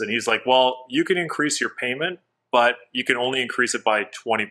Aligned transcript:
And 0.00 0.10
he's 0.10 0.26
like, 0.26 0.42
well, 0.46 0.84
you 0.88 1.04
can 1.04 1.16
increase 1.18 1.60
your 1.60 1.70
payment, 1.70 2.20
but 2.52 2.76
you 2.92 3.04
can 3.04 3.16
only 3.16 3.42
increase 3.42 3.74
it 3.74 3.84
by 3.84 4.04
20%. 4.04 4.48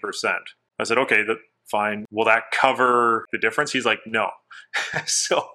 I 0.79 0.83
said, 0.83 0.97
okay, 0.97 1.23
that, 1.23 1.37
fine. 1.65 2.05
Will 2.11 2.25
that 2.25 2.43
cover 2.51 3.25
the 3.31 3.37
difference? 3.37 3.71
He's 3.71 3.85
like, 3.85 3.99
no. 4.05 4.29
so 5.05 5.45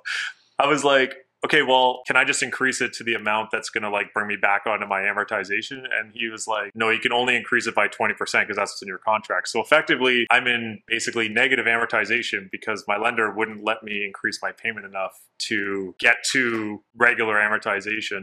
I 0.58 0.66
was 0.66 0.84
like, 0.84 1.14
okay, 1.44 1.62
well, 1.62 2.02
can 2.06 2.16
I 2.16 2.24
just 2.24 2.42
increase 2.42 2.80
it 2.80 2.92
to 2.94 3.04
the 3.04 3.14
amount 3.14 3.50
that's 3.52 3.70
going 3.70 3.82
to 3.82 3.90
like 3.90 4.12
bring 4.12 4.26
me 4.26 4.36
back 4.36 4.62
onto 4.66 4.86
my 4.86 5.02
amortization? 5.02 5.84
And 5.98 6.12
he 6.12 6.28
was 6.28 6.46
like, 6.46 6.72
no, 6.74 6.90
you 6.90 6.98
can 6.98 7.12
only 7.12 7.36
increase 7.36 7.66
it 7.66 7.74
by 7.74 7.88
20% 7.88 8.16
because 8.18 8.56
that's 8.56 8.72
what's 8.72 8.82
in 8.82 8.88
your 8.88 8.98
contract. 8.98 9.48
So 9.48 9.60
effectively, 9.60 10.26
I'm 10.30 10.46
in 10.46 10.80
basically 10.86 11.28
negative 11.28 11.66
amortization 11.66 12.50
because 12.50 12.84
my 12.88 12.96
lender 12.96 13.32
wouldn't 13.32 13.62
let 13.62 13.82
me 13.82 14.04
increase 14.04 14.40
my 14.42 14.52
payment 14.52 14.86
enough 14.86 15.20
to 15.40 15.94
get 15.98 16.16
to 16.32 16.82
regular 16.96 17.36
amortization. 17.36 18.22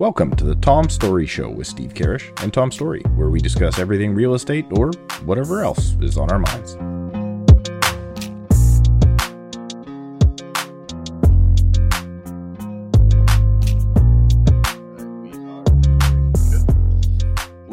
Welcome 0.00 0.36
to 0.36 0.44
the 0.44 0.54
Tom 0.54 0.88
Storey 0.88 1.26
Show 1.26 1.50
with 1.50 1.66
Steve 1.66 1.92
Karrasch 1.92 2.30
and 2.44 2.54
Tom 2.54 2.70
Storey, 2.70 3.00
where 3.16 3.30
we 3.30 3.40
discuss 3.40 3.80
everything 3.80 4.14
real 4.14 4.34
estate 4.34 4.64
or 4.70 4.92
whatever 5.24 5.64
else 5.64 5.96
is 6.00 6.16
on 6.16 6.30
our 6.30 6.38
minds. 6.38 6.76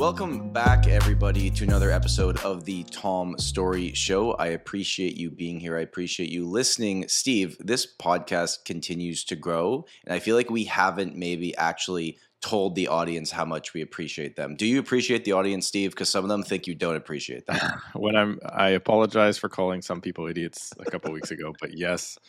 Welcome 0.05 0.51
back, 0.51 0.85
everybody, 0.85 1.49
to 1.49 1.63
another 1.63 1.89
episode 1.89 2.37
of 2.41 2.63
the 2.63 2.83
Tom 2.83 3.35
Storey 3.39 3.91
Show. 3.95 4.33
I 4.33 4.49
appreciate 4.49 5.17
you 5.17 5.31
being 5.31 5.59
here. 5.59 5.75
I 5.75 5.81
appreciate 5.81 6.29
you 6.29 6.47
listening. 6.47 7.07
Steve, 7.07 7.57
this 7.59 7.87
podcast 7.87 8.65
continues 8.65 9.23
to 9.23 9.35
grow, 9.35 9.83
and 10.05 10.13
I 10.13 10.19
feel 10.19 10.35
like 10.35 10.51
we 10.51 10.65
haven't 10.65 11.15
maybe 11.15 11.57
actually 11.57 12.19
told 12.39 12.75
the 12.75 12.87
audience 12.87 13.31
how 13.31 13.45
much 13.45 13.73
we 13.73 13.81
appreciate 13.81 14.35
them. 14.35 14.55
Do 14.55 14.67
you 14.67 14.77
appreciate 14.77 15.25
the 15.25 15.31
audience, 15.31 15.65
Steve? 15.65 15.89
Because 15.89 16.09
some 16.09 16.23
of 16.23 16.29
them 16.29 16.43
think 16.43 16.67
you 16.67 16.75
don't 16.75 16.97
appreciate 16.97 17.47
them. 17.47 17.59
when 17.95 18.15
I'm, 18.15 18.39
I 18.47 18.69
apologize 18.69 19.39
for 19.39 19.49
calling 19.49 19.81
some 19.81 20.01
people 20.01 20.27
idiots 20.27 20.71
a 20.77 20.85
couple 20.85 21.11
weeks 21.13 21.31
ago, 21.31 21.51
but 21.59 21.75
yes, 21.75 22.19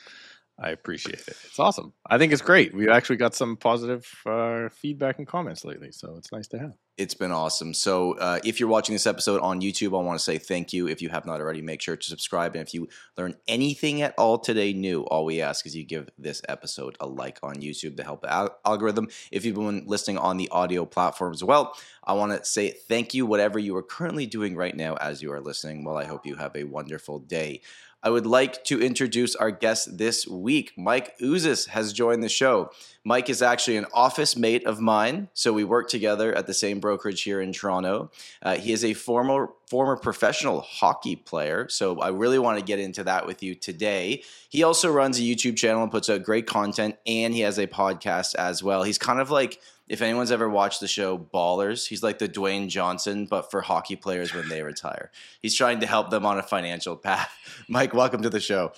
I 0.59 0.71
appreciate 0.71 1.21
it. 1.29 1.37
It's 1.45 1.59
awesome. 1.59 1.93
I 2.09 2.17
think 2.17 2.33
it's 2.33 2.41
great. 2.41 2.73
We 2.73 2.89
actually 2.89 3.17
got 3.17 3.35
some 3.35 3.55
positive 3.55 4.11
uh, 4.25 4.71
feedback 4.71 5.19
and 5.19 5.27
comments 5.27 5.63
lately, 5.63 5.93
so 5.93 6.15
it's 6.17 6.33
nice 6.33 6.47
to 6.49 6.59
have. 6.59 6.73
It's 6.97 7.13
been 7.13 7.31
awesome. 7.31 7.75
So, 7.75 8.13
uh, 8.13 8.41
if 8.43 8.59
you're 8.59 8.71
watching 8.71 8.95
this 8.95 9.07
episode 9.07 9.43
on 9.43 9.61
YouTube, 9.61 9.89
I 9.89 10.03
want 10.03 10.19
to 10.19 10.25
say 10.25 10.39
thank 10.39 10.73
you. 10.73 10.89
If 10.89 11.03
you 11.03 11.11
have 11.11 11.27
not 11.27 11.43
already, 11.43 11.61
make 11.61 11.83
sure 11.83 11.95
to 11.95 12.09
subscribe. 12.09 12.57
And 12.57 12.67
if 12.67 12.73
you 12.73 12.89
learn 13.19 13.35
anything 13.47 14.01
at 14.01 14.15
all 14.17 14.39
today 14.39 14.73
new, 14.73 15.03
all 15.03 15.27
we 15.27 15.43
ask 15.43 15.67
is 15.67 15.77
you 15.77 15.85
give 15.85 16.09
this 16.17 16.41
episode 16.49 16.97
a 16.99 17.07
like 17.07 17.39
on 17.43 17.57
YouTube 17.57 17.99
to 17.99 18.03
help 18.03 18.23
the 18.23 18.33
al- 18.33 18.59
algorithm. 18.65 19.09
If 19.31 19.45
you've 19.45 19.57
been 19.57 19.85
listening 19.87 20.17
on 20.17 20.39
the 20.39 20.49
audio 20.49 20.87
platform 20.87 21.35
as 21.35 21.45
well, 21.45 21.77
I 22.03 22.15
want 22.15 22.33
to 22.33 22.43
say 22.47 22.71
thank 22.71 23.13
you, 23.13 23.27
whatever 23.27 23.59
you 23.59 23.77
are 23.77 23.83
currently 23.83 24.25
doing 24.25 24.57
right 24.57 24.75
now 24.75 24.95
as 24.95 25.21
you 25.21 25.31
are 25.33 25.41
listening. 25.41 25.85
Well, 25.85 25.99
I 25.99 26.05
hope 26.05 26.25
you 26.25 26.37
have 26.37 26.57
a 26.57 26.65
wonderful 26.65 27.19
day. 27.19 27.61
I 28.07 28.09
would 28.09 28.25
like 28.25 28.63
to 28.67 28.81
introduce 28.81 29.35
our 29.35 29.51
guest 29.51 29.99
this 29.99 30.29
week. 30.29 30.71
Mike 30.77 31.19
Ouzas 31.19 31.67
has 31.71 31.93
joined 31.93 32.23
the 32.23 32.29
show. 32.29 32.71
Mike 33.03 33.29
is 33.29 33.43
actually 33.43 33.79
an 33.79 33.87
office 33.93 34.37
mate 34.37 34.65
of 34.65 34.79
mine, 34.79 35.29
so 35.35 35.53
we 35.53 35.65
work 35.65 35.89
together 35.89 36.33
at 36.33 36.47
the 36.47 36.55
same 36.55 36.79
brokerage 36.79 37.23
here 37.23 37.41
in 37.41 37.53
Toronto. 37.53 38.13
Uh, 38.41 38.59
he 38.59 38.73
is 38.73 38.85
a 38.85 38.95
former 38.95 39.49
former 39.69 39.97
professional 39.97 40.61
hockey 40.61 41.17
player, 41.17 41.69
so 41.69 41.99
I 41.99 42.11
really 42.11 42.39
want 42.39 42.61
to 42.61 42.65
get 42.65 42.79
into 42.79 43.03
that 43.03 43.27
with 43.27 43.43
you 43.43 43.57
today. 43.57 44.23
He 44.51 44.63
also 44.63 44.93
runs 44.93 45.19
a 45.19 45.23
YouTube 45.23 45.57
channel 45.57 45.83
and 45.83 45.91
puts 45.91 46.09
out 46.09 46.23
great 46.23 46.47
content, 46.47 46.95
and 47.09 47.35
he 47.35 47.41
has 47.41 47.59
a 47.59 47.67
podcast 47.67 48.37
as 48.37 48.63
well. 48.63 48.85
He's 48.85 48.99
kind 48.99 49.19
of 49.19 49.33
like 49.33 49.61
if 49.89 50.03
anyone's 50.03 50.33
ever 50.33 50.49
watched 50.49 50.81
the 50.81 50.89
show 50.89 51.17
Ballers, 51.19 51.87
he's 51.87 52.03
like 52.03 52.19
the 52.19 52.29
Dwayne 52.29 52.69
Johnson, 52.69 53.27
but 53.27 53.51
for 53.51 53.61
hockey 53.61 53.97
players 53.97 54.35
when 54.35 54.49
they 54.49 54.63
retire. 54.63 55.11
He's 55.43 55.55
trying 55.55 55.81
to 55.81 55.87
help 55.87 56.11
them 56.11 56.27
on 56.27 56.39
a 56.39 56.43
financial 56.43 56.97
path. 56.97 57.33
Mike, 57.69 57.95
welcome 57.95 58.23
to 58.23 58.31
the 58.31 58.41
show. 58.41 58.73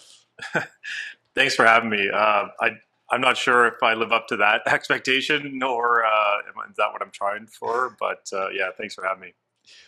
Thanks 1.35 1.55
for 1.55 1.65
having 1.65 1.91
me. 1.91 2.09
Uh, 2.13 2.49
I 2.61 2.71
I'm 3.11 3.21
not 3.21 3.37
sure 3.37 3.67
if 3.67 3.83
I 3.83 3.95
live 3.95 4.13
up 4.13 4.29
to 4.29 4.37
that 4.37 4.63
expectation, 4.67 5.59
nor 5.59 6.05
uh, 6.05 6.41
is 6.69 6.77
that 6.77 6.93
what 6.93 7.03
I'm 7.03 7.11
trying 7.11 7.47
for. 7.47 7.97
But 7.99 8.29
uh, 8.33 8.51
yeah, 8.51 8.69
thanks 8.77 8.95
for 8.95 9.05
having 9.05 9.23
me. 9.23 9.35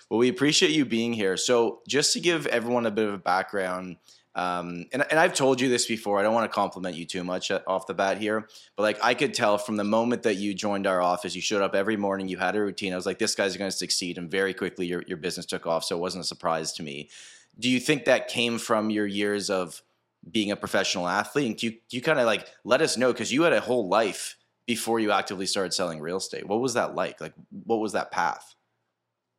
Well, 0.08 0.18
we 0.18 0.28
appreciate 0.28 0.72
you 0.72 0.84
being 0.84 1.12
here. 1.12 1.36
So, 1.36 1.80
just 1.88 2.12
to 2.14 2.20
give 2.20 2.46
everyone 2.46 2.86
a 2.86 2.90
bit 2.90 3.08
of 3.08 3.14
a 3.14 3.18
background, 3.18 3.96
um, 4.34 4.86
and, 4.92 5.04
and 5.10 5.18
I've 5.18 5.34
told 5.34 5.60
you 5.60 5.68
this 5.68 5.86
before. 5.86 6.18
I 6.18 6.22
don't 6.22 6.34
want 6.34 6.50
to 6.50 6.54
compliment 6.54 6.94
you 6.94 7.04
too 7.04 7.24
much 7.24 7.50
off 7.50 7.86
the 7.86 7.94
bat 7.94 8.18
here, 8.18 8.48
but 8.76 8.82
like 8.82 8.98
I 9.02 9.14
could 9.14 9.34
tell 9.34 9.58
from 9.58 9.76
the 9.76 9.84
moment 9.84 10.22
that 10.22 10.36
you 10.36 10.54
joined 10.54 10.86
our 10.86 11.00
office, 11.00 11.34
you 11.34 11.42
showed 11.42 11.62
up 11.62 11.74
every 11.74 11.96
morning, 11.96 12.28
you 12.28 12.36
had 12.36 12.54
a 12.54 12.60
routine. 12.60 12.92
I 12.92 12.96
was 12.96 13.06
like, 13.06 13.18
this 13.18 13.34
guy's 13.34 13.56
going 13.56 13.70
to 13.70 13.76
succeed, 13.76 14.18
and 14.18 14.30
very 14.30 14.54
quickly 14.54 14.86
your 14.86 15.02
your 15.06 15.16
business 15.16 15.46
took 15.46 15.66
off. 15.66 15.84
So 15.84 15.96
it 15.96 16.00
wasn't 16.00 16.24
a 16.24 16.26
surprise 16.28 16.72
to 16.74 16.82
me. 16.82 17.10
Do 17.58 17.68
you 17.68 17.80
think 17.80 18.04
that 18.04 18.28
came 18.28 18.58
from 18.58 18.90
your 18.90 19.06
years 19.06 19.50
of 19.50 19.82
being 20.30 20.52
a 20.52 20.56
professional 20.56 21.08
athlete? 21.08 21.50
And 21.50 21.62
you 21.62 21.78
you 21.90 22.00
kind 22.00 22.20
of 22.20 22.26
like 22.26 22.46
let 22.64 22.82
us 22.82 22.96
know 22.96 23.12
because 23.12 23.32
you 23.32 23.42
had 23.42 23.52
a 23.52 23.60
whole 23.60 23.88
life 23.88 24.36
before 24.66 25.00
you 25.00 25.10
actively 25.10 25.46
started 25.46 25.74
selling 25.74 25.98
real 25.98 26.18
estate. 26.18 26.46
What 26.46 26.60
was 26.60 26.74
that 26.74 26.94
like? 26.94 27.20
Like 27.20 27.34
what 27.64 27.80
was 27.80 27.94
that 27.94 28.12
path? 28.12 28.54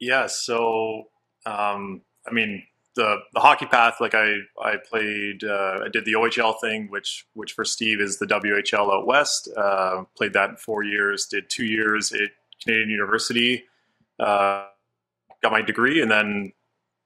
Yeah, 0.02 0.28
so 0.28 1.06
um, 1.46 2.02
I 2.28 2.34
mean 2.34 2.64
the 2.96 3.18
the 3.34 3.40
hockey 3.40 3.66
path. 3.66 3.96
Like 4.00 4.16
I 4.16 4.38
I 4.62 4.76
played 4.90 5.44
uh, 5.44 5.80
I 5.86 5.90
did 5.90 6.06
the 6.06 6.14
OHL 6.14 6.56
thing, 6.62 6.90
which 6.90 7.26
which 7.34 7.54
for 7.54 7.66
Steve 7.66 8.02
is 8.02 8.18
the 8.18 8.26
WHL 8.26 8.94
out 8.94 9.08
west. 9.08 9.50
Uh, 9.56 10.04
played 10.16 10.34
that 10.34 10.50
in 10.52 10.56
four 10.58 10.84
years. 10.84 11.28
Did 11.28 11.50
two 11.50 11.66
years 11.66 12.12
at 12.12 12.30
Canadian 12.64 12.90
University. 12.90 13.64
Uh, 14.20 14.66
got 15.42 15.52
my 15.52 15.62
degree 15.62 16.02
and 16.02 16.12
then 16.12 16.52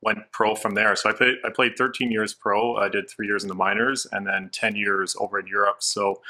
went 0.02 0.20
pro 0.32 0.56
from 0.56 0.76
there. 0.76 0.96
So 0.96 1.10
I 1.10 1.14
played 1.14 1.36
I 1.44 1.50
played 1.50 1.78
13 1.78 2.12
years 2.12 2.34
pro. 2.34 2.76
I 2.76 2.90
did 2.90 3.10
three 3.10 3.28
years 3.28 3.44
in 3.44 3.50
the 3.50 3.56
minors 3.56 4.06
and 4.12 4.26
then 4.26 4.50
10 4.52 4.76
years 4.76 5.16
over 5.20 5.40
in 5.40 5.48
Europe. 5.48 5.78
So 5.80 6.22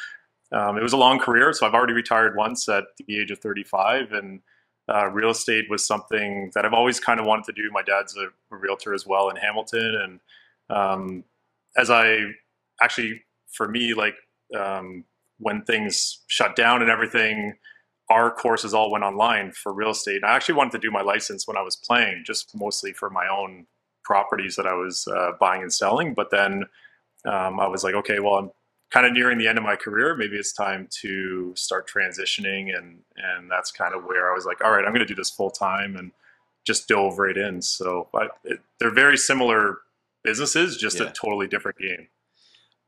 um, 0.51 0.77
it 0.77 0.83
was 0.83 0.93
a 0.93 0.97
long 0.97 1.19
career. 1.19 1.51
So 1.53 1.65
I've 1.65 1.73
already 1.73 1.93
retired 1.93 2.35
once 2.35 2.69
at 2.69 2.85
the 2.97 3.19
age 3.19 3.31
of 3.31 3.39
35 3.39 4.13
and 4.13 4.41
uh, 4.93 5.07
real 5.07 5.31
estate 5.31 5.65
was 5.69 5.85
something 5.85 6.51
that 6.53 6.65
I've 6.65 6.73
always 6.73 6.99
kind 6.99 7.19
of 7.19 7.25
wanted 7.25 7.45
to 7.45 7.53
do. 7.53 7.69
My 7.71 7.81
dad's 7.81 8.15
a, 8.17 8.27
a 8.53 8.57
realtor 8.57 8.93
as 8.93 9.05
well 9.05 9.29
in 9.29 9.35
Hamilton, 9.35 9.95
and 10.03 10.19
um, 10.69 11.23
as 11.77 11.89
I 11.89 12.19
actually, 12.81 13.23
for 13.51 13.67
me, 13.67 13.93
like 13.93 14.15
um, 14.57 15.05
when 15.39 15.63
things 15.63 16.19
shut 16.27 16.55
down 16.55 16.81
and 16.81 16.89
everything, 16.89 17.55
our 18.09 18.31
courses 18.31 18.73
all 18.73 18.91
went 18.91 19.03
online 19.03 19.51
for 19.51 19.73
real 19.73 19.89
estate. 19.89 20.17
And 20.17 20.25
I 20.25 20.35
actually 20.35 20.55
wanted 20.55 20.73
to 20.73 20.79
do 20.79 20.91
my 20.91 21.01
license 21.01 21.47
when 21.47 21.57
I 21.57 21.61
was 21.61 21.75
playing, 21.75 22.23
just 22.25 22.55
mostly 22.55 22.93
for 22.93 23.09
my 23.09 23.27
own 23.27 23.65
properties 24.03 24.55
that 24.55 24.67
I 24.67 24.73
was 24.73 25.07
uh, 25.07 25.31
buying 25.39 25.63
and 25.63 25.73
selling. 25.73 26.13
But 26.13 26.29
then 26.29 26.65
um, 27.25 27.59
I 27.59 27.67
was 27.67 27.83
like, 27.83 27.95
okay, 27.95 28.19
well, 28.19 28.35
I'm 28.35 28.51
kind 28.91 29.05
of 29.05 29.13
nearing 29.13 29.37
the 29.37 29.47
end 29.47 29.57
of 29.57 29.63
my 29.63 29.75
career. 29.75 30.15
Maybe 30.15 30.37
it's 30.37 30.53
time 30.53 30.87
to 31.01 31.53
start 31.55 31.89
transitioning, 31.89 32.75
and 32.77 32.99
and 33.17 33.49
that's 33.49 33.71
kind 33.71 33.93
of 33.93 34.03
where 34.05 34.31
I 34.31 34.35
was 34.35 34.45
like, 34.45 34.63
all 34.63 34.71
right, 34.71 34.85
I'm 34.85 34.91
going 34.91 34.99
to 34.99 35.05
do 35.05 35.15
this 35.15 35.29
full 35.29 35.51
time 35.51 35.95
and 35.95 36.11
just 36.65 36.87
dove 36.87 37.19
right 37.19 37.37
in. 37.37 37.61
So 37.61 38.09
I, 38.13 38.27
it, 38.43 38.59
they're 38.79 38.93
very 38.93 39.17
similar 39.17 39.79
businesses, 40.23 40.77
just 40.77 40.99
yeah. 40.99 41.07
a 41.07 41.11
totally 41.11 41.47
different 41.47 41.77
game. 41.77 42.07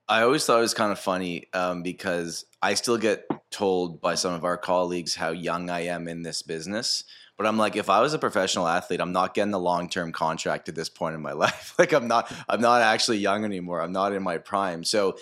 I 0.10 0.22
always 0.22 0.46
thought 0.46 0.60
it 0.60 0.62
was 0.62 0.74
kind 0.74 0.92
of 0.92 1.00
funny 1.00 1.48
um, 1.54 1.84
because 1.84 2.46
I 2.62 2.76
still 2.76 2.98
get 2.98 3.28
told 3.52 4.00
by 4.02 4.16
some 4.16 4.34
of 4.34 4.46
our 4.46 4.58
colleagues 4.58 5.16
how 5.16 5.32
young 5.32 5.70
I 5.70 5.82
am 5.82 6.08
in 6.08 6.24
this 6.24 6.42
business. 6.42 7.04
But 7.38 7.46
I'm 7.46 7.58
like, 7.58 7.76
if 7.76 7.90
I 7.90 8.02
was 8.02 8.14
a 8.14 8.20
professional 8.20 8.68
athlete, 8.68 9.00
I'm 9.00 9.12
not 9.12 9.34
getting 9.34 9.52
the 9.52 9.60
long 9.60 9.90
term 9.90 10.12
contract 10.12 10.70
at 10.70 10.76
this 10.76 10.90
point 10.90 11.14
in 11.14 11.22
my 11.22 11.32
life. 11.34 11.76
like 11.78 11.94
I'm 11.94 12.08
not, 12.08 12.34
I'm 12.48 12.62
not 12.62 12.82
actually 12.82 13.18
young 13.18 13.44
anymore. 13.46 13.82
I'm 13.82 13.92
not 13.92 14.14
in 14.14 14.24
my 14.24 14.38
prime. 14.38 14.84
So 14.84 15.18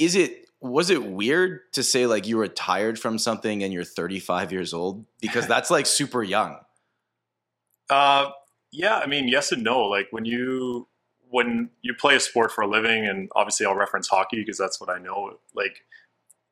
is 0.00 0.16
it 0.16 0.46
was 0.60 0.90
it 0.90 1.04
weird 1.04 1.60
to 1.72 1.82
say 1.82 2.06
like 2.06 2.26
you 2.26 2.38
retired 2.38 2.98
from 2.98 3.18
something 3.18 3.62
and 3.62 3.72
you're 3.72 3.84
35 3.84 4.50
years 4.50 4.74
old? 4.74 5.04
Because 5.20 5.46
that's 5.46 5.70
like 5.70 5.86
super 5.86 6.22
young. 6.22 6.56
Uh 7.88 8.30
yeah 8.72 8.98
i 8.98 9.06
mean 9.06 9.28
yes 9.28 9.52
and 9.52 9.62
no. 9.62 9.82
Like 9.82 10.08
when 10.10 10.24
you 10.24 10.88
when 11.28 11.70
you 11.82 11.94
play 11.94 12.16
a 12.16 12.20
sport 12.20 12.50
for 12.50 12.62
a 12.62 12.66
living 12.66 13.06
and 13.06 13.30
obviously 13.36 13.64
i'll 13.64 13.74
reference 13.74 14.08
hockey 14.08 14.40
because 14.40 14.58
that's 14.58 14.80
what 14.80 14.90
i 14.90 14.98
know 14.98 15.38
like 15.54 15.82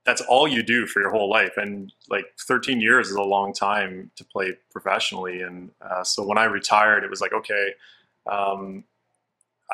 that's 0.07 0.21
all 0.23 0.47
you 0.47 0.63
do 0.63 0.87
for 0.87 1.01
your 1.01 1.11
whole 1.11 1.29
life. 1.29 1.57
And 1.57 1.93
like 2.09 2.27
13 2.47 2.81
years 2.81 3.09
is 3.11 3.17
a 3.17 3.23
long 3.23 3.53
time 3.53 4.11
to 4.17 4.25
play 4.25 4.55
professionally. 4.73 5.43
And 5.43 5.71
uh, 5.83 6.05
so 6.05 6.25
when 6.25 6.39
i 6.39 6.45
retired 6.45 7.05
it 7.05 7.11
was 7.11 7.21
like 7.21 7.33
okay 7.33 7.75
um, 8.31 8.85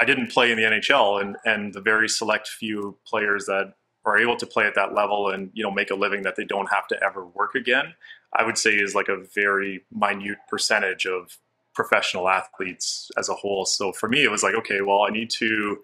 I 0.00 0.04
didn't 0.04 0.30
play 0.32 0.50
in 0.50 0.56
the 0.56 0.64
NHL, 0.64 1.20
and 1.20 1.36
and 1.44 1.72
the 1.72 1.80
very 1.80 2.08
select 2.08 2.48
few 2.48 2.96
players 3.06 3.46
that 3.46 3.74
are 4.04 4.18
able 4.18 4.36
to 4.36 4.46
play 4.46 4.66
at 4.66 4.74
that 4.74 4.94
level 4.94 5.30
and 5.30 5.50
you 5.54 5.62
know 5.62 5.70
make 5.70 5.90
a 5.90 5.94
living 5.94 6.22
that 6.22 6.36
they 6.36 6.44
don't 6.44 6.70
have 6.70 6.86
to 6.88 7.02
ever 7.02 7.26
work 7.26 7.54
again, 7.54 7.94
I 8.34 8.44
would 8.44 8.58
say 8.58 8.72
is 8.72 8.94
like 8.94 9.08
a 9.08 9.22
very 9.34 9.84
minute 9.92 10.38
percentage 10.48 11.06
of 11.06 11.38
professional 11.74 12.28
athletes 12.28 13.10
as 13.16 13.28
a 13.28 13.34
whole. 13.34 13.64
So 13.64 13.92
for 13.92 14.08
me, 14.08 14.22
it 14.22 14.30
was 14.30 14.42
like, 14.42 14.54
okay, 14.54 14.80
well, 14.80 15.02
I 15.02 15.10
need 15.10 15.30
to 15.38 15.78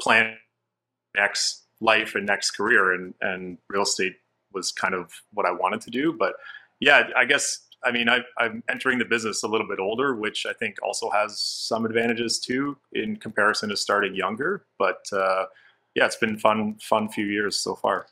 plan 0.00 0.36
next 1.16 1.62
life 1.80 2.14
and 2.14 2.26
next 2.26 2.52
career, 2.52 2.92
and 2.92 3.14
and 3.20 3.58
real 3.68 3.82
estate 3.82 4.16
was 4.52 4.72
kind 4.72 4.94
of 4.94 5.10
what 5.32 5.46
I 5.46 5.52
wanted 5.52 5.80
to 5.82 5.90
do. 5.90 6.12
But 6.12 6.34
yeah, 6.80 7.08
I 7.16 7.24
guess 7.24 7.60
I 7.84 7.92
mean 7.92 8.08
I, 8.08 8.20
I'm 8.38 8.62
entering 8.68 8.98
the 8.98 9.04
business 9.04 9.42
a 9.42 9.48
little 9.48 9.68
bit 9.68 9.78
older, 9.78 10.14
which 10.14 10.46
I 10.46 10.52
think 10.52 10.76
also 10.82 11.10
has 11.10 11.38
some 11.38 11.84
advantages 11.84 12.38
too 12.38 12.76
in 12.92 13.16
comparison 13.16 13.68
to 13.70 13.76
starting 13.76 14.14
younger. 14.14 14.64
But 14.78 15.04
uh, 15.12 15.46
yeah, 15.94 16.06
it's 16.06 16.16
been 16.16 16.38
fun 16.38 16.76
fun 16.80 17.08
few 17.08 17.26
years 17.26 17.56
so 17.56 17.74
far. 17.74 18.06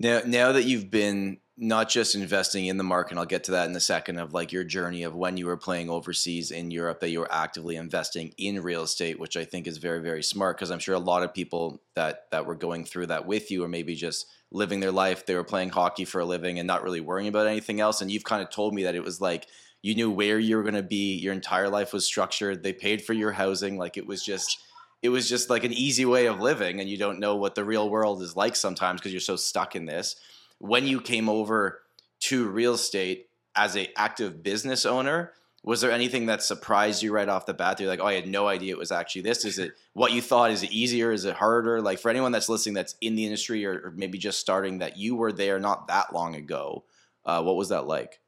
Now, 0.00 0.22
now 0.26 0.52
that 0.52 0.64
you've 0.64 0.90
been 0.90 1.38
not 1.56 1.88
just 1.88 2.16
investing 2.16 2.66
in 2.66 2.78
the 2.78 2.84
market, 2.84 3.12
and 3.12 3.20
I'll 3.20 3.26
get 3.26 3.44
to 3.44 3.52
that 3.52 3.68
in 3.68 3.76
a 3.76 3.80
second, 3.80 4.18
of 4.18 4.34
like 4.34 4.50
your 4.50 4.64
journey 4.64 5.04
of 5.04 5.14
when 5.14 5.36
you 5.36 5.46
were 5.46 5.56
playing 5.56 5.88
overseas 5.88 6.50
in 6.50 6.72
Europe, 6.72 7.00
that 7.00 7.10
you 7.10 7.20
were 7.20 7.32
actively 7.32 7.76
investing 7.76 8.34
in 8.38 8.60
real 8.60 8.82
estate, 8.82 9.20
which 9.20 9.36
I 9.36 9.44
think 9.44 9.68
is 9.68 9.78
very, 9.78 10.00
very 10.00 10.22
smart 10.22 10.56
because 10.56 10.70
I'm 10.70 10.80
sure 10.80 10.96
a 10.96 10.98
lot 10.98 11.22
of 11.22 11.32
people 11.32 11.80
that 11.94 12.30
that 12.32 12.46
were 12.46 12.56
going 12.56 12.84
through 12.84 13.06
that 13.06 13.26
with 13.26 13.50
you, 13.50 13.62
or 13.62 13.68
maybe 13.68 13.94
just 13.94 14.26
living 14.50 14.80
their 14.80 14.92
life, 14.92 15.26
they 15.26 15.34
were 15.34 15.44
playing 15.44 15.70
hockey 15.70 16.04
for 16.04 16.20
a 16.20 16.24
living 16.24 16.58
and 16.58 16.66
not 16.66 16.82
really 16.82 17.00
worrying 17.00 17.28
about 17.28 17.46
anything 17.46 17.80
else. 17.80 18.00
And 18.00 18.10
you've 18.10 18.24
kind 18.24 18.42
of 18.42 18.50
told 18.50 18.74
me 18.74 18.82
that 18.84 18.96
it 18.96 19.04
was 19.04 19.20
like 19.20 19.46
you 19.80 19.94
knew 19.94 20.10
where 20.10 20.38
you 20.38 20.56
were 20.56 20.62
going 20.62 20.74
to 20.74 20.82
be, 20.82 21.14
your 21.16 21.34
entire 21.34 21.68
life 21.68 21.92
was 21.92 22.04
structured, 22.04 22.62
they 22.62 22.72
paid 22.72 23.04
for 23.04 23.12
your 23.12 23.32
housing, 23.32 23.78
like 23.78 23.96
it 23.96 24.06
was 24.06 24.24
just 24.24 24.58
it 25.02 25.10
was 25.10 25.28
just 25.28 25.50
like 25.50 25.62
an 25.62 25.72
easy 25.72 26.06
way 26.06 26.26
of 26.26 26.40
living 26.40 26.80
and 26.80 26.88
you 26.88 26.96
don't 26.96 27.20
know 27.20 27.36
what 27.36 27.54
the 27.54 27.64
real 27.64 27.90
world 27.90 28.22
is 28.22 28.34
like 28.34 28.56
sometimes 28.56 29.00
because 29.00 29.12
you're 29.12 29.20
so 29.20 29.36
stuck 29.36 29.76
in 29.76 29.84
this 29.84 30.16
when 30.64 30.86
you 30.86 30.98
came 30.98 31.28
over 31.28 31.82
to 32.20 32.48
real 32.48 32.72
estate 32.72 33.28
as 33.54 33.76
a 33.76 33.90
active 33.98 34.42
business 34.42 34.86
owner 34.86 35.32
was 35.62 35.80
there 35.80 35.90
anything 35.90 36.26
that 36.26 36.42
surprised 36.42 37.02
you 37.02 37.12
right 37.12 37.28
off 37.28 37.44
the 37.44 37.52
bat 37.52 37.78
you're 37.78 37.88
like 37.88 38.00
oh 38.00 38.06
i 38.06 38.14
had 38.14 38.26
no 38.26 38.48
idea 38.48 38.72
it 38.72 38.78
was 38.78 38.90
actually 38.90 39.20
this. 39.22 39.44
Is 39.44 39.58
it 39.58 39.72
what 39.92 40.12
you 40.12 40.22
thought 40.22 40.50
is 40.50 40.62
it 40.62 40.72
easier 40.72 41.12
is 41.12 41.26
it 41.26 41.34
harder? 41.34 41.82
Like 41.82 41.98
for 41.98 42.10
anyone 42.10 42.32
that's 42.32 42.48
listening 42.48 42.74
that's 42.74 42.96
in 43.02 43.14
the 43.14 43.24
industry 43.24 43.64
or, 43.66 43.72
or 43.72 43.92
maybe 43.94 44.16
just 44.16 44.40
starting 44.40 44.78
that 44.78 44.96
you 44.96 45.16
were 45.16 45.32
there 45.32 45.60
not 45.60 45.88
that 45.88 46.14
long 46.14 46.34
ago 46.34 46.84
uh, 47.26 47.42
what 47.42 47.56
was 47.56 47.68
that 47.68 47.86
like? 47.86 48.20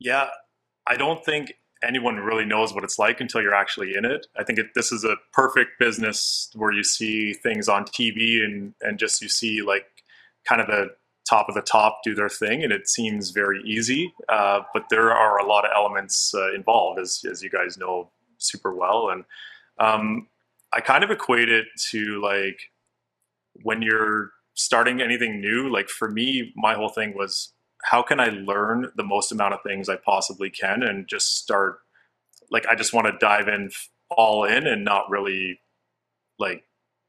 Yeah 0.00 0.28
i 0.84 0.96
don't 0.96 1.24
think 1.24 1.52
anyone 1.84 2.16
really 2.16 2.44
knows 2.44 2.74
what 2.74 2.82
it's 2.82 2.98
like 2.98 3.20
until 3.20 3.40
you're 3.40 3.54
actually 3.54 3.94
in 3.96 4.04
it. 4.04 4.26
I 4.36 4.44
think 4.44 4.58
it, 4.58 4.66
this 4.74 4.92
is 4.92 5.04
a 5.04 5.16
perfect 5.32 5.78
business 5.78 6.50
where 6.54 6.72
you 6.72 6.84
see 6.84 7.32
things 7.32 7.68
on 7.68 7.84
TV 7.84 8.44
and 8.44 8.74
and 8.80 8.98
just 8.98 9.22
you 9.22 9.28
see 9.28 9.62
like 9.62 9.86
kind 10.44 10.60
of 10.60 10.66
the 10.66 10.90
top 11.28 11.48
of 11.48 11.54
the 11.54 11.62
top 11.62 12.00
do 12.04 12.14
their 12.14 12.28
thing, 12.28 12.62
and 12.62 12.72
it 12.72 12.88
seems 12.88 13.30
very 13.30 13.62
easy. 13.64 14.12
Uh, 14.28 14.60
but 14.74 14.84
there 14.90 15.12
are 15.12 15.38
a 15.38 15.46
lot 15.46 15.64
of 15.64 15.70
elements 15.74 16.32
uh, 16.34 16.52
involved, 16.54 17.00
as 17.00 17.22
as 17.30 17.42
you 17.42 17.50
guys 17.50 17.76
know 17.78 18.10
super 18.38 18.74
well, 18.74 19.10
and 19.10 19.24
um, 19.78 20.28
I 20.72 20.80
kind 20.80 21.04
of 21.04 21.10
equate 21.10 21.48
it 21.48 21.66
to 21.90 22.20
like 22.22 22.58
when 23.62 23.82
you're 23.82 24.30
starting 24.54 25.00
anything 25.00 25.40
new. 25.40 25.70
Like 25.70 25.88
for 25.88 26.10
me, 26.10 26.52
my 26.56 26.74
whole 26.74 26.88
thing 26.88 27.14
was 27.16 27.52
how 27.84 28.02
can 28.02 28.20
I 28.20 28.26
learn 28.26 28.90
the 28.96 29.02
most 29.02 29.32
amount 29.32 29.54
of 29.54 29.60
things 29.64 29.88
I 29.88 29.96
possibly 29.96 30.50
can 30.50 30.82
and 30.82 31.08
just 31.08 31.36
start 31.36 31.78
like 32.50 32.66
I 32.66 32.74
just 32.74 32.92
want 32.92 33.06
to 33.06 33.18
dive 33.18 33.48
in 33.48 33.70
all 34.10 34.44
in 34.44 34.66
and 34.66 34.84
not 34.84 35.10
really 35.10 35.60
like 36.38 36.64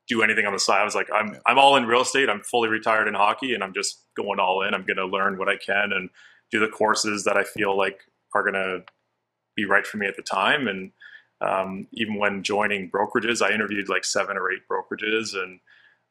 do 0.08 0.22
anything 0.22 0.46
on 0.46 0.54
the 0.54 0.60
side. 0.60 0.82
I 0.82 0.86
was 0.86 0.96
like, 0.96 1.10
I'm 1.14 1.38
I'm 1.46 1.58
all 1.58 1.76
in 1.76 1.86
real 1.86 2.02
estate. 2.02 2.30
I'm 2.30 2.42
fully 2.42 2.70
retired 2.70 3.08
in 3.08 3.14
hockey, 3.14 3.54
and 3.54 3.64
I'm 3.64 3.74
just 3.74 4.02
going 4.16 4.40
all 4.40 4.62
in. 4.64 4.74
I'm 4.74 4.86
going 4.86 4.98
to 4.98 5.06
learn 5.06 5.38
what 5.38 5.50
I 5.50 5.58
can 5.58 5.92
and 5.94 6.10
do 6.52 6.60
the 6.60 6.68
courses 6.68 7.24
that 7.24 7.38
I 7.38 7.44
feel 7.44 7.78
like 7.78 8.02
are 8.36 8.44
going 8.44 8.54
to 8.54 8.84
be 9.56 9.66
right 9.66 9.86
for 9.86 9.98
me 9.98 10.08
at 10.08 10.16
the 10.16 10.24
time. 10.24 10.68
And 10.68 10.92
um, 11.42 11.88
even 11.94 12.16
when 12.16 12.44
joining 12.44 12.90
brokerages, 12.90 13.42
I 13.42 13.54
interviewed 13.54 13.90
like 13.90 14.06
seven 14.06 14.38
or 14.38 14.52
eight 14.52 14.62
brokerages, 14.70 15.36
and 15.36 15.60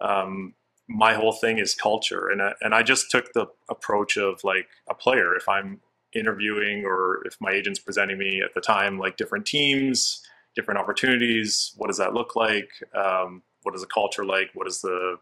um, 0.00 0.54
my 0.88 1.14
whole 1.14 1.32
thing 1.32 1.58
is 1.58 1.74
culture 1.74 2.28
and 2.28 2.42
I, 2.42 2.52
and 2.60 2.74
I 2.74 2.82
just 2.82 3.10
took 3.10 3.32
the 3.32 3.46
approach 3.70 4.16
of 4.16 4.42
like 4.44 4.68
a 4.90 4.94
player 4.94 5.34
if 5.36 5.48
I'm 5.48 5.80
interviewing 6.14 6.84
or 6.84 7.22
if 7.24 7.36
my 7.40 7.52
agent's 7.52 7.78
presenting 7.78 8.18
me 8.18 8.42
at 8.44 8.52
the 8.54 8.60
time 8.60 8.98
like 8.98 9.16
different 9.16 9.46
teams 9.46 10.22
different 10.54 10.78
opportunities 10.78 11.72
what 11.76 11.86
does 11.86 11.96
that 11.96 12.12
look 12.12 12.36
like 12.36 12.68
um, 12.94 13.42
what 13.62 13.74
is 13.74 13.80
the 13.80 13.86
culture 13.86 14.24
like? 14.24 14.50
What 14.54 14.66
is 14.66 14.80
the 14.80 15.16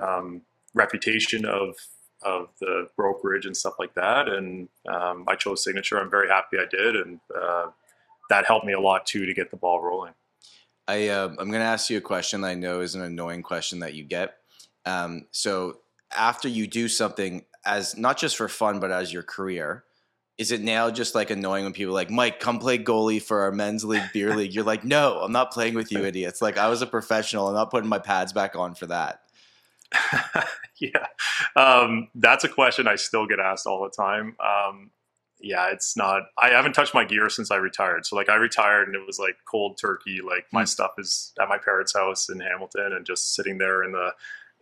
um, 0.00 0.42
reputation 0.74 1.44
of 1.44 1.76
of 2.22 2.48
the 2.60 2.88
brokerage 2.96 3.46
and 3.46 3.56
stuff 3.56 3.74
like 3.78 3.94
that? 3.94 4.28
And 4.28 4.68
um, 4.88 5.24
I 5.26 5.36
chose 5.36 5.64
signature. 5.64 5.98
I'm 5.98 6.10
very 6.10 6.28
happy 6.28 6.58
I 6.58 6.66
did 6.70 6.96
and 6.96 7.20
uh, 7.34 7.66
that 8.30 8.46
helped 8.46 8.64
me 8.64 8.72
a 8.72 8.80
lot 8.80 9.04
too 9.04 9.26
to 9.26 9.34
get 9.34 9.50
the 9.50 9.56
ball 9.56 9.82
rolling. 9.82 10.14
I, 10.88 11.08
uh, 11.08 11.28
I'm 11.28 11.50
going 11.50 11.60
to 11.60 11.66
ask 11.66 11.90
you 11.90 11.98
a 11.98 12.00
question 12.00 12.40
that 12.40 12.48
I 12.48 12.54
know 12.54 12.80
is 12.80 12.94
an 12.94 13.02
annoying 13.02 13.42
question 13.42 13.80
that 13.80 13.94
you 13.94 14.04
get. 14.04 14.36
Um, 14.86 15.26
so 15.30 15.78
after 16.16 16.48
you 16.48 16.66
do 16.66 16.88
something 16.88 17.44
as 17.66 17.96
not 17.96 18.16
just 18.16 18.36
for 18.36 18.48
fun, 18.48 18.80
but 18.80 18.90
as 18.90 19.12
your 19.12 19.22
career, 19.22 19.84
is 20.40 20.52
it 20.52 20.62
now 20.62 20.90
just 20.90 21.14
like 21.14 21.28
annoying 21.28 21.64
when 21.64 21.74
people 21.74 21.92
are 21.92 21.94
like, 21.94 22.08
Mike, 22.08 22.40
come 22.40 22.58
play 22.60 22.78
goalie 22.78 23.20
for 23.20 23.42
our 23.42 23.52
men's 23.52 23.84
league 23.84 24.10
beer 24.14 24.34
league? 24.34 24.54
You're 24.54 24.64
like, 24.64 24.86
no, 24.86 25.20
I'm 25.20 25.32
not 25.32 25.52
playing 25.52 25.74
with 25.74 25.92
you 25.92 26.02
idiots. 26.02 26.40
Like 26.40 26.56
I 26.56 26.70
was 26.70 26.80
a 26.80 26.86
professional. 26.86 27.46
I'm 27.48 27.54
not 27.54 27.70
putting 27.70 27.90
my 27.90 27.98
pads 27.98 28.32
back 28.32 28.56
on 28.56 28.74
for 28.74 28.86
that. 28.86 29.20
yeah. 30.80 31.08
Um, 31.56 32.08
that's 32.14 32.42
a 32.42 32.48
question 32.48 32.88
I 32.88 32.96
still 32.96 33.26
get 33.26 33.38
asked 33.38 33.66
all 33.66 33.82
the 33.82 33.90
time. 33.90 34.34
Um, 34.40 34.90
yeah, 35.42 35.68
it's 35.72 35.94
not. 35.94 36.22
I 36.38 36.48
haven't 36.48 36.72
touched 36.72 36.94
my 36.94 37.04
gear 37.04 37.28
since 37.28 37.50
I 37.50 37.56
retired. 37.56 38.06
So 38.06 38.16
like 38.16 38.30
I 38.30 38.36
retired 38.36 38.86
and 38.86 38.96
it 38.96 39.06
was 39.06 39.18
like 39.18 39.36
cold 39.44 39.76
turkey. 39.78 40.20
Like 40.26 40.46
my 40.54 40.62
mm. 40.62 40.68
stuff 40.68 40.92
is 40.96 41.34
at 41.38 41.50
my 41.50 41.58
parents' 41.58 41.94
house 41.94 42.30
in 42.30 42.40
Hamilton 42.40 42.94
and 42.94 43.04
just 43.04 43.34
sitting 43.34 43.58
there 43.58 43.84
in 43.84 43.92
the 43.92 44.12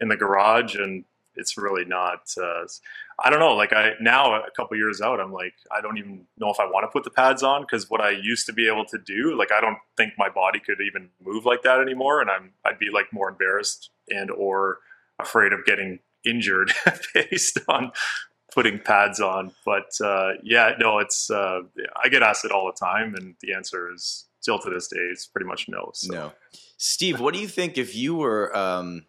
in 0.00 0.08
the 0.08 0.16
garage 0.16 0.74
and 0.74 1.04
it's 1.38 1.56
really 1.56 1.84
not 1.84 2.30
uh, 2.42 2.66
i 3.22 3.30
don't 3.30 3.38
know 3.38 3.54
like 3.54 3.72
i 3.72 3.92
now 4.00 4.34
a 4.34 4.50
couple 4.56 4.76
years 4.76 5.00
out 5.00 5.20
i'm 5.20 5.32
like 5.32 5.54
i 5.70 5.80
don't 5.80 5.96
even 5.96 6.26
know 6.36 6.50
if 6.50 6.60
i 6.60 6.64
want 6.64 6.84
to 6.84 6.88
put 6.88 7.04
the 7.04 7.10
pads 7.10 7.42
on 7.42 7.62
because 7.62 7.88
what 7.88 8.00
i 8.00 8.10
used 8.10 8.44
to 8.44 8.52
be 8.52 8.68
able 8.68 8.84
to 8.84 8.98
do 8.98 9.36
like 9.38 9.52
i 9.52 9.60
don't 9.60 9.78
think 9.96 10.12
my 10.18 10.28
body 10.28 10.60
could 10.60 10.78
even 10.80 11.08
move 11.24 11.46
like 11.46 11.62
that 11.62 11.80
anymore 11.80 12.20
and 12.20 12.30
i'm 12.30 12.50
i'd 12.66 12.78
be 12.78 12.90
like 12.92 13.06
more 13.12 13.28
embarrassed 13.28 13.90
and 14.08 14.30
or 14.30 14.78
afraid 15.18 15.52
of 15.52 15.64
getting 15.64 15.98
injured 16.24 16.72
based 17.14 17.58
on 17.68 17.92
putting 18.52 18.78
pads 18.78 19.20
on 19.20 19.52
but 19.64 19.90
uh, 20.02 20.32
yeah 20.42 20.72
no 20.78 20.98
it's 20.98 21.30
uh, 21.30 21.60
i 22.02 22.08
get 22.08 22.22
asked 22.22 22.44
it 22.44 22.50
all 22.50 22.66
the 22.66 22.86
time 22.86 23.14
and 23.14 23.34
the 23.40 23.52
answer 23.52 23.92
is 23.92 24.26
still 24.40 24.58
to 24.58 24.70
this 24.70 24.88
day 24.88 24.98
it's 25.12 25.26
pretty 25.26 25.46
much 25.46 25.68
no 25.68 25.90
so. 25.94 26.12
no 26.12 26.32
steve 26.76 27.20
what 27.20 27.34
do 27.34 27.40
you 27.40 27.48
think 27.48 27.76
if 27.76 27.94
you 27.94 28.16
were 28.16 28.56
um 28.56 29.04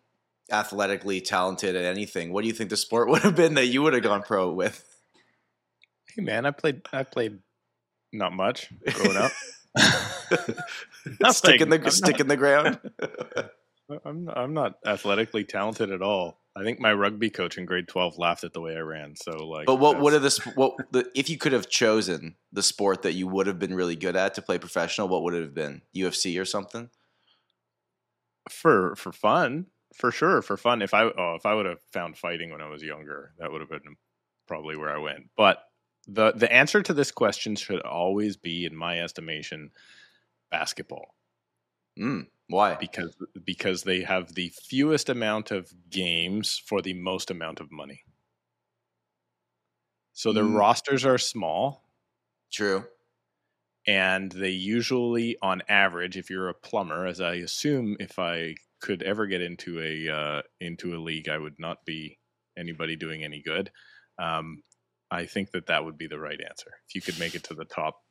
athletically 0.51 1.21
talented 1.21 1.75
at 1.75 1.85
anything, 1.85 2.31
what 2.31 2.41
do 2.41 2.47
you 2.47 2.53
think 2.53 2.69
the 2.69 2.77
sport 2.77 3.09
would 3.09 3.21
have 3.21 3.35
been 3.35 3.55
that 3.55 3.67
you 3.67 3.81
would 3.81 3.93
have 3.93 4.03
gone 4.03 4.23
pro 4.23 4.51
with? 4.51 4.83
Hey 6.15 6.21
man, 6.21 6.45
I 6.45 6.51
played 6.51 6.81
I 6.91 7.03
played 7.03 7.39
not 8.11 8.33
much 8.33 8.69
growing 8.93 9.17
up. 9.17 9.31
stick 11.31 11.61
in 11.61 11.69
the 11.69 11.81
I'm 11.83 11.91
stick 11.91 12.13
not, 12.13 12.21
in 12.21 12.27
the 12.27 12.37
ground. 12.37 12.79
I'm 14.05 14.29
I'm 14.29 14.53
not 14.53 14.75
athletically 14.85 15.43
talented 15.43 15.91
at 15.91 16.01
all. 16.01 16.39
I 16.55 16.63
think 16.63 16.79
my 16.79 16.93
rugby 16.93 17.29
coach 17.29 17.57
in 17.57 17.65
grade 17.65 17.87
twelve 17.87 18.17
laughed 18.17 18.43
at 18.43 18.53
the 18.53 18.61
way 18.61 18.75
I 18.75 18.81
ran. 18.81 19.15
So 19.15 19.47
like, 19.47 19.65
but 19.65 19.75
what 19.75 19.99
what 19.99 20.13
are 20.13 20.19
the 20.19 20.51
what 20.55 20.73
the, 20.91 21.09
if 21.15 21.29
you 21.29 21.37
could 21.37 21.53
have 21.53 21.69
chosen 21.69 22.35
the 22.51 22.63
sport 22.63 23.03
that 23.03 23.13
you 23.13 23.27
would 23.27 23.47
have 23.47 23.59
been 23.59 23.73
really 23.73 23.95
good 23.95 24.15
at 24.15 24.33
to 24.35 24.41
play 24.41 24.57
professional? 24.57 25.07
What 25.07 25.23
would 25.23 25.33
it 25.33 25.41
have 25.41 25.53
been? 25.53 25.83
UFC 25.95 26.39
or 26.39 26.45
something? 26.45 26.89
For 28.49 28.95
for 28.95 29.11
fun, 29.11 29.67
for 29.93 30.11
sure 30.11 30.41
for 30.41 30.57
fun. 30.57 30.81
If 30.81 30.93
I 30.93 31.03
oh, 31.03 31.35
if 31.35 31.45
I 31.45 31.53
would 31.53 31.65
have 31.65 31.81
found 31.91 32.17
fighting 32.17 32.51
when 32.51 32.61
I 32.61 32.69
was 32.69 32.83
younger, 32.83 33.33
that 33.39 33.51
would 33.51 33.61
have 33.61 33.69
been 33.69 33.95
probably 34.47 34.75
where 34.75 34.89
I 34.89 34.99
went. 34.99 35.29
But 35.35 35.63
the 36.07 36.31
the 36.31 36.51
answer 36.51 36.81
to 36.81 36.93
this 36.93 37.11
question 37.11 37.55
should 37.55 37.81
always 37.81 38.37
be, 38.37 38.65
in 38.65 38.75
my 38.75 38.99
estimation, 38.99 39.71
basketball. 40.51 41.15
Mm, 41.99 42.27
why? 42.47 42.75
Because 42.75 43.15
because 43.43 43.83
they 43.83 44.01
have 44.01 44.33
the 44.33 44.51
fewest 44.67 45.09
amount 45.09 45.51
of 45.51 45.71
games 45.89 46.61
for 46.65 46.81
the 46.81 46.93
most 46.93 47.29
amount 47.29 47.59
of 47.59 47.71
money. 47.71 48.03
So 50.13 50.33
their 50.33 50.43
mm. 50.43 50.57
rosters 50.57 51.05
are 51.05 51.17
small. 51.17 51.85
True. 52.51 52.85
And 53.87 54.31
they 54.31 54.49
usually, 54.49 55.37
on 55.41 55.63
average, 55.69 56.17
if 56.17 56.29
you're 56.29 56.49
a 56.49 56.53
plumber, 56.53 57.05
as 57.05 57.21
I 57.21 57.35
assume 57.35 57.95
if 57.99 58.19
I 58.19 58.55
could 58.81 59.03
ever 59.03 59.27
get 59.27 59.41
into 59.41 59.81
a 59.81 60.13
uh, 60.13 60.41
into 60.59 60.95
a 60.95 60.99
league, 60.99 61.29
I 61.29 61.37
would 61.37 61.59
not 61.59 61.85
be 61.85 62.17
anybody 62.57 62.95
doing 62.95 63.23
any 63.23 63.41
good. 63.41 63.71
Um, 64.21 64.63
I 65.11 65.25
think 65.25 65.51
that 65.51 65.67
that 65.67 65.85
would 65.85 65.97
be 65.97 66.07
the 66.07 66.19
right 66.19 66.39
answer. 66.39 66.71
If 66.87 66.95
you 66.95 67.01
could 67.01 67.19
make 67.19 67.35
it 67.35 67.43
to 67.45 67.53
the 67.53 67.65
top, 67.65 68.01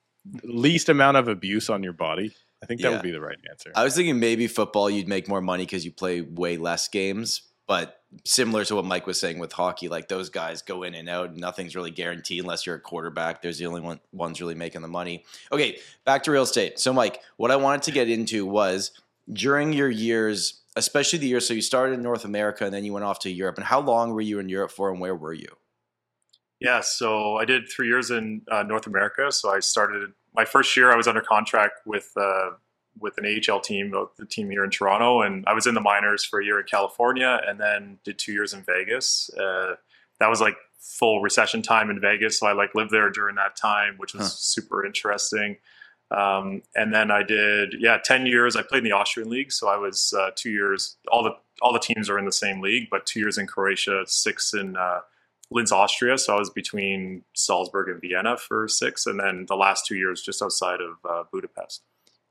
least 0.42 0.88
amount 0.88 1.16
of 1.16 1.28
abuse 1.28 1.70
on 1.70 1.82
your 1.82 1.92
body, 1.92 2.34
I 2.62 2.66
think 2.66 2.80
that 2.80 2.88
yeah. 2.88 2.94
would 2.94 3.02
be 3.02 3.12
the 3.12 3.20
right 3.20 3.38
answer. 3.48 3.70
I 3.74 3.84
was 3.84 3.94
thinking 3.94 4.18
maybe 4.18 4.46
football, 4.48 4.90
you'd 4.90 5.08
make 5.08 5.28
more 5.28 5.40
money 5.40 5.64
because 5.64 5.84
you 5.84 5.92
play 5.92 6.22
way 6.22 6.56
less 6.56 6.88
games. 6.88 7.42
But 7.68 8.00
similar 8.24 8.64
to 8.64 8.76
what 8.76 8.86
Mike 8.86 9.06
was 9.06 9.20
saying 9.20 9.38
with 9.38 9.52
hockey, 9.52 9.88
like 9.88 10.08
those 10.08 10.30
guys 10.30 10.62
go 10.62 10.82
in 10.82 10.94
and 10.94 11.06
out. 11.06 11.36
Nothing's 11.36 11.76
really 11.76 11.90
guaranteed 11.90 12.40
unless 12.40 12.64
you're 12.64 12.76
a 12.76 12.80
quarterback. 12.80 13.42
There's 13.42 13.58
the 13.58 13.66
only 13.66 13.82
one 13.82 14.00
ones 14.10 14.40
really 14.40 14.54
making 14.54 14.80
the 14.80 14.88
money. 14.88 15.24
Okay, 15.52 15.78
back 16.06 16.22
to 16.22 16.30
real 16.30 16.44
estate. 16.44 16.78
So, 16.78 16.94
Mike, 16.94 17.20
what 17.36 17.50
I 17.50 17.56
wanted 17.56 17.82
to 17.82 17.90
get 17.90 18.08
into 18.08 18.46
was 18.46 18.92
during 19.32 19.72
your 19.72 19.90
years 19.90 20.62
especially 20.78 21.18
the 21.18 21.26
year. 21.26 21.40
So 21.40 21.54
you 21.54 21.60
started 21.60 21.94
in 21.94 22.02
North 22.02 22.24
America 22.24 22.64
and 22.64 22.72
then 22.72 22.84
you 22.84 22.92
went 22.92 23.04
off 23.04 23.18
to 23.20 23.30
Europe. 23.30 23.56
And 23.56 23.66
how 23.66 23.80
long 23.80 24.12
were 24.12 24.20
you 24.20 24.38
in 24.38 24.48
Europe 24.48 24.70
for, 24.70 24.90
and 24.90 25.00
where 25.00 25.14
were 25.14 25.32
you? 25.32 25.48
Yeah, 26.60 26.80
so 26.80 27.36
I 27.36 27.44
did 27.44 27.68
three 27.68 27.86
years 27.86 28.10
in 28.10 28.42
uh, 28.50 28.62
North 28.62 28.86
America. 28.86 29.30
So 29.30 29.50
I 29.52 29.60
started 29.60 30.10
my 30.34 30.44
first 30.44 30.76
year. 30.76 30.92
I 30.92 30.96
was 30.96 31.06
under 31.06 31.20
contract 31.20 31.80
with 31.86 32.10
uh, 32.16 32.50
with 33.00 33.16
an 33.16 33.24
AHL 33.26 33.60
team, 33.60 33.92
uh, 33.94 34.06
the 34.16 34.26
team 34.26 34.50
here 34.50 34.64
in 34.64 34.70
Toronto, 34.70 35.22
and 35.22 35.44
I 35.46 35.52
was 35.52 35.68
in 35.68 35.74
the 35.74 35.80
minors 35.80 36.24
for 36.24 36.40
a 36.40 36.44
year 36.44 36.58
in 36.58 36.66
California, 36.66 37.40
and 37.46 37.60
then 37.60 37.98
did 38.02 38.18
two 38.18 38.32
years 38.32 38.52
in 38.52 38.64
Vegas. 38.64 39.30
Uh, 39.38 39.76
that 40.18 40.28
was 40.28 40.40
like 40.40 40.56
full 40.80 41.22
recession 41.22 41.62
time 41.62 41.90
in 41.90 42.00
Vegas, 42.00 42.40
so 42.40 42.48
I 42.48 42.54
like 42.54 42.74
lived 42.74 42.90
there 42.90 43.08
during 43.08 43.36
that 43.36 43.54
time, 43.54 43.94
which 43.98 44.14
was 44.14 44.22
huh. 44.22 44.28
super 44.28 44.84
interesting. 44.84 45.58
Um, 46.10 46.62
and 46.74 46.92
then 46.92 47.10
I 47.10 47.22
did, 47.22 47.74
yeah, 47.78 47.98
ten 48.02 48.26
years. 48.26 48.56
I 48.56 48.62
played 48.62 48.78
in 48.78 48.84
the 48.84 48.92
Austrian 48.92 49.28
league, 49.28 49.52
so 49.52 49.68
I 49.68 49.76
was 49.76 50.14
uh, 50.18 50.30
two 50.34 50.50
years. 50.50 50.96
All 51.10 51.22
the 51.22 51.32
all 51.60 51.72
the 51.72 51.78
teams 51.78 52.08
are 52.08 52.18
in 52.18 52.24
the 52.24 52.32
same 52.32 52.60
league, 52.60 52.88
but 52.90 53.04
two 53.04 53.20
years 53.20 53.36
in 53.36 53.46
Croatia, 53.46 54.04
six 54.06 54.54
in 54.54 54.76
uh, 54.76 55.00
Linz, 55.50 55.72
Austria. 55.72 56.16
So 56.16 56.34
I 56.34 56.38
was 56.38 56.50
between 56.50 57.24
Salzburg 57.34 57.88
and 57.88 58.00
Vienna 58.00 58.36
for 58.36 58.68
six, 58.68 59.06
and 59.06 59.20
then 59.20 59.46
the 59.48 59.56
last 59.56 59.86
two 59.86 59.96
years 59.96 60.22
just 60.22 60.42
outside 60.42 60.80
of 60.80 60.96
uh, 61.08 61.24
Budapest. 61.30 61.82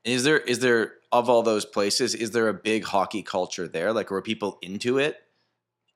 Is 0.04 0.24
there 0.24 0.38
is 0.38 0.60
there 0.60 0.94
of 1.12 1.28
all 1.28 1.42
those 1.42 1.64
places? 1.64 2.14
Is 2.14 2.30
there 2.30 2.48
a 2.48 2.54
big 2.54 2.84
hockey 2.84 3.22
culture 3.22 3.68
there? 3.68 3.92
Like, 3.92 4.10
were 4.10 4.22
people 4.22 4.58
into 4.62 4.98
it? 4.98 5.18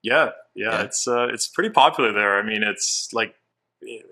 Yeah, 0.01 0.31
yeah, 0.55 0.71
yeah. 0.71 0.81
it's 0.83 1.07
uh, 1.07 1.27
it's 1.27 1.47
pretty 1.47 1.69
popular 1.69 2.13
there. 2.13 2.37
I 2.37 2.43
mean, 2.43 2.63
it's 2.63 3.09
like 3.13 3.35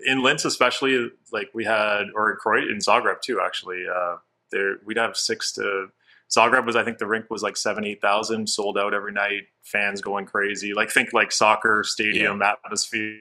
in 0.06 0.22
Linz, 0.22 0.44
especially. 0.44 1.10
Like 1.32 1.50
we 1.54 1.64
had, 1.64 2.04
or 2.14 2.30
in 2.30 2.36
Croatia, 2.36 2.70
in 2.70 2.78
Zagreb 2.78 3.20
too. 3.20 3.40
Actually, 3.44 3.84
uh, 3.92 4.16
there 4.50 4.76
we'd 4.84 4.98
have 4.98 5.16
six 5.16 5.52
to 5.52 5.88
Zagreb 6.34 6.64
was 6.64 6.76
I 6.76 6.84
think 6.84 6.98
the 6.98 7.06
rink 7.06 7.30
was 7.30 7.42
like 7.42 7.56
seven 7.56 7.84
eight 7.84 8.00
thousand 8.00 8.48
sold 8.48 8.78
out 8.78 8.94
every 8.94 9.12
night. 9.12 9.42
Fans 9.62 10.00
going 10.00 10.26
crazy. 10.26 10.72
Like 10.72 10.90
think 10.90 11.12
like 11.12 11.30
soccer 11.30 11.84
stadium 11.84 12.40
yeah. 12.40 12.54
atmosphere. 12.64 13.20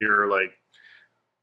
Like 0.00 0.52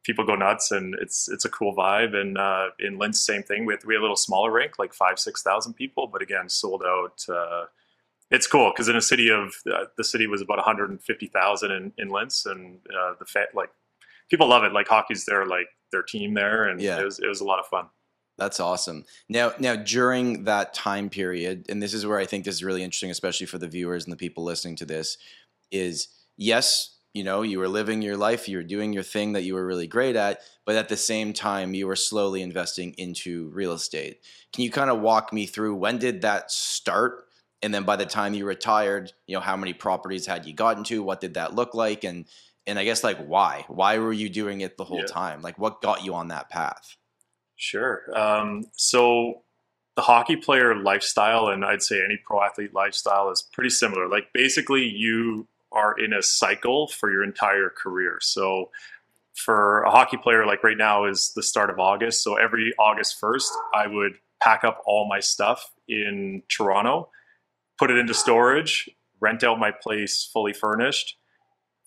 people 0.03 0.25
go 0.25 0.35
nuts 0.35 0.71
and 0.71 0.95
it's 0.99 1.29
it's 1.29 1.45
a 1.45 1.49
cool 1.49 1.75
vibe. 1.75 2.15
And 2.15 2.37
uh, 2.37 2.69
in 2.79 2.97
Linz, 2.97 3.23
same 3.23 3.43
thing. 3.43 3.65
We 3.65 3.73
had, 3.73 3.83
we 3.85 3.93
had 3.93 3.99
a 3.99 4.01
little 4.01 4.15
smaller 4.15 4.51
rink, 4.51 4.79
like 4.79 4.93
five 4.93 5.19
six 5.19 5.43
thousand 5.43 5.73
people, 5.73 6.07
but 6.07 6.23
again 6.23 6.49
sold 6.49 6.83
out. 6.85 7.23
Uh, 7.29 7.65
it's 8.31 8.47
cool 8.47 8.71
because 8.71 8.89
in 8.89 8.95
a 8.95 9.01
city 9.01 9.29
of 9.29 9.53
uh, 9.71 9.85
the 9.97 10.03
city 10.03 10.25
was 10.25 10.41
about 10.41 10.57
150,000 10.57 11.71
in, 11.71 11.93
in 11.99 12.09
Linz, 12.09 12.47
and 12.47 12.79
uh, 12.89 13.13
the 13.19 13.25
fa- 13.25 13.45
like 13.53 13.69
people 14.29 14.47
love 14.47 14.63
it. 14.63 14.73
Like 14.73 14.87
hockey's 14.87 15.25
their 15.25 15.45
like 15.45 15.67
their 15.91 16.03
team 16.03 16.33
there, 16.33 16.67
and 16.67 16.81
yeah. 16.81 16.99
it 16.99 17.05
was 17.05 17.19
it 17.19 17.27
was 17.27 17.41
a 17.41 17.45
lot 17.45 17.59
of 17.59 17.65
fun. 17.67 17.85
That's 18.37 18.59
awesome. 18.59 19.05
Now, 19.29 19.53
now 19.59 19.77
during 19.77 20.43
that 20.43 20.73
time 20.73 21.09
period, 21.09 21.67
and 21.69 21.81
this 21.81 21.93
is 21.93 22.05
where 22.05 22.19
I 22.19 22.25
think 22.25 22.43
this 22.43 22.55
is 22.55 22.63
really 22.65 22.83
interesting, 22.83 23.11
especially 23.11 23.45
for 23.45 23.57
the 23.57 23.67
viewers 23.67 24.03
and 24.03 24.11
the 24.11 24.17
people 24.17 24.43
listening 24.43 24.75
to 24.77 24.85
this, 24.85 25.17
is 25.71 26.09
yes, 26.35 26.97
you 27.13 27.23
know, 27.23 27.43
you 27.43 27.59
were 27.59 27.69
living 27.69 28.01
your 28.01 28.17
life, 28.17 28.49
you 28.49 28.57
were 28.57 28.63
doing 28.63 28.91
your 28.91 29.03
thing 29.03 29.31
that 29.33 29.43
you 29.43 29.53
were 29.53 29.65
really 29.65 29.87
great 29.87 30.17
at, 30.17 30.41
but 30.65 30.75
at 30.75 30.89
the 30.89 30.97
same 30.97 31.31
time, 31.31 31.73
you 31.73 31.87
were 31.87 31.95
slowly 31.95 32.41
investing 32.41 32.93
into 32.97 33.49
real 33.53 33.71
estate. 33.71 34.19
Can 34.51 34.65
you 34.65 34.71
kind 34.71 34.89
of 34.89 34.99
walk 34.99 35.31
me 35.31 35.45
through 35.45 35.75
when 35.75 35.97
did 35.97 36.21
that 36.23 36.51
start? 36.51 37.27
And 37.61 37.73
then 37.73 37.83
by 37.83 37.95
the 37.95 38.05
time 38.05 38.33
you 38.33 38.45
retired, 38.45 39.13
you 39.27 39.35
know, 39.35 39.39
how 39.39 39.55
many 39.55 39.71
properties 39.71 40.25
had 40.25 40.45
you 40.45 40.53
gotten 40.53 40.83
to? 40.85 41.01
What 41.01 41.21
did 41.21 41.35
that 41.35 41.55
look 41.55 41.73
like? 41.73 42.03
And 42.03 42.25
and 42.67 42.79
I 42.79 42.83
guess 42.83 43.03
like 43.03 43.17
why? 43.17 43.65
Why 43.67 43.99
were 43.99 44.13
you 44.13 44.29
doing 44.29 44.61
it 44.61 44.77
the 44.77 44.83
whole 44.83 44.99
yeah. 44.99 45.05
time? 45.05 45.41
Like 45.41 45.59
what 45.59 45.81
got 45.81 46.03
you 46.03 46.13
on 46.15 46.29
that 46.29 46.49
path? 46.49 46.97
Sure. 47.55 48.03
Um, 48.13 48.65
so 48.73 49.43
the 49.95 50.01
hockey 50.01 50.35
player 50.35 50.75
lifestyle, 50.75 51.47
and 51.47 51.63
I'd 51.63 51.81
say 51.81 52.03
any 52.03 52.19
pro 52.23 52.43
athlete 52.43 52.73
lifestyle, 52.73 53.29
is 53.31 53.41
pretty 53.53 53.69
similar. 53.69 54.09
Like 54.09 54.27
basically, 54.33 54.85
you 54.85 55.47
are 55.71 55.97
in 55.97 56.13
a 56.13 56.21
cycle 56.21 56.87
for 56.87 57.11
your 57.11 57.23
entire 57.23 57.69
career. 57.69 58.17
So 58.21 58.71
for 59.35 59.83
a 59.83 59.91
hockey 59.91 60.17
player, 60.17 60.45
like 60.45 60.63
right 60.63 60.77
now 60.77 61.05
is 61.05 61.33
the 61.35 61.43
start 61.43 61.69
of 61.69 61.79
August. 61.79 62.23
So 62.23 62.35
every 62.35 62.73
August 62.79 63.21
1st, 63.21 63.49
I 63.73 63.87
would 63.87 64.13
pack 64.41 64.63
up 64.63 64.81
all 64.85 65.07
my 65.07 65.19
stuff 65.19 65.71
in 65.87 66.43
Toronto, 66.49 67.09
put 67.77 67.91
it 67.91 67.97
into 67.97 68.13
storage, 68.13 68.89
rent 69.19 69.43
out 69.43 69.59
my 69.59 69.71
place 69.71 70.29
fully 70.31 70.53
furnished, 70.53 71.17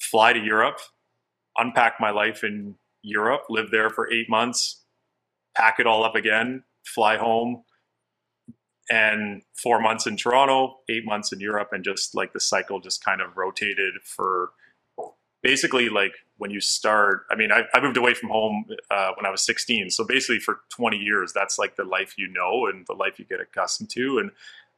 fly 0.00 0.32
to 0.32 0.40
Europe, 0.40 0.78
unpack 1.56 1.94
my 2.00 2.10
life 2.10 2.44
in 2.44 2.76
Europe, 3.02 3.42
live 3.48 3.70
there 3.70 3.90
for 3.90 4.10
eight 4.12 4.28
months, 4.28 4.84
pack 5.56 5.78
it 5.78 5.86
all 5.86 6.04
up 6.04 6.14
again, 6.14 6.64
fly 6.84 7.16
home, 7.16 7.64
and 8.90 9.42
four 9.54 9.80
months 9.80 10.06
in 10.06 10.16
Toronto, 10.16 10.76
eight 10.88 11.04
months 11.04 11.32
in 11.32 11.40
Europe, 11.40 11.68
and 11.72 11.84
just 11.84 12.14
like 12.14 12.32
the 12.32 12.40
cycle 12.40 12.80
just 12.80 13.04
kind 13.04 13.20
of 13.20 13.36
rotated 13.36 13.94
for 14.02 14.50
basically 15.42 15.88
like 15.88 16.12
when 16.38 16.50
you 16.50 16.60
start. 16.60 17.24
I 17.30 17.36
mean, 17.36 17.52
I, 17.52 17.64
I 17.74 17.80
moved 17.80 17.96
away 17.96 18.14
from 18.14 18.30
home 18.30 18.64
uh, 18.90 19.10
when 19.16 19.26
I 19.26 19.30
was 19.30 19.44
16, 19.44 19.90
so 19.90 20.04
basically 20.04 20.38
for 20.38 20.60
20 20.70 20.96
years, 20.96 21.32
that's 21.32 21.58
like 21.58 21.76
the 21.76 21.84
life 21.84 22.14
you 22.16 22.28
know 22.32 22.66
and 22.66 22.86
the 22.86 22.94
life 22.94 23.18
you 23.18 23.24
get 23.24 23.40
accustomed 23.40 23.90
to. 23.90 24.18
And 24.18 24.30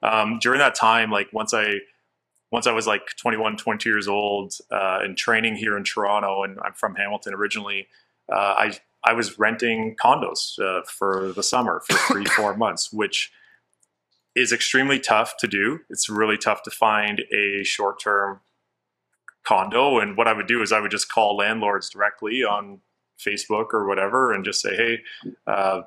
um, 0.03 0.39
during 0.41 0.59
that 0.59 0.75
time, 0.75 1.11
like 1.11 1.29
once 1.33 1.55
I 1.55 1.79
once 2.51 2.67
I 2.67 2.73
was 2.73 2.87
like 2.87 3.03
21, 3.17 3.57
22 3.57 3.89
years 3.89 4.09
old 4.09 4.55
uh, 4.71 5.01
and 5.03 5.17
training 5.17 5.57
here 5.57 5.77
in 5.77 5.85
Toronto, 5.85 6.43
and 6.43 6.59
I'm 6.63 6.75
from 6.75 6.97
Hamilton 6.97 7.35
originally, 7.35 7.87
uh, 8.31 8.55
I 8.57 8.79
I 9.03 9.15
was 9.15 9.39
renting 9.39 9.97
condos 10.03 10.59
uh, 10.59 10.83
for 10.85 11.33
the 11.35 11.43
summer 11.43 11.81
for 11.87 11.97
three, 12.13 12.25
four 12.37 12.57
months, 12.57 12.93
which 12.93 13.33
is 14.35 14.53
extremely 14.53 15.01
tough 15.01 15.37
to 15.39 15.47
do. 15.47 15.81
It's 15.89 16.09
really 16.09 16.37
tough 16.37 16.63
to 16.65 16.71
find 16.71 17.23
a 17.33 17.65
short 17.65 18.01
term 18.01 18.41
condo. 19.45 19.99
And 19.99 20.17
what 20.17 20.29
I 20.29 20.33
would 20.33 20.47
do 20.47 20.63
is 20.63 20.73
I 20.73 20.81
would 20.81 20.91
just 20.91 21.11
call 21.11 21.37
landlords 21.37 21.89
directly 21.89 22.45
on 22.45 22.81
Facebook 23.19 23.73
or 23.73 23.87
whatever 23.87 24.33
and 24.33 24.45
just 24.45 24.61
say, 24.61 24.77
hey, 24.77 24.99
uh, 25.47 25.83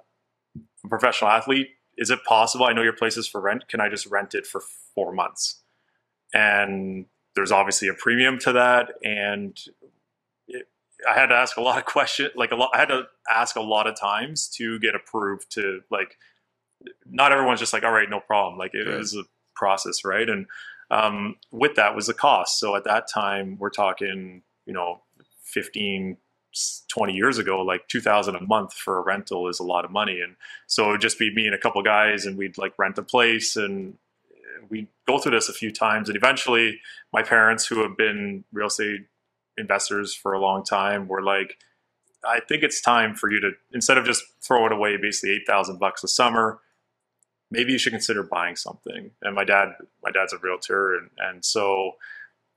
I'm 0.55 0.63
a 0.86 0.89
professional 0.89 1.32
athlete. 1.32 1.70
Is 1.98 2.10
it 2.10 2.24
possible? 2.25 2.65
I 2.65 2.74
know 2.74 2.82
your 2.82 2.93
place 2.93 3.17
is 3.17 3.27
for 3.27 3.39
rent. 3.39 3.67
Can 3.67 3.79
I 3.79 3.89
just 3.89 4.08
rent 4.08 4.34
it 4.34 4.48
for 4.48 4.62
four 4.96 5.13
months? 5.13 5.62
And 6.33 7.05
there's 7.35 7.51
obviously 7.51 7.87
a 7.87 7.93
premium 7.93 8.39
to 8.39 8.53
that. 8.53 8.93
And 9.03 9.57
I 11.09 11.13
had 11.13 11.27
to 11.27 11.35
ask 11.35 11.57
a 11.57 11.61
lot 11.61 11.77
of 11.77 11.85
questions. 11.85 12.31
Like 12.35 12.51
a 12.51 12.55
lot, 12.55 12.71
I 12.73 12.79
had 12.79 12.89
to 12.89 13.03
ask 13.33 13.55
a 13.55 13.61
lot 13.61 13.87
of 13.87 13.99
times 13.99 14.47
to 14.57 14.79
get 14.79 14.95
approved 14.95 15.51
to 15.51 15.81
like. 15.91 16.17
Not 17.05 17.31
everyone's 17.31 17.61
just 17.61 17.71
like, 17.71 17.83
all 17.83 17.93
right, 17.93 18.09
no 18.09 18.19
problem. 18.19 18.57
Like 18.57 18.73
it 18.73 18.89
right. 18.89 18.97
was 18.97 19.15
a 19.15 19.23
process, 19.55 20.03
right? 20.03 20.29
And 20.29 20.47
um, 20.91 21.35
with 21.49 21.75
that 21.75 21.95
was 21.95 22.07
the 22.07 22.13
cost. 22.13 22.59
So 22.59 22.75
at 22.75 22.83
that 22.83 23.07
time, 23.13 23.57
we're 23.57 23.69
talking, 23.69 24.43
you 24.65 24.73
know, 24.73 25.01
15, 25.45 26.17
20 26.89 27.13
years 27.13 27.37
ago, 27.37 27.61
like 27.61 27.87
2000 27.87 28.35
a 28.35 28.41
month 28.41 28.73
for 28.73 28.97
a 28.97 29.01
rental 29.01 29.47
is 29.47 29.59
a 29.59 29.63
lot 29.63 29.85
of 29.85 29.91
money. 29.91 30.19
And 30.21 30.35
so 30.67 30.89
it 30.89 30.91
would 30.91 31.01
just 31.01 31.19
be 31.19 31.33
me 31.33 31.45
and 31.45 31.55
a 31.55 31.59
couple 31.59 31.81
guys 31.83 32.25
and 32.25 32.37
we'd 32.37 32.57
like 32.57 32.73
rent 32.77 32.97
a 32.97 33.03
place 33.03 33.55
and 33.55 33.95
we 34.70 34.88
go 35.08 35.17
through 35.17 35.32
this 35.32 35.50
a 35.50 35.53
few 35.53 35.72
times. 35.72 36.10
And 36.10 36.15
eventually 36.15 36.79
my 37.12 37.24
parents 37.24 37.65
who 37.67 37.82
have 37.82 37.98
been 37.98 38.43
real 38.51 38.67
estate 38.67 39.01
investors 39.58 40.13
for 40.13 40.34
a 40.34 40.39
long 40.39 40.63
time 40.63 41.08
were 41.08 41.22
like, 41.22 41.58
I 42.25 42.39
think 42.39 42.63
it's 42.63 42.82
time 42.82 43.15
for 43.15 43.32
you 43.32 43.39
to 43.41 43.51
instead 43.74 43.98
of 43.98 44.05
just 44.05 44.24
throw 44.41 44.65
it 44.65 44.72
away, 44.72 44.98
basically 44.98 45.36
eight 45.36 45.48
thousand 45.48 45.79
bucks 45.79 46.03
a 46.03 46.08
summer. 46.08 46.60
Maybe 47.51 47.72
you 47.72 47.77
should 47.77 47.91
consider 47.91 48.24
buying 48.24 48.55
something. 48.55 49.12
And 49.22 49.36
my 49.36 49.43
dad, 49.43 49.74
my 50.01 50.10
dad's 50.10 50.34
a 50.34 50.38
realtor, 50.38 50.96
and 50.96 51.10
and 51.17 51.46
so 51.46 51.93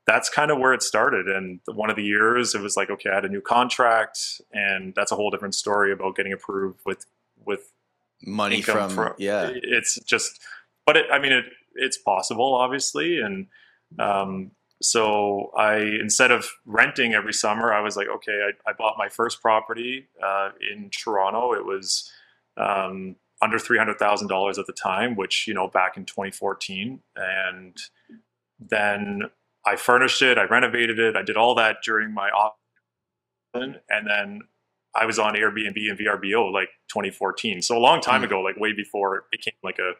that's 0.07 0.29
kind 0.29 0.51
of 0.51 0.57
where 0.57 0.73
it 0.73 0.81
started. 0.81 1.27
And 1.27 1.59
one 1.65 1.89
of 1.89 1.97
the 1.97 2.03
years, 2.03 2.55
it 2.55 2.61
was 2.61 2.77
like, 2.77 2.89
okay, 2.89 3.09
I 3.09 3.15
had 3.15 3.25
a 3.25 3.29
new 3.29 3.41
contract, 3.41 4.41
and 4.53 4.95
that's 4.95 5.11
a 5.11 5.15
whole 5.15 5.29
different 5.29 5.53
story 5.53 5.91
about 5.91 6.15
getting 6.15 6.33
approved 6.33 6.79
with 6.85 7.05
with 7.45 7.73
money 8.23 8.61
from, 8.61 8.89
from 8.89 9.13
yeah. 9.17 9.51
It's 9.53 9.99
just, 10.05 10.39
but 10.85 10.97
it, 10.97 11.05
I 11.11 11.19
mean, 11.19 11.33
it 11.33 11.45
it's 11.77 11.97
possible, 11.97 12.53
obviously, 12.53 13.19
and 13.19 13.47
um, 13.99 14.51
so 14.81 15.51
I 15.57 15.77
instead 15.77 16.31
of 16.31 16.47
renting 16.65 17.13
every 17.13 17.33
summer, 17.33 17.73
I 17.73 17.81
was 17.81 17.95
like, 17.95 18.07
okay, 18.07 18.49
I, 18.65 18.69
I 18.69 18.73
bought 18.73 18.95
my 18.97 19.09
first 19.09 19.41
property 19.41 20.07
uh, 20.23 20.49
in 20.71 20.89
Toronto. 20.91 21.53
It 21.53 21.65
was 21.65 22.11
um, 22.57 23.15
under 23.41 23.57
three 23.57 23.77
hundred 23.77 23.97
thousand 23.97 24.27
dollars 24.27 24.59
at 24.59 24.67
the 24.67 24.73
time, 24.73 25.15
which 25.15 25.45
you 25.47 25.53
know 25.53 25.67
back 25.67 25.97
in 25.97 26.05
2014, 26.05 26.99
and 27.15 27.77
then 28.59 29.23
I 29.65 29.75
furnished 29.75 30.21
it, 30.21 30.37
I 30.37 30.43
renovated 30.45 30.99
it, 30.99 31.15
I 31.15 31.23
did 31.23 31.37
all 31.37 31.55
that 31.55 31.77
during 31.83 32.13
my 32.13 32.29
off, 32.29 32.53
and 33.53 33.79
then 33.89 34.41
I 34.95 35.05
was 35.05 35.19
on 35.19 35.35
Airbnb 35.35 35.75
and 35.75 35.99
VRBO 35.99 36.51
like 36.51 36.69
2014, 36.89 37.61
so 37.61 37.77
a 37.77 37.79
long 37.79 37.99
time 37.99 38.21
mm. 38.21 38.25
ago, 38.25 38.41
like 38.41 38.57
way 38.57 38.73
before 38.73 39.17
it 39.17 39.23
became 39.31 39.57
like 39.63 39.79
a 39.79 39.93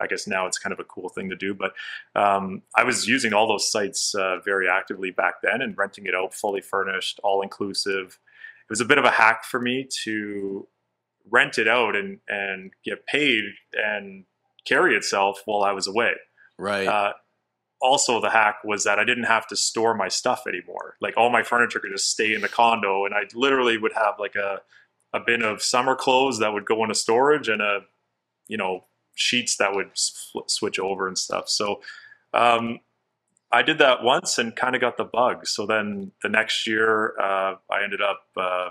I 0.00 0.06
guess 0.06 0.26
now 0.26 0.46
it's 0.46 0.58
kind 0.58 0.72
of 0.72 0.78
a 0.78 0.84
cool 0.84 1.08
thing 1.08 1.28
to 1.30 1.36
do. 1.36 1.54
But 1.54 1.72
um, 2.14 2.62
I 2.76 2.84
was 2.84 3.08
using 3.08 3.32
all 3.32 3.48
those 3.48 3.70
sites 3.70 4.14
uh, 4.14 4.38
very 4.44 4.68
actively 4.68 5.10
back 5.10 5.36
then 5.42 5.60
and 5.60 5.76
renting 5.76 6.06
it 6.06 6.14
out 6.14 6.34
fully 6.34 6.60
furnished, 6.60 7.20
all 7.22 7.42
inclusive. 7.42 8.18
It 8.64 8.70
was 8.70 8.80
a 8.80 8.84
bit 8.84 8.98
of 8.98 9.04
a 9.04 9.10
hack 9.10 9.44
for 9.44 9.60
me 9.60 9.88
to 10.04 10.66
rent 11.30 11.58
it 11.58 11.68
out 11.68 11.94
and 11.94 12.20
and 12.28 12.72
get 12.84 13.06
paid 13.06 13.44
and 13.72 14.24
carry 14.66 14.94
itself 14.94 15.42
while 15.44 15.62
I 15.62 15.72
was 15.72 15.86
away. 15.86 16.12
Right. 16.58 16.86
Uh, 16.86 17.12
also 17.80 18.20
the 18.20 18.30
hack 18.30 18.56
was 18.64 18.84
that 18.84 18.98
I 18.98 19.04
didn't 19.04 19.24
have 19.24 19.46
to 19.48 19.56
store 19.56 19.94
my 19.94 20.08
stuff 20.08 20.44
anymore. 20.46 20.96
Like 21.00 21.14
all 21.16 21.30
my 21.30 21.42
furniture 21.42 21.80
could 21.80 21.92
just 21.92 22.10
stay 22.10 22.34
in 22.34 22.40
the 22.40 22.48
condo, 22.48 23.04
and 23.04 23.14
I 23.14 23.22
literally 23.34 23.78
would 23.78 23.92
have 23.94 24.14
like 24.18 24.34
a 24.34 24.60
a 25.14 25.20
bin 25.20 25.42
of 25.42 25.62
summer 25.62 25.94
clothes 25.94 26.38
that 26.38 26.52
would 26.52 26.66
go 26.66 26.82
into 26.82 26.94
storage 26.94 27.48
and 27.48 27.62
a 27.62 27.80
you 28.46 28.56
know 28.56 28.84
sheets 29.18 29.56
that 29.56 29.74
would 29.74 29.90
switch 29.94 30.78
over 30.78 31.08
and 31.08 31.18
stuff. 31.18 31.48
So 31.48 31.80
um, 32.32 32.80
I 33.50 33.62
did 33.62 33.78
that 33.78 34.02
once 34.02 34.38
and 34.38 34.54
kind 34.54 34.74
of 34.74 34.80
got 34.80 34.96
the 34.96 35.04
bug. 35.04 35.46
So 35.46 35.66
then 35.66 36.12
the 36.22 36.28
next 36.28 36.66
year, 36.66 37.18
uh, 37.20 37.56
I 37.70 37.82
ended 37.82 38.00
up. 38.00 38.20
Uh, 38.36 38.70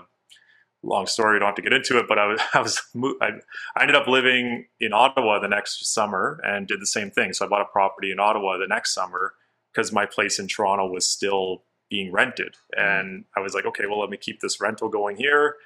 long 0.84 1.08
story, 1.08 1.34
I 1.34 1.38
don't 1.40 1.48
have 1.48 1.56
to 1.56 1.62
get 1.62 1.72
into 1.72 1.98
it, 1.98 2.06
but 2.08 2.20
I 2.20 2.26
was, 2.26 2.40
I 2.54 2.60
was, 2.60 2.80
I, 3.20 3.30
I 3.76 3.82
ended 3.82 3.96
up 3.96 4.06
living 4.06 4.66
in 4.78 4.92
Ottawa 4.92 5.40
the 5.40 5.48
next 5.48 5.84
summer 5.92 6.40
and 6.44 6.68
did 6.68 6.80
the 6.80 6.86
same 6.86 7.10
thing. 7.10 7.32
So 7.32 7.44
I 7.44 7.48
bought 7.48 7.62
a 7.62 7.64
property 7.64 8.12
in 8.12 8.20
Ottawa 8.20 8.58
the 8.58 8.68
next 8.68 8.94
summer 8.94 9.34
because 9.72 9.92
my 9.92 10.06
place 10.06 10.38
in 10.38 10.46
Toronto 10.46 10.86
was 10.86 11.04
still 11.04 11.64
being 11.90 12.12
rented. 12.12 12.54
Mm-hmm. 12.76 12.80
And 12.80 13.24
I 13.36 13.40
was 13.40 13.54
like, 13.54 13.66
okay, 13.66 13.86
well, 13.86 14.00
let 14.00 14.10
me 14.10 14.16
keep 14.16 14.40
this 14.40 14.60
rental 14.60 14.88
going 14.88 15.16
here. 15.16 15.56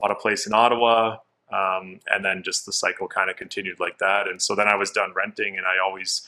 Bought 0.00 0.10
a 0.10 0.16
place 0.16 0.46
in 0.46 0.54
Ottawa. 0.54 1.18
Um, 1.52 2.00
and 2.06 2.24
then 2.24 2.42
just 2.42 2.64
the 2.64 2.72
cycle 2.72 3.08
kind 3.08 3.28
of 3.28 3.36
continued 3.36 3.78
like 3.78 3.98
that. 3.98 4.26
And 4.26 4.40
so 4.40 4.54
then 4.54 4.68
I 4.68 4.74
was 4.74 4.90
done 4.90 5.12
renting 5.14 5.56
and 5.58 5.66
I 5.66 5.84
always, 5.84 6.26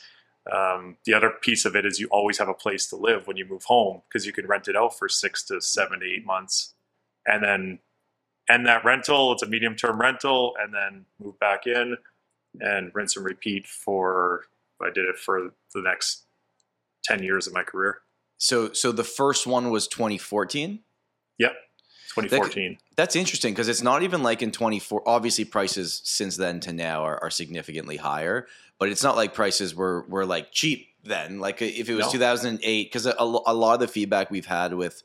um, 0.51 0.97
the 1.05 1.15
other 1.15 1.31
piece 1.31 1.65
of 1.65 1.75
it 1.75 1.85
is 1.85 1.99
you 1.99 2.07
always 2.11 2.37
have 2.37 2.47
a 2.47 2.53
place 2.53 2.87
to 2.89 2.95
live 2.95 3.25
when 3.25 3.35
you 3.35 3.45
move 3.45 3.63
home 3.63 4.03
because 4.07 4.27
you 4.27 4.31
can 4.31 4.45
rent 4.45 4.67
it 4.67 4.75
out 4.75 4.97
for 4.97 5.09
six 5.09 5.43
to 5.45 5.59
seven 5.61 6.01
to 6.01 6.05
eight 6.05 6.25
months. 6.25 6.75
And 7.25 7.43
then 7.43 7.79
end 8.49 8.65
that 8.67 8.85
rental. 8.85 9.33
It's 9.33 9.43
a 9.43 9.47
medium 9.47 9.75
term 9.75 9.99
rental, 9.99 10.53
and 10.61 10.73
then 10.73 11.05
move 11.19 11.39
back 11.39 11.65
in 11.67 11.97
and 12.59 12.91
rinse 12.93 13.15
and 13.15 13.25
repeat 13.25 13.67
for. 13.67 14.43
I 14.81 14.89
did 14.89 15.05
it 15.05 15.17
for 15.17 15.51
the 15.73 15.81
next 15.81 16.25
ten 17.03 17.23
years 17.23 17.47
of 17.47 17.53
my 17.53 17.63
career. 17.63 17.99
So, 18.37 18.73
so 18.73 18.91
the 18.91 19.05
first 19.05 19.47
one 19.47 19.71
was 19.71 19.87
2014. 19.87 20.81
Yep, 21.37 21.53
2014. 22.15 22.71
That, 22.71 22.95
that's 22.95 23.15
interesting 23.15 23.53
because 23.53 23.67
it's 23.67 23.81
not 23.81 24.03
even 24.03 24.23
like 24.23 24.41
in 24.41 24.51
24. 24.51 25.03
Obviously, 25.07 25.45
prices 25.45 26.01
since 26.03 26.37
then 26.37 26.59
to 26.61 26.73
now 26.73 27.03
are, 27.03 27.21
are, 27.21 27.29
significantly 27.29 27.97
higher, 27.97 28.47
but 28.79 28.89
it's 28.89 29.03
not 29.03 29.15
like 29.15 29.33
prices 29.33 29.75
were 29.75 30.05
were 30.07 30.25
like 30.25 30.51
cheap 30.51 30.87
then. 31.03 31.39
Like 31.39 31.61
if 31.61 31.89
it 31.89 31.93
was 31.95 32.05
no. 32.07 32.11
2008, 32.11 32.83
because 32.83 33.05
a, 33.05 33.13
a 33.19 33.23
lot 33.53 33.73
of 33.75 33.79
the 33.79 33.87
feedback 33.87 34.31
we've 34.31 34.45
had 34.45 34.73
with 34.73 35.03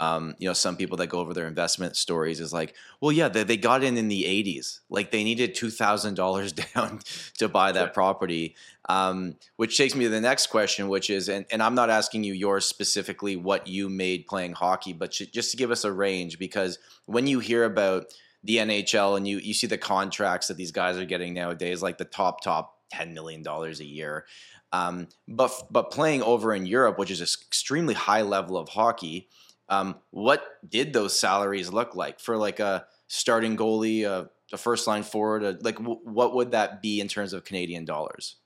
um, 0.00 0.34
you 0.38 0.48
know, 0.48 0.54
some 0.54 0.76
people 0.76 0.96
that 0.96 1.08
go 1.08 1.20
over 1.20 1.34
their 1.34 1.46
investment 1.46 1.94
stories 1.94 2.40
is 2.40 2.54
like, 2.54 2.74
well, 3.02 3.12
yeah, 3.12 3.28
they, 3.28 3.44
they 3.44 3.58
got 3.58 3.84
in 3.84 3.98
in 3.98 4.08
the 4.08 4.24
80s. 4.24 4.80
Like 4.88 5.10
they 5.10 5.22
needed 5.22 5.54
$2,000 5.54 6.72
down 6.74 7.00
to 7.36 7.48
buy 7.50 7.72
that 7.72 7.92
property. 7.92 8.56
Um, 8.88 9.36
which 9.56 9.76
takes 9.76 9.94
me 9.94 10.04
to 10.04 10.10
the 10.10 10.20
next 10.20 10.46
question, 10.46 10.88
which 10.88 11.10
is, 11.10 11.28
and, 11.28 11.44
and 11.52 11.62
I'm 11.62 11.74
not 11.74 11.90
asking 11.90 12.24
you 12.24 12.32
yours 12.32 12.64
specifically 12.64 13.36
what 13.36 13.66
you 13.66 13.90
made 13.90 14.26
playing 14.26 14.54
hockey, 14.54 14.94
but 14.94 15.10
just 15.10 15.50
to 15.50 15.56
give 15.58 15.70
us 15.70 15.84
a 15.84 15.92
range, 15.92 16.38
because 16.38 16.78
when 17.04 17.26
you 17.26 17.38
hear 17.38 17.64
about 17.64 18.06
the 18.42 18.56
NHL 18.56 19.18
and 19.18 19.28
you, 19.28 19.36
you 19.36 19.52
see 19.52 19.66
the 19.66 19.76
contracts 19.76 20.48
that 20.48 20.56
these 20.56 20.72
guys 20.72 20.96
are 20.96 21.04
getting 21.04 21.34
nowadays, 21.34 21.82
like 21.82 21.98
the 21.98 22.06
top, 22.06 22.40
top 22.40 22.78
$10 22.94 23.12
million 23.12 23.46
a 23.46 23.70
year. 23.84 24.24
Um, 24.72 25.08
but, 25.28 25.52
but 25.70 25.90
playing 25.90 26.22
over 26.22 26.54
in 26.54 26.64
Europe, 26.64 26.98
which 26.98 27.10
is 27.10 27.20
an 27.20 27.26
extremely 27.46 27.92
high 27.92 28.22
level 28.22 28.56
of 28.56 28.70
hockey, 28.70 29.28
um, 29.70 29.94
what 30.10 30.44
did 30.68 30.92
those 30.92 31.18
salaries 31.18 31.72
look 31.72 31.94
like 31.94 32.18
for 32.20 32.36
like 32.36 32.58
a 32.58 32.84
starting 33.06 33.56
goalie, 33.56 34.04
a, 34.04 34.28
a 34.52 34.58
first 34.58 34.86
line 34.86 35.04
forward? 35.04 35.44
A, 35.44 35.56
like, 35.62 35.76
w- 35.76 36.00
what 36.02 36.34
would 36.34 36.50
that 36.50 36.82
be 36.82 37.00
in 37.00 37.06
terms 37.06 37.32
of 37.32 37.44
Canadian 37.44 37.84
dollars? 37.84 38.36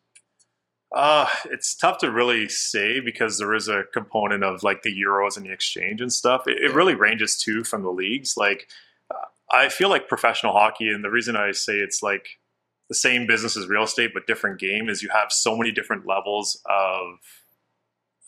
Uh, 0.95 1.27
it's 1.47 1.75
tough 1.75 1.99
to 1.99 2.13
really 2.13 2.49
say 2.49 3.01
because 3.01 3.39
there 3.39 3.55
is 3.55 3.69
a 3.69 3.85
component 3.93 4.45
of 4.45 4.63
like 4.63 4.83
the 4.83 4.95
euros 4.95 5.37
and 5.37 5.47
the 5.47 5.53
exchange 5.53 6.01
and 6.01 6.13
stuff. 6.13 6.47
It, 6.47 6.59
it 6.63 6.75
really 6.75 6.95
ranges 6.95 7.37
too 7.39 7.65
from 7.65 7.83
the 7.83 7.91
leagues. 7.91 8.37
Like, 8.37 8.69
uh, 9.11 9.27
I 9.51 9.71
feel 9.71 9.89
like 9.89 10.09
professional 10.09 10.53
hockey, 10.53 10.89
and 10.91 11.03
the 11.03 11.11
reason 11.11 11.37
I 11.37 11.53
say 11.53 11.79
it's 11.79 12.03
like 12.03 12.39
the 12.91 12.95
same 12.95 13.27
business 13.27 13.57
as 13.57 13.67
real 13.67 13.85
estate 13.85 14.11
but 14.13 14.27
different 14.27 14.61
game 14.61 14.91
is 14.91 15.03
you 15.03 15.09
have 15.09 15.33
so 15.33 15.57
many 15.57 15.73
different 15.73 16.07
levels 16.07 16.61
of 16.67 17.19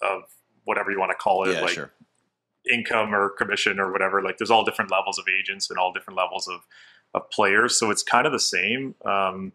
of 0.01 0.23
whatever 0.65 0.91
you 0.91 0.99
want 0.99 1.11
to 1.11 1.17
call 1.17 1.45
it, 1.45 1.53
yeah, 1.53 1.61
like 1.61 1.71
sure 1.71 1.93
income 2.71 3.15
or 3.15 3.31
commission 3.31 3.79
or 3.79 3.93
whatever. 3.93 4.23
Like 4.23 4.39
there's 4.39 4.51
all 4.51 4.65
different 4.65 4.91
levels 4.91 5.19
of 5.19 5.27
agents 5.29 5.71
and 5.71 5.79
all 5.79 5.93
different 5.93 6.19
levels 6.19 6.49
of 6.49 6.61
of 7.15 7.31
players, 7.31 7.79
so 7.79 7.91
it's 7.91 8.03
kind 8.03 8.27
of 8.27 8.33
the 8.33 8.41
same. 8.41 8.95
Um, 9.05 9.53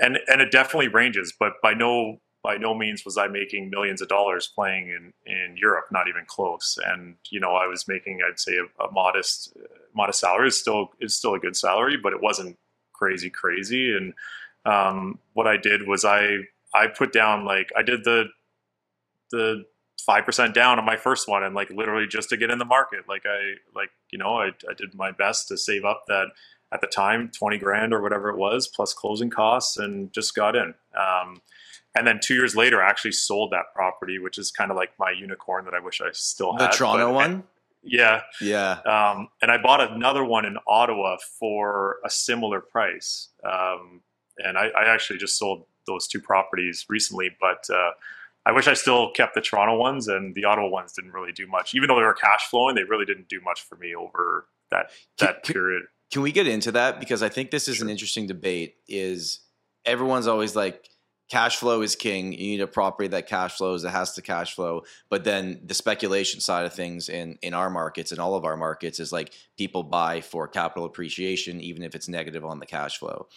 and 0.00 0.18
and 0.28 0.40
it 0.40 0.50
definitely 0.50 0.88
ranges, 0.88 1.32
but 1.38 1.54
by 1.62 1.74
no 1.74 2.20
by 2.42 2.56
no 2.56 2.74
means 2.74 3.04
was 3.04 3.18
I 3.18 3.26
making 3.28 3.68
millions 3.68 4.00
of 4.00 4.08
dollars 4.08 4.50
playing 4.54 4.88
in 4.88 5.12
in 5.26 5.56
Europe, 5.56 5.86
not 5.92 6.08
even 6.08 6.24
close. 6.26 6.78
And 6.84 7.16
you 7.30 7.38
know, 7.38 7.54
I 7.54 7.66
was 7.66 7.86
making 7.86 8.20
I'd 8.26 8.40
say 8.40 8.56
a, 8.56 8.84
a 8.84 8.90
modest 8.90 9.56
modest 9.94 10.20
salary 10.20 10.48
is 10.48 10.58
still 10.58 10.88
is 11.00 11.16
still 11.16 11.34
a 11.34 11.38
good 11.38 11.56
salary, 11.56 11.96
but 11.96 12.12
it 12.12 12.22
wasn't 12.22 12.56
crazy 12.94 13.30
crazy. 13.30 13.94
And 13.94 14.14
um, 14.64 15.18
what 15.34 15.46
I 15.46 15.56
did 15.56 15.86
was 15.86 16.04
I 16.04 16.38
I 16.74 16.86
put 16.86 17.12
down 17.12 17.44
like 17.44 17.70
I 17.76 17.82
did 17.82 18.04
the 18.04 18.26
the 19.30 19.64
five 20.00 20.24
percent 20.24 20.54
down 20.54 20.78
on 20.78 20.84
my 20.84 20.96
first 20.96 21.28
one, 21.28 21.42
and 21.42 21.54
like 21.54 21.70
literally 21.70 22.06
just 22.06 22.28
to 22.30 22.36
get 22.36 22.50
in 22.50 22.58
the 22.58 22.64
market. 22.64 23.08
Like 23.08 23.24
I 23.26 23.54
like 23.74 23.90
you 24.10 24.18
know 24.18 24.36
I, 24.36 24.48
I 24.68 24.74
did 24.76 24.94
my 24.94 25.10
best 25.10 25.48
to 25.48 25.56
save 25.56 25.84
up 25.84 26.04
that 26.08 26.28
at 26.72 26.80
the 26.80 26.86
time 26.86 27.30
twenty 27.30 27.58
grand 27.58 27.92
or 27.92 28.00
whatever 28.00 28.30
it 28.30 28.36
was 28.36 28.68
plus 28.68 28.92
closing 28.92 29.30
costs, 29.30 29.76
and 29.76 30.12
just 30.12 30.34
got 30.34 30.56
in. 30.56 30.74
Um, 30.98 31.40
and 31.96 32.06
then 32.06 32.20
two 32.22 32.34
years 32.34 32.54
later, 32.54 32.82
I 32.82 32.88
actually 32.88 33.12
sold 33.12 33.50
that 33.50 33.74
property, 33.74 34.18
which 34.18 34.38
is 34.38 34.50
kind 34.50 34.70
of 34.70 34.76
like 34.76 34.90
my 34.98 35.10
unicorn 35.10 35.64
that 35.64 35.74
I 35.74 35.80
wish 35.80 36.00
I 36.00 36.10
still 36.12 36.52
had. 36.52 36.72
The 36.72 36.76
Toronto 36.76 37.06
but, 37.06 37.14
one. 37.14 37.44
Yeah. 37.82 38.22
Yeah. 38.40 38.80
Um, 38.86 39.28
and 39.42 39.50
I 39.50 39.58
bought 39.58 39.80
another 39.90 40.24
one 40.24 40.44
in 40.44 40.56
Ottawa 40.68 41.16
for 41.38 41.96
a 42.04 42.10
similar 42.10 42.60
price. 42.60 43.28
Um, 43.44 44.02
and 44.38 44.56
I, 44.56 44.68
I, 44.68 44.92
actually 44.92 45.18
just 45.18 45.38
sold 45.38 45.64
those 45.86 46.06
two 46.06 46.20
properties 46.20 46.86
recently, 46.88 47.30
but 47.40 47.68
uh, 47.70 47.90
I 48.46 48.52
wish 48.52 48.66
I 48.66 48.74
still 48.74 49.10
kept 49.12 49.34
the 49.34 49.40
Toronto 49.40 49.76
ones, 49.76 50.08
and 50.08 50.34
the 50.34 50.44
Ottawa 50.44 50.68
ones 50.68 50.92
didn't 50.92 51.12
really 51.12 51.32
do 51.32 51.46
much. 51.46 51.74
Even 51.74 51.88
though 51.88 51.96
they 51.96 52.02
were 52.02 52.14
cash 52.14 52.46
flowing, 52.48 52.74
they 52.74 52.84
really 52.84 53.04
didn't 53.04 53.28
do 53.28 53.40
much 53.42 53.62
for 53.62 53.76
me 53.76 53.94
over 53.94 54.46
that 54.70 54.90
that 55.18 55.42
can, 55.42 55.54
period. 55.54 55.82
Can 56.10 56.22
we 56.22 56.32
get 56.32 56.46
into 56.46 56.72
that 56.72 57.00
because 57.00 57.22
I 57.22 57.28
think 57.28 57.50
this 57.50 57.68
is 57.68 57.76
sure. 57.76 57.86
an 57.86 57.90
interesting 57.90 58.26
debate. 58.26 58.76
Is 58.88 59.40
everyone's 59.84 60.26
always 60.26 60.56
like 60.56 60.88
cash 61.30 61.56
flow 61.56 61.82
is 61.82 61.94
king. 61.94 62.32
You 62.32 62.38
need 62.38 62.60
a 62.60 62.66
property 62.66 63.08
that 63.08 63.28
cash 63.28 63.56
flows 63.56 63.82
that 63.82 63.90
has 63.90 64.14
to 64.14 64.22
cash 64.22 64.54
flow. 64.54 64.82
But 65.08 65.24
then 65.24 65.60
the 65.64 65.74
speculation 65.74 66.40
side 66.40 66.66
of 66.66 66.72
things 66.72 67.08
in 67.08 67.38
in 67.42 67.54
our 67.54 67.70
markets 67.70 68.10
and 68.10 68.20
all 68.20 68.34
of 68.34 68.44
our 68.44 68.56
markets 68.56 69.00
is 69.00 69.12
like 69.12 69.32
people 69.58 69.82
buy 69.82 70.20
for 70.22 70.48
capital 70.48 70.84
appreciation, 70.84 71.60
even 71.60 71.82
if 71.82 71.94
it's 71.94 72.08
negative 72.08 72.44
on 72.44 72.58
the 72.58 72.66
cash 72.66 72.98
flow. 72.98 73.28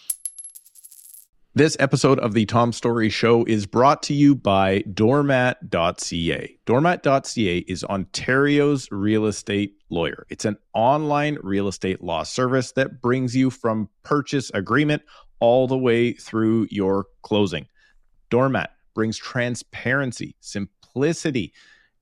This 1.56 1.76
episode 1.78 2.18
of 2.18 2.34
the 2.34 2.46
Tom 2.46 2.72
Storey 2.72 3.08
Show 3.08 3.44
is 3.44 3.64
brought 3.64 4.02
to 4.04 4.12
you 4.12 4.34
by 4.34 4.80
doormat.ca. 4.92 6.58
Doormat.ca 6.66 7.58
is 7.58 7.84
Ontario's 7.84 8.88
real 8.90 9.26
estate 9.26 9.76
lawyer. 9.88 10.26
It's 10.30 10.44
an 10.44 10.56
online 10.72 11.38
real 11.44 11.68
estate 11.68 12.02
law 12.02 12.24
service 12.24 12.72
that 12.72 13.00
brings 13.00 13.36
you 13.36 13.50
from 13.50 13.88
purchase 14.02 14.50
agreement 14.52 15.02
all 15.38 15.68
the 15.68 15.78
way 15.78 16.14
through 16.14 16.66
your 16.72 17.06
closing. 17.22 17.68
Doormat 18.30 18.70
brings 18.92 19.16
transparency, 19.16 20.34
simplicity, 20.40 21.52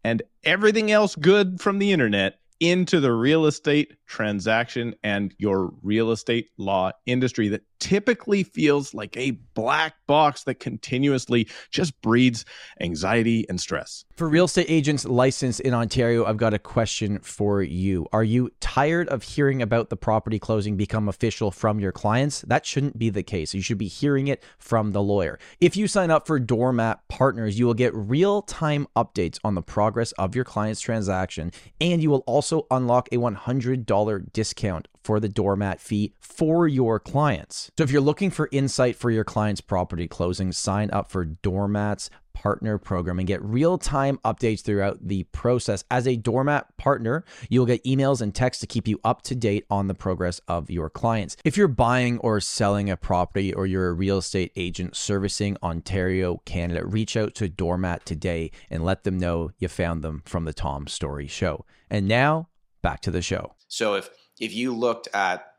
and 0.02 0.22
everything 0.44 0.90
else 0.90 1.14
good 1.14 1.60
from 1.60 1.78
the 1.78 1.92
internet 1.92 2.38
into 2.58 3.00
the 3.00 3.12
real 3.12 3.44
estate 3.44 3.92
transaction 4.12 4.94
and 5.02 5.34
your 5.38 5.72
real 5.82 6.10
estate 6.10 6.50
law 6.58 6.92
industry 7.06 7.48
that 7.48 7.62
typically 7.82 8.44
feels 8.44 8.94
like 8.94 9.16
a 9.16 9.32
black 9.54 9.94
box 10.06 10.44
that 10.44 10.60
continuously 10.60 11.48
just 11.70 12.00
breeds 12.00 12.44
anxiety 12.80 13.44
and 13.48 13.60
stress. 13.60 14.04
For 14.14 14.28
real 14.28 14.44
estate 14.44 14.66
agents 14.68 15.04
licensed 15.04 15.58
in 15.60 15.74
Ontario, 15.74 16.24
I've 16.24 16.36
got 16.36 16.54
a 16.54 16.60
question 16.60 17.18
for 17.20 17.60
you. 17.60 18.06
Are 18.12 18.22
you 18.22 18.50
tired 18.60 19.08
of 19.08 19.24
hearing 19.24 19.62
about 19.62 19.88
the 19.88 19.96
property 19.96 20.38
closing 20.38 20.76
become 20.76 21.08
official 21.08 21.50
from 21.50 21.80
your 21.80 21.90
clients? 21.90 22.42
That 22.42 22.64
shouldn't 22.64 22.98
be 22.98 23.10
the 23.10 23.24
case. 23.24 23.52
You 23.52 23.62
should 23.62 23.78
be 23.78 23.88
hearing 23.88 24.28
it 24.28 24.44
from 24.58 24.92
the 24.92 25.02
lawyer. 25.02 25.40
If 25.60 25.76
you 25.76 25.88
sign 25.88 26.12
up 26.12 26.26
for 26.26 26.38
Doormat 26.38 27.00
Partners, 27.08 27.58
you 27.58 27.66
will 27.66 27.74
get 27.74 27.92
real 27.94 28.42
time 28.42 28.86
updates 28.94 29.40
on 29.42 29.56
the 29.56 29.62
progress 29.62 30.12
of 30.12 30.36
your 30.36 30.44
client's 30.44 30.80
transaction, 30.80 31.50
and 31.80 32.00
you 32.00 32.10
will 32.10 32.24
also 32.26 32.66
unlock 32.70 33.08
a 33.10 33.16
$100 33.16 33.86
discount 34.10 34.88
for 35.02 35.18
the 35.20 35.28
doormat 35.28 35.80
fee 35.80 36.14
for 36.20 36.68
your 36.68 37.00
clients. 37.00 37.70
So 37.76 37.84
if 37.84 37.90
you're 37.90 38.00
looking 38.00 38.30
for 38.30 38.48
insight 38.52 38.96
for 38.96 39.10
your 39.10 39.24
client's 39.24 39.60
property 39.60 40.06
closing, 40.06 40.52
sign 40.52 40.90
up 40.92 41.10
for 41.10 41.24
Doormat's 41.24 42.10
partner 42.32 42.78
program 42.78 43.18
and 43.18 43.28
get 43.28 43.42
real-time 43.42 44.18
updates 44.24 44.62
throughout 44.62 45.06
the 45.06 45.24
process. 45.24 45.84
As 45.90 46.06
a 46.06 46.16
Doormat 46.16 46.76
partner, 46.76 47.24
you'll 47.48 47.66
get 47.66 47.84
emails 47.84 48.22
and 48.22 48.34
texts 48.34 48.60
to 48.62 48.66
keep 48.66 48.88
you 48.88 48.98
up 49.04 49.22
to 49.22 49.34
date 49.34 49.66
on 49.70 49.86
the 49.86 49.94
progress 49.94 50.40
of 50.48 50.70
your 50.70 50.88
clients. 50.88 51.36
If 51.44 51.56
you're 51.56 51.68
buying 51.68 52.18
or 52.18 52.40
selling 52.40 52.90
a 52.90 52.96
property 52.96 53.52
or 53.52 53.66
you're 53.66 53.88
a 53.88 53.92
real 53.92 54.18
estate 54.18 54.52
agent 54.56 54.96
servicing 54.96 55.56
Ontario, 55.62 56.40
Canada, 56.44 56.86
reach 56.86 57.16
out 57.16 57.34
to 57.36 57.48
Doormat 57.48 58.06
today 58.06 58.50
and 58.70 58.84
let 58.84 59.04
them 59.04 59.18
know 59.18 59.50
you 59.58 59.68
found 59.68 60.02
them 60.02 60.22
from 60.24 60.44
the 60.44 60.54
Tom 60.54 60.86
Storey 60.86 61.28
show. 61.28 61.64
And 61.90 62.08
now, 62.08 62.48
back 62.82 63.00
to 63.02 63.10
the 63.10 63.22
show. 63.22 63.52
So 63.72 63.94
if 63.94 64.10
if 64.38 64.52
you 64.54 64.74
looked 64.74 65.08
at 65.14 65.54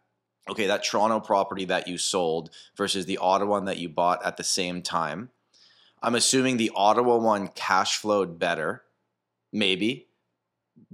okay, 0.47 0.67
that 0.67 0.83
Toronto 0.83 1.19
property 1.19 1.65
that 1.65 1.87
you 1.87 1.97
sold 1.97 2.51
versus 2.77 3.07
the 3.07 3.17
Ottawa 3.17 3.49
one 3.49 3.65
that 3.65 3.79
you 3.79 3.89
bought 3.89 4.23
at 4.23 4.37
the 4.37 4.43
same 4.43 4.83
time, 4.83 5.31
I'm 6.01 6.13
assuming 6.13 6.57
the 6.57 6.71
Ottawa 6.75 7.17
one 7.17 7.47
cash 7.47 7.97
flowed 7.97 8.37
better, 8.37 8.83
maybe. 9.51 10.09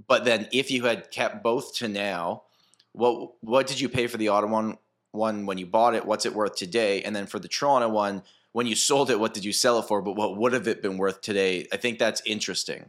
But 0.08 0.24
then 0.24 0.48
if 0.50 0.70
you 0.70 0.86
had 0.86 1.10
kept 1.10 1.42
both 1.42 1.74
to 1.76 1.88
now, 1.88 2.44
what 2.92 3.32
what 3.42 3.66
did 3.66 3.80
you 3.80 3.90
pay 3.90 4.06
for 4.06 4.16
the 4.16 4.28
Ottawa 4.28 4.52
one, 4.52 4.78
one 5.12 5.44
when 5.44 5.58
you 5.58 5.66
bought 5.66 5.94
it? 5.94 6.06
What's 6.06 6.24
it 6.24 6.34
worth 6.34 6.56
today? 6.56 7.02
And 7.02 7.14
then 7.14 7.26
for 7.26 7.38
the 7.38 7.48
Toronto 7.48 7.90
one, 7.90 8.22
when 8.52 8.66
you 8.66 8.74
sold 8.74 9.10
it, 9.10 9.20
what 9.20 9.34
did 9.34 9.44
you 9.44 9.52
sell 9.52 9.78
it 9.78 9.86
for? 9.88 10.00
But 10.00 10.16
what 10.16 10.38
would 10.38 10.54
have 10.54 10.66
it 10.66 10.80
been 10.80 10.96
worth 10.96 11.20
today? 11.20 11.66
I 11.70 11.76
think 11.76 11.98
that's 11.98 12.22
interesting. 12.24 12.88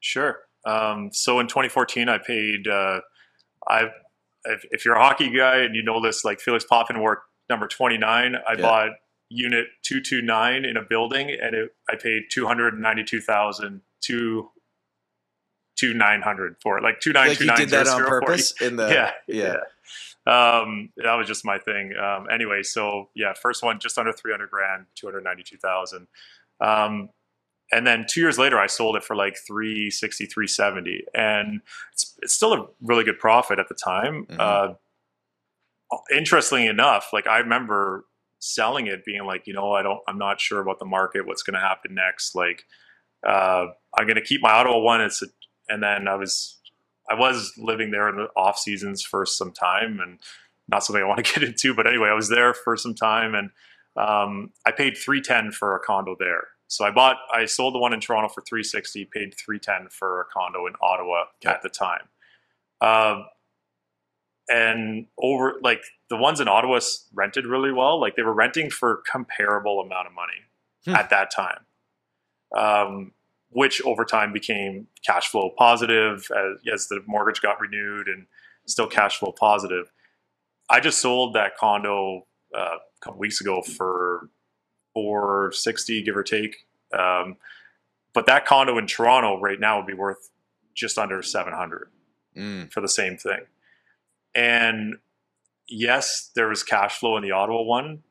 Sure. 0.00 0.40
Um, 0.66 1.10
so 1.14 1.40
in 1.40 1.46
2014, 1.46 2.10
I 2.10 2.18
paid. 2.18 2.68
Uh, 2.68 3.00
I 3.68 3.90
if, 4.44 4.64
if, 4.70 4.84
you're 4.84 4.94
a 4.94 5.02
hockey 5.02 5.30
guy 5.30 5.58
and 5.58 5.74
you 5.74 5.82
know 5.82 6.00
this, 6.00 6.24
like 6.24 6.40
Felix 6.40 6.64
Potvin 6.64 6.98
wore 6.98 7.22
number 7.50 7.68
29. 7.68 8.36
I 8.36 8.52
yeah. 8.52 8.60
bought 8.60 8.90
unit 9.28 9.66
229 9.82 10.64
in 10.64 10.76
a 10.76 10.82
building 10.82 11.30
and 11.30 11.54
it, 11.54 11.70
I 11.90 11.96
paid 11.96 12.24
292,000 12.30 13.82
to 14.02 14.50
two 15.80 15.94
nine 15.94 16.20
hundred 16.20 16.56
for 16.62 16.76
it, 16.76 16.82
like 16.82 17.00
two 17.00 17.12
nine 17.12 17.34
two 17.34 17.46
nine. 17.46 17.58
You 17.58 17.66
did 17.66 17.70
that 17.70 17.88
on 17.88 18.04
purpose 18.04 18.52
in 18.60 18.76
the 18.76 18.88
yeah 18.88 19.12
yeah. 19.26 19.54
yeah. 19.54 19.60
Um, 20.26 20.90
that 20.98 21.14
was 21.14 21.26
just 21.26 21.44
my 21.44 21.58
thing. 21.58 21.94
Um, 21.96 22.26
anyway, 22.30 22.62
so 22.62 23.08
yeah, 23.14 23.32
first 23.32 23.62
one 23.62 23.80
just 23.80 23.96
under 23.96 24.12
three 24.12 24.30
hundred 24.30 24.50
grand, 24.50 24.86
two 24.94 25.06
hundred 25.06 25.24
ninety 25.24 25.42
two 25.42 25.56
thousand. 25.56 26.06
Um, 26.60 27.08
and 27.72 27.86
then 27.86 28.04
two 28.08 28.20
years 28.20 28.38
later, 28.38 28.58
I 28.58 28.66
sold 28.66 28.96
it 28.96 29.04
for 29.04 29.14
like 29.14 29.36
360, 29.46 30.26
370. 30.26 31.04
and 31.14 31.60
it's, 31.92 32.14
it's 32.22 32.34
still 32.34 32.52
a 32.52 32.66
really 32.82 33.04
good 33.04 33.18
profit 33.18 33.58
at 33.58 33.68
the 33.68 33.74
time. 33.74 34.26
Mm-hmm. 34.26 34.40
Uh, 34.40 34.74
interestingly 36.14 36.66
enough, 36.66 37.08
like 37.12 37.26
I 37.26 37.38
remember 37.38 38.04
selling 38.40 38.86
it 38.86 39.04
being 39.04 39.24
like, 39.24 39.46
you 39.46 39.52
know, 39.52 39.72
I 39.72 39.82
don't, 39.82 40.00
I'm 40.08 40.18
not 40.18 40.40
sure 40.40 40.60
about 40.60 40.78
the 40.78 40.84
market, 40.84 41.26
what's 41.26 41.42
going 41.42 41.54
to 41.54 41.60
happen 41.60 41.94
next. 41.94 42.34
Like, 42.34 42.64
uh, 43.26 43.66
I'm 43.96 44.06
going 44.06 44.16
to 44.16 44.22
keep 44.22 44.40
my 44.42 44.50
Ottawa 44.50 44.78
one. 44.78 45.00
It's 45.00 45.22
a, 45.22 45.26
and 45.68 45.82
then 45.82 46.08
I 46.08 46.16
was, 46.16 46.58
I 47.08 47.14
was 47.14 47.52
living 47.56 47.90
there 47.90 48.08
in 48.08 48.16
the 48.16 48.28
off 48.36 48.58
seasons 48.58 49.02
for 49.02 49.26
some 49.26 49.52
time 49.52 50.00
and 50.00 50.18
not 50.68 50.84
something 50.84 51.02
I 51.02 51.06
want 51.06 51.24
to 51.24 51.34
get 51.40 51.48
into, 51.48 51.74
but 51.74 51.86
anyway, 51.86 52.08
I 52.08 52.14
was 52.14 52.28
there 52.28 52.54
for 52.54 52.76
some 52.76 52.94
time 52.94 53.34
and, 53.34 53.50
um, 53.96 54.52
I 54.64 54.70
paid 54.70 54.96
310 54.96 55.52
for 55.52 55.76
a 55.76 55.80
condo 55.80 56.16
there. 56.18 56.44
So 56.70 56.84
I 56.84 56.92
bought, 56.92 57.16
I 57.34 57.46
sold 57.46 57.74
the 57.74 57.80
one 57.80 57.92
in 57.92 57.98
Toronto 57.98 58.28
for 58.28 58.42
360, 58.42 59.06
paid 59.06 59.34
310 59.34 59.88
for 59.90 60.20
a 60.20 60.24
condo 60.32 60.68
in 60.68 60.74
Ottawa 60.80 61.24
okay. 61.44 61.52
at 61.52 61.62
the 61.62 61.68
time. 61.68 62.08
Um, 62.80 63.26
and 64.48 65.06
over 65.20 65.54
like 65.64 65.82
the 66.10 66.16
ones 66.16 66.38
in 66.38 66.46
Ottawa 66.46 66.78
rented 67.12 67.44
really 67.44 67.72
well. 67.72 68.00
Like 68.00 68.14
they 68.14 68.22
were 68.22 68.32
renting 68.32 68.70
for 68.70 69.02
comparable 69.10 69.80
amount 69.80 70.06
of 70.06 70.12
money 70.12 70.44
hmm. 70.84 70.94
at 70.94 71.10
that 71.10 71.32
time, 71.32 71.66
um, 72.56 73.12
which 73.48 73.82
over 73.82 74.04
time 74.04 74.32
became 74.32 74.86
cash 75.04 75.26
flow 75.26 75.52
positive 75.58 76.24
as, 76.30 76.72
as 76.72 76.86
the 76.86 77.02
mortgage 77.04 77.42
got 77.42 77.60
renewed 77.60 78.06
and 78.06 78.26
still 78.66 78.86
cash 78.86 79.18
flow 79.18 79.32
positive. 79.32 79.90
I 80.68 80.78
just 80.78 81.00
sold 81.00 81.34
that 81.34 81.56
condo 81.56 82.28
uh, 82.56 82.76
a 82.76 83.04
couple 83.04 83.18
weeks 83.18 83.40
ago 83.40 83.60
for 83.60 84.28
460, 85.00 86.02
give 86.02 86.16
or 86.16 86.22
take. 86.22 86.66
Um, 86.96 87.36
but 88.12 88.26
that 88.26 88.46
condo 88.46 88.76
in 88.78 88.86
Toronto 88.86 89.40
right 89.40 89.60
now 89.60 89.78
would 89.78 89.86
be 89.86 89.94
worth 89.94 90.30
just 90.74 90.98
under 90.98 91.22
700 91.22 91.88
mm. 92.36 92.72
for 92.72 92.80
the 92.80 92.88
same 92.88 93.16
thing. 93.16 93.40
And 94.34 94.96
yes, 95.68 96.30
there 96.34 96.48
was 96.48 96.62
cash 96.62 96.98
flow 96.98 97.16
in 97.16 97.22
the 97.22 97.30
Ottawa 97.32 97.62
one, 97.62 98.02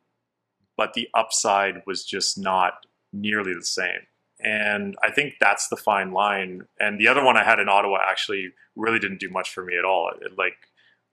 but 0.78 0.94
the 0.94 1.10
upside 1.14 1.84
was 1.86 2.06
just 2.06 2.38
not 2.38 2.86
nearly 3.12 3.54
the 3.54 3.66
same. 3.66 4.02
And 4.42 4.96
I 5.04 5.12
think 5.12 5.36
that's 5.40 5.68
the 5.68 5.76
fine 5.76 6.12
line. 6.12 6.66
And 6.80 7.00
the 7.00 7.10
other 7.10 7.24
one 7.24 7.36
I 7.36 7.44
had 7.44 7.60
in 7.60 7.68
Ottawa 7.68 8.00
actually 8.10 8.54
really 8.76 9.00
didn't 9.00 9.20
do 9.20 9.30
much 9.30 9.54
for 9.54 9.64
me 9.64 9.78
at 9.78 9.84
all. 9.84 10.12
It, 10.22 10.38
like 10.38 10.56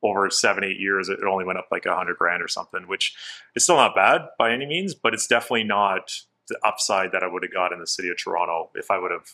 over 0.02 0.28
seven, 0.30 0.64
eight 0.64 0.78
years, 0.78 1.09
it 1.09 1.18
only 1.28 1.44
went 1.44 1.59
up 1.59 1.68
like 1.70 1.87
a 1.87 1.94
hundred 1.94 2.16
grand 2.18 2.42
or 2.42 2.48
something, 2.48 2.87
which 2.87 3.14
is 3.54 3.64
still 3.64 3.76
not 3.76 3.94
bad 3.94 4.22
by 4.38 4.52
any 4.52 4.66
means, 4.66 4.94
but 4.94 5.14
it's 5.14 5.26
definitely 5.26 5.64
not 5.64 6.12
the 6.48 6.59
upside 6.64 7.12
that 7.12 7.22
I 7.22 7.26
would 7.26 7.42
have 7.42 7.52
got 7.52 7.72
in 7.72 7.80
the 7.80 7.87
city 7.87 8.09
of 8.09 8.16
Toronto 8.16 8.70
if 8.74 8.90
I 8.90 8.98
would 8.98 9.11
have 9.11 9.26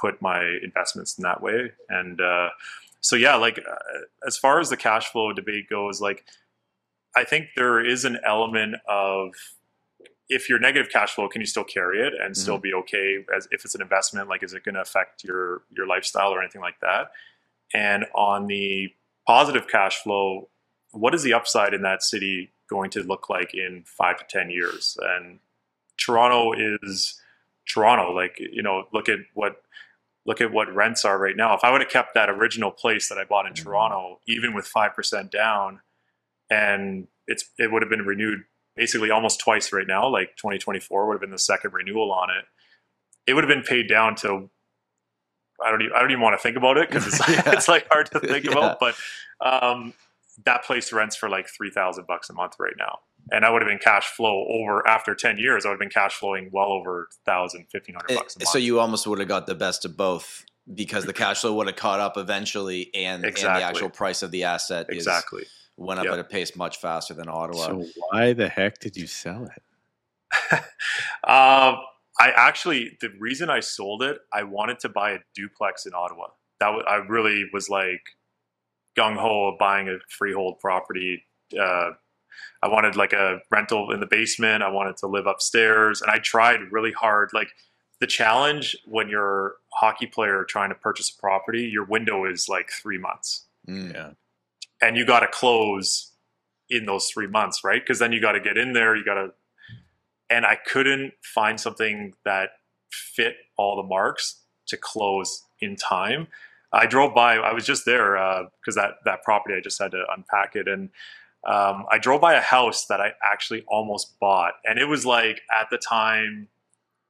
put 0.00 0.22
my 0.22 0.58
investments 0.62 1.18
in 1.18 1.22
that 1.22 1.42
way. 1.42 1.72
And 1.88 2.20
uh, 2.20 2.50
so 3.00 3.16
yeah, 3.16 3.34
like 3.36 3.58
uh, 3.58 3.74
as 4.26 4.36
far 4.38 4.60
as 4.60 4.70
the 4.70 4.76
cash 4.76 5.06
flow 5.10 5.32
debate 5.32 5.68
goes, 5.68 6.00
like 6.00 6.24
I 7.16 7.24
think 7.24 7.48
there 7.56 7.84
is 7.84 8.04
an 8.04 8.18
element 8.24 8.76
of 8.88 9.32
if 10.28 10.48
you're 10.48 10.60
negative 10.60 10.92
cash 10.92 11.12
flow, 11.12 11.28
can 11.28 11.40
you 11.40 11.46
still 11.46 11.64
carry 11.64 12.00
it 12.00 12.12
and 12.14 12.32
mm-hmm. 12.32 12.40
still 12.40 12.58
be 12.58 12.72
okay 12.72 13.24
as 13.36 13.48
if 13.50 13.64
it's 13.64 13.74
an 13.74 13.82
investment? 13.82 14.28
Like, 14.28 14.44
is 14.44 14.54
it 14.54 14.64
going 14.64 14.76
to 14.76 14.80
affect 14.80 15.24
your 15.24 15.62
your 15.70 15.86
lifestyle 15.86 16.32
or 16.32 16.40
anything 16.40 16.60
like 16.60 16.78
that? 16.80 17.10
And 17.74 18.04
on 18.14 18.46
the 18.46 18.88
positive 19.30 19.68
cash 19.68 19.94
flow, 20.02 20.48
what 20.90 21.14
is 21.14 21.22
the 21.22 21.32
upside 21.32 21.72
in 21.72 21.82
that 21.82 22.02
city 22.02 22.50
going 22.68 22.90
to 22.90 23.00
look 23.00 23.30
like 23.30 23.54
in 23.54 23.84
five 23.86 24.18
to 24.18 24.24
ten 24.28 24.50
years? 24.50 24.98
And 25.00 25.38
Toronto 25.96 26.52
is 26.82 27.20
Toronto. 27.72 28.12
Like, 28.12 28.40
you 28.40 28.60
know, 28.60 28.88
look 28.92 29.08
at 29.08 29.20
what 29.34 29.62
look 30.26 30.40
at 30.40 30.50
what 30.50 30.74
rents 30.74 31.04
are 31.04 31.16
right 31.16 31.36
now. 31.36 31.54
If 31.54 31.62
I 31.62 31.70
would 31.70 31.80
have 31.80 31.90
kept 31.90 32.14
that 32.14 32.28
original 32.28 32.72
place 32.72 33.08
that 33.08 33.18
I 33.18 33.24
bought 33.24 33.46
in 33.46 33.52
mm-hmm. 33.52 33.62
Toronto, 33.62 34.18
even 34.26 34.52
with 34.52 34.66
five 34.66 34.96
percent 34.96 35.30
down, 35.30 35.80
and 36.50 37.06
it's 37.28 37.44
it 37.56 37.70
would 37.70 37.82
have 37.82 37.90
been 37.90 38.04
renewed 38.04 38.40
basically 38.74 39.12
almost 39.12 39.38
twice 39.38 39.72
right 39.72 39.86
now. 39.86 40.08
Like 40.08 40.34
2024 40.38 41.06
would 41.06 41.14
have 41.14 41.20
been 41.20 41.30
the 41.30 41.38
second 41.38 41.72
renewal 41.72 42.10
on 42.10 42.30
it. 42.30 42.46
It 43.28 43.34
would 43.34 43.44
have 43.44 43.48
been 43.48 43.62
paid 43.62 43.88
down 43.88 44.16
to 44.16 44.50
I 45.64 45.70
don't 45.70 45.82
even, 45.82 45.92
I 45.94 46.00
don't 46.00 46.10
even 46.10 46.22
want 46.22 46.38
to 46.38 46.42
think 46.42 46.56
about 46.56 46.76
it 46.76 46.88
because 46.88 47.06
it's 47.06 47.28
yeah. 47.28 47.42
it's 47.46 47.68
like 47.68 47.86
hard 47.90 48.10
to 48.12 48.20
think 48.20 48.44
yeah. 48.44 48.52
about. 48.52 48.78
But 48.80 48.94
um, 49.40 49.94
that 50.44 50.64
place 50.64 50.92
rents 50.92 51.16
for 51.16 51.28
like 51.28 51.48
three 51.48 51.70
thousand 51.70 52.06
bucks 52.06 52.30
a 52.30 52.32
month 52.32 52.56
right 52.58 52.74
now 52.78 53.00
and 53.32 53.44
I 53.44 53.50
would 53.50 53.62
have 53.62 53.68
been 53.68 53.78
cash 53.78 54.06
flow 54.06 54.46
over 54.48 54.86
after 54.86 55.14
10 55.14 55.38
years. 55.38 55.64
I 55.64 55.68
would 55.68 55.74
have 55.74 55.80
been 55.80 55.90
cash 55.90 56.14
flowing 56.14 56.50
well 56.52 56.72
over 56.72 57.08
1,000, 57.24 57.66
1,500 57.70 58.14
bucks 58.14 58.36
a 58.36 58.38
month. 58.40 58.48
So 58.48 58.58
you 58.58 58.80
almost 58.80 59.06
would 59.06 59.18
have 59.18 59.28
got 59.28 59.46
the 59.46 59.54
best 59.54 59.84
of 59.84 59.96
both 59.96 60.44
because 60.72 61.04
the 61.04 61.12
cash 61.12 61.40
flow 61.40 61.54
would 61.54 61.66
have 61.66 61.76
caught 61.76 62.00
up 62.00 62.16
eventually 62.16 62.90
and, 62.94 63.24
exactly. 63.24 63.48
and 63.48 63.60
the 63.60 63.64
actual 63.64 63.90
price 63.90 64.22
of 64.22 64.30
the 64.30 64.44
asset 64.44 64.86
exactly. 64.88 65.44
went 65.76 66.00
up 66.00 66.04
yep. 66.04 66.14
at 66.14 66.18
a 66.20 66.24
pace 66.24 66.56
much 66.56 66.78
faster 66.78 67.14
than 67.14 67.28
Ottawa. 67.28 67.66
So 67.66 67.84
why 68.10 68.32
the 68.32 68.48
heck 68.48 68.78
did 68.78 68.96
you 68.96 69.06
sell 69.06 69.46
it? 69.46 70.62
uh, 71.24 71.76
I 72.20 72.32
actually, 72.36 72.98
the 73.00 73.08
reason 73.18 73.48
I 73.48 73.60
sold 73.60 74.02
it, 74.02 74.18
I 74.30 74.42
wanted 74.42 74.78
to 74.80 74.90
buy 74.90 75.12
a 75.12 75.18
duplex 75.34 75.86
in 75.86 75.94
Ottawa. 75.94 76.26
That 76.60 76.68
was, 76.68 76.84
I 76.86 76.96
really 76.96 77.46
was 77.50 77.70
like 77.70 78.02
gung 78.96 79.16
ho 79.16 79.56
buying 79.58 79.88
a 79.88 79.96
freehold 80.10 80.60
property. 80.60 81.24
Uh, 81.58 81.92
I 82.62 82.68
wanted 82.68 82.94
like 82.94 83.14
a 83.14 83.40
rental 83.50 83.90
in 83.90 84.00
the 84.00 84.06
basement. 84.06 84.62
I 84.62 84.68
wanted 84.68 84.98
to 84.98 85.06
live 85.06 85.26
upstairs, 85.26 86.02
and 86.02 86.10
I 86.10 86.18
tried 86.18 86.60
really 86.70 86.92
hard. 86.92 87.30
Like 87.32 87.48
the 88.00 88.06
challenge 88.06 88.76
when 88.84 89.08
you're 89.08 89.48
a 89.48 89.52
hockey 89.72 90.06
player 90.06 90.44
trying 90.44 90.68
to 90.68 90.74
purchase 90.74 91.10
a 91.10 91.18
property, 91.18 91.62
your 91.62 91.84
window 91.84 92.26
is 92.26 92.48
like 92.48 92.70
three 92.70 92.98
months. 92.98 93.46
Mm. 93.66 93.94
Yeah, 93.94 94.10
and 94.82 94.96
you 94.96 95.06
got 95.06 95.20
to 95.20 95.28
close 95.28 96.12
in 96.68 96.84
those 96.84 97.08
three 97.08 97.26
months, 97.26 97.64
right? 97.64 97.82
Because 97.82 97.98
then 97.98 98.12
you 98.12 98.20
got 98.20 98.32
to 98.32 98.40
get 98.40 98.58
in 98.58 98.74
there. 98.74 98.94
You 98.94 99.04
got 99.04 99.14
to, 99.14 99.32
and 100.30 100.46
I 100.46 100.56
couldn't 100.56 101.12
find 101.22 101.60
something 101.60 102.14
that 102.24 102.50
fit 102.90 103.36
all 103.56 103.76
the 103.76 103.82
marks 103.82 104.42
to 104.66 104.76
close 104.76 105.44
in 105.60 105.76
time. 105.76 106.28
I 106.72 106.86
drove 106.86 107.14
by. 107.14 107.36
I 107.36 107.52
was 107.52 107.66
just 107.66 107.84
there 107.84 108.12
because 108.60 108.76
uh, 108.76 108.82
that 108.82 108.90
that 109.04 109.22
property 109.24 109.56
I 109.56 109.60
just 109.60 109.80
had 109.80 109.90
to 109.90 110.04
unpack 110.16 110.54
it, 110.54 110.68
and 110.68 110.90
um, 111.44 111.84
I 111.90 111.98
drove 111.98 112.20
by 112.20 112.34
a 112.34 112.40
house 112.40 112.86
that 112.86 113.00
I 113.00 113.12
actually 113.24 113.64
almost 113.66 114.18
bought, 114.20 114.54
and 114.64 114.78
it 114.78 114.86
was 114.86 115.04
like 115.04 115.40
at 115.60 115.68
the 115.70 115.78
time 115.78 116.48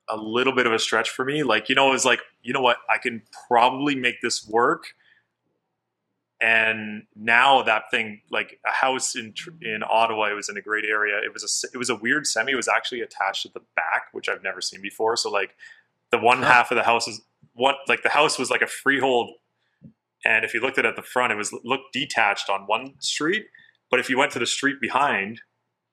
a 0.09 0.16
little 0.16 0.54
bit 0.54 0.66
of 0.66 0.72
a 0.72 0.78
stretch 0.78 1.09
for 1.11 1.24
me. 1.24 1.42
Like, 1.42 1.68
you 1.68 1.74
know, 1.74 1.88
it 1.88 1.92
was 1.92 2.04
like, 2.04 2.20
you 2.42 2.52
know 2.52 2.61
what, 2.61 2.78
I 2.92 2.98
can 2.98 3.22
probably 3.48 3.94
make 3.94 4.20
this 4.20 4.46
work, 4.46 4.94
and 6.40 7.03
now 7.14 7.62
that 7.62 7.85
thing 7.90 8.22
like 8.31 8.59
a 8.66 8.70
house 8.72 9.14
in 9.14 9.35
in 9.62 9.83
Ottawa 9.88 10.31
it 10.31 10.35
was 10.35 10.48
in 10.48 10.57
a 10.57 10.62
great 10.62 10.85
area 10.85 11.18
it 11.24 11.33
was 11.33 11.42
a 11.44 11.68
it 11.74 11.79
was 11.79 11.90
a 11.90 11.94
weird 11.96 12.26
semi 12.26 12.53
it 12.53 12.57
was 12.57 12.68
actually 12.68 13.00
attached 13.00 13.44
at 13.46 13.53
the 13.55 13.61
back 13.76 14.05
which 14.12 14.29
I've 14.29 14.42
never 14.42 14.61
seen 14.61 14.81
before 14.81 15.16
so 15.16 15.31
like 15.31 15.55
the 16.11 16.18
one 16.18 16.38
Huh. 16.42 16.53
half 16.53 16.70
of 16.70 16.76
the 16.76 16.83
house 16.85 17.07
is 17.09 17.20
what 17.55 17.76
like 17.88 18.03
the 18.03 18.09
house 18.11 18.38
was 18.38 18.50
like 18.50 18.62
a 18.62 18.66
freehold 18.66 19.31
and 20.24 20.44
if 20.44 20.55
you 20.55 20.61
looked 20.61 20.79
at 20.79 20.85
it 20.85 20.88
at 20.88 20.96
the 20.96 21.03
front 21.03 21.33
it 21.33 21.37
was 21.37 21.53
looked 21.64 21.92
detached 21.92 22.48
on 22.48 22.62
one 22.62 22.94
street 23.00 23.46
but 23.90 24.00
if 24.00 24.09
you 24.09 24.16
went 24.18 24.33
to 24.33 24.38
the 24.38 24.46
street 24.46 24.76
behind 24.81 25.42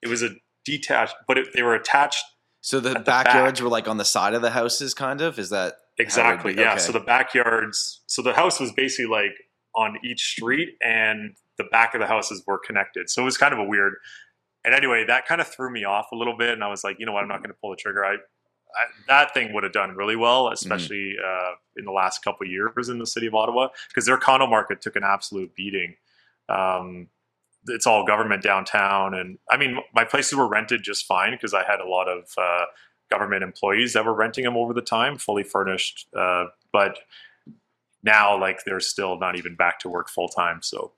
it 0.01 0.07
was 0.07 0.23
a 0.23 0.29
detached 0.65 1.15
but 1.27 1.37
it, 1.37 1.47
they 1.53 1.61
were 1.63 1.75
attached 1.75 2.23
So 2.61 2.79
the 2.79 2.89
the 2.89 2.99
back. 2.99 3.25
backyards 3.25 3.61
were 3.61 3.69
like 3.69 3.87
on 3.87 3.97
the 3.97 4.05
side 4.05 4.33
of 4.33 4.41
the 4.41 4.51
houses, 4.51 4.93
kind 4.93 5.21
of. 5.21 5.39
Is 5.39 5.49
that 5.49 5.75
Exactly. 5.99 6.53
yeah. 6.55 6.71
okay. 6.73 6.79
So 6.79 6.91
the 6.91 6.99
backyards. 6.99 8.01
So 8.05 8.21
the 8.21 8.33
house 8.33 8.59
was 8.59 8.71
basically 8.73 9.05
like 9.09 9.31
on 9.77 9.97
each 10.03 10.31
street, 10.31 10.75
and 10.81 11.35
the 11.57 11.63
back 11.71 11.93
of 11.93 12.01
the 12.01 12.07
houses 12.07 12.43
were 12.45 12.57
connected. 12.57 13.09
So 13.09 13.21
it 13.21 13.25
was 13.25 13.37
kind 13.37 13.53
of 13.53 13.59
a 13.59 13.63
weird. 13.63 13.93
And 14.65 14.75
anyway, 14.75 15.05
that 15.07 15.25
kind 15.27 15.39
of 15.39 15.47
threw 15.47 15.71
me 15.71 15.85
off 15.85 16.07
a 16.11 16.15
little 16.15 16.35
bit, 16.35 16.49
and 16.49 16.63
I 16.63 16.67
was 16.67 16.83
like, 16.83 16.97
you 16.99 17.05
know 17.05 17.13
what, 17.13 17.21
I'm 17.21 17.29
not 17.29 17.37
going 17.37 17.51
to 17.51 17.57
pull 17.61 17.69
the 17.69 17.77
trigger. 17.77 18.03
I, 18.03 18.15
I 18.15 18.85
that 19.07 19.33
thing 19.33 19.53
would 19.53 19.63
have 19.63 19.71
done 19.71 19.95
really 19.95 20.15
well, 20.15 20.49
especially 20.49 21.15
uh, 21.25 21.51
in 21.77 21.85
the 21.85 21.91
last 21.91 22.23
couple 22.23 22.45
of 22.45 22.51
years 22.51 22.89
in 22.89 22.97
the 22.97 23.05
city 23.05 23.27
of 23.27 23.35
Ottawa, 23.35 23.69
because 23.87 24.05
their 24.05 24.17
condo 24.17 24.47
market 24.47 24.81
took 24.81 24.95
an 24.95 25.03
absolute 25.05 25.55
beating. 25.55 25.95
Um, 26.49 27.07
it's 27.67 27.85
all 27.85 28.05
government 28.05 28.43
downtown, 28.43 29.13
and 29.13 29.37
I 29.49 29.57
mean, 29.57 29.77
my 29.93 30.03
places 30.03 30.35
were 30.35 30.47
rented 30.47 30.83
just 30.83 31.05
fine 31.05 31.31
because 31.31 31.53
I 31.53 31.63
had 31.63 31.79
a 31.79 31.87
lot 31.87 32.09
of 32.09 32.29
uh, 32.37 32.65
government 33.09 33.43
employees 33.43 33.93
that 33.93 34.05
were 34.05 34.13
renting 34.13 34.43
them 34.43 34.57
over 34.57 34.73
the 34.73 34.81
time, 34.81 35.17
fully 35.17 35.43
furnished. 35.43 36.07
Uh, 36.17 36.45
but 36.73 36.99
now, 38.07 38.39
like, 38.39 38.63
they're 38.65 38.79
still 38.79 39.19
not 39.19 39.37
even 39.37 39.55
back 39.55 39.79
to 39.81 39.89
work 39.89 40.09
full 40.09 40.29
time. 40.29 40.61
So 40.63 40.93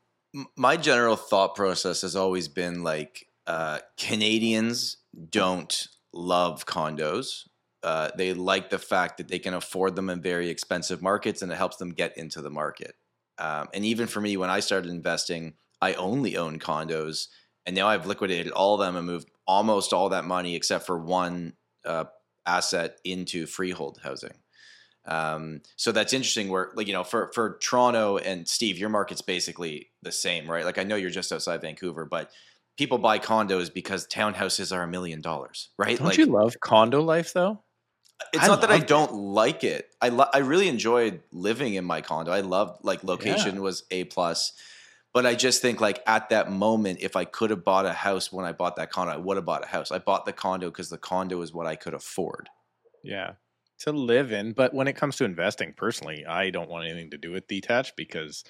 my 0.55 0.77
general 0.77 1.15
thought 1.15 1.55
process 1.55 2.01
has 2.03 2.15
always 2.15 2.47
been 2.47 2.83
like 2.83 3.27
uh, 3.47 3.79
Canadians 3.97 4.97
don't 5.29 5.87
love 6.13 6.65
condos. 6.65 7.47
Uh, 7.81 8.09
they 8.15 8.33
like 8.33 8.69
the 8.69 8.77
fact 8.77 9.17
that 9.17 9.27
they 9.27 9.39
can 9.39 9.53
afford 9.53 9.95
them 9.95 10.09
in 10.09 10.21
very 10.21 10.49
expensive 10.49 11.01
markets, 11.01 11.41
and 11.41 11.51
it 11.51 11.55
helps 11.55 11.77
them 11.77 11.89
get 11.89 12.17
into 12.17 12.41
the 12.41 12.49
market. 12.49 12.93
Um, 13.37 13.69
and 13.73 13.85
even 13.85 14.07
for 14.07 14.21
me, 14.21 14.37
when 14.37 14.49
I 14.49 14.59
started 14.59 14.91
investing, 14.91 15.53
I 15.81 15.93
only 15.93 16.37
owned 16.37 16.61
condos, 16.61 17.27
and 17.65 17.75
now 17.75 17.87
I've 17.87 18.05
liquidated 18.05 18.51
all 18.51 18.75
of 18.75 18.85
them 18.85 18.95
and 18.95 19.07
moved 19.07 19.29
almost 19.47 19.93
all 19.93 20.09
that 20.09 20.25
money 20.25 20.55
except 20.55 20.85
for 20.85 20.99
one 20.99 21.53
uh, 21.85 22.05
asset 22.45 22.99
into 23.03 23.45
freehold 23.45 23.99
housing. 24.03 24.33
Um, 25.09 25.61
so 25.75 25.91
that's 25.91 26.13
interesting. 26.13 26.49
Where 26.49 26.71
like 26.75 26.87
you 26.87 26.93
know, 26.93 27.03
for 27.03 27.31
for 27.33 27.57
Toronto 27.61 28.17
and 28.17 28.47
Steve, 28.47 28.77
your 28.77 28.89
market's 28.89 29.21
basically 29.21 29.89
the 30.01 30.11
same, 30.11 30.49
right? 30.49 30.63
Like 30.63 30.77
I 30.77 30.83
know 30.83 30.95
you're 30.95 31.09
just 31.09 31.31
outside 31.31 31.61
Vancouver, 31.61 32.05
but 32.05 32.31
people 32.77 32.97
buy 32.97 33.19
condos 33.19 33.73
because 33.73 34.07
townhouses 34.07 34.75
are 34.75 34.83
a 34.83 34.87
million 34.87 35.21
dollars, 35.21 35.69
right? 35.77 35.97
Don't 35.97 36.07
like 36.07 36.17
you 36.17 36.27
love 36.27 36.55
condo 36.61 37.01
life 37.01 37.33
though? 37.33 37.63
it's 38.33 38.43
I 38.43 38.47
not 38.47 38.61
that 38.61 38.71
I 38.71 38.79
don't 38.79 39.13
like 39.13 39.63
it. 39.63 39.89
I 40.01 40.09
lo- 40.09 40.29
I 40.33 40.39
really 40.39 40.67
enjoyed 40.67 41.21
living 41.31 41.75
in 41.75 41.85
my 41.85 42.01
condo. 42.01 42.31
I 42.31 42.41
loved 42.41 42.83
like 42.83 43.03
location 43.03 43.61
was 43.61 43.83
a 43.91 44.03
plus, 44.05 44.53
but 45.13 45.25
I 45.25 45.35
just 45.35 45.61
think 45.61 45.81
like 45.81 46.01
at 46.05 46.29
that 46.29 46.51
moment, 46.51 46.99
if 47.01 47.15
I 47.15 47.25
could 47.25 47.49
have 47.49 47.63
bought 47.63 47.85
a 47.85 47.93
house 47.93 48.31
when 48.31 48.45
I 48.45 48.51
bought 48.51 48.75
that 48.75 48.91
condo, 48.91 49.13
I 49.13 49.17
would 49.17 49.37
have 49.37 49.45
bought 49.45 49.63
a 49.63 49.67
house. 49.67 49.91
I 49.91 49.99
bought 49.99 50.25
the 50.25 50.33
condo 50.33 50.69
because 50.69 50.89
the 50.89 50.97
condo 50.97 51.41
is 51.41 51.53
what 51.53 51.65
I 51.65 51.75
could 51.75 51.93
afford. 51.93 52.49
Yeah. 53.03 53.33
To 53.81 53.91
live 53.91 54.31
in, 54.33 54.51
but 54.51 54.73
when 54.73 54.87
it 54.87 54.97
comes 54.97 55.15
to 55.17 55.25
investing, 55.25 55.73
personally, 55.75 56.25
I 56.25 56.49
don't 56.49 56.69
want 56.69 56.85
anything 56.85 57.11
to 57.11 57.17
do 57.17 57.31
with 57.31 57.47
detached 57.47 57.95
because 57.95 58.43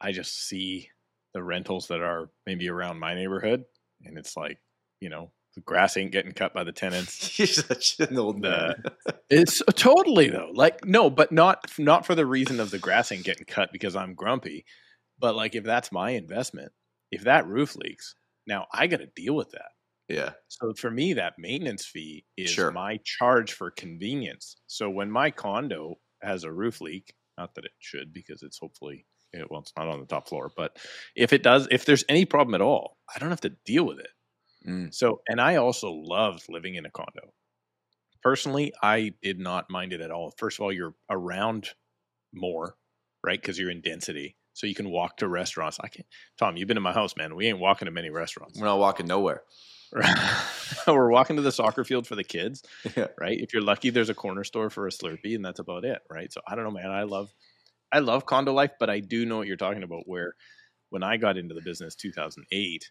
I 0.00 0.12
just 0.12 0.46
see 0.46 0.90
the 1.34 1.42
rentals 1.42 1.88
that 1.88 2.00
are 2.00 2.30
maybe 2.46 2.68
around 2.68 3.00
my 3.00 3.14
neighborhood, 3.14 3.64
and 4.04 4.16
it's 4.16 4.36
like, 4.36 4.58
you 5.00 5.08
know, 5.08 5.32
the 5.56 5.62
grass 5.62 5.96
ain't 5.96 6.12
getting 6.12 6.32
cut 6.32 6.54
by 6.54 6.62
the 6.64 6.72
tenants. 6.72 7.38
You're 7.38 7.48
such 7.48 7.98
an 7.98 8.16
old 8.18 8.40
man. 8.40 8.84
It's 9.28 9.60
uh, 9.66 9.72
totally 9.72 10.28
though. 10.28 10.52
Like 10.54 10.84
no, 10.84 11.10
but 11.10 11.32
not 11.32 11.72
not 11.78 12.06
for 12.06 12.14
the 12.14 12.24
reason 12.24 12.60
of 12.60 12.70
the 12.70 12.78
grass 12.78 13.10
ain't 13.10 13.24
getting 13.24 13.44
cut 13.44 13.72
because 13.72 13.96
I'm 13.96 14.14
grumpy. 14.14 14.64
But 15.18 15.34
like 15.34 15.56
if 15.56 15.64
that's 15.64 15.90
my 15.90 16.10
investment, 16.10 16.70
if 17.10 17.22
that 17.22 17.48
roof 17.48 17.74
leaks, 17.74 18.14
now 18.46 18.66
I 18.72 18.86
got 18.86 18.98
to 18.98 19.08
deal 19.16 19.34
with 19.34 19.50
that. 19.50 19.70
Yeah. 20.08 20.32
So 20.48 20.72
for 20.74 20.90
me, 20.90 21.14
that 21.14 21.34
maintenance 21.38 21.84
fee 21.86 22.24
is 22.36 22.50
Sure. 22.50 22.70
my 22.70 22.98
charge 23.04 23.52
for 23.52 23.70
convenience. 23.70 24.56
So 24.66 24.88
when 24.90 25.10
my 25.10 25.30
condo 25.30 25.96
has 26.22 26.44
a 26.44 26.52
roof 26.52 26.80
leak, 26.80 27.14
not 27.38 27.54
that 27.54 27.64
it 27.64 27.72
should 27.78 28.12
because 28.12 28.42
it's 28.42 28.58
hopefully 28.58 29.06
eh, 29.34 29.42
well, 29.50 29.60
it's 29.60 29.72
not 29.76 29.88
on 29.88 30.00
the 30.00 30.06
top 30.06 30.28
floor, 30.28 30.50
but 30.56 30.78
if 31.14 31.32
it 31.32 31.42
does, 31.42 31.68
if 31.70 31.84
there's 31.84 32.04
any 32.08 32.24
problem 32.24 32.54
at 32.54 32.60
all, 32.60 32.98
I 33.14 33.18
don't 33.18 33.30
have 33.30 33.40
to 33.42 33.56
deal 33.64 33.84
with 33.84 33.98
it. 33.98 34.10
Mm. 34.66 34.94
So, 34.94 35.20
and 35.28 35.40
I 35.40 35.56
also 35.56 35.90
loved 35.92 36.44
living 36.48 36.74
in 36.76 36.86
a 36.86 36.90
condo. 36.90 37.32
Personally, 38.22 38.72
I 38.82 39.12
did 39.22 39.38
not 39.38 39.70
mind 39.70 39.92
it 39.92 40.00
at 40.00 40.10
all. 40.10 40.32
First 40.38 40.58
of 40.58 40.64
all, 40.64 40.72
you're 40.72 40.94
around 41.10 41.70
more, 42.32 42.76
right? 43.24 43.40
Because 43.40 43.58
you're 43.58 43.70
in 43.70 43.82
density, 43.82 44.36
so 44.52 44.66
you 44.66 44.74
can 44.74 44.90
walk 44.90 45.18
to 45.18 45.28
restaurants. 45.28 45.78
I 45.80 45.88
can't. 45.88 46.06
Tom, 46.38 46.56
you've 46.56 46.66
been 46.66 46.76
in 46.76 46.82
my 46.82 46.92
house, 46.92 47.14
man. 47.16 47.36
We 47.36 47.46
ain't 47.46 47.60
walking 47.60 47.86
to 47.86 47.92
many 47.92 48.10
restaurants. 48.10 48.58
We're 48.58 48.66
not 48.66 48.78
walking 48.78 49.06
nowhere. 49.06 49.42
We're 50.86 51.10
walking 51.10 51.36
to 51.36 51.42
the 51.42 51.52
soccer 51.52 51.84
field 51.84 52.06
for 52.06 52.16
the 52.16 52.24
kids, 52.24 52.62
Yeah. 52.96 53.08
right? 53.18 53.38
If 53.38 53.52
you're 53.52 53.62
lucky, 53.62 53.90
there's 53.90 54.10
a 54.10 54.14
corner 54.14 54.44
store 54.44 54.70
for 54.70 54.86
a 54.86 54.90
Slurpee, 54.90 55.34
and 55.34 55.44
that's 55.44 55.60
about 55.60 55.84
it, 55.84 56.00
right? 56.10 56.32
So 56.32 56.40
I 56.46 56.54
don't 56.54 56.64
know, 56.64 56.70
man. 56.70 56.90
I 56.90 57.04
love, 57.04 57.30
I 57.92 58.00
love 58.00 58.26
condo 58.26 58.52
life, 58.52 58.72
but 58.78 58.90
I 58.90 59.00
do 59.00 59.26
know 59.26 59.38
what 59.38 59.46
you're 59.46 59.56
talking 59.56 59.82
about. 59.82 60.02
Where 60.06 60.34
when 60.90 61.02
I 61.02 61.16
got 61.16 61.38
into 61.38 61.54
the 61.54 61.62
business, 61.62 61.94
2008, 61.96 62.90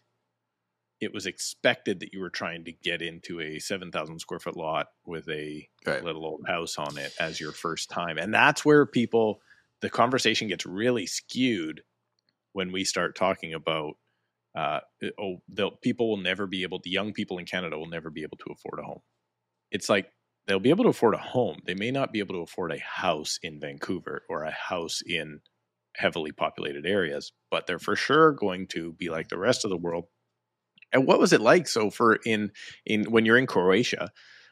it 1.00 1.12
was 1.12 1.26
expected 1.26 2.00
that 2.00 2.12
you 2.12 2.20
were 2.20 2.30
trying 2.30 2.64
to 2.64 2.72
get 2.72 3.02
into 3.02 3.40
a 3.40 3.58
7,000 3.58 4.18
square 4.18 4.40
foot 4.40 4.56
lot 4.56 4.88
with 5.06 5.28
a 5.28 5.68
Right. 5.86 6.02
little 6.02 6.24
old 6.26 6.44
house 6.48 6.78
on 6.78 6.98
it 6.98 7.12
as 7.20 7.40
your 7.40 7.52
first 7.52 7.90
time, 7.90 8.18
and 8.18 8.32
that's 8.34 8.64
where 8.64 8.86
people, 8.86 9.40
the 9.82 9.90
conversation 9.90 10.48
gets 10.48 10.66
really 10.66 11.06
skewed 11.06 11.82
when 12.52 12.72
we 12.72 12.84
start 12.84 13.16
talking 13.16 13.54
about 13.54 13.94
uh, 14.56 14.80
oh, 15.20 15.36
they'll, 15.48 15.72
people 15.82 16.08
will 16.08 16.16
never 16.16 16.46
be 16.46 16.62
able. 16.62 16.80
The 16.82 16.90
young 16.90 17.12
people 17.12 17.38
in 17.38 17.44
Canada 17.44 17.78
will 17.78 17.88
never 17.88 18.10
be 18.10 18.22
able 18.22 18.38
to 18.38 18.52
afford 18.52 18.80
a 18.80 18.86
home. 18.86 19.02
It's 19.70 19.88
like 19.88 20.10
they'll 20.46 20.58
be 20.60 20.70
able 20.70 20.84
to 20.84 20.90
afford 20.90 21.14
a 21.14 21.18
home. 21.18 21.58
They 21.66 21.74
may 21.74 21.90
not 21.90 22.12
be 22.12 22.20
able 22.20 22.34
to 22.36 22.40
afford 22.42 22.72
a 22.72 22.78
house 22.78 23.38
in 23.42 23.60
Vancouver 23.60 24.22
or 24.28 24.44
a 24.44 24.50
house 24.50 25.02
in 25.06 25.40
heavily 25.96 26.32
populated 26.32 26.86
areas, 26.86 27.32
but 27.50 27.66
they're 27.66 27.78
for 27.78 27.96
sure 27.96 28.32
going 28.32 28.66
to 28.68 28.92
be 28.94 29.10
like 29.10 29.28
the 29.28 29.38
rest 29.38 29.64
of 29.64 29.70
the 29.70 29.76
world. 29.76 30.06
And 30.92 31.06
what 31.06 31.18
was 31.18 31.32
it 31.32 31.40
like? 31.40 31.68
So 31.68 31.90
for 31.90 32.18
in 32.24 32.52
in 32.86 33.10
when 33.10 33.26
you're 33.26 33.38
in 33.38 33.46
Croatia, 33.46 34.10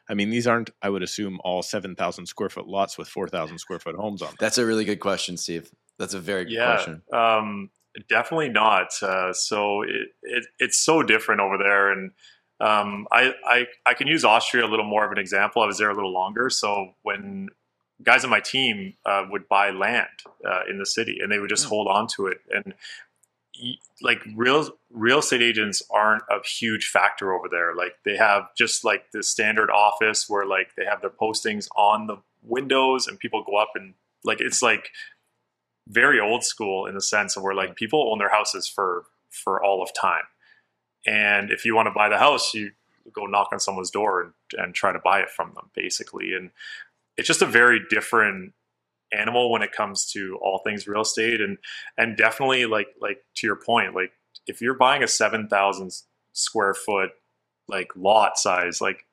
I 0.09 0.13
mean, 0.13 0.29
these 0.29 0.45
aren't, 0.45 0.69
I 0.81 0.89
would 0.89 1.01
assume, 1.01 1.39
all 1.43 1.63
seven 1.63 1.95
thousand 1.95 2.27
square 2.27 2.49
foot 2.49 2.67
lots 2.67 2.97
with 2.97 3.07
four 3.07 3.27
thousand 3.27 3.57
square 3.57 3.79
foot 3.79 3.95
homes 3.95 4.21
on 4.21 4.29
them. 4.29 4.37
That's 4.39 4.57
a 4.57 4.65
really 4.65 4.85
good 4.85 4.99
question, 4.99 5.37
Steve. 5.37 5.71
That's 5.97 6.13
a 6.13 6.19
very 6.19 6.43
good 6.45 6.53
yeah, 6.53 6.75
question. 6.75 7.01
um, 7.13 7.69
definitely 8.09 8.49
not. 8.49 8.91
Uh, 9.01 9.33
so 9.33 9.81
it, 9.83 10.09
it 10.23 10.45
it's 10.59 10.77
so 10.77 11.03
different 11.03 11.41
over 11.41 11.57
there, 11.57 11.91
and 11.91 12.11
um, 12.59 13.07
I, 13.11 13.33
I 13.45 13.67
I 13.85 13.93
can 13.93 14.07
use 14.07 14.23
Austria 14.25 14.65
a 14.65 14.69
little 14.69 14.85
more 14.85 15.05
of 15.05 15.11
an 15.11 15.17
example. 15.17 15.61
I 15.61 15.65
was 15.65 15.77
there 15.77 15.89
a 15.89 15.95
little 15.95 16.13
longer, 16.13 16.49
so 16.49 16.91
when 17.03 17.49
guys 18.03 18.23
on 18.23 18.29
my 18.29 18.41
team 18.41 18.93
uh, 19.05 19.25
would 19.29 19.47
buy 19.47 19.69
land 19.71 20.09
uh, 20.45 20.61
in 20.69 20.77
the 20.79 20.85
city, 20.85 21.19
and 21.21 21.31
they 21.31 21.39
would 21.39 21.49
just 21.49 21.65
Hmm. 21.65 21.69
hold 21.69 21.87
on 21.87 22.07
to 22.15 22.27
it, 22.27 22.39
and 22.53 22.73
like 24.01 24.21
real 24.35 24.69
real 24.91 25.19
estate 25.19 25.41
agents 25.41 25.81
aren't 25.89 26.23
a 26.29 26.45
huge 26.45 26.87
factor 26.89 27.33
over 27.33 27.47
there. 27.49 27.73
Like 27.75 27.93
they 28.03 28.17
have 28.17 28.49
just 28.57 28.83
like 28.83 29.11
the 29.11 29.23
standard 29.23 29.69
office 29.71 30.29
where 30.29 30.45
like 30.45 30.75
they 30.75 30.85
have 30.85 31.01
their 31.01 31.09
postings 31.09 31.67
on 31.75 32.07
the 32.07 32.17
windows, 32.43 33.07
and 33.07 33.17
people 33.19 33.43
go 33.43 33.55
up 33.55 33.71
and 33.75 33.93
like 34.23 34.41
it's 34.41 34.61
like 34.61 34.89
very 35.87 36.19
old 36.19 36.43
school 36.43 36.85
in 36.85 36.95
the 36.95 37.01
sense 37.01 37.37
of 37.37 37.43
where 37.43 37.53
like 37.53 37.75
people 37.75 38.09
own 38.11 38.19
their 38.19 38.29
houses 38.29 38.67
for 38.67 39.05
for 39.29 39.63
all 39.63 39.83
of 39.83 39.89
time. 39.99 40.23
And 41.05 41.51
if 41.51 41.65
you 41.65 41.75
want 41.75 41.87
to 41.87 41.91
buy 41.91 42.09
the 42.09 42.17
house 42.17 42.53
you 42.53 42.71
go 43.13 43.25
knock 43.25 43.49
on 43.51 43.59
someone's 43.59 43.91
door 43.91 44.21
and, 44.21 44.33
and 44.57 44.73
try 44.73 44.91
to 44.91 44.99
buy 45.03 45.19
it 45.19 45.29
from 45.29 45.53
them 45.53 45.69
basically. 45.75 46.33
And 46.33 46.49
it's 47.17 47.27
just 47.27 47.41
a 47.41 47.47
very 47.47 47.79
different 47.89 48.53
animal 49.13 49.51
when 49.51 49.61
it 49.61 49.71
comes 49.71 50.05
to 50.11 50.37
all 50.41 50.59
things 50.59 50.87
real 50.87 51.01
estate. 51.01 51.41
And 51.41 51.57
and 51.97 52.17
definitely 52.17 52.65
like 52.65 52.87
like 52.99 53.23
to 53.35 53.47
your 53.47 53.57
point 53.57 53.93
like 53.93 54.11
if 54.47 54.61
you're 54.61 54.75
buying 54.75 55.03
a 55.03 55.07
7000 55.07 55.91
square 56.33 56.73
foot 56.73 57.11
like 57.67 57.91
lot 57.95 58.37
size 58.37 58.81
like 58.81 59.05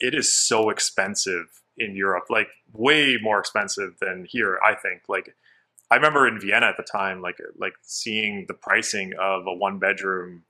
it 0.00 0.14
is 0.14 0.32
so 0.32 0.68
expensive 0.68 1.62
in 1.78 1.94
Europe 1.94 2.24
like 2.28 2.48
way 2.72 3.18
more 3.20 3.38
expensive 3.38 3.96
than 4.00 4.26
here 4.28 4.58
I 4.64 4.74
think. 4.74 5.02
Like 5.08 5.34
I 5.90 5.96
remember 5.96 6.26
in 6.26 6.40
Vienna 6.40 6.66
at 6.66 6.76
the 6.76 6.82
time, 6.82 7.20
like 7.22 7.38
like 7.58 7.74
seeing 7.82 8.46
the 8.48 8.54
pricing 8.54 9.12
of 9.20 9.46
a 9.46 9.54
one 9.54 9.78
bedroom, 9.78 10.42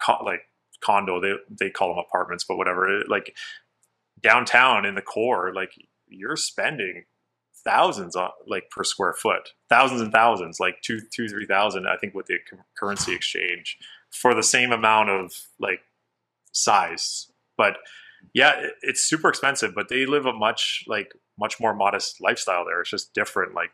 co- 0.00 0.22
like 0.24 0.42
condo. 0.82 1.20
They 1.20 1.34
they 1.48 1.70
call 1.70 1.88
them 1.88 2.04
apartments, 2.06 2.44
but 2.44 2.56
whatever. 2.56 3.02
Like 3.08 3.36
downtown 4.22 4.84
in 4.84 4.94
the 4.94 5.02
core, 5.02 5.52
like 5.54 5.72
you're 6.08 6.36
spending 6.36 7.04
thousands 7.64 8.14
on 8.14 8.30
like 8.46 8.70
per 8.70 8.84
square 8.84 9.12
foot, 9.12 9.50
thousands 9.68 10.00
and 10.00 10.12
thousands, 10.12 10.60
like 10.60 10.80
two, 10.82 11.00
two, 11.12 11.28
three 11.28 11.46
thousand. 11.46 11.86
I 11.88 11.96
think 11.96 12.14
with 12.14 12.26
the 12.26 12.38
cu- 12.48 12.62
currency 12.78 13.14
exchange 13.14 13.78
for 14.10 14.34
the 14.34 14.42
same 14.42 14.72
amount 14.72 15.10
of 15.10 15.32
like 15.58 15.80
size. 16.52 17.30
But 17.56 17.78
yeah, 18.32 18.52
it, 18.56 18.74
it's 18.82 19.04
super 19.04 19.28
expensive. 19.28 19.74
But 19.74 19.88
they 19.88 20.06
live 20.06 20.26
a 20.26 20.32
much 20.32 20.84
like 20.86 21.12
much 21.38 21.58
more 21.60 21.74
modest 21.74 22.20
lifestyle 22.20 22.64
there. 22.64 22.80
It's 22.80 22.90
just 22.90 23.12
different. 23.14 23.54
Like 23.54 23.72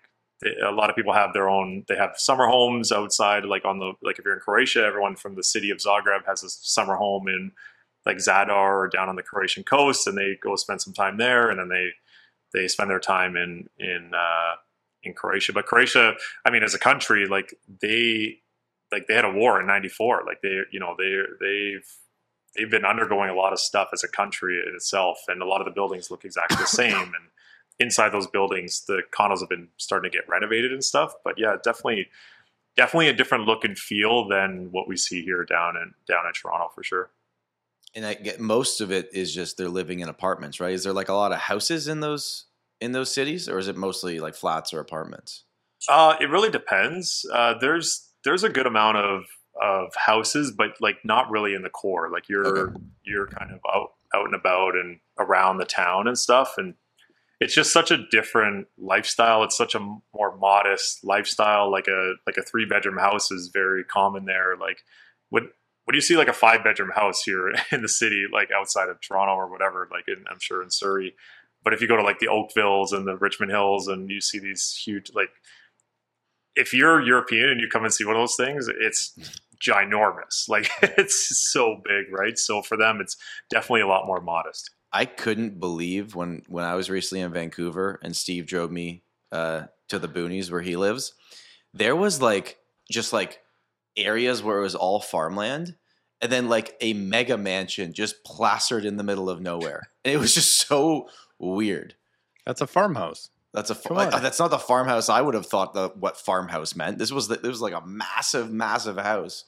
a 0.64 0.72
lot 0.72 0.90
of 0.90 0.96
people 0.96 1.12
have 1.12 1.32
their 1.32 1.48
own. 1.48 1.84
They 1.88 1.96
have 1.96 2.14
summer 2.16 2.46
homes 2.46 2.92
outside, 2.92 3.44
like 3.44 3.64
on 3.64 3.78
the 3.78 3.92
like 4.02 4.18
if 4.18 4.24
you're 4.24 4.34
in 4.34 4.40
Croatia, 4.40 4.84
everyone 4.84 5.16
from 5.16 5.34
the 5.34 5.44
city 5.44 5.70
of 5.70 5.78
Zagreb 5.78 6.26
has 6.26 6.42
a 6.42 6.48
summer 6.48 6.96
home 6.96 7.28
in 7.28 7.52
like 8.04 8.16
Zadar 8.16 8.50
or 8.50 8.88
down 8.88 9.08
on 9.08 9.16
the 9.16 9.22
Croatian 9.22 9.64
coast, 9.64 10.06
and 10.06 10.16
they 10.16 10.36
go 10.42 10.56
spend 10.56 10.82
some 10.82 10.92
time 10.92 11.16
there, 11.16 11.50
and 11.50 11.58
then 11.58 11.68
they 11.68 11.90
they 12.52 12.68
spend 12.68 12.90
their 12.90 13.00
time 13.00 13.36
in 13.36 13.68
in 13.78 14.12
uh, 14.14 14.56
in 15.02 15.14
Croatia. 15.14 15.52
But 15.52 15.66
Croatia, 15.66 16.14
I 16.44 16.50
mean, 16.50 16.62
as 16.62 16.74
a 16.74 16.78
country, 16.78 17.26
like 17.26 17.54
they 17.80 18.38
like 18.90 19.06
they 19.06 19.14
had 19.14 19.24
a 19.24 19.32
war 19.32 19.60
in 19.60 19.66
'94. 19.66 20.24
Like 20.26 20.40
they, 20.42 20.60
you 20.70 20.80
know, 20.80 20.94
they 20.98 21.18
they've 21.40 21.88
they've 22.56 22.70
been 22.70 22.84
undergoing 22.84 23.30
a 23.30 23.34
lot 23.34 23.52
of 23.52 23.60
stuff 23.60 23.88
as 23.92 24.04
a 24.04 24.08
country 24.08 24.62
in 24.66 24.74
itself, 24.74 25.18
and 25.28 25.42
a 25.42 25.46
lot 25.46 25.60
of 25.60 25.66
the 25.66 25.72
buildings 25.72 26.10
look 26.10 26.24
exactly 26.24 26.56
the 26.56 26.66
same. 26.66 26.96
and 26.96 27.28
inside 27.78 28.10
those 28.12 28.26
buildings, 28.26 28.84
the 28.86 29.02
condos 29.16 29.40
have 29.40 29.48
been 29.48 29.68
starting 29.76 30.10
to 30.10 30.16
get 30.16 30.28
renovated 30.28 30.72
and 30.72 30.84
stuff. 30.84 31.14
But 31.24 31.34
yeah, 31.38 31.56
definitely, 31.62 32.08
definitely 32.76 33.08
a 33.08 33.12
different 33.14 33.44
look 33.44 33.64
and 33.64 33.78
feel 33.78 34.28
than 34.28 34.68
what 34.70 34.88
we 34.88 34.96
see 34.96 35.22
here 35.22 35.44
down 35.44 35.76
in 35.76 35.94
down 36.06 36.26
in 36.26 36.32
Toronto 36.32 36.70
for 36.74 36.82
sure. 36.82 37.10
And 37.94 38.06
I 38.06 38.14
get 38.14 38.40
most 38.40 38.80
of 38.80 38.90
it 38.90 39.10
is 39.12 39.34
just 39.34 39.58
they're 39.58 39.68
living 39.68 40.00
in 40.00 40.08
apartments, 40.08 40.60
right? 40.60 40.72
Is 40.72 40.84
there 40.84 40.94
like 40.94 41.10
a 41.10 41.14
lot 41.14 41.32
of 41.32 41.38
houses 41.38 41.88
in 41.88 42.00
those 42.00 42.46
in 42.80 42.92
those 42.92 43.12
cities, 43.14 43.48
or 43.48 43.58
is 43.58 43.68
it 43.68 43.76
mostly 43.76 44.18
like 44.18 44.34
flats 44.34 44.72
or 44.72 44.80
apartments? 44.80 45.44
Uh, 45.88 46.16
it 46.20 46.30
really 46.30 46.50
depends. 46.50 47.26
Uh, 47.32 47.54
there's 47.58 48.08
there's 48.24 48.44
a 48.44 48.48
good 48.48 48.66
amount 48.66 48.96
of 48.98 49.24
of 49.60 49.94
houses, 49.94 50.50
but 50.56 50.70
like 50.80 50.96
not 51.04 51.30
really 51.30 51.54
in 51.54 51.62
the 51.62 51.70
core. 51.70 52.10
Like 52.10 52.28
you're 52.28 52.46
Okay. 52.46 52.78
you're 53.04 53.26
kind 53.26 53.50
of 53.50 53.60
out 53.74 53.90
out 54.14 54.24
and 54.26 54.34
about 54.34 54.74
and 54.74 55.00
around 55.18 55.58
the 55.58 55.64
town 55.64 56.08
and 56.08 56.18
stuff, 56.18 56.54
and 56.56 56.74
it's 57.42 57.54
just 57.54 57.72
such 57.72 57.90
a 57.90 58.06
different 58.12 58.68
lifestyle. 58.78 59.42
It's 59.42 59.56
such 59.56 59.74
a 59.74 59.80
more 59.80 60.36
modest 60.38 61.04
lifestyle. 61.04 61.72
Like 61.72 61.88
a 61.88 62.14
like 62.24 62.36
a 62.36 62.42
three 62.42 62.66
bedroom 62.66 62.98
house 62.98 63.32
is 63.32 63.50
very 63.52 63.82
common 63.82 64.26
there. 64.26 64.56
Like 64.56 64.84
when 65.30 65.48
when 65.84 65.96
you 65.96 66.00
see 66.00 66.16
like 66.16 66.28
a 66.28 66.32
five 66.32 66.62
bedroom 66.62 66.92
house 66.94 67.24
here 67.24 67.52
in 67.72 67.82
the 67.82 67.88
city, 67.88 68.26
like 68.32 68.50
outside 68.56 68.88
of 68.88 69.00
Toronto 69.00 69.34
or 69.34 69.50
whatever, 69.50 69.88
like 69.90 70.04
in, 70.06 70.24
I'm 70.30 70.38
sure 70.38 70.62
in 70.62 70.70
Surrey. 70.70 71.16
But 71.64 71.74
if 71.74 71.80
you 71.80 71.88
go 71.88 71.96
to 71.96 72.02
like 72.04 72.20
the 72.20 72.28
Oakvilles 72.28 72.92
and 72.92 73.08
the 73.08 73.16
Richmond 73.16 73.50
Hills 73.50 73.88
and 73.88 74.08
you 74.08 74.20
see 74.20 74.38
these 74.38 74.80
huge 74.84 75.10
like 75.12 75.30
if 76.54 76.72
you're 76.72 77.02
European 77.02 77.48
and 77.48 77.60
you 77.60 77.66
come 77.68 77.82
and 77.82 77.92
see 77.92 78.04
one 78.04 78.14
of 78.14 78.22
those 78.22 78.36
things, 78.36 78.68
it's 78.68 79.18
ginormous. 79.60 80.48
Like 80.48 80.70
it's 80.82 81.50
so 81.50 81.80
big, 81.84 82.16
right? 82.16 82.38
So 82.38 82.62
for 82.62 82.76
them, 82.76 83.00
it's 83.00 83.16
definitely 83.50 83.80
a 83.80 83.88
lot 83.88 84.06
more 84.06 84.20
modest. 84.20 84.70
I 84.92 85.04
couldn't 85.06 85.58
believe 85.58 86.14
when 86.14 86.42
when 86.48 86.64
I 86.64 86.74
was 86.74 86.90
recently 86.90 87.22
in 87.22 87.32
Vancouver 87.32 87.98
and 88.02 88.14
Steve 88.16 88.46
drove 88.46 88.70
me 88.70 89.02
uh, 89.30 89.64
to 89.88 89.98
the 89.98 90.08
boonies 90.08 90.50
where 90.50 90.60
he 90.60 90.76
lives. 90.76 91.14
There 91.72 91.96
was 91.96 92.20
like 92.20 92.58
just 92.90 93.12
like 93.12 93.40
areas 93.96 94.42
where 94.42 94.58
it 94.58 94.62
was 94.62 94.74
all 94.74 95.00
farmland, 95.00 95.76
and 96.20 96.30
then 96.30 96.48
like 96.48 96.76
a 96.80 96.92
mega 96.92 97.38
mansion 97.38 97.94
just 97.94 98.22
plastered 98.24 98.84
in 98.84 98.96
the 98.96 99.04
middle 99.04 99.30
of 99.30 99.40
nowhere, 99.40 99.88
and 100.04 100.14
it 100.14 100.18
was 100.18 100.34
just 100.34 100.68
so 100.68 101.08
weird. 101.38 101.94
That's 102.44 102.60
a 102.60 102.66
farmhouse. 102.66 103.30
That's 103.54 103.70
a 103.70 103.74
Come 103.74 103.98
like, 103.98 104.10
that's 104.22 104.38
not 104.38 104.50
the 104.50 104.58
farmhouse 104.58 105.10
I 105.10 105.20
would 105.20 105.34
have 105.34 105.46
thought 105.46 105.74
the 105.74 105.90
what 105.90 106.16
farmhouse 106.16 106.74
meant. 106.74 106.98
This 106.98 107.12
was 107.12 107.28
the, 107.28 107.36
this 107.36 107.48
was 107.48 107.60
like 107.60 107.74
a 107.74 107.86
massive, 107.86 108.50
massive 108.50 108.96
house 108.96 109.44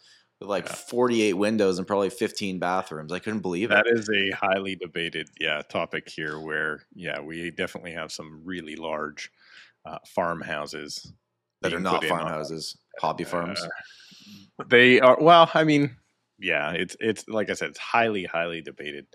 like 0.46 0.66
Yeah. 0.66 0.74
48 0.74 1.32
windows 1.34 1.78
and 1.78 1.86
probably 1.86 2.10
15 2.10 2.58
bathrooms. 2.58 3.12
I 3.12 3.18
couldn't 3.18 3.40
believe 3.40 3.70
it. 3.70 3.74
That 3.74 3.86
is 3.86 4.08
a 4.10 4.30
highly 4.30 4.76
debated, 4.76 5.28
yeah, 5.40 5.62
topic 5.62 6.08
here. 6.08 6.38
Where 6.38 6.82
yeah, 6.94 7.20
we 7.20 7.50
definitely 7.50 7.92
have 7.92 8.12
some 8.12 8.42
really 8.44 8.76
large 8.76 9.30
uh, 9.86 9.98
farmhouses 10.06 11.12
that 11.62 11.72
are 11.74 11.80
not 11.80 12.04
in 12.04 12.10
on- 12.10 12.18
farmhouses, 12.18 12.76
hobby 13.00 13.24
farms. 13.24 13.60
Uh, 13.62 14.64
they 14.68 15.00
are 15.00 15.18
well. 15.20 15.50
I 15.54 15.64
mean, 15.64 15.96
yeah, 16.38 16.70
it's 16.72 16.96
it's 17.00 17.26
like 17.28 17.50
I 17.50 17.54
said, 17.54 17.70
it's 17.70 17.78
highly 17.78 18.24
highly 18.24 18.60
debated 18.60 19.06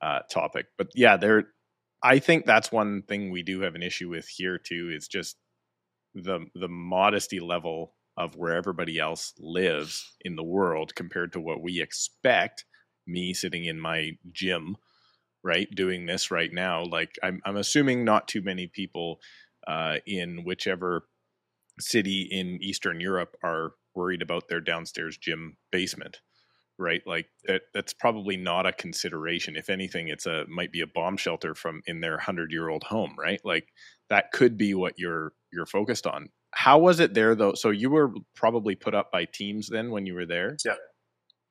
uh, 0.00 0.20
topic. 0.30 0.66
But 0.78 0.88
yeah, 0.94 1.16
there. 1.16 1.48
I 2.02 2.18
think 2.18 2.44
that's 2.44 2.70
one 2.70 3.00
thing 3.02 3.30
we 3.30 3.42
do 3.42 3.60
have 3.62 3.74
an 3.74 3.82
issue 3.82 4.10
with 4.10 4.28
here 4.28 4.58
too. 4.58 4.90
Is 4.94 5.08
just 5.08 5.36
the 6.14 6.46
the 6.54 6.68
modesty 6.68 7.40
level 7.40 7.94
of 8.16 8.36
where 8.36 8.54
everybody 8.54 8.98
else 8.98 9.34
lives 9.38 10.12
in 10.20 10.36
the 10.36 10.44
world 10.44 10.94
compared 10.94 11.32
to 11.32 11.40
what 11.40 11.62
we 11.62 11.80
expect. 11.80 12.64
Me 13.06 13.34
sitting 13.34 13.64
in 13.66 13.78
my 13.78 14.12
gym, 14.32 14.76
right, 15.42 15.68
doing 15.74 16.06
this 16.06 16.30
right 16.30 16.52
now. 16.52 16.84
Like 16.84 17.16
I'm, 17.22 17.42
I'm 17.44 17.56
assuming 17.56 18.04
not 18.04 18.28
too 18.28 18.40
many 18.40 18.66
people 18.66 19.20
uh, 19.66 19.96
in 20.06 20.44
whichever 20.44 21.06
city 21.78 22.22
in 22.30 22.58
Eastern 22.62 23.00
Europe 23.00 23.36
are 23.42 23.72
worried 23.94 24.22
about 24.22 24.48
their 24.48 24.60
downstairs 24.60 25.16
gym 25.16 25.56
basement, 25.70 26.20
right? 26.78 27.02
Like 27.06 27.26
that 27.46 27.62
that's 27.72 27.92
probably 27.92 28.36
not 28.36 28.66
a 28.66 28.72
consideration. 28.72 29.56
If 29.56 29.70
anything, 29.70 30.08
it's 30.08 30.26
a 30.26 30.44
might 30.48 30.72
be 30.72 30.80
a 30.80 30.86
bomb 30.86 31.16
shelter 31.16 31.54
from 31.54 31.82
in 31.86 32.00
their 32.00 32.18
hundred 32.18 32.52
year 32.52 32.68
old 32.68 32.84
home, 32.84 33.14
right? 33.18 33.40
Like 33.44 33.68
that 34.10 34.32
could 34.32 34.56
be 34.56 34.74
what 34.74 34.94
you're 34.98 35.32
you're 35.52 35.66
focused 35.66 36.06
on. 36.06 36.30
How 36.54 36.78
was 36.78 37.00
it 37.00 37.14
there 37.14 37.34
though? 37.34 37.54
So 37.54 37.70
you 37.70 37.90
were 37.90 38.12
probably 38.34 38.74
put 38.74 38.94
up 38.94 39.10
by 39.12 39.24
teams 39.26 39.68
then 39.68 39.90
when 39.90 40.06
you 40.06 40.14
were 40.14 40.26
there. 40.26 40.56
Yeah. 40.64 40.74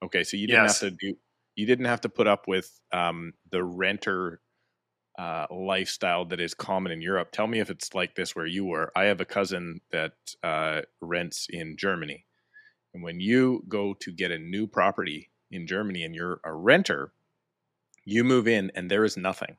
Okay, 0.04 0.24
so 0.24 0.38
you 0.38 0.48
didn't 0.48 0.64
Yes. 0.64 0.82
have 0.82 0.92
to 0.92 0.96
do 1.00 1.18
you 1.56 1.66
didn't 1.68 1.86
have 1.86 2.02
to 2.02 2.10
put 2.10 2.26
up 2.28 2.48
with 2.48 2.80
um, 2.92 3.34
the 3.52 3.64
renter 3.64 4.42
uh, 5.20 5.46
lifestyle 5.52 6.26
that 6.26 6.40
is 6.40 6.56
common 6.56 6.92
in 6.92 7.00
Europe. 7.02 7.32
Tell 7.32 7.46
me 7.46 7.60
if 7.60 7.70
it's 7.70 7.94
like 7.94 8.16
this 8.16 8.36
where 8.36 8.48
you 8.48 8.66
were. 8.66 8.92
I 8.96 9.04
have 9.04 9.22
a 9.22 9.26
cousin 9.26 9.82
that 9.92 10.14
uh, 10.42 10.82
rents 11.00 11.46
in 11.52 11.78
Germany, 11.78 12.26
and 12.94 13.04
when 13.04 13.20
you 13.20 13.64
go 13.68 13.94
to 14.00 14.12
get 14.12 14.32
a 14.32 14.40
new 14.40 14.66
property 14.66 15.30
in 15.52 15.68
Germany 15.68 16.04
and 16.04 16.16
you're 16.16 16.40
a 16.44 16.52
renter, 16.54 17.14
you 18.06 18.24
move 18.24 18.48
in 18.48 18.72
and 18.74 18.90
there 18.90 19.04
is 19.06 19.16
nothing. 19.16 19.58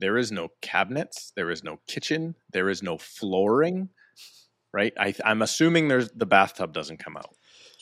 There 0.00 0.16
is 0.18 0.32
no 0.32 0.48
cabinets. 0.62 1.32
There 1.36 1.50
is 1.50 1.62
no 1.62 1.78
kitchen. 1.86 2.34
There 2.52 2.68
is 2.68 2.82
no 2.82 2.98
flooring. 2.98 3.88
Right? 4.72 4.92
I, 4.98 5.14
I'm 5.24 5.42
assuming 5.42 5.88
there's 5.88 6.10
the 6.10 6.26
bathtub 6.26 6.72
doesn't 6.72 6.98
come 6.98 7.16
out, 7.16 7.34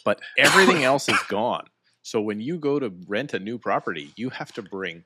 but 0.04 0.20
everything 0.38 0.84
else 0.92 1.08
is 1.08 1.18
gone. 1.28 1.66
So 2.02 2.20
when 2.20 2.40
you 2.40 2.58
go 2.58 2.78
to 2.78 2.92
rent 3.08 3.34
a 3.34 3.40
new 3.40 3.58
property, 3.58 4.12
you 4.16 4.30
have 4.30 4.52
to 4.52 4.62
bring 4.62 5.04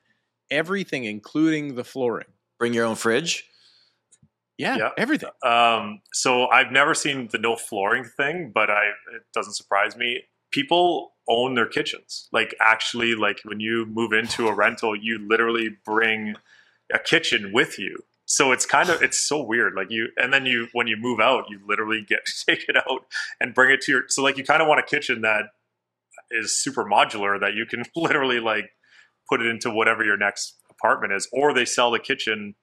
everything, 0.51 1.05
including 1.05 1.73
the 1.75 1.83
flooring. 1.83 2.27
Bring 2.59 2.73
your 2.73 2.85
own 2.85 2.95
fridge. 2.95 3.45
Yeah, 4.57 4.77
Yeah. 4.77 4.89
everything. 4.97 5.29
Um, 5.43 6.01
so 6.13 6.47
I've 6.47 6.71
never 6.71 6.93
seen 6.93 7.29
the 7.31 7.39
no 7.39 7.55
flooring 7.55 8.03
thing, 8.03 8.51
but 8.53 8.69
I 8.69 8.89
it 9.15 9.23
doesn't 9.33 9.53
surprise 9.53 9.95
me. 9.97 10.23
People 10.51 11.13
own 11.27 11.55
their 11.55 11.65
kitchens. 11.67 12.27
Like 12.31 12.53
actually, 12.61 13.15
like 13.15 13.39
when 13.45 13.59
you 13.59 13.87
move 13.87 14.13
into 14.13 14.47
a 14.47 14.53
rental, 14.53 14.95
you 14.95 15.17
literally 15.27 15.69
bring 15.83 16.35
a 16.93 16.99
kitchen 16.99 17.51
with 17.53 17.79
you. 17.79 17.97
So 18.33 18.53
it's 18.53 18.65
kind 18.65 18.89
of 18.89 19.01
it's 19.01 19.19
so 19.19 19.41
weird. 19.43 19.73
Like 19.75 19.87
you, 19.89 20.07
and 20.15 20.31
then 20.33 20.45
you 20.45 20.67
when 20.71 20.87
you 20.87 20.95
move 20.97 21.19
out, 21.19 21.45
you 21.49 21.59
literally 21.67 22.01
get 22.07 22.19
take 22.47 22.63
it 22.69 22.77
out 22.77 23.01
and 23.41 23.53
bring 23.53 23.71
it 23.71 23.81
to 23.81 23.91
your. 23.91 24.03
So 24.07 24.23
like 24.23 24.37
you 24.37 24.43
kind 24.45 24.61
of 24.61 24.67
want 24.69 24.79
a 24.79 24.83
kitchen 24.83 25.21
that 25.21 25.45
is 26.31 26.55
super 26.57 26.85
modular 26.85 27.39
that 27.39 27.53
you 27.55 27.65
can 27.65 27.83
literally 27.95 28.39
like 28.39 28.69
put 29.29 29.41
it 29.41 29.47
into 29.47 29.69
whatever 29.69 30.03
your 30.05 30.17
next 30.17 30.55
apartment 30.69 31.11
is, 31.13 31.27
or 31.33 31.53
they 31.53 31.65
sell 31.65 31.91
the 31.91 31.99
kitchen 31.99 32.55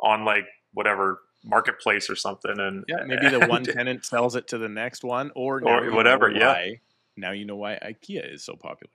on 0.00 0.24
like 0.26 0.44
whatever 0.74 1.20
marketplace 1.44 2.10
or 2.10 2.16
something 2.16 2.58
and 2.58 2.84
Yeah, 2.88 3.04
maybe 3.06 3.28
the 3.28 3.46
one 3.54 3.62
tenant 3.64 4.04
sells 4.04 4.34
it 4.36 4.48
to 4.48 4.58
the 4.58 4.68
next 4.68 5.02
one, 5.04 5.30
or, 5.36 5.62
Or 5.66 5.94
whatever, 5.94 6.30
yeah. 6.30 6.48
why- 6.52 6.80
Now 7.16 7.30
you 7.32 7.44
know 7.46 7.56
why 7.56 7.78
IKEA 7.82 8.34
is 8.34 8.44
so 8.44 8.54
popular. 8.56 8.92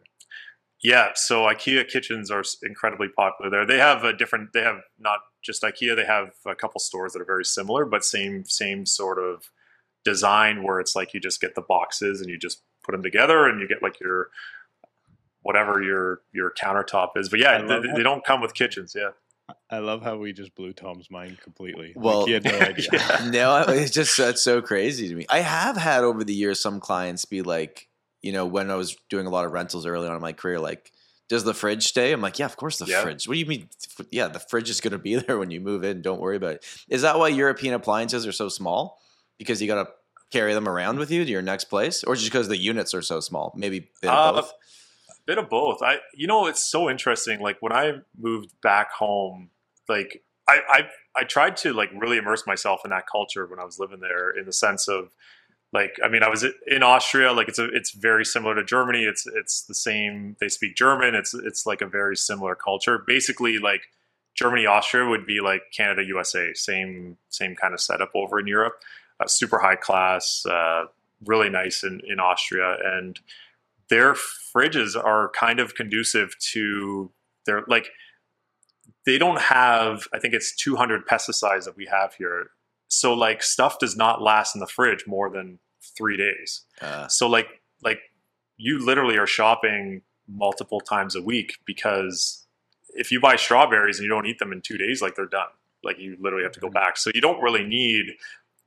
yeah 0.83 1.09
so 1.15 1.35
ikea 1.51 1.87
kitchens 1.87 2.29
are 2.29 2.43
incredibly 2.63 3.07
popular 3.07 3.49
there 3.49 3.65
they 3.65 3.77
have 3.79 4.03
a 4.03 4.13
different 4.21 4.49
they 4.53 4.61
have 4.61 4.81
not 4.99 5.19
just 5.41 5.63
ikea 5.63 5.95
they 5.95 6.05
have 6.05 6.31
a 6.45 6.55
couple 6.55 6.79
stores 6.79 7.13
that 7.13 7.21
are 7.21 7.25
very 7.25 7.45
similar 7.45 7.85
but 7.85 8.03
same 8.03 8.45
same 8.45 8.85
sort 8.85 9.19
of 9.19 9.49
design 10.03 10.63
where 10.63 10.79
it's 10.79 10.95
like 10.95 11.13
you 11.13 11.19
just 11.19 11.41
get 11.41 11.55
the 11.55 11.61
boxes 11.61 12.21
and 12.21 12.29
you 12.29 12.37
just 12.37 12.63
put 12.83 12.91
them 12.91 13.03
together 13.03 13.47
and 13.47 13.59
you 13.59 13.67
get 13.67 13.83
like 13.83 13.99
your 13.99 14.29
whatever 15.43 15.81
your 15.81 16.21
your 16.33 16.51
countertop 16.51 17.09
is 17.15 17.29
but 17.29 17.39
yeah 17.39 17.61
they, 17.61 17.79
they 17.95 18.03
don't 18.03 18.25
come 18.25 18.41
with 18.41 18.53
kitchens 18.53 18.95
yeah 18.95 19.09
I 19.69 19.79
love 19.79 20.01
how 20.01 20.17
we 20.17 20.33
just 20.33 20.55
blew 20.55 20.71
Tom's 20.71 21.09
mind 21.09 21.39
completely. 21.41 21.93
Well, 21.95 22.19
like 22.19 22.27
he 22.27 22.33
had 22.33 22.43
no 22.45 22.51
idea. 22.61 22.87
Yeah. 22.93 23.29
no, 23.31 23.65
it's 23.67 23.91
just 23.91 24.15
that's 24.17 24.41
so 24.41 24.61
crazy 24.61 25.09
to 25.09 25.15
me. 25.15 25.25
I 25.29 25.39
have 25.39 25.75
had 25.75 26.03
over 26.03 26.23
the 26.23 26.33
years 26.33 26.61
some 26.61 26.79
clients 26.79 27.25
be 27.25 27.41
like, 27.41 27.89
you 28.21 28.31
know, 28.31 28.45
when 28.45 28.71
I 28.71 28.75
was 28.75 28.95
doing 29.09 29.27
a 29.27 29.29
lot 29.29 29.45
of 29.45 29.51
rentals 29.51 29.85
early 29.85 30.07
on 30.07 30.15
in 30.15 30.21
my 30.21 30.33
career, 30.33 30.59
like 30.59 30.91
does 31.31 31.45
the 31.45 31.53
fridge 31.53 31.87
stay? 31.87 32.11
I'm 32.11 32.19
like, 32.19 32.39
yeah, 32.39 32.45
of 32.45 32.57
course 32.57 32.77
the 32.77 32.85
Yeah. 32.85 33.03
fridge. 33.03 33.25
What 33.25 33.35
do 33.35 33.39
you 33.39 33.45
mean? 33.45 33.69
Yeah, 34.11 34.27
the 34.27 34.39
fridge 34.39 34.69
is 34.69 34.81
going 34.81 34.91
to 34.91 34.97
be 34.97 35.15
there 35.21 35.37
when 35.37 35.49
you 35.49 35.61
move 35.61 35.85
in. 35.85 36.01
Don't 36.01 36.19
worry 36.19 36.35
about 36.35 36.55
it. 36.55 36.65
Is 36.89 37.03
that 37.03 37.17
why 37.17 37.29
European 37.29 37.73
appliances 37.73 38.27
are 38.27 38.33
so 38.33 38.49
small? 38.49 38.99
Because 39.37 39.61
you 39.61 39.67
got 39.69 39.81
to 39.85 39.91
carry 40.29 40.53
them 40.53 40.67
around 40.67 40.99
with 40.99 41.09
you 41.09 41.23
to 41.23 41.31
your 41.31 41.41
next 41.41 41.65
place, 41.65 42.03
or 42.03 42.15
just 42.15 42.27
because 42.29 42.49
the 42.49 42.57
units 42.57 42.93
are 42.93 43.01
so 43.01 43.21
small? 43.21 43.53
Maybe 43.55 43.77
a 43.77 43.87
bit 44.01 44.11
of 44.11 44.35
Uh, 44.35 44.41
both. 44.41 44.53
bit 45.25 45.37
of 45.37 45.49
both. 45.49 45.81
I, 45.81 45.99
you 46.13 46.27
know, 46.27 46.47
it's 46.47 46.63
so 46.69 46.89
interesting. 46.89 47.39
Like 47.39 47.61
when 47.61 47.71
I 47.71 47.93
moved 48.19 48.51
back 48.61 48.91
home, 48.91 49.51
like 49.87 50.23
I, 50.49 50.59
I, 50.67 50.79
I 51.15 51.23
tried 51.23 51.55
to 51.57 51.71
like 51.71 51.91
really 51.97 52.17
immerse 52.17 52.45
myself 52.45 52.81
in 52.83 52.91
that 52.91 53.05
culture 53.09 53.45
when 53.47 53.57
I 53.57 53.63
was 53.63 53.79
living 53.79 54.01
there, 54.01 54.29
in 54.31 54.45
the 54.45 54.51
sense 54.53 54.89
of, 54.89 55.11
like, 55.73 55.97
I 56.03 56.09
mean, 56.09 56.23
I 56.23 56.29
was 56.29 56.45
in 56.67 56.83
Austria. 56.83 57.31
Like 57.31 57.47
it's 57.47 57.59
a, 57.59 57.65
it's 57.65 57.91
very 57.91 58.25
similar 58.25 58.55
to 58.55 58.63
Germany. 58.63 59.03
It's, 59.03 59.25
it's 59.27 59.63
the 59.63 59.73
same. 59.73 60.35
They 60.39 60.49
speak 60.49 60.75
German. 60.75 61.15
It's, 61.15 61.33
it's 61.33 61.65
like 61.65 61.81
a 61.81 61.87
very 61.87 62.15
similar 62.17 62.55
culture. 62.55 62.97
Basically, 62.97 63.57
like 63.57 63.89
Germany, 64.35 64.65
Austria 64.65 65.07
would 65.07 65.25
be 65.25 65.39
like 65.39 65.63
Canada, 65.75 66.03
USA. 66.03 66.53
Same, 66.53 67.17
same 67.29 67.55
kind 67.55 67.73
of 67.73 67.79
setup 67.79 68.11
over 68.15 68.39
in 68.39 68.47
Europe. 68.47 68.75
Uh, 69.19 69.27
super 69.27 69.59
high 69.59 69.75
class. 69.75 70.45
Uh, 70.45 70.85
really 71.25 71.49
nice 71.49 71.83
in 71.83 72.01
in 72.07 72.19
Austria 72.19 72.77
and 72.83 73.19
their 73.91 74.13
fridges 74.13 74.95
are 74.95 75.29
kind 75.29 75.59
of 75.59 75.75
conducive 75.75 76.35
to 76.39 77.11
their 77.45 77.63
like 77.67 77.89
they 79.05 79.17
don't 79.17 79.41
have 79.41 80.07
i 80.13 80.19
think 80.19 80.33
it's 80.33 80.55
200 80.55 81.05
pesticides 81.05 81.65
that 81.65 81.75
we 81.75 81.85
have 81.85 82.15
here 82.15 82.51
so 82.91 83.13
like 83.13 83.41
stuff 83.41 83.79
does 83.79 83.95
not 83.95 84.21
last 84.21 84.53
in 84.53 84.59
the 84.59 84.67
fridge 84.67 85.05
more 85.07 85.29
than 85.29 85.59
three 85.97 86.17
days. 86.17 86.65
Uh, 86.81 87.07
so 87.07 87.25
like 87.25 87.47
like 87.81 87.99
you 88.57 88.85
literally 88.85 89.17
are 89.17 89.25
shopping 89.25 90.01
multiple 90.27 90.81
times 90.81 91.15
a 91.15 91.21
week 91.21 91.57
because 91.65 92.45
if 92.89 93.09
you 93.09 93.21
buy 93.21 93.37
strawberries 93.37 93.97
and 93.97 94.03
you 94.03 94.09
don't 94.09 94.25
eat 94.25 94.39
them 94.39 94.51
in 94.51 94.61
two 94.61 94.77
days 94.77 95.01
like 95.01 95.15
they're 95.15 95.25
done. 95.25 95.47
Like 95.83 95.99
you 95.99 96.17
literally 96.19 96.43
have 96.43 96.51
to 96.51 96.59
go 96.59 96.69
back. 96.69 96.97
So 96.97 97.11
you 97.15 97.21
don't 97.21 97.41
really 97.41 97.63
need 97.63 98.07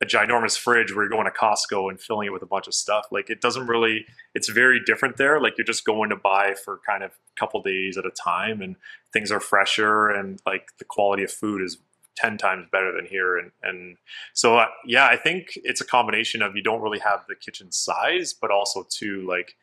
a 0.00 0.06
ginormous 0.06 0.58
fridge 0.58 0.92
where 0.92 1.04
you're 1.04 1.10
going 1.10 1.26
to 1.26 1.30
Costco 1.30 1.90
and 1.90 2.00
filling 2.00 2.26
it 2.26 2.32
with 2.32 2.42
a 2.42 2.46
bunch 2.46 2.66
of 2.66 2.74
stuff. 2.74 3.06
Like 3.12 3.28
it 3.28 3.42
doesn't 3.42 3.66
really, 3.66 4.06
it's 4.34 4.48
very 4.48 4.80
different 4.84 5.18
there. 5.18 5.40
Like 5.40 5.58
you're 5.58 5.66
just 5.66 5.84
going 5.84 6.08
to 6.10 6.16
buy 6.16 6.54
for 6.64 6.80
kind 6.84 7.04
of 7.04 7.10
a 7.10 7.38
couple 7.38 7.62
days 7.62 7.98
at 7.98 8.06
a 8.06 8.10
time 8.10 8.62
and 8.62 8.76
things 9.12 9.30
are 9.30 9.38
fresher 9.38 10.08
and 10.08 10.40
like 10.46 10.68
the 10.78 10.84
quality 10.84 11.22
of 11.22 11.30
food 11.30 11.62
is 11.62 11.76
10 12.16 12.38
times 12.38 12.66
better 12.70 12.92
than 12.92 13.06
here. 13.06 13.36
And, 13.38 13.50
and 13.62 13.96
so, 14.34 14.56
uh, 14.58 14.66
yeah, 14.86 15.06
I 15.06 15.16
think 15.16 15.48
it's 15.56 15.80
a 15.80 15.84
combination 15.86 16.42
of 16.42 16.54
you 16.56 16.62
don't 16.62 16.80
really 16.80 17.00
have 17.00 17.24
the 17.28 17.34
kitchen 17.34 17.72
size, 17.72 18.32
but 18.34 18.50
also 18.50 18.86
too, 18.88 19.26
like, 19.28 19.56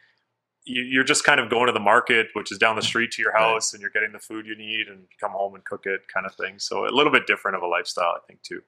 you- 0.65 0.83
you're 0.83 1.03
just 1.03 1.23
kind 1.23 1.39
of 1.39 1.49
going 1.49 1.67
to 1.67 1.71
the 1.73 1.79
market, 1.79 2.27
which 2.33 2.51
is 2.51 2.57
down 2.57 2.75
the 2.75 2.81
street 2.83 3.11
to 3.13 3.21
your 3.21 3.31
house, 3.35 3.73
and 3.73 3.81
you're 3.81 3.89
getting 3.89 4.11
the 4.11 4.19
food 4.19 4.45
you 4.45 4.55
need, 4.55 4.87
and 4.87 5.07
come 5.19 5.31
home 5.31 5.55
and 5.55 5.63
cook 5.65 5.85
it, 5.85 6.01
kind 6.13 6.25
of 6.25 6.35
thing. 6.35 6.59
So 6.59 6.85
a 6.85 6.89
little 6.91 7.11
bit 7.11 7.25
different 7.25 7.57
of 7.57 7.63
a 7.63 7.67
lifestyle, 7.67 8.13
I 8.15 8.19
think, 8.27 8.41
too. 8.43 8.61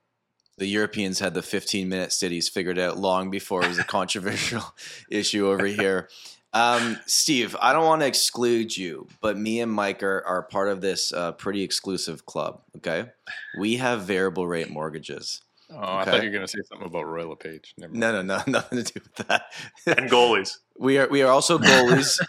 the 0.57 0.67
Europeans 0.67 1.17
had 1.19 1.34
the 1.34 1.41
15 1.41 1.89
minute 1.89 2.13
cities 2.13 2.47
figured 2.47 2.77
out 2.77 2.97
long 2.97 3.31
before 3.31 3.63
it 3.63 3.67
was 3.67 3.79
a 3.79 3.84
controversial 3.99 4.63
issue 5.09 5.47
over 5.47 5.65
here. 5.65 6.09
Um, 6.54 6.99
Steve, 7.08 7.56
I 7.60 7.74
don't 7.74 7.86
want 7.86 8.01
to 8.01 8.08
exclude 8.08 8.76
you, 8.78 9.08
but 9.22 9.38
me 9.38 9.60
and 9.60 9.72
Mike 9.72 10.04
are, 10.04 10.24
are 10.26 10.43
part 10.43 10.70
of 10.70 10.82
this 10.82 11.12
uh, 11.12 11.32
pretty 11.32 11.64
exclusive 11.64 12.26
club. 12.26 12.62
Okay. 12.78 13.10
We 13.58 13.78
have 13.78 14.04
variable 14.04 14.47
rate 14.47 14.70
mortgages. 14.70 15.41
Oh, 15.76 15.97
I 15.97 16.06
thought 16.06 16.22
you 16.22 16.30
were 16.30 16.34
going 16.34 16.45
to 16.45 16.47
say 16.47 16.60
something 16.70 16.86
about 16.86 17.08
Royal 17.08 17.30
LePage. 17.30 17.74
Never 17.78 17.93
No, 17.95 18.12
no, 18.12 18.22
no, 18.22 18.43
nothing 18.47 18.84
to 18.84 18.93
do 18.93 18.99
with 19.01 19.28
that. 19.28 19.45
And 19.88 20.10
goalies. 20.10 20.58
we 20.78 20.99
are 20.99 21.08
we 21.08 21.24
are 21.24 21.32
also 21.32 21.58
goalies, 21.58 22.20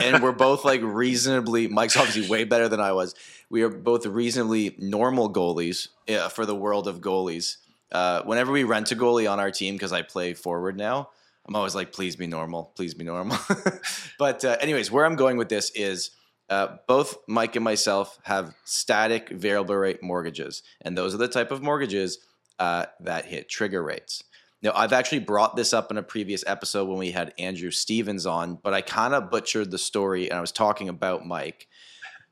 and 0.00 0.22
we're 0.22 0.32
both 0.32 0.64
like 0.64 0.80
reasonably. 0.82 1.68
Mike's 1.68 1.96
obviously 1.96 2.30
way 2.30 2.44
better 2.44 2.68
than 2.68 2.80
I 2.80 2.92
was. 2.92 3.14
We 3.50 3.62
are 3.62 3.68
both 3.68 4.06
reasonably 4.06 4.76
normal 4.78 5.30
goalies 5.30 5.88
uh, 6.08 6.28
for 6.28 6.46
the 6.46 6.54
world 6.54 6.88
of 6.88 7.00
goalies. 7.00 7.56
Uh, 7.92 8.22
whenever 8.22 8.50
we 8.50 8.64
rent 8.64 8.90
a 8.92 8.96
goalie 8.96 9.30
on 9.30 9.40
our 9.40 9.50
team, 9.50 9.74
because 9.74 9.92
I 9.92 10.02
play 10.02 10.32
forward 10.32 10.76
now, 10.76 11.10
I'm 11.46 11.56
always 11.56 11.74
like, 11.74 11.92
please 11.92 12.16
be 12.16 12.26
normal, 12.26 12.72
please 12.76 12.94
be 12.94 13.04
normal. 13.04 13.38
but 14.18 14.44
uh, 14.44 14.56
anyways, 14.60 14.90
where 14.90 15.04
I'm 15.04 15.16
going 15.16 15.36
with 15.36 15.48
this 15.48 15.70
is. 15.74 16.10
Uh, 16.48 16.76
both 16.86 17.16
Mike 17.26 17.56
and 17.56 17.64
myself 17.64 18.20
have 18.22 18.54
static 18.62 19.30
variable 19.30 19.74
rate 19.74 20.00
mortgages, 20.00 20.62
and 20.80 20.96
those 20.96 21.12
are 21.12 21.16
the 21.18 21.26
type 21.26 21.50
of 21.50 21.60
mortgages 21.60 22.20
uh, 22.60 22.86
that 23.00 23.24
hit 23.24 23.48
trigger 23.48 23.82
rates. 23.82 24.22
Now, 24.62 24.72
I've 24.74 24.92
actually 24.92 25.20
brought 25.20 25.54
this 25.54 25.72
up 25.72 25.90
in 25.90 25.98
a 25.98 26.02
previous 26.02 26.42
episode 26.46 26.88
when 26.88 26.98
we 26.98 27.10
had 27.10 27.34
Andrew 27.38 27.70
Stevens 27.70 28.26
on, 28.26 28.58
but 28.62 28.72
I 28.72 28.80
kind 28.80 29.14
of 29.14 29.30
butchered 29.30 29.70
the 29.70 29.78
story 29.78 30.28
and 30.28 30.38
I 30.38 30.40
was 30.40 30.52
talking 30.52 30.88
about 30.88 31.26
Mike. 31.26 31.68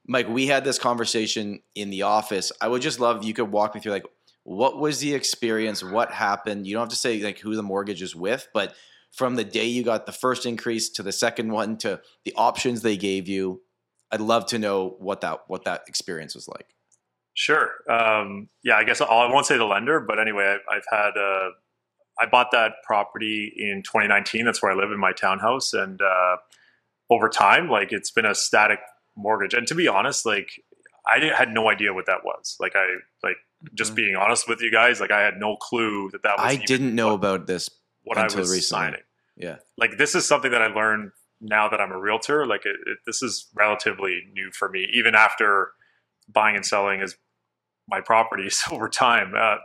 Mike, 0.06 0.28
we 0.28 0.46
had 0.46 0.64
this 0.64 0.78
conversation 0.78 1.60
in 1.74 1.90
the 1.90 2.02
office. 2.02 2.50
I 2.60 2.68
would 2.68 2.82
just 2.82 3.00
love 3.00 3.24
you 3.24 3.34
could 3.34 3.50
walk 3.50 3.74
me 3.74 3.80
through 3.80 3.92
like 3.92 4.06
what 4.42 4.78
was 4.78 5.00
the 5.00 5.14
experience, 5.14 5.84
what 5.84 6.10
happened. 6.12 6.66
You 6.66 6.74
don't 6.74 6.82
have 6.82 6.88
to 6.90 6.96
say 6.96 7.22
like 7.22 7.38
who 7.38 7.56
the 7.56 7.62
mortgage 7.62 8.02
is 8.02 8.14
with, 8.16 8.48
but 8.52 8.74
from 9.14 9.36
the 9.36 9.44
day 9.44 9.66
you 9.66 9.82
got 9.82 10.06
the 10.06 10.12
first 10.12 10.44
increase 10.46 10.88
to 10.90 11.02
the 11.02 11.12
second 11.12 11.52
one 11.52 11.76
to 11.78 12.00
the 12.24 12.34
options 12.36 12.82
they 12.82 12.96
gave 12.96 13.28
you, 13.28 13.62
I'd 14.10 14.20
love 14.20 14.46
to 14.46 14.58
know 14.58 14.96
what 14.98 15.20
that 15.22 15.40
what 15.46 15.64
that 15.64 15.82
experience 15.88 16.34
was 16.34 16.48
like. 16.48 16.74
Sure. 17.34 17.70
Um, 17.90 18.48
yeah, 18.62 18.76
I 18.76 18.84
guess 18.84 19.00
I'll, 19.00 19.08
I 19.10 19.30
won't 19.30 19.46
say 19.46 19.58
the 19.58 19.64
lender, 19.64 20.00
but 20.00 20.20
anyway, 20.20 20.56
I, 20.70 20.76
I've 20.76 20.84
had, 20.90 21.18
uh, 21.18 21.50
I 22.18 22.26
bought 22.30 22.52
that 22.52 22.74
property 22.86 23.52
in 23.56 23.82
2019. 23.82 24.44
That's 24.44 24.62
where 24.62 24.70
I 24.70 24.76
live 24.76 24.92
in 24.92 25.00
my 25.00 25.12
townhouse. 25.12 25.72
And 25.72 26.00
uh, 26.00 26.36
over 27.10 27.28
time, 27.28 27.68
like 27.68 27.90
it's 27.90 28.12
been 28.12 28.24
a 28.24 28.36
static 28.36 28.78
mortgage. 29.16 29.52
And 29.52 29.66
to 29.66 29.74
be 29.74 29.88
honest, 29.88 30.24
like 30.24 30.48
I 31.06 31.18
didn't, 31.18 31.34
had 31.34 31.52
no 31.52 31.68
idea 31.68 31.92
what 31.92 32.06
that 32.06 32.24
was. 32.24 32.56
Like 32.60 32.76
I, 32.76 32.86
like 33.24 33.36
just 33.74 33.96
being 33.96 34.14
honest 34.14 34.48
with 34.48 34.62
you 34.62 34.70
guys, 34.70 35.00
like 35.00 35.10
I 35.10 35.22
had 35.22 35.34
no 35.38 35.56
clue 35.56 36.10
that 36.12 36.22
that 36.22 36.38
was 36.38 36.46
I 36.46 36.56
didn't 36.56 36.94
know 36.94 37.08
what, 37.08 37.14
about 37.14 37.46
this. 37.48 37.68
What 38.04 38.18
I 38.18 38.24
was 38.24 38.34
recently. 38.34 38.60
signing. 38.60 39.00
Yeah. 39.36 39.56
Like 39.76 39.98
this 39.98 40.14
is 40.14 40.26
something 40.26 40.50
that 40.52 40.62
I 40.62 40.68
learned 40.68 41.10
now 41.40 41.68
that 41.68 41.80
I'm 41.80 41.92
a 41.92 41.98
realtor. 41.98 42.46
Like 42.46 42.64
it, 42.64 42.76
it, 42.86 42.98
this 43.06 43.22
is 43.22 43.46
relatively 43.54 44.22
new 44.32 44.50
for 44.52 44.68
me, 44.68 44.88
even 44.92 45.14
after 45.14 45.72
buying 46.32 46.56
and 46.56 46.64
selling 46.64 47.00
as 47.00 47.16
my 47.88 48.00
properties 48.00 48.62
over 48.70 48.88
time, 48.88 49.34
uh, 49.36 49.56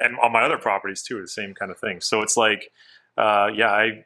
and 0.00 0.18
on 0.20 0.32
my 0.32 0.42
other 0.42 0.58
properties 0.58 1.02
too, 1.02 1.20
the 1.20 1.28
same 1.28 1.54
kind 1.54 1.70
of 1.70 1.78
thing. 1.78 2.00
So 2.00 2.22
it's 2.22 2.36
like, 2.36 2.70
uh, 3.16 3.48
yeah, 3.54 3.70
I 3.70 4.04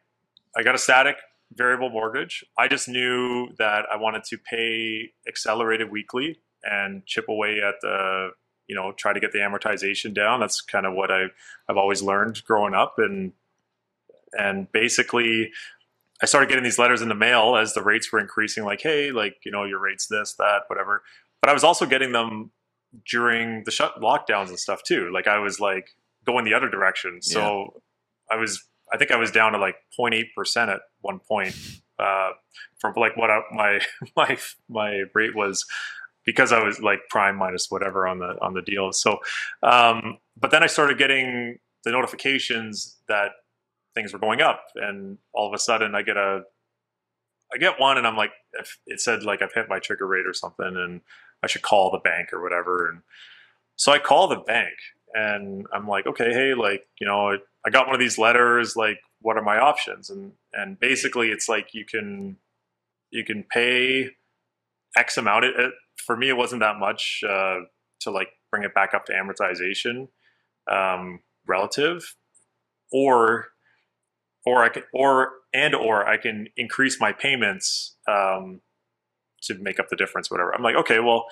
I 0.57 0.63
got 0.63 0.75
a 0.75 0.79
static 0.79 1.17
variable 1.55 1.91
mortgage. 1.91 2.45
I 2.59 2.69
just 2.69 2.89
knew 2.89 3.49
that 3.59 3.85
I 3.93 3.97
wanted 3.97 4.25
to 4.25 4.39
pay 4.39 5.13
accelerated 5.29 5.91
weekly 5.91 6.41
and 6.65 7.07
chip 7.07 7.29
away 7.29 7.61
at 7.61 7.75
the 7.83 8.31
you 8.67 8.75
know 8.75 8.93
try 8.93 9.13
to 9.13 9.21
get 9.21 9.33
the 9.33 9.39
amortization 9.39 10.13
down. 10.13 10.41
That's 10.41 10.61
kind 10.61 10.87
of 10.87 10.95
what 10.95 11.11
I 11.11 11.27
I've 11.69 11.77
always 11.77 12.03
learned 12.03 12.43
growing 12.45 12.75
up, 12.75 12.95
and 12.99 13.33
and 14.39 14.71
basically. 14.73 15.51
I 16.23 16.25
started 16.25 16.49
getting 16.49 16.65
these 16.65 16.79
letters 16.79 17.03
in 17.03 17.11
the 17.11 17.15
mail 17.15 17.57
as 17.57 17.75
the 17.75 17.83
rates 17.83 18.11
were 18.11 18.19
increasing, 18.19 18.65
like, 18.65 18.81
hey, 18.81 19.13
like, 19.13 19.37
you 19.45 19.53
know, 19.53 19.65
your 19.65 19.79
rate's 19.79 20.07
this, 20.07 20.33
that, 20.39 20.63
whatever. 20.69 21.03
But 21.43 21.51
I 21.51 21.53
was 21.53 21.63
also 21.63 21.85
getting 21.85 22.13
them 22.13 22.53
during 23.05 23.65
the 23.65 23.71
shut 23.71 24.01
lockdowns 24.01 24.49
and 24.49 24.59
stuff 24.59 24.83
too. 24.83 25.11
Like 25.13 25.27
I 25.27 25.39
was 25.39 25.61
like 25.61 25.91
going 26.25 26.45
the 26.45 26.55
other 26.55 26.69
direction. 26.69 27.21
So 27.23 27.83
I 28.31 28.37
was, 28.37 28.65
I 28.93 28.97
think 28.97 29.11
I 29.11 29.17
was 29.17 29.31
down 29.31 29.53
to 29.53 29.59
like 29.59 29.77
0.8% 29.99 30.69
at 30.69 30.81
one 31.01 31.21
point, 31.21 31.57
uh, 31.99 32.31
from 32.79 32.95
like 32.97 33.17
what 33.17 33.31
I, 33.31 33.41
my, 33.53 33.81
my, 34.17 34.39
my 34.69 35.03
rate 35.15 35.35
was 35.35 35.65
because 36.25 36.53
I 36.53 36.63
was 36.63 36.81
like 36.81 37.01
prime 37.09 37.37
minus 37.37 37.71
whatever 37.71 38.07
on 38.07 38.19
the, 38.19 38.37
on 38.41 38.55
the 38.55 38.63
deal. 38.63 38.93
So, 38.93 39.19
um, 39.63 40.19
but 40.37 40.51
then 40.51 40.63
I 40.63 40.67
started 40.67 40.99
getting 40.99 41.59
the 41.85 41.93
notifications 41.93 42.97
that 43.09 43.33
things 43.97 44.13
were 44.13 44.19
going 44.21 44.43
up 44.43 44.61
and 44.77 45.17
all 45.33 45.49
of 45.49 45.55
a 45.55 45.59
sudden 45.59 45.95
I 45.95 46.03
get 46.03 46.19
a, 46.19 46.43
I 47.53 47.59
get 47.59 47.81
one 47.81 47.97
and 47.97 48.07
I'm 48.07 48.17
like, 48.17 48.33
if 48.53 48.79
it 48.87 49.01
said 49.01 49.23
like 49.23 49.41
I've 49.41 49.55
hit 49.55 49.69
my 49.69 49.79
trigger 49.79 50.07
rate 50.07 50.27
or 50.27 50.35
something 50.35 50.77
and 50.77 51.01
I 51.43 51.47
should 51.47 51.63
call 51.63 51.91
the 51.91 51.99
bank 51.99 52.33
or 52.33 52.43
whatever. 52.43 52.89
And 52.89 53.01
so 53.77 53.93
I 53.93 53.99
call 53.99 54.29
the 54.29 54.37
bank 54.37 54.75
and 55.15 55.67
I'm 55.73 55.89
like, 55.89 56.07
okay, 56.07 56.33
hey, 56.33 56.53
like, 56.55 56.87
you 57.01 57.07
know, 57.07 57.31
I, 57.31 57.37
I 57.65 57.71
got 57.71 57.87
one 57.87 57.95
of 57.95 58.01
these 58.01 58.19
letters, 58.19 58.77
like, 58.77 58.99
what 59.23 59.39
are 59.39 59.43
my 59.43 59.59
options? 59.59 60.11
And, 60.11 60.33
and 60.53 60.79
basically 60.79 61.31
it's 61.31 61.49
like, 61.49 61.73
you 61.73 61.87
can, 61.87 62.37
you 63.11 63.25
can 63.25 63.45
pay 63.45 64.11
X 64.95 65.17
amount. 65.17 65.47
It, 65.47 65.55
it, 65.59 65.73
for 66.05 66.17
me, 66.17 66.29
it 66.29 66.37
wasn't 66.37 66.61
that 66.61 66.79
much, 66.79 67.25
uh, 67.27 67.61
to 68.01 68.11
like 68.11 68.29
bring 68.51 68.63
it 68.63 68.75
back 68.75 68.93
up 68.93 69.07
to 69.07 69.13
amortization, 69.13 70.09
um, 70.71 71.21
relative 71.47 72.17
or, 72.93 73.47
or 74.47 74.65
I 74.65 74.71
can, 74.71 74.85
or, 74.95 75.33
and, 75.53 75.75
or 75.75 76.07
I 76.07 76.17
can 76.17 76.49
increase 76.57 76.99
my 77.01 77.13
payments, 77.13 77.97
um, 78.09 78.61
to 79.43 79.55
make 79.55 79.79
up 79.79 79.89
the 79.89 79.97
difference, 79.97 80.31
whatever. 80.31 80.55
I'm 80.55 80.63
like, 80.63 80.77
okay, 80.77 81.01
well, 81.01 81.27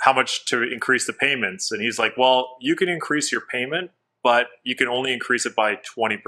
how 0.00 0.12
much 0.12 0.46
to 0.46 0.62
increase 0.62 1.06
the 1.06 1.12
payments? 1.12 1.70
And 1.70 1.82
he's 1.82 1.98
like, 1.98 2.16
well, 2.16 2.56
you 2.60 2.76
can 2.76 2.88
increase 2.88 3.32
your 3.32 3.42
payment, 3.50 3.90
but 4.22 4.46
you 4.64 4.74
can 4.74 4.88
only 4.88 5.12
increase 5.12 5.46
it 5.46 5.54
by 5.54 5.76
20%. 5.76 6.18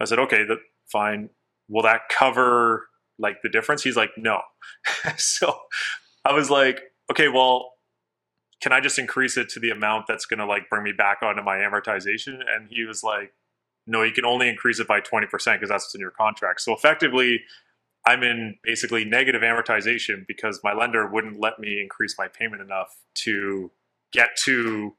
I 0.00 0.04
said, 0.04 0.18
okay, 0.18 0.44
that 0.44 0.58
fine. 0.90 1.30
Will 1.68 1.82
that 1.82 2.02
cover 2.10 2.86
like 3.18 3.42
the 3.42 3.48
difference? 3.48 3.82
He's 3.82 3.96
like, 3.96 4.10
no. 4.16 4.40
so 5.16 5.56
I 6.24 6.32
was 6.32 6.50
like, 6.50 6.80
okay, 7.10 7.28
well, 7.28 7.72
can 8.60 8.72
I 8.72 8.80
just 8.80 8.98
increase 8.98 9.36
it 9.36 9.48
to 9.50 9.60
the 9.60 9.70
amount 9.70 10.06
that's 10.08 10.26
going 10.26 10.38
to 10.38 10.46
like 10.46 10.68
bring 10.68 10.82
me 10.82 10.92
back 10.92 11.18
onto 11.22 11.42
my 11.42 11.56
amortization? 11.56 12.40
And 12.48 12.68
he 12.68 12.84
was 12.84 13.02
like, 13.02 13.32
no, 13.86 14.02
you 14.02 14.12
can 14.12 14.24
only 14.24 14.48
increase 14.48 14.80
it 14.80 14.88
by 14.88 15.00
20% 15.00 15.30
because 15.30 15.68
that's 15.68 15.84
what's 15.84 15.94
in 15.94 16.00
your 16.00 16.10
contract. 16.10 16.60
So 16.60 16.72
effectively, 16.72 17.40
I'm 18.06 18.22
in 18.22 18.56
basically 18.62 19.04
negative 19.04 19.42
amortization 19.42 20.26
because 20.26 20.60
my 20.62 20.72
lender 20.72 21.06
wouldn't 21.06 21.40
let 21.40 21.58
me 21.58 21.80
increase 21.80 22.16
my 22.18 22.28
payment 22.28 22.62
enough 22.62 22.96
to 23.16 23.70
get 24.12 24.36
to 24.44 24.94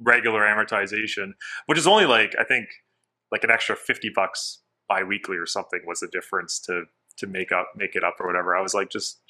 regular 0.00 0.40
amortization, 0.40 1.32
which 1.66 1.78
is 1.78 1.86
only 1.86 2.06
like, 2.06 2.34
I 2.38 2.44
think, 2.44 2.68
like 3.30 3.44
an 3.44 3.50
extra 3.50 3.76
50 3.76 4.10
bucks 4.14 4.60
biweekly 4.88 5.36
or 5.36 5.46
something 5.46 5.80
was 5.86 6.00
the 6.00 6.08
difference 6.08 6.60
to 6.60 6.84
to 7.16 7.28
make 7.28 7.52
up 7.52 7.68
make 7.76 7.94
it 7.94 8.02
up 8.02 8.16
or 8.18 8.26
whatever. 8.26 8.56
I 8.56 8.60
was 8.60 8.74
like 8.74 8.90
just 8.90 9.20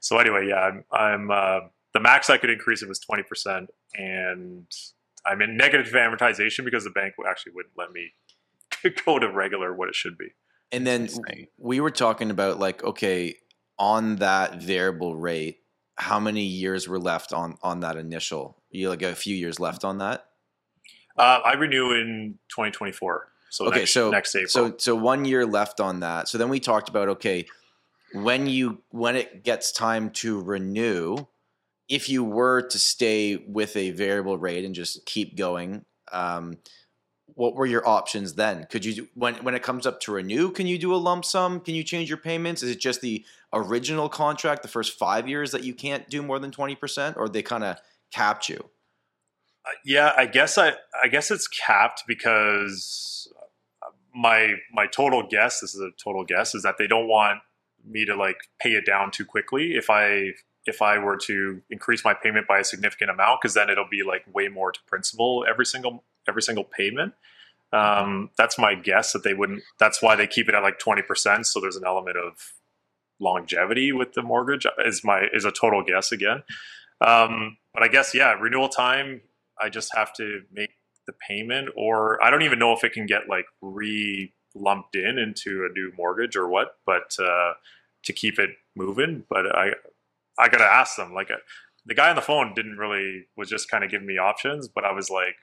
so 0.00 0.18
anyway, 0.18 0.46
yeah, 0.48 0.60
I'm 0.60 0.84
I'm 0.92 1.30
uh, 1.30 1.60
the 1.92 2.00
max 2.00 2.30
I 2.30 2.38
could 2.38 2.50
increase 2.50 2.82
it 2.82 2.88
was 2.88 3.00
20% 3.00 3.66
and 3.94 4.66
I'm 5.26 5.40
in 5.42 5.56
negative 5.56 5.92
amortization 5.92 6.64
because 6.64 6.84
the 6.84 6.90
bank 6.90 7.14
actually 7.28 7.52
wouldn't 7.54 7.74
let 7.76 7.92
me 7.92 8.12
go 9.04 9.18
to 9.18 9.30
regular 9.30 9.74
what 9.74 9.88
it 9.88 9.94
should 9.94 10.18
be. 10.18 10.28
And 10.72 10.86
then 10.86 11.08
we 11.58 11.80
were 11.80 11.90
talking 11.90 12.30
about 12.30 12.58
like, 12.58 12.82
okay, 12.82 13.36
on 13.78 14.16
that 14.16 14.62
variable 14.62 15.16
rate, 15.16 15.58
how 15.96 16.18
many 16.18 16.42
years 16.42 16.88
were 16.88 16.98
left 16.98 17.32
on 17.32 17.56
on 17.62 17.80
that 17.80 17.96
initial? 17.96 18.62
You 18.70 18.88
like 18.88 19.02
a 19.02 19.14
few 19.14 19.36
years 19.36 19.60
left 19.60 19.84
on 19.84 19.98
that? 19.98 20.26
Uh, 21.16 21.40
I 21.44 21.54
renew 21.54 21.92
in 21.92 22.38
2024. 22.48 23.28
So 23.50 23.66
okay, 23.66 23.80
next, 23.80 23.92
so 23.92 24.10
next 24.10 24.34
April. 24.34 24.48
so 24.48 24.74
so 24.78 24.96
one 24.96 25.24
year 25.24 25.46
left 25.46 25.78
on 25.78 26.00
that. 26.00 26.28
So 26.28 26.38
then 26.38 26.48
we 26.48 26.58
talked 26.58 26.88
about 26.88 27.08
okay, 27.10 27.46
when 28.12 28.48
you 28.48 28.82
when 28.90 29.14
it 29.14 29.44
gets 29.44 29.70
time 29.70 30.10
to 30.10 30.40
renew, 30.40 31.16
if 31.88 32.08
you 32.08 32.24
were 32.24 32.62
to 32.62 32.78
stay 32.78 33.36
with 33.36 33.76
a 33.76 33.90
variable 33.90 34.38
rate 34.38 34.64
and 34.64 34.74
just 34.74 35.04
keep 35.06 35.36
going, 35.36 35.84
um, 36.12 36.58
what 37.26 37.54
were 37.54 37.66
your 37.66 37.86
options 37.86 38.34
then? 38.34 38.66
Could 38.70 38.84
you 38.84 38.94
do, 38.94 39.08
when 39.14 39.34
when 39.36 39.54
it 39.54 39.62
comes 39.62 39.86
up 39.86 40.00
to 40.00 40.12
renew? 40.12 40.50
Can 40.50 40.66
you 40.66 40.78
do 40.78 40.94
a 40.94 40.96
lump 40.96 41.24
sum? 41.24 41.60
Can 41.60 41.74
you 41.74 41.82
change 41.82 42.08
your 42.08 42.18
payments? 42.18 42.62
Is 42.62 42.70
it 42.70 42.80
just 42.80 43.00
the 43.00 43.24
original 43.52 44.08
contract, 44.08 44.62
the 44.62 44.68
first 44.68 44.98
five 44.98 45.28
years 45.28 45.50
that 45.50 45.64
you 45.64 45.74
can't 45.74 46.08
do 46.08 46.22
more 46.22 46.38
than 46.38 46.50
twenty 46.50 46.74
percent, 46.74 47.16
or 47.16 47.28
they 47.28 47.42
kind 47.42 47.64
of 47.64 47.78
capped 48.12 48.48
you? 48.48 48.70
Uh, 49.66 49.70
yeah, 49.84 50.12
I 50.16 50.26
guess 50.26 50.58
I 50.58 50.74
I 51.02 51.08
guess 51.10 51.30
it's 51.30 51.48
capped 51.48 52.04
because 52.06 53.32
my 54.14 54.54
my 54.72 54.86
total 54.86 55.26
guess 55.28 55.60
this 55.60 55.74
is 55.74 55.80
a 55.80 55.90
total 56.02 56.24
guess 56.24 56.54
is 56.54 56.62
that 56.62 56.76
they 56.78 56.86
don't 56.86 57.08
want 57.08 57.40
me 57.84 58.04
to 58.04 58.14
like 58.14 58.36
pay 58.60 58.70
it 58.70 58.86
down 58.86 59.10
too 59.10 59.24
quickly 59.24 59.74
if 59.74 59.90
I 59.90 60.30
if 60.66 60.82
I 60.82 60.98
were 60.98 61.16
to 61.24 61.60
increase 61.70 62.04
my 62.04 62.14
payment 62.14 62.46
by 62.46 62.58
a 62.58 62.64
significant 62.64 63.10
amount 63.10 63.40
because 63.40 63.54
then 63.54 63.70
it'll 63.70 63.88
be 63.88 64.02
like 64.02 64.24
way 64.32 64.48
more 64.48 64.72
to 64.72 64.80
principal 64.86 65.44
every 65.48 65.66
single 65.66 66.04
every 66.28 66.42
single 66.42 66.64
payment. 66.64 67.14
Um, 67.72 68.30
that's 68.38 68.58
my 68.58 68.74
guess 68.74 69.12
that 69.12 69.24
they 69.24 69.34
wouldn't. 69.34 69.62
That's 69.78 70.00
why 70.00 70.14
they 70.14 70.26
keep 70.26 70.48
it 70.48 70.54
at 70.54 70.62
like 70.62 70.78
twenty 70.78 71.02
percent. 71.02 71.46
So 71.46 71.60
there's 71.60 71.76
an 71.76 71.84
element 71.86 72.16
of 72.16 72.54
longevity 73.20 73.92
with 73.92 74.12
the 74.14 74.22
mortgage. 74.22 74.66
Is 74.84 75.04
my 75.04 75.28
is 75.32 75.44
a 75.44 75.50
total 75.50 75.82
guess 75.82 76.12
again. 76.12 76.42
Um, 77.00 77.58
but 77.72 77.82
I 77.82 77.88
guess 77.88 78.14
yeah, 78.14 78.32
renewal 78.34 78.68
time. 78.68 79.20
I 79.60 79.68
just 79.68 79.94
have 79.94 80.12
to 80.14 80.42
make 80.52 80.70
the 81.06 81.12
payment, 81.12 81.70
or 81.76 82.22
I 82.22 82.30
don't 82.30 82.42
even 82.42 82.58
know 82.58 82.72
if 82.72 82.84
it 82.84 82.92
can 82.92 83.06
get 83.06 83.28
like 83.28 83.46
re 83.60 84.32
lumped 84.54 84.94
in 84.94 85.18
into 85.18 85.68
a 85.68 85.72
new 85.72 85.92
mortgage 85.96 86.36
or 86.36 86.48
what. 86.48 86.76
But 86.86 87.16
uh, 87.18 87.54
to 88.04 88.12
keep 88.12 88.38
it 88.38 88.50
moving, 88.76 89.24
but 89.28 89.54
I 89.54 89.72
I 90.38 90.48
gotta 90.48 90.64
ask 90.64 90.96
them. 90.96 91.14
Like 91.14 91.30
uh, 91.30 91.36
the 91.86 91.94
guy 91.94 92.10
on 92.10 92.16
the 92.16 92.22
phone 92.22 92.54
didn't 92.54 92.76
really 92.76 93.26
was 93.36 93.48
just 93.48 93.70
kind 93.70 93.84
of 93.84 93.90
giving 93.90 94.06
me 94.06 94.18
options, 94.18 94.68
but 94.68 94.84
I 94.84 94.92
was 94.92 95.10
like, 95.10 95.36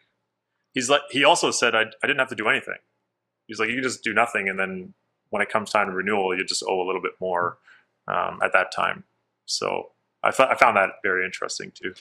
he's 0.74 0.90
like 0.90 1.02
he 1.10 1.24
also 1.24 1.52
said 1.52 1.76
I 1.76 1.82
I 1.82 2.08
didn't 2.08 2.20
have 2.20 2.30
to 2.30 2.36
do 2.36 2.50
anything. 2.50 2.78
He's 3.48 3.60
like 3.60 3.70
you 3.70 3.76
can 3.76 3.84
just 3.84 4.04
do 4.04 4.14
nothing, 4.14 4.50
and 4.50 4.60
then 4.60 4.94
when 5.30 5.42
it 5.42 5.50
comes 5.50 5.72
time 5.72 5.88
to 5.88 5.94
renewal, 5.94 6.36
you 6.36 6.46
just 6.46 6.64
owe 6.68 6.82
a 6.82 6.86
little 6.86 7.02
bit 7.02 7.14
more 7.22 7.58
um, 8.08 8.40
at 8.44 8.54
that 8.54 8.72
time. 8.72 9.04
So 9.46 9.92
I 10.24 10.32
thought 10.32 10.52
I 10.52 10.56
found 10.56 10.78
that 10.78 10.90
very 11.04 11.26
interesting 11.26 11.72
too 11.74 11.94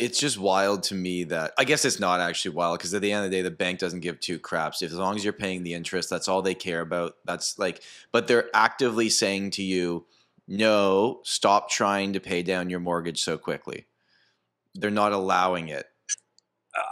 it's 0.00 0.18
just 0.18 0.38
wild 0.38 0.82
to 0.82 0.94
me 0.94 1.24
that 1.24 1.52
I 1.58 1.64
guess 1.64 1.84
it's 1.84 2.00
not 2.00 2.20
actually 2.20 2.54
wild 2.54 2.78
because 2.78 2.94
at 2.94 3.02
the 3.02 3.12
end 3.12 3.26
of 3.26 3.30
the 3.30 3.36
day, 3.36 3.42
the 3.42 3.50
bank 3.50 3.78
doesn't 3.78 4.00
give 4.00 4.18
two 4.18 4.38
craps. 4.38 4.80
If 4.80 4.92
as 4.92 4.98
long 4.98 5.14
as 5.14 5.22
you're 5.22 5.34
paying 5.34 5.62
the 5.62 5.74
interest, 5.74 6.08
that's 6.08 6.26
all 6.26 6.40
they 6.40 6.54
care 6.54 6.80
about. 6.80 7.16
That's 7.26 7.58
like, 7.58 7.82
but 8.10 8.26
they're 8.26 8.48
actively 8.54 9.10
saying 9.10 9.50
to 9.52 9.62
you, 9.62 10.06
no, 10.50 11.20
stop 11.22 11.70
trying 11.70 12.12
to 12.12 12.20
pay 12.20 12.42
down 12.42 12.68
your 12.68 12.80
mortgage 12.80 13.20
so 13.22 13.38
quickly. 13.38 13.86
They're 14.74 14.90
not 14.90 15.12
allowing 15.12 15.68
it. 15.68 15.86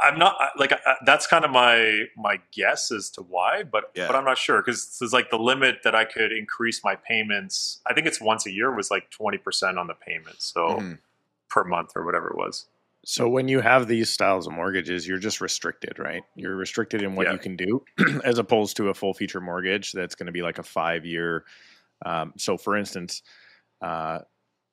I'm 0.03 0.19
not 0.19 0.37
like 0.57 0.73
that's 1.05 1.27
kind 1.27 1.45
of 1.45 1.51
my 1.51 2.05
my 2.17 2.41
guess 2.53 2.91
as 2.91 3.11
to 3.11 3.23
why, 3.23 3.63
but 3.65 3.91
Yeah. 3.95 4.07
but 4.07 4.17
I'm 4.17 4.25
not 4.25 4.39
sure 4.39 4.61
because 4.61 4.99
it's 5.01 5.13
like 5.13 5.31
the 5.31 5.39
limit 5.39 5.81
that 5.85 5.95
I 5.95 6.05
could 6.05 6.33
increase 6.33 6.83
my 6.83 6.95
payments. 6.97 7.81
I 7.87 7.95
think 7.95 8.07
it's 8.07 8.21
once 8.21 8.47
a 8.47 8.51
year 8.53 8.75
was 8.75 8.91
like 8.91 9.11
20 9.11 9.39
percent 9.39 9.79
on 9.79 9.87
the 9.89 9.95
payment, 9.95 10.41
so 10.41 10.79
Mhm. 10.79 10.99
per 11.49 11.65
month 11.65 11.93
or 11.97 12.05
whatever 12.05 12.29
it 12.29 12.37
was. 12.37 12.67
So 13.05 13.29
when 13.29 13.49
you 13.49 13.61
have 13.61 13.87
these 13.89 14.11
styles 14.11 14.47
of 14.47 14.53
mortgages, 14.53 15.07
you're 15.07 15.19
just 15.19 15.41
restricted, 15.41 15.99
right? 15.99 16.23
You're 16.35 16.57
restricted 16.57 17.03
in 17.03 17.15
what 17.15 17.27
Yeah. 17.27 17.33
you 17.35 17.39
can 17.39 17.57
do, 17.57 17.85
as 18.25 18.39
opposed 18.39 18.77
to 18.79 18.89
a 18.89 18.95
full 18.95 19.15
feature 19.15 19.41
mortgage 19.41 19.93
that's 19.93 20.15
going 20.15 20.27
to 20.27 20.33
be 20.33 20.43
like 20.43 20.59
a 20.59 20.63
five 20.65 21.07
year. 21.07 21.45
Um, 22.05 22.33
so, 22.37 22.57
for 22.57 22.77
instance, 22.77 23.23
uh, 23.81 24.21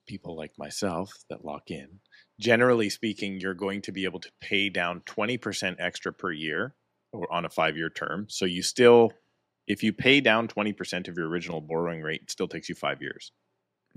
people 0.08 0.36
like 0.38 0.52
myself 0.58 1.12
that 1.30 1.44
lock 1.46 1.72
in, 1.72 2.00
generally 2.40 2.90
speaking, 2.90 3.40
you're 3.40 3.54
going 3.54 3.82
to 3.84 3.92
be 3.92 4.06
able 4.06 4.20
to 4.20 4.32
pay 4.42 4.70
down 4.70 5.02
twenty 5.06 5.38
percent 5.38 5.78
extra 5.80 6.14
per 6.14 6.32
year 6.32 6.76
or 7.14 7.32
on 7.32 7.46
a 7.46 7.50
five 7.50 7.78
year 7.78 7.90
term. 7.90 8.28
So 8.30 8.46
you 8.46 8.62
still, 8.64 9.12
if 9.68 9.84
you 9.84 9.94
pay 9.94 10.22
down 10.22 10.48
twenty 10.48 10.74
percent 10.74 11.08
of 11.08 11.18
your 11.18 11.28
original 11.28 11.62
borrowing 11.62 12.02
rate, 12.02 12.22
it 12.24 12.32
still 12.32 12.48
takes 12.48 12.70
you 12.70 12.76
five 12.76 13.02
years. 13.02 13.32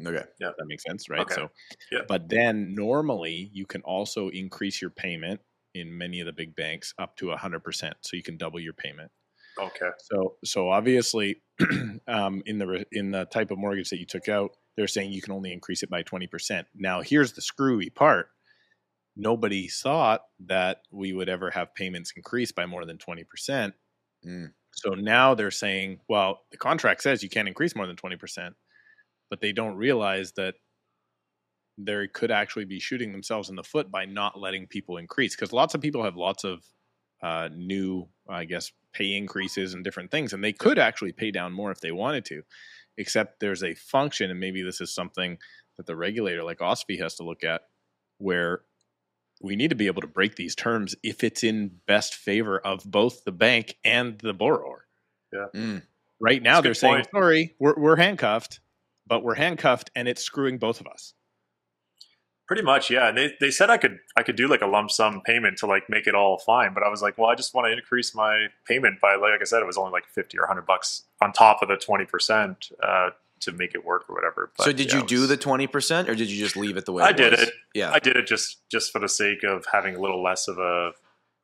Okay. 0.01 0.25
Yeah. 0.41 0.51
That 0.57 0.67
makes 0.67 0.85
sense, 0.85 1.11
right? 1.11 1.21
Okay. 1.23 1.35
So, 1.35 1.49
Yeah. 1.91 2.03
but 2.07 2.29
then 2.29 2.75
normally 2.75 3.51
you 3.53 3.67
can 3.67 3.83
also 3.83 4.29
increase 4.29 4.81
your 4.81 4.91
payment 4.91 5.41
in 5.75 5.97
many 5.97 6.21
of 6.21 6.27
the 6.27 6.33
big 6.33 6.55
banks 6.55 6.95
up 6.99 7.17
to 7.17 7.27
100%. 7.27 7.93
So 8.03 8.17
you 8.17 8.23
can 8.23 8.37
double 8.37 8.61
your 8.61 8.75
payment. 8.75 9.11
Okay, 9.61 9.89
So, 9.99 10.37
so 10.45 10.71
obviously, 10.71 11.43
um, 12.07 12.43
in 12.47 12.59
the 12.59 12.87
in 12.93 13.11
the 13.11 13.25
type 13.25 13.51
of 13.51 13.59
mortgage 13.59 13.91
that 13.91 13.99
you 13.99 14.07
took 14.07 14.29
out, 14.29 14.53
they're 14.79 14.87
saying 14.87 15.13
you 15.13 15.21
can 15.21 15.33
only 15.33 15.53
increase 15.53 15.83
it 15.83 15.91
by 15.91 16.05
20%. 16.05 16.65
Now, 16.77 17.01
here's 17.01 17.33
the 17.33 17.43
screwy 17.43 17.91
part. 17.91 18.29
Nobody 19.17 19.67
thought 19.67 20.23
that 20.47 20.83
we 20.93 21.13
would 21.13 21.29
ever 21.29 21.51
have 21.51 21.75
payments 21.75 22.13
increase 22.15 22.53
by 22.53 22.65
more 22.65 22.85
than 22.85 22.97
20%. 22.97 23.73
Mm. 24.25 24.53
So 24.71 24.91
now 24.91 25.35
they're 25.35 25.51
saying, 25.51 25.99
well, 26.09 26.43
the 26.53 26.59
contract 26.59 27.03
says 27.03 27.25
you 27.25 27.29
can't 27.29 27.49
increase 27.49 27.75
more 27.75 27.89
than 27.89 27.97
20%, 27.97 28.53
but 29.29 29.41
they 29.41 29.51
don't 29.51 29.75
realize 29.75 30.31
that 30.37 30.55
they 31.77 32.07
could 32.07 32.31
actually 32.31 32.65
be 32.65 32.79
shooting 32.79 33.11
themselves 33.11 33.51
in 33.51 33.57
the 33.57 33.65
foot 33.65 33.91
by 33.91 34.05
not 34.05 34.39
letting 34.39 34.69
people 34.69 34.97
increase 34.97 35.35
because 35.35 35.53
lots 35.53 35.75
of 35.75 35.81
people 35.81 36.05
have 36.05 36.17
lots 36.17 36.45
of 36.45 36.63
uh, 37.21 37.49
new, 37.53 38.07
I 38.29 38.45
guess, 38.45 38.71
pay 38.93 39.17
increases 39.17 39.75
and 39.75 39.83
different 39.83 40.13
things, 40.13 40.33
and 40.33 40.45
they 40.45 40.53
could 40.53 40.79
actually 40.79 41.11
pay 41.11 41.33
down 41.33 41.53
more 41.53 41.73
if 41.73 41.81
they 41.81 41.91
wanted 41.91 42.25
to. 42.27 42.43
Except 42.99 43.41
there's 43.41 43.63
a 43.63 43.75
function, 43.75 44.31
and 44.31 44.39
maybe 44.41 44.63
this 44.63 44.81
is 44.81 44.95
something 44.95 45.39
that 45.77 45.87
the 45.87 45.97
regulator 45.97 46.43
like 46.43 46.59
OSFI 46.59 47.01
has 47.01 47.15
to 47.15 47.23
look 47.23 47.45
at, 47.45 47.63
where 48.19 48.63
we 49.41 49.57
need 49.57 49.71
to 49.71 49.77
be 49.77 49.87
able 49.87 50.03
to 50.03 50.09
break 50.09 50.37
these 50.37 50.55
terms 50.55 50.95
if 51.03 51.23
it's 51.23 51.45
in 51.45 51.71
best 51.87 52.15
favor 52.15 52.59
of 52.59 52.83
both 52.85 53.25
the 53.25 53.33
bank 53.33 53.77
and 53.85 54.19
the 54.19 54.35
borrower. 54.35 54.87
Mm. 55.55 55.83
Right 56.21 56.43
now, 56.43 56.55
That's 56.55 56.65
they're 56.65 56.75
saying, 56.75 56.95
point. 56.95 57.09
sorry, 57.13 57.55
we're, 57.61 57.79
we're 57.79 57.97
handcuffed, 57.97 58.61
but 59.07 59.23
we're 59.23 59.37
handcuffed 59.37 59.91
and 59.95 60.09
it's 60.09 60.23
screwing 60.23 60.59
both 60.59 60.81
of 60.81 60.89
us. 60.89 61.15
Pretty 62.49 62.63
much, 62.63 62.91
yeah. 62.91 63.09
And 63.09 63.17
they 63.17 63.35
they 63.41 63.51
said 63.53 63.71
I 63.71 63.77
could 63.77 64.01
I 64.17 64.25
could 64.25 64.35
do 64.35 64.49
like 64.49 64.63
a 64.63 64.67
lump 64.67 64.91
sum 64.91 65.21
payment 65.21 65.59
to 65.59 65.67
like 65.67 65.89
make 65.89 66.09
it 66.09 66.15
all 66.17 66.39
fine, 66.39 66.75
but 66.75 66.83
I 66.83 66.89
was 66.89 67.01
like, 67.03 67.17
well, 67.17 67.31
I 67.31 67.37
just 67.37 67.55
want 67.55 67.69
to 67.69 67.73
increase 67.73 68.15
my 68.15 68.49
payment 68.67 69.01
by 69.01 69.15
like 69.15 69.41
I 69.41 69.45
said, 69.45 69.61
it 69.61 69.67
was 69.67 69.79
only 69.79 69.93
like 69.93 70.07
50 70.07 70.37
or 70.39 70.43
100 70.43 70.63
bucks 70.67 71.05
on 71.23 71.33
top 71.33 71.63
of 71.63 71.69
the 71.69 71.77
20 71.77 72.05
percent 72.07 72.71
uh, 72.83 73.11
to 73.41 73.53
make 73.53 73.75
it 73.75 73.85
work 73.85 74.11
or 74.11 74.15
whatever. 74.17 74.51
so 74.59 74.73
did 74.73 74.93
yeah, 74.93 74.99
you 74.99 75.07
do 75.07 75.21
was- 75.21 75.29
the 75.29 75.37
twenty 75.37 75.69
percent, 75.69 76.09
or 76.09 76.15
did 76.17 76.29
you 76.29 76.39
just 76.43 76.57
leave 76.57 76.77
it 76.77 76.87
the 76.87 76.93
way 76.93 77.05
it 77.05 77.07
was? 77.07 77.09
I 77.09 77.15
it 77.15 77.17
did 77.31 77.31
was? 77.39 77.49
it. 77.49 77.55
Yeah. 77.75 77.93
I 77.93 78.01
did 78.01 78.17
it 78.17 78.27
just 78.27 78.69
just 78.69 78.91
for 78.91 78.99
the 78.99 79.09
sake 79.09 79.45
of 79.45 79.65
having 79.73 79.95
a 79.95 80.01
little 80.01 80.21
less 80.23 80.49
of 80.49 80.59
a 80.59 80.91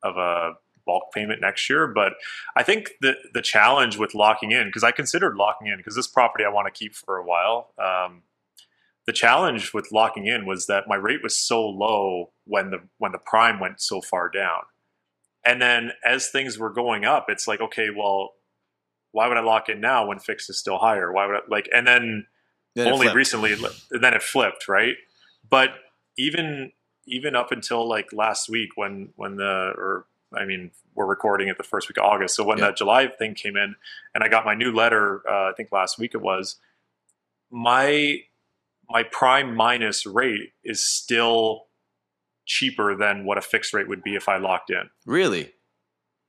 of 0.03 0.17
a 0.17 0.53
bulk 0.85 1.11
payment 1.13 1.39
next 1.41 1.69
year. 1.69 1.87
But 1.87 2.13
I 2.55 2.63
think 2.63 2.91
the 3.01 3.13
the 3.33 3.41
challenge 3.41 3.97
with 3.97 4.13
locking 4.13 4.51
in 4.51 4.67
because 4.67 4.83
I 4.83 4.91
considered 4.91 5.35
locking 5.37 5.67
in 5.67 5.77
because 5.77 5.95
this 5.95 6.05
property 6.07 6.43
I 6.43 6.49
want 6.49 6.67
to 6.67 6.77
keep 6.77 6.93
for 6.95 7.15
a 7.17 7.23
while. 7.25 7.69
Um, 7.79 8.23
the 9.07 9.13
challenge 9.13 9.73
with 9.73 9.91
locking 9.91 10.25
in 10.25 10.45
was 10.45 10.67
that 10.67 10.87
my 10.87 10.95
rate 10.95 11.21
was 11.23 11.37
so 11.37 11.65
low 11.65 12.31
when 12.45 12.71
the 12.71 12.79
when 12.97 13.11
the 13.11 13.19
prime 13.19 13.59
went 13.59 13.81
so 13.81 14.01
far 14.01 14.29
down, 14.29 14.63
and 15.45 15.61
then 15.61 15.91
as 16.05 16.29
things 16.29 16.57
were 16.57 16.71
going 16.71 17.05
up, 17.05 17.25
it's 17.29 17.47
like 17.47 17.61
okay, 17.61 17.89
well, 17.95 18.31
why 19.11 19.27
would 19.27 19.37
I 19.37 19.41
lock 19.41 19.69
in 19.69 19.79
now 19.81 20.07
when 20.07 20.19
fixed 20.19 20.49
is 20.49 20.59
still 20.59 20.77
higher? 20.79 21.11
Why 21.11 21.25
would 21.27 21.35
I 21.35 21.39
like? 21.49 21.69
And 21.73 21.87
then 21.87 22.27
Then 22.75 22.87
only 22.93 23.07
recently, 23.09 23.53
and 23.53 24.03
then 24.03 24.13
it 24.13 24.23
flipped, 24.23 24.67
right? 24.67 24.95
But 25.49 25.69
even 26.17 26.71
even 27.07 27.35
up 27.35 27.51
until 27.51 27.87
like 27.87 28.11
last 28.13 28.49
week, 28.49 28.71
when 28.75 29.09
when 29.15 29.35
the 29.37 29.73
or 29.77 30.05
I 30.33 30.45
mean, 30.45 30.71
we're 30.95 31.05
recording 31.05 31.47
it 31.47 31.57
the 31.57 31.63
first 31.63 31.87
week 31.87 31.97
of 31.97 32.03
August, 32.05 32.35
so 32.35 32.43
when 32.43 32.57
Yeah. 32.57 32.65
that 32.65 32.77
July 32.77 33.07
thing 33.07 33.35
came 33.35 33.55
in, 33.55 33.75
and 34.13 34.23
I 34.23 34.27
got 34.27 34.45
my 34.45 34.55
new 34.55 34.71
letter, 34.73 35.21
uh, 35.29 35.49
I 35.51 35.53
think 35.55 35.71
last 35.71 35.99
week 35.99 36.13
it 36.15 36.21
was, 36.21 36.57
my 37.51 38.23
my 38.89 39.03
prime 39.03 39.55
minus 39.55 40.05
rate 40.05 40.51
is 40.63 40.85
still 40.85 41.63
cheaper 42.45 42.95
than 42.95 43.25
what 43.25 43.37
a 43.37 43.41
fixed 43.41 43.73
rate 43.73 43.87
would 43.87 44.03
be 44.03 44.15
if 44.15 44.29
I 44.29 44.37
locked 44.37 44.69
in. 44.69 44.89
Really? 45.05 45.53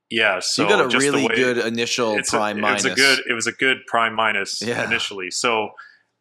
Yeah, 0.09 0.39
So, 0.39 0.47
so 0.49 0.63
you 0.63 0.69
got 0.69 0.85
a 0.85 0.89
just 0.89 1.05
really 1.05 1.27
way- 1.27 1.35
good 1.35 1.57
initial 1.57 2.17
it's 2.17 2.29
prime 2.31 2.57
a, 2.57 2.61
minus. 2.61 2.85
It 2.85 2.91
was 2.91 2.99
a 2.99 3.01
good. 3.01 3.19
It 3.29 3.33
was 3.33 3.47
a 3.47 3.51
good 3.51 3.85
prime 3.87 4.13
minus 4.15 4.61
Yeah. 4.61 4.85
initially. 4.85 5.29
So 5.31 5.71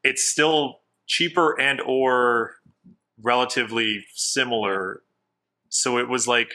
it's 0.03 0.29
still 0.29 0.81
cheaper 1.07 1.59
and 1.61 1.81
or 1.81 2.57
relatively 3.23 4.05
similar. 4.15 5.03
So 5.69 5.99
it 5.99 6.09
was 6.09 6.27
like, 6.29 6.55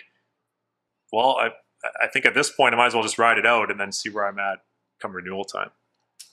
well, 1.11 1.37
I 1.37 1.49
I 2.03 2.07
think 2.07 2.25
at 2.25 2.33
this 2.35 2.49
point 2.51 2.75
I 2.75 2.77
might 2.77 2.87
as 2.87 2.93
well 2.93 3.03
just 3.03 3.17
ride 3.17 3.37
it 3.39 3.45
out 3.45 3.71
and 3.71 3.79
then 3.79 3.91
see 3.91 4.09
where 4.09 4.27
I'm 4.27 4.37
at 4.37 4.59
come 5.01 5.13
renewal 5.13 5.45
time. 5.45 5.71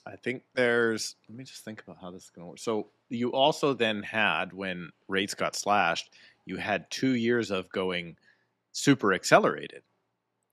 I 0.05 0.15
think 0.15 0.43
there's. 0.53 1.15
Let 1.27 1.37
me 1.37 1.43
just 1.43 1.63
think 1.63 1.81
about 1.81 1.97
how 2.01 2.11
this 2.11 2.25
is 2.25 2.29
going 2.29 2.45
to 2.45 2.49
work. 2.49 2.59
So 2.59 2.89
you 3.09 3.31
also 3.31 3.73
then 3.73 4.03
had 4.03 4.53
when 4.53 4.89
rates 5.07 5.33
got 5.33 5.55
slashed, 5.55 6.11
you 6.45 6.57
had 6.57 6.89
two 6.89 7.15
years 7.15 7.51
of 7.51 7.69
going 7.69 8.15
super 8.71 9.13
accelerated. 9.13 9.83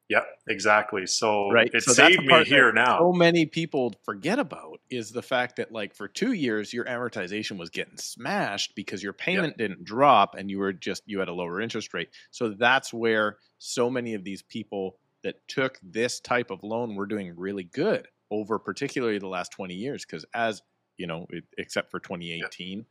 Yeah, 0.09 0.23
exactly. 0.49 1.05
So 1.07 1.51
Right. 1.51 1.71
it 1.73 1.83
So 1.83 1.93
saved 1.93 2.25
me 2.25 2.45
here 2.45 2.73
now. 2.73 2.99
So 2.99 3.13
many 3.13 3.45
people 3.45 3.93
forget 4.05 4.39
about 4.39 4.81
is 4.89 5.11
the 5.11 5.23
fact 5.23 5.57
that 5.57 5.73
like 5.73 5.95
for 5.95 6.07
two 6.07 6.33
years 6.33 6.73
your 6.73 6.85
amortization 6.85 7.59
was 7.59 7.71
getting 7.71 7.97
smashed 7.97 8.77
because 8.77 9.03
your 9.03 9.13
payment 9.13 9.57
didn't 9.59 9.85
drop 9.85 10.37
and 10.37 10.49
you 10.49 10.59
were 10.59 10.73
just 10.73 11.03
you 11.07 11.19
had 11.19 11.29
a 11.29 11.33
lower 11.33 11.61
interest 11.61 11.93
rate. 11.93 12.11
So 12.31 12.51
that's 12.51 12.93
where 12.93 13.39
so 13.59 13.91
many 13.91 14.15
of 14.15 14.23
these 14.23 14.43
people 14.43 14.99
that 15.25 15.47
took 15.49 15.81
this 15.83 16.21
type 16.21 16.53
of 16.53 16.63
loan 16.63 16.95
were 16.95 17.07
doing 17.07 17.35
really 17.37 17.65
good 17.65 18.07
over 18.31 18.59
particularly 18.61 19.19
the 19.19 19.27
last 19.27 19.51
20 19.53 19.75
years 19.75 20.05
because 20.05 20.25
as 20.35 20.63
you 20.99 21.07
know 21.07 21.27
it, 21.31 21.45
except 21.59 21.91
for 21.91 22.01
2018 22.01 22.87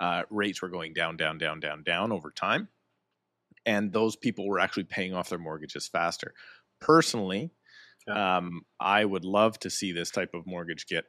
uh, 0.00 0.22
rates 0.30 0.62
were 0.62 0.68
going 0.68 0.92
down 0.92 1.16
down 1.16 1.38
down 1.38 1.60
down 1.60 1.82
down 1.82 2.12
over 2.12 2.30
time. 2.30 2.68
And 3.66 3.92
those 3.92 4.16
people 4.16 4.48
were 4.48 4.58
actually 4.58 4.84
paying 4.84 5.12
off 5.12 5.28
their 5.28 5.38
mortgages 5.38 5.86
faster. 5.86 6.32
Personally 6.80 7.50
um, 8.08 8.62
i 8.78 9.04
would 9.04 9.24
love 9.24 9.58
to 9.58 9.70
see 9.70 9.92
this 9.92 10.10
type 10.10 10.34
of 10.34 10.46
mortgage 10.46 10.86
get 10.86 11.04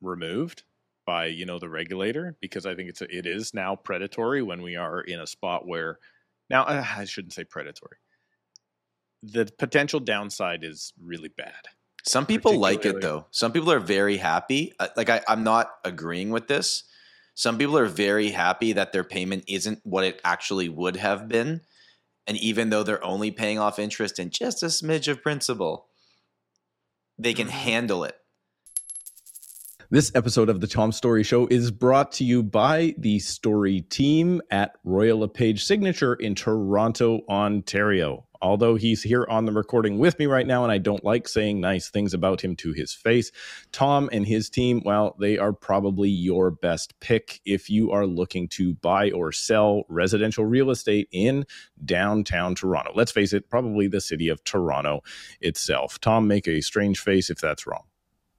removed 0.00 0.64
by 1.06 1.26
you 1.26 1.46
know 1.46 1.58
the 1.58 1.68
regulator 1.68 2.36
because 2.40 2.66
i 2.66 2.74
think 2.74 2.88
it's 2.88 3.00
a, 3.00 3.16
it 3.16 3.26
is 3.26 3.54
now 3.54 3.74
predatory 3.74 4.42
when 4.42 4.62
we 4.62 4.76
are 4.76 5.00
in 5.00 5.20
a 5.20 5.26
spot 5.26 5.66
where 5.66 5.98
now 6.50 6.64
i 6.66 7.04
shouldn't 7.04 7.32
say 7.32 7.44
predatory. 7.44 7.96
The 9.22 9.50
potential 9.58 10.00
downside 10.00 10.64
is 10.64 10.92
really 11.00 11.30
bad 11.30 11.64
Some 12.06 12.26
people 12.26 12.58
like 12.58 12.84
it 12.84 13.00
though. 13.00 13.26
Some 13.30 13.52
people 13.52 13.72
are 13.72 13.80
very 13.80 14.18
happy. 14.18 14.72
Uh, 14.78 14.88
Like 14.96 15.08
I, 15.10 15.22
I'm 15.28 15.42
not 15.44 15.70
agreeing 15.84 16.30
with 16.30 16.48
this. 16.48 16.84
Some 17.34 17.58
people 17.58 17.76
are 17.78 17.86
very 17.86 18.30
happy 18.30 18.72
that 18.74 18.92
their 18.92 19.04
payment 19.04 19.44
isn't 19.48 19.80
what 19.84 20.04
it 20.04 20.20
actually 20.24 20.68
would 20.68 20.96
have 20.96 21.28
been, 21.28 21.62
and 22.26 22.36
even 22.38 22.70
though 22.70 22.82
they're 22.84 23.02
only 23.04 23.30
paying 23.32 23.58
off 23.58 23.78
interest 23.78 24.18
and 24.18 24.30
just 24.30 24.62
a 24.62 24.66
smidge 24.66 25.08
of 25.08 25.22
principal, 25.22 25.88
they 27.18 27.34
can 27.34 27.48
Mm-hmm. 27.48 27.56
handle 27.56 28.04
it. 28.04 28.16
This 29.94 30.10
episode 30.16 30.48
of 30.48 30.60
the 30.60 30.66
Tom 30.66 30.90
Storey 30.90 31.22
Show 31.22 31.46
is 31.46 31.70
brought 31.70 32.10
to 32.14 32.24
you 32.24 32.42
by 32.42 32.96
the 32.98 33.20
Storey 33.20 33.82
team 33.82 34.42
at 34.50 34.72
Royal 34.82 35.20
LePage 35.20 35.62
Signature 35.62 36.14
in 36.14 36.34
Toronto, 36.34 37.20
Ontario. 37.28 38.26
Although 38.42 38.74
he's 38.74 39.04
here 39.04 39.24
on 39.30 39.44
the 39.44 39.52
recording 39.52 40.00
with 40.00 40.18
me 40.18 40.26
right 40.26 40.48
now, 40.48 40.64
and 40.64 40.72
I 40.72 40.78
don't 40.78 41.04
like 41.04 41.28
saying 41.28 41.60
nice 41.60 41.90
things 41.90 42.12
about 42.12 42.40
him 42.40 42.56
to 42.56 42.72
his 42.72 42.92
face, 42.92 43.30
Tom 43.70 44.10
and 44.10 44.26
his 44.26 44.50
team, 44.50 44.82
well, 44.84 45.14
they 45.20 45.38
are 45.38 45.52
probably 45.52 46.10
your 46.10 46.50
best 46.50 46.98
pick 46.98 47.40
if 47.44 47.70
you 47.70 47.92
are 47.92 48.04
looking 48.04 48.48
to 48.48 48.74
buy 48.74 49.12
or 49.12 49.30
sell 49.30 49.84
residential 49.88 50.44
real 50.44 50.72
estate 50.72 51.06
in 51.12 51.46
downtown 51.84 52.56
Toronto. 52.56 52.90
Let's 52.96 53.12
face 53.12 53.32
it, 53.32 53.48
probably 53.48 53.86
the 53.86 54.00
city 54.00 54.28
of 54.28 54.42
Toronto 54.42 55.04
itself. 55.40 56.00
Tom, 56.00 56.26
make 56.26 56.48
a 56.48 56.62
strange 56.62 56.98
face 56.98 57.30
if 57.30 57.38
that's 57.38 57.64
wrong. 57.64 57.84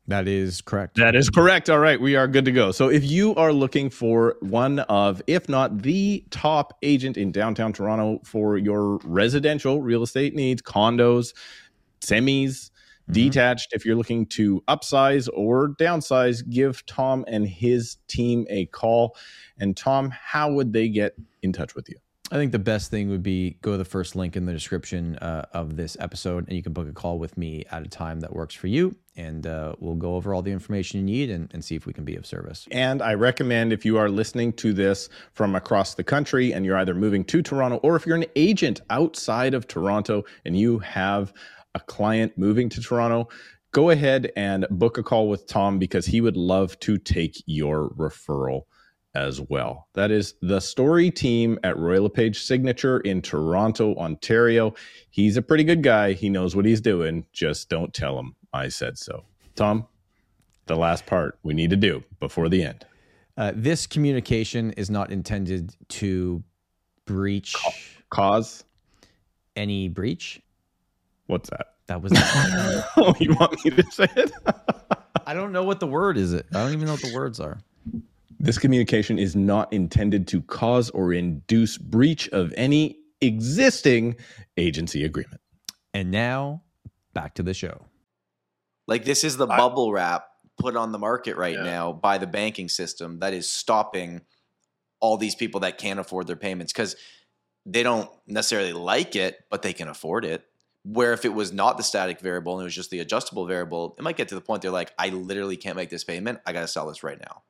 That 0.07 0.27
is 0.27 0.61
correct. 0.61 0.97
That 0.97 1.15
is 1.15 1.29
correct. 1.31 1.67
All 1.69 1.79
right, 1.79 1.99
we 1.99 2.15
are 2.15 2.27
good 2.27 2.45
to 2.45 2.51
go. 2.51 2.71
So, 2.71 2.89
if 2.89 3.03
you 3.03 3.33
are 3.35 3.51
looking 3.51 3.89
for 3.89 4.35
one 4.41 4.79
of, 4.81 5.21
if 5.25 5.49
not 5.49 5.81
the 5.81 6.23
top 6.29 6.77
agent 6.83 7.17
in 7.17 7.31
downtown 7.31 7.73
Toronto 7.73 8.19
for 8.23 8.57
your 8.57 8.97
residential 9.03 9.81
real 9.81 10.03
estate 10.03 10.35
needs, 10.35 10.61
condos, 10.61 11.33
semis, 12.01 12.69
Mhm. 13.09 13.13
detached, 13.13 13.69
if 13.73 13.83
you're 13.83 13.95
looking 13.95 14.27
to 14.27 14.61
upsize 14.67 15.27
or 15.33 15.69
downsize, 15.69 16.47
give 16.49 16.85
Tom 16.85 17.25
and 17.27 17.47
his 17.47 17.97
team 18.07 18.45
a 18.49 18.67
call. 18.67 19.15
And, 19.59 19.75
Tom, 19.75 20.11
how 20.11 20.51
would 20.53 20.71
they 20.71 20.87
get 20.87 21.15
in 21.41 21.51
touch 21.51 21.73
with 21.73 21.89
you? 21.89 21.97
I 22.31 22.37
think 22.37 22.51
the 22.51 22.59
best 22.59 22.89
thing 22.89 23.09
would 23.09 23.21
be 23.21 23.57
go 23.61 23.73
to 23.73 23.77
the 23.77 23.85
first 23.85 24.15
link 24.15 24.35
in 24.35 24.47
the 24.47 24.51
description 24.51 25.15
uh, 25.17 25.45
of 25.53 25.75
this 25.75 25.95
episode, 25.99 26.47
and 26.47 26.57
you 26.57 26.63
can 26.63 26.73
book 26.73 26.89
a 26.89 26.91
call 26.91 27.19
with 27.19 27.37
me 27.37 27.65
at 27.69 27.85
a 27.85 27.87
time 27.87 28.21
that 28.21 28.33
works 28.33 28.55
for 28.55 28.65
you, 28.65 28.95
and 29.15 29.45
uh, 29.45 29.75
we'll 29.79 29.93
go 29.93 30.15
over 30.15 30.33
all 30.33 30.41
the 30.41 30.51
information 30.51 30.99
you 30.99 31.05
need 31.05 31.29
and, 31.29 31.51
and 31.53 31.63
see 31.63 31.75
if 31.75 31.85
we 31.85 31.93
can 31.93 32.03
be 32.03 32.15
of 32.15 32.25
service. 32.25 32.67
And 32.71 33.03
I 33.03 33.13
recommend 33.13 33.71
if 33.71 33.85
you 33.85 33.97
are 33.97 34.09
listening 34.09 34.53
to 34.53 34.73
this 34.73 35.07
from 35.33 35.55
across 35.55 35.93
the 35.93 36.03
country 36.03 36.51
and 36.51 36.65
you're 36.65 36.77
either 36.77 36.95
moving 36.95 37.23
to 37.25 37.43
Toronto 37.43 37.77
or 37.83 37.95
if 37.95 38.07
you're 38.07 38.17
an 38.17 38.25
agent 38.35 38.81
outside 38.89 39.53
of 39.53 39.67
Toronto 39.67 40.23
and 40.45 40.57
you 40.57 40.79
have 40.79 41.31
a 41.75 41.79
client 41.79 42.35
moving 42.39 42.69
to 42.69 42.81
Toronto, 42.81 43.29
go 43.71 43.91
ahead 43.91 44.31
and 44.35 44.65
book 44.71 44.97
a 44.97 45.03
call 45.03 45.29
with 45.29 45.45
Tom 45.45 45.77
because 45.77 46.07
he 46.07 46.21
would 46.21 46.37
love 46.37 46.79
to 46.79 46.97
take 46.97 47.43
your 47.45 47.91
referral 47.91 48.63
as 49.15 49.41
well. 49.41 49.87
That 49.93 50.11
is 50.11 50.35
the 50.41 50.59
Storey 50.59 51.09
team 51.09 51.57
at 51.63 51.77
Royal 51.77 52.03
LePage 52.03 52.43
Signature 52.43 52.99
in 52.99 53.21
Toronto, 53.21 53.95
Ontario. 53.95 54.73
He's 55.09 55.37
a 55.37 55.41
pretty 55.41 55.63
good 55.63 55.81
guy. 55.81 56.13
He 56.13 56.29
knows 56.29 56.55
what 56.55 56.65
he's 56.65 56.81
doing. 56.81 57.25
Just 57.33 57.69
don't 57.69 57.93
tell 57.93 58.19
him 58.19 58.35
I 58.53 58.67
said 58.67 58.97
so. 58.97 59.23
Tom, 59.55 59.87
the 60.67 60.75
last 60.75 61.05
part 61.05 61.39
we 61.43 61.53
need 61.53 61.69
to 61.69 61.75
do 61.75 62.03
before 62.19 62.49
the 62.49 62.63
end. 62.63 62.85
Uh, 63.37 63.51
this 63.55 63.87
communication 63.87 64.71
is 64.71 64.89
not 64.89 65.11
intended 65.11 65.75
to 65.89 66.43
breach 67.05 67.55
Cause? 68.09 68.63
any 69.55 69.89
breach. 69.89 70.41
What's 71.27 71.49
that? 71.49 71.67
That 71.87 72.01
was. 72.01 72.11
oh, 72.97 73.15
you 73.19 73.33
want 73.35 73.63
me 73.63 73.71
to 73.71 73.83
say 73.91 74.07
it? 74.15 74.31
I 75.25 75.33
don't 75.33 75.51
know 75.51 75.63
what 75.63 75.79
the 75.79 75.87
word 75.87 76.17
is. 76.17 76.33
It. 76.33 76.45
I 76.53 76.63
don't 76.63 76.73
even 76.73 76.85
know 76.85 76.93
what 76.93 77.01
the 77.01 77.13
words 77.13 77.39
are. 77.39 77.59
This 78.39 78.57
communication 78.57 79.17
is 79.17 79.35
not 79.35 79.71
intended 79.73 80.27
to 80.29 80.41
cause 80.43 80.89
or 80.91 81.13
induce 81.13 81.77
breach 81.77 82.27
of 82.29 82.53
any 82.57 82.97
existing 83.21 84.15
agency 84.57 85.03
agreement. 85.03 85.41
And 85.93 86.11
now, 86.11 86.63
back 87.13 87.35
to 87.35 87.43
the 87.43 87.53
show. 87.53 87.85
Like 88.87 89.05
this 89.05 89.23
is 89.23 89.37
the 89.37 89.47
I- 89.47 89.57
bubble 89.57 89.91
wrap 89.91 90.27
put 90.57 90.75
on 90.75 90.91
the 90.91 90.99
market 90.99 91.35
right 91.37 91.55
Yeah. 91.55 91.63
now 91.63 91.91
by 91.93 92.17
the 92.17 92.27
banking 92.27 92.69
system 92.69 93.19
that 93.19 93.33
is 93.33 93.51
stopping 93.51 94.21
all 95.01 95.17
these 95.17 95.35
people 95.35 95.61
that 95.61 95.77
can't 95.77 95.99
afford 95.99 96.27
their 96.27 96.35
payments 96.37 96.71
because 96.71 96.95
they 97.65 97.83
don't 97.83 98.09
necessarily 98.27 98.71
like 98.73 99.15
it, 99.15 99.39
but 99.49 99.61
they 99.63 99.73
can 99.73 99.87
afford 99.87 100.23
it. 100.23 100.45
Where 100.83 101.13
if 101.13 101.25
it 101.25 101.33
was 101.33 101.51
not 101.51 101.77
the 101.77 101.83
static 101.83 102.19
variable 102.19 102.53
and 102.53 102.61
it 102.61 102.65
was 102.65 102.75
just 102.75 102.91
the 102.91 102.99
adjustable 102.99 103.45
variable, 103.45 103.95
it 103.97 104.03
might 104.03 104.17
get 104.17 104.27
to 104.29 104.35
the 104.35 104.41
point 104.41 104.61
they're 104.61 104.71
like, 104.71 104.93
I 104.99 105.09
literally 105.09 105.57
can't 105.57 105.75
make 105.75 105.89
this 105.89 106.03
payment. 106.03 106.39
I 106.45 106.53
got 106.53 106.61
to 106.61 106.67
sell 106.67 106.87
this 106.87 107.03
right 107.03 107.19
now. 107.19 107.41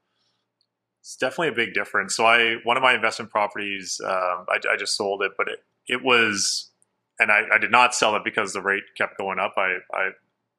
It's 1.06 1.18
definitely 1.18 1.50
a 1.50 1.52
big 1.52 1.76
difference. 1.76 2.16
So 2.16 2.26
I 2.26 2.56
one 2.64 2.78
of 2.78 2.84
my 2.84 2.96
investment 2.96 3.30
properties, 3.30 4.02
um, 4.04 4.48
I, 4.50 4.58
I 4.72 4.76
just 4.76 4.98
sold 4.98 5.22
it, 5.22 5.34
but 5.38 5.48
it 5.48 5.60
it 5.88 6.04
was, 6.04 6.72
and 7.20 7.32
I, 7.32 7.44
I 7.54 7.60
did 7.60 7.70
not 7.70 7.94
sell 7.94 8.16
it 8.16 8.24
because 8.26 8.54
the 8.54 8.62
rate 8.62 8.82
kept 8.98 9.20
going 9.20 9.38
up. 9.38 9.54
I 9.56 9.78
I, 9.94 10.10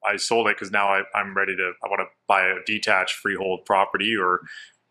I 0.05 0.15
sold 0.15 0.47
it 0.47 0.55
because 0.55 0.71
now 0.71 0.87
I, 0.87 1.01
I'm 1.13 1.35
ready 1.35 1.53
to. 1.57 1.73
I 1.83 1.89
want 1.89 1.99
to 1.99 2.05
buy 2.29 2.43
a 2.43 2.63
detached 2.65 3.15
freehold 3.15 3.65
property 3.65 4.15
or 4.15 4.39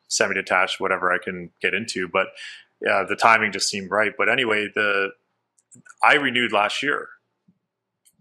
semi-detached, 0.08 0.78
whatever 0.78 1.10
I 1.10 1.16
can 1.16 1.50
get 1.62 1.72
into. 1.72 2.06
But 2.06 2.26
yeah, 2.82 3.04
the 3.08 3.16
timing 3.16 3.50
just 3.50 3.70
seemed 3.70 3.90
right. 3.90 4.12
But 4.16 4.28
anyway, 4.28 4.68
the 4.74 5.12
I 6.04 6.16
renewed 6.16 6.52
last 6.52 6.82
year, 6.82 7.08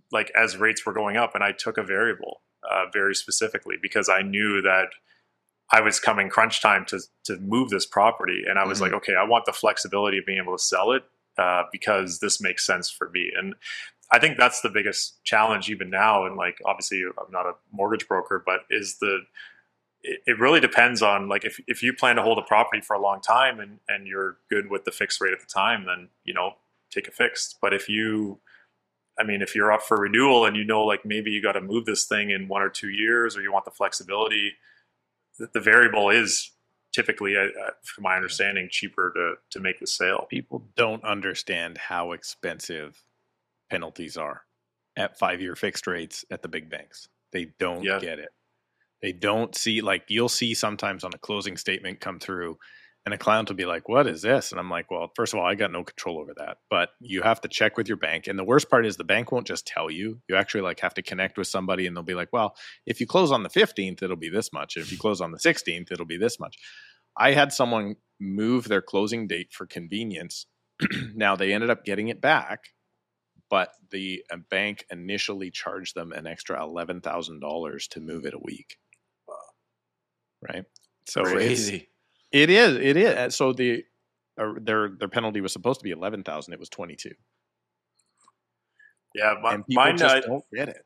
like 0.10 0.32
as 0.38 0.56
rates 0.56 0.86
were 0.86 0.94
going 0.94 1.18
up, 1.18 1.36
and 1.36 1.44
I 1.44 1.52
took 1.52 1.78
a 1.78 1.84
variable 1.84 2.44
uh, 2.64 2.86
very 2.94 3.14
specifically 3.14 3.76
because 3.82 4.08
I 4.08 4.22
knew 4.22 4.62
that 4.62 4.92
I 5.72 5.82
was 5.82 6.00
coming 6.00 6.30
crunch 6.30 6.62
time 6.62 6.86
to 6.86 7.00
to 7.26 7.38
move 7.38 7.70
this 7.70 7.86
property, 7.86 8.44
and 8.48 8.60
I 8.60 8.66
was 8.66 8.80
Mhm. 8.80 8.84
like, 8.84 8.94
okay, 8.94 9.16
I 9.16 9.24
want 9.24 9.46
the 9.46 9.54
flexibility 9.54 10.18
of 10.20 10.26
being 10.26 10.38
able 10.38 10.56
to 10.56 10.64
sell 10.64 10.92
it 10.92 11.04
uh, 11.38 11.64
because 11.72 12.20
this 12.20 12.40
makes 12.40 12.66
sense 12.66 12.90
for 12.90 13.10
me. 13.10 13.32
And 13.36 13.56
I 14.12 14.20
think 14.20 14.38
that's 14.38 14.62
the 14.62 14.70
biggest 14.70 15.24
challenge 15.24 15.70
even 15.70 15.90
now. 15.90 16.26
And 16.26 16.36
like, 16.36 16.60
obviously, 16.66 17.04
I'm 17.04 17.32
not 17.32 17.48
a 17.48 17.56
mortgage 17.72 18.08
broker, 18.08 18.42
but 18.46 18.62
is 18.70 19.00
the 19.00 19.22
it, 20.04 20.22
it 20.28 20.40
really 20.40 20.60
depends 20.60 21.02
on 21.02 21.28
like 21.28 21.46
if 21.46 21.60
if 21.68 21.82
you 21.82 21.94
plan 21.94 22.16
to 22.18 22.22
hold 22.22 22.38
a 22.38 22.44
property 22.44 22.82
for 22.82 22.96
a 22.96 23.02
long 23.02 23.22
time 23.22 23.60
and 23.60 23.80
and 23.88 24.08
you're 24.08 24.38
good 24.50 24.70
with 24.70 24.86
the 24.86 24.92
fixed 24.92 25.20
rate 25.22 25.34
at 25.34 25.40
the 25.40 25.48
time, 25.48 25.86
then 25.86 26.10
you 26.24 26.34
know 26.34 26.56
take 26.92 27.08
a 27.08 27.12
fixed. 27.12 27.58
But 27.62 27.74
if 27.74 27.90
you 27.90 28.40
I 29.20 29.24
mean, 29.24 29.42
if 29.42 29.56
you're 29.56 29.72
up 29.72 29.82
for 29.82 29.98
renewal 29.98 30.46
and 30.46 30.56
you 30.58 30.66
know, 30.66 30.84
like 30.84 31.06
maybe 31.06 31.32
you 31.32 31.42
got 31.42 31.54
to 31.54 31.62
move 31.62 31.86
this 31.86 32.06
thing 32.06 32.32
in 32.32 32.48
one 32.50 32.62
or 32.62 32.70
two 32.70 32.90
years, 32.90 33.38
or 33.38 33.42
you 33.42 33.52
want 33.52 33.66
the 33.66 33.72
flexibility, 33.72 34.54
the, 35.40 35.48
the 35.54 35.60
variable 35.60 36.10
is 36.10 36.52
typically, 36.94 37.36
uh, 37.36 37.42
uh, 37.42 37.72
from 37.84 38.04
my 38.04 38.16
understanding, 38.16 38.68
cheaper 38.72 39.12
to 39.16 39.34
to 39.52 39.60
make 39.60 39.80
the 39.80 39.88
sale. 39.88 40.28
People 40.30 40.68
don't 40.76 41.04
understand 41.04 41.78
how 41.78 42.12
expensive 42.14 43.04
penalties 43.70 44.18
are 44.18 44.44
at 44.96 45.18
five 45.20 45.42
year 45.42 45.56
fixed 45.56 45.88
rates 45.88 46.24
at 46.32 46.42
the 46.42 46.48
big 46.48 46.70
banks. 46.70 47.08
They 47.32 47.46
don't 47.60 47.84
Yeah. 47.84 48.00
get 48.00 48.20
it. 48.20 48.30
They 49.02 49.12
don't 49.12 49.54
see 49.56 49.82
like 49.82 50.06
you'll 50.08 50.30
see 50.30 50.54
sometimes 50.54 51.04
on 51.04 51.12
a 51.14 51.18
closing 51.18 51.58
statement 51.58 52.00
come 52.00 52.20
through 52.20 52.58
and 53.06 53.14
a 53.14 53.18
client 53.18 53.50
will 53.50 53.56
be 53.56 53.66
like, 53.66 53.88
What 53.88 54.08
is 54.08 54.22
this? 54.22 54.52
And 54.52 54.60
I'm 54.60 54.70
like, 54.70 54.90
Well, 54.90 55.12
first 55.16 55.34
of 55.34 55.40
all, 55.40 55.46
I 55.46 55.56
got 55.56 55.72
no 55.72 55.84
control 55.84 56.20
over 56.20 56.34
that. 56.38 56.58
But 56.70 56.90
you 57.00 57.22
have 57.22 57.42
to 57.42 57.48
check 57.48 57.78
with 57.78 57.88
your 57.88 57.98
bank. 57.98 58.28
And 58.28 58.38
the 58.38 58.44
worst 58.44 58.70
part 58.70 58.86
is 58.86 58.98
the 58.98 59.04
bank 59.04 59.32
won't 59.32 59.48
just 59.48 59.68
tell 59.68 59.90
you. 59.92 60.22
You 60.28 60.36
actually 60.36 60.62
like 60.62 60.80
have 60.80 60.96
to 60.96 61.02
connect 61.02 61.38
with 61.38 61.48
somebody 61.48 61.86
and 61.86 61.96
they'll 61.96 62.04
be 62.04 62.16
like, 62.16 62.30
Well, 62.34 62.56
if 62.86 63.00
you 63.00 63.08
close 63.08 63.32
on 63.32 63.44
the 63.44 63.50
15th, 63.50 64.02
it'll 64.02 64.16
be 64.16 64.30
this 64.30 64.52
much. 64.52 64.78
If 64.78 64.92
you 64.92 64.98
close 64.98 65.22
on 65.22 65.32
the 65.32 65.38
16th, 65.38 65.92
it'll 65.92 66.06
be 66.06 66.18
this 66.18 66.40
much. 66.40 66.58
I 67.18 67.32
had 67.32 67.54
someone 67.54 67.96
move 68.20 68.68
their 68.68 68.82
closing 68.82 69.28
date 69.28 69.54
for 69.54 69.66
convenience. 69.66 70.48
now 71.16 71.36
they 71.36 71.54
ended 71.54 71.70
up 71.70 71.86
getting 71.86 72.10
it 72.10 72.20
back, 72.22 72.66
but 73.50 73.70
the 73.92 74.24
uh, 74.32 74.38
bank 74.50 74.86
initially 74.92 75.52
charged 75.52 75.96
them 75.96 76.12
an 76.12 76.28
extra 76.28 76.62
eleven 76.62 77.00
thousand 77.02 77.40
dollars 77.40 77.88
to 77.90 78.02
move 78.02 78.26
it 78.26 78.34
a 78.34 78.40
week. 78.40 78.78
Right. 80.42 80.66
So 81.08 81.22
it's- 81.22 81.34
Crazy. 81.34 81.90
It 82.36 82.50
is. 82.50 82.76
It 82.76 82.98
is. 82.98 83.16
Uh, 83.16 83.30
So 83.30 83.54
the 83.54 83.86
uh, 84.38 84.56
their 84.62 84.90
their 85.00 85.08
penalty 85.08 85.40
was 85.40 85.54
supposed 85.54 85.80
to 85.80 85.86
be 85.86 85.92
eleven 85.92 86.22
thousand. 86.22 86.54
It 86.54 86.60
was 86.60 86.68
twenty 86.68 86.98
two. 86.98 87.16
Yeah, 89.14 89.36
people 89.36 89.64
mine 89.70 89.98
just 89.98 90.16
uh, 90.16 90.20
don't 90.20 90.44
get 90.54 90.68
it. 90.68 90.84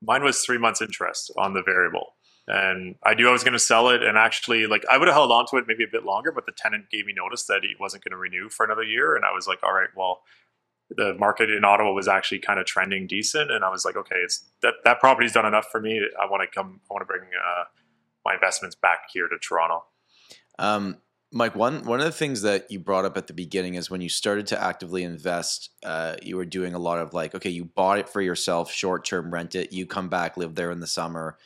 mine 0.00 0.24
was 0.24 0.40
three 0.40 0.56
months 0.56 0.80
interest 0.80 1.30
on 1.36 1.52
the 1.52 1.62
variable, 1.62 2.14
and 2.48 2.94
I 3.04 3.12
knew 3.12 3.28
I 3.28 3.32
was 3.32 3.44
going 3.44 3.52
to 3.52 3.58
sell 3.58 3.90
it. 3.90 4.02
And 4.02 4.16
actually, 4.16 4.66
like 4.66 4.86
I 4.90 4.96
would 4.96 5.08
have 5.08 5.14
held 5.14 5.30
on 5.30 5.44
to 5.50 5.58
it 5.58 5.66
maybe 5.68 5.84
a 5.84 5.92
bit 5.92 6.06
longer, 6.06 6.32
but 6.32 6.46
the 6.46 6.52
tenant 6.56 6.88
gave 6.90 7.04
me 7.04 7.12
notice 7.14 7.44
that 7.48 7.60
he 7.60 7.74
wasn't 7.78 8.04
going 8.04 8.12
to 8.12 8.16
renew 8.16 8.48
for 8.48 8.64
another 8.64 8.82
year, 8.82 9.14
and 9.14 9.26
I 9.26 9.32
was 9.32 9.46
like, 9.46 9.62
all 9.62 9.74
right, 9.74 9.90
well. 9.96 10.22
The 10.88 11.14
market 11.18 11.50
in 11.50 11.64
Ottawa 11.64 11.90
was 11.90 12.06
actually 12.06 12.38
kind 12.38 12.60
of 12.60 12.64
trending 12.64 13.08
decent, 13.08 13.50
and 13.50 13.64
I 13.64 13.70
was 13.70 13.84
like, 13.84 13.96
okay, 13.96 14.20
it's 14.22 14.44
that 14.62 14.74
that 14.84 15.00
property's 15.00 15.32
done 15.32 15.44
enough 15.44 15.66
for 15.72 15.80
me. 15.80 16.00
I 16.22 16.30
want 16.30 16.44
to 16.44 16.48
come. 16.54 16.80
I 16.88 16.94
want 16.94 17.02
to 17.02 17.06
bring 17.06 17.22
uh, 17.22 17.64
my 18.24 18.34
investments 18.34 18.76
back 18.76 19.00
here 19.12 19.26
to 19.26 19.36
Toronto. 19.36 19.82
Um, 20.58 20.98
Mike, 21.32 21.56
one 21.56 21.82
one 21.82 21.98
of 22.00 22.06
the 22.06 22.12
things 22.12 22.42
that 22.42 22.70
you 22.70 22.78
brought 22.78 23.04
up 23.04 23.16
at 23.16 23.26
the 23.26 23.34
beginning 23.34 23.74
is 23.74 23.90
when 23.90 24.00
you 24.00 24.08
started 24.08 24.46
to 24.48 24.62
actively 24.62 25.02
invest, 25.02 25.70
uh, 25.84 26.16
you 26.22 26.36
were 26.36 26.44
doing 26.44 26.74
a 26.74 26.78
lot 26.78 26.98
of 26.98 27.12
like, 27.12 27.34
okay, 27.34 27.50
you 27.50 27.64
bought 27.64 27.98
it 27.98 28.08
for 28.08 28.20
yourself, 28.20 28.70
short 28.70 29.04
term, 29.04 29.32
rent 29.32 29.54
it, 29.54 29.72
you 29.72 29.86
come 29.86 30.08
back, 30.08 30.36
live 30.36 30.54
there 30.54 30.70
in 30.70 30.80
the 30.80 30.86
summer. 30.86 31.36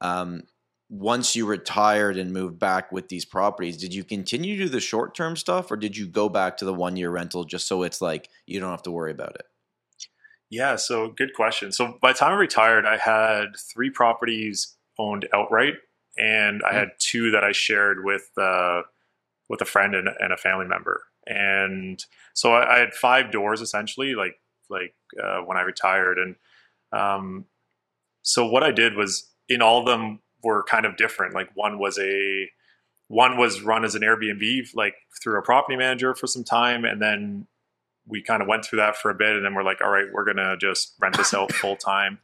Um, 0.00 0.42
once 0.90 1.34
you 1.34 1.46
retired 1.46 2.16
and 2.18 2.32
moved 2.32 2.58
back 2.58 2.92
with 2.92 3.08
these 3.08 3.24
properties, 3.24 3.76
did 3.76 3.94
you 3.94 4.04
continue 4.04 4.56
to 4.58 4.64
do 4.64 4.68
the 4.68 4.80
short 4.80 5.14
term 5.14 5.36
stuff, 5.36 5.70
or 5.70 5.76
did 5.76 5.96
you 5.96 6.06
go 6.06 6.28
back 6.28 6.58
to 6.58 6.64
the 6.64 6.74
one 6.74 6.96
year 6.96 7.10
rental 7.10 7.44
just 7.44 7.66
so 7.66 7.82
it's 7.82 8.00
like 8.00 8.28
you 8.46 8.60
don't 8.60 8.70
have 8.70 8.82
to 8.82 8.90
worry 8.90 9.10
about 9.10 9.34
it? 9.34 9.46
Yeah, 10.50 10.76
so 10.76 11.08
good 11.08 11.32
question. 11.34 11.72
So 11.72 11.98
by 12.00 12.12
the 12.12 12.18
time 12.18 12.32
I 12.32 12.36
retired, 12.36 12.86
I 12.86 12.98
had 12.98 13.56
three 13.56 13.90
properties 13.90 14.76
owned 14.98 15.26
outright, 15.32 15.74
and 16.16 16.62
I 16.68 16.74
had 16.74 16.90
two 16.98 17.30
that 17.32 17.44
I 17.44 17.52
shared 17.52 18.04
with 18.04 18.30
uh, 18.36 18.82
with 19.48 19.60
a 19.60 19.66
friend 19.66 19.94
and, 19.94 20.08
and 20.18 20.32
a 20.32 20.36
family 20.36 20.66
member. 20.66 21.04
And 21.26 22.04
so 22.34 22.52
I, 22.52 22.76
I 22.76 22.78
had 22.78 22.94
five 22.94 23.32
doors 23.32 23.60
essentially, 23.60 24.14
like 24.14 24.38
like 24.68 24.94
uh, 25.22 25.40
when 25.40 25.56
I 25.56 25.62
retired. 25.62 26.18
And 26.18 26.36
um, 26.92 27.46
so 28.22 28.46
what 28.46 28.62
I 28.62 28.70
did 28.70 28.94
was 28.94 29.30
in 29.48 29.62
all 29.62 29.80
of 29.80 29.86
them 29.86 30.20
were 30.42 30.62
kind 30.64 30.86
of 30.86 30.96
different. 30.96 31.34
Like 31.34 31.50
one 31.54 31.78
was 31.78 31.98
a 31.98 32.48
one 33.08 33.36
was 33.36 33.60
run 33.60 33.84
as 33.84 33.94
an 33.94 34.02
Airbnb, 34.02 34.74
like 34.74 34.94
through 35.22 35.38
a 35.38 35.42
property 35.42 35.76
manager 35.76 36.14
for 36.14 36.26
some 36.26 36.44
time, 36.44 36.84
and 36.84 37.00
then 37.00 37.46
we 38.06 38.22
kind 38.22 38.42
of 38.42 38.48
went 38.48 38.64
through 38.64 38.78
that 38.78 38.96
for 38.96 39.10
a 39.10 39.14
bit, 39.14 39.36
and 39.36 39.44
then 39.44 39.54
we're 39.54 39.62
like, 39.62 39.80
all 39.80 39.90
right, 39.90 40.06
we're 40.12 40.24
gonna 40.24 40.56
just 40.56 40.94
rent 41.00 41.16
this 41.16 41.34
out 41.34 41.52
full 41.60 41.76
time. 41.76 42.18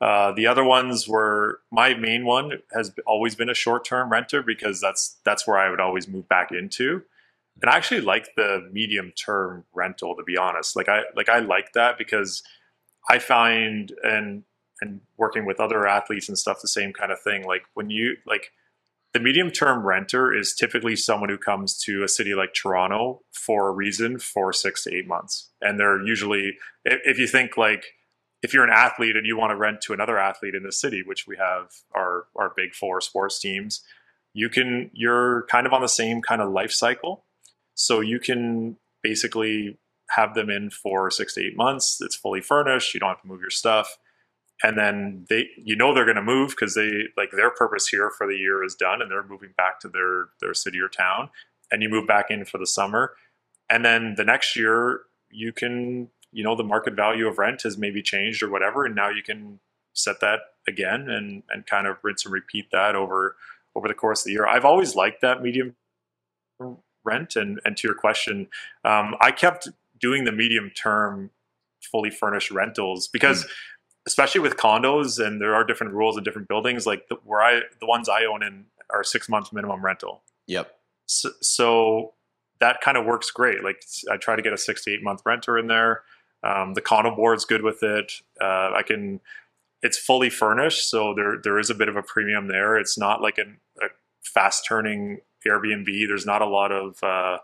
Uh, 0.00 0.32
the 0.32 0.46
other 0.46 0.64
ones 0.64 1.08
were 1.08 1.60
my 1.72 1.94
main 1.94 2.26
one 2.26 2.52
has 2.74 2.92
always 3.06 3.34
been 3.34 3.48
a 3.48 3.54
short 3.54 3.84
term 3.84 4.10
renter 4.10 4.42
because 4.42 4.80
that's 4.80 5.16
that's 5.24 5.46
where 5.46 5.58
I 5.58 5.70
would 5.70 5.80
always 5.80 6.06
move 6.06 6.28
back 6.28 6.52
into. 6.52 7.02
And 7.62 7.70
I 7.70 7.76
actually 7.76 8.02
like 8.02 8.34
the 8.36 8.68
medium 8.70 9.12
term 9.12 9.64
rental 9.74 10.14
to 10.16 10.22
be 10.22 10.36
honest. 10.36 10.76
Like 10.76 10.88
I 10.88 11.02
like 11.14 11.28
I 11.28 11.38
like 11.38 11.72
that 11.72 11.96
because 11.96 12.42
I 13.08 13.18
find 13.18 13.92
and 14.02 14.44
and 14.82 15.00
working 15.16 15.46
with 15.46 15.60
other 15.60 15.86
athletes 15.86 16.28
and 16.28 16.36
stuff 16.36 16.60
the 16.60 16.68
same 16.68 16.92
kind 16.92 17.10
of 17.10 17.20
thing. 17.20 17.44
Like 17.44 17.62
when 17.72 17.88
you 17.88 18.16
like 18.26 18.50
the 19.16 19.20
medium 19.20 19.50
term 19.50 19.86
renter 19.86 20.34
is 20.34 20.54
typically 20.54 20.94
someone 20.94 21.30
who 21.30 21.38
comes 21.38 21.78
to 21.78 22.02
a 22.02 22.08
city 22.08 22.34
like 22.34 22.52
Toronto 22.52 23.22
for 23.32 23.68
a 23.68 23.72
reason 23.72 24.18
for 24.18 24.52
six 24.52 24.84
to 24.84 24.94
eight 24.94 25.06
months. 25.06 25.48
And 25.62 25.80
they're 25.80 26.06
usually, 26.06 26.58
if 26.84 27.00
if 27.06 27.18
you 27.18 27.26
think 27.26 27.56
like, 27.56 27.84
if 28.46 28.54
you're 28.54 28.62
an 28.62 28.72
athlete 28.72 29.16
and 29.16 29.26
you 29.26 29.36
want 29.36 29.50
to 29.50 29.56
rent 29.56 29.80
to 29.80 29.92
another 29.92 30.18
athlete 30.18 30.54
in 30.54 30.62
the 30.62 30.70
city, 30.70 31.02
which 31.04 31.26
we 31.26 31.36
have 31.36 31.72
our, 31.92 32.26
our 32.36 32.52
big 32.56 32.74
four 32.74 33.00
sports 33.00 33.40
teams, 33.40 33.82
you 34.34 34.48
can, 34.48 34.88
you're 34.94 35.46
kind 35.50 35.66
of 35.66 35.72
on 35.72 35.82
the 35.82 35.88
same 35.88 36.22
kind 36.22 36.40
of 36.40 36.52
life 36.52 36.70
cycle. 36.70 37.24
So 37.74 38.00
you 38.00 38.20
can 38.20 38.76
basically 39.02 39.78
have 40.10 40.34
them 40.34 40.48
in 40.48 40.70
for 40.70 41.10
six 41.10 41.34
to 41.34 41.44
eight 41.44 41.56
months. 41.56 41.98
It's 42.00 42.14
fully 42.14 42.40
furnished. 42.40 42.94
You 42.94 43.00
don't 43.00 43.08
have 43.08 43.22
to 43.22 43.26
move 43.26 43.40
your 43.40 43.50
stuff 43.50 43.98
and 44.62 44.78
then 44.78 45.26
they 45.28 45.48
you 45.56 45.76
know 45.76 45.92
they're 45.92 46.04
going 46.04 46.16
to 46.16 46.22
move 46.22 46.50
because 46.50 46.74
they 46.74 47.04
like 47.16 47.30
their 47.32 47.50
purpose 47.50 47.88
here 47.88 48.10
for 48.16 48.26
the 48.26 48.36
year 48.36 48.64
is 48.64 48.74
done 48.74 49.02
and 49.02 49.10
they're 49.10 49.26
moving 49.26 49.52
back 49.56 49.80
to 49.80 49.88
their 49.88 50.28
their 50.40 50.54
city 50.54 50.80
or 50.80 50.88
town 50.88 51.28
and 51.70 51.82
you 51.82 51.88
move 51.88 52.06
back 52.06 52.30
in 52.30 52.44
for 52.44 52.58
the 52.58 52.66
summer 52.66 53.12
and 53.68 53.84
then 53.84 54.14
the 54.16 54.24
next 54.24 54.56
year 54.56 55.02
you 55.30 55.52
can 55.52 56.08
you 56.36 56.44
know 56.44 56.54
the 56.54 56.64
market 56.64 56.94
value 56.94 57.26
of 57.26 57.38
rent 57.38 57.62
has 57.62 57.78
maybe 57.78 58.02
changed 58.02 58.42
or 58.42 58.50
whatever 58.50 58.84
and 58.84 58.94
now 58.94 59.08
you 59.08 59.22
can 59.22 59.58
set 59.94 60.20
that 60.20 60.40
again 60.68 61.08
and 61.08 61.42
and 61.48 61.66
kind 61.66 61.86
of 61.86 61.96
rinse 62.02 62.24
and 62.24 62.32
repeat 62.32 62.66
that 62.70 62.94
over 62.94 63.36
over 63.74 63.88
the 63.88 63.94
course 63.94 64.20
of 64.20 64.26
the 64.26 64.32
year. 64.32 64.46
I've 64.46 64.64
always 64.64 64.94
liked 64.94 65.20
that 65.22 65.42
medium 65.42 65.74
rent 67.04 67.36
and 67.36 67.60
and 67.64 67.76
to 67.76 67.86
your 67.86 67.94
question 67.94 68.48
um, 68.84 69.14
i 69.20 69.30
kept 69.30 69.68
doing 70.00 70.24
the 70.24 70.32
medium 70.32 70.70
term 70.70 71.30
fully 71.80 72.10
furnished 72.10 72.50
rentals 72.50 73.06
because 73.06 73.46
especially 74.06 74.40
with 74.40 74.56
condos 74.56 75.24
and 75.24 75.40
there 75.40 75.54
are 75.54 75.62
different 75.62 75.92
rules 75.92 76.16
in 76.16 76.24
different 76.24 76.48
buildings 76.48 76.84
like 76.84 77.06
the, 77.08 77.16
where 77.24 77.42
i 77.42 77.60
the 77.78 77.86
ones 77.86 78.08
i 78.08 78.24
own 78.24 78.42
in 78.42 78.64
are 78.90 79.04
six 79.04 79.28
months 79.28 79.52
minimum 79.52 79.84
rental. 79.84 80.22
Yep. 80.46 80.72
so, 81.06 81.30
so 81.40 82.14
that 82.60 82.80
kind 82.80 82.96
of 82.96 83.04
works 83.04 83.30
great. 83.30 83.62
Like 83.62 83.82
i 84.10 84.16
try 84.16 84.36
to 84.36 84.42
get 84.42 84.52
a 84.52 84.58
six 84.58 84.84
to 84.84 84.92
eight 84.92 85.02
month 85.02 85.22
renter 85.24 85.58
in 85.58 85.66
there 85.66 86.02
um, 86.42 86.74
the 86.74 86.80
condo 86.80 87.14
board's 87.14 87.44
good 87.44 87.62
with 87.62 87.82
it. 87.82 88.12
Uh, 88.40 88.70
i 88.74 88.82
can 88.86 89.20
it's 89.82 89.98
fully 89.98 90.30
furnished 90.30 90.88
so 90.88 91.14
there 91.14 91.36
there 91.42 91.58
is 91.58 91.70
a 91.70 91.74
bit 91.74 91.88
of 91.88 91.96
a 91.96 92.02
premium 92.02 92.48
there. 92.48 92.76
It's 92.76 92.98
not 92.98 93.22
like 93.22 93.38
an, 93.38 93.58
a 93.80 93.86
fast 94.22 94.64
turning 94.66 95.18
airbnb. 95.46 95.86
There's 96.08 96.26
not 96.26 96.42
a 96.42 96.46
lot 96.46 96.72
of 96.72 97.02
uh, 97.02 97.38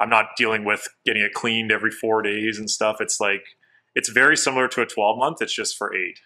i'm 0.00 0.10
not 0.10 0.36
dealing 0.36 0.64
with 0.64 0.86
getting 1.04 1.22
it 1.22 1.34
cleaned 1.34 1.72
every 1.72 1.90
four 1.90 2.22
days 2.22 2.58
and 2.58 2.70
stuff. 2.70 2.96
It's 3.00 3.20
like 3.20 3.44
it's 3.94 4.08
very 4.08 4.36
similar 4.36 4.68
to 4.68 4.82
a 4.82 4.86
12 4.86 5.18
month. 5.18 5.42
It's 5.42 5.52
just 5.52 5.76
for 5.76 5.94
eight. 5.94 6.20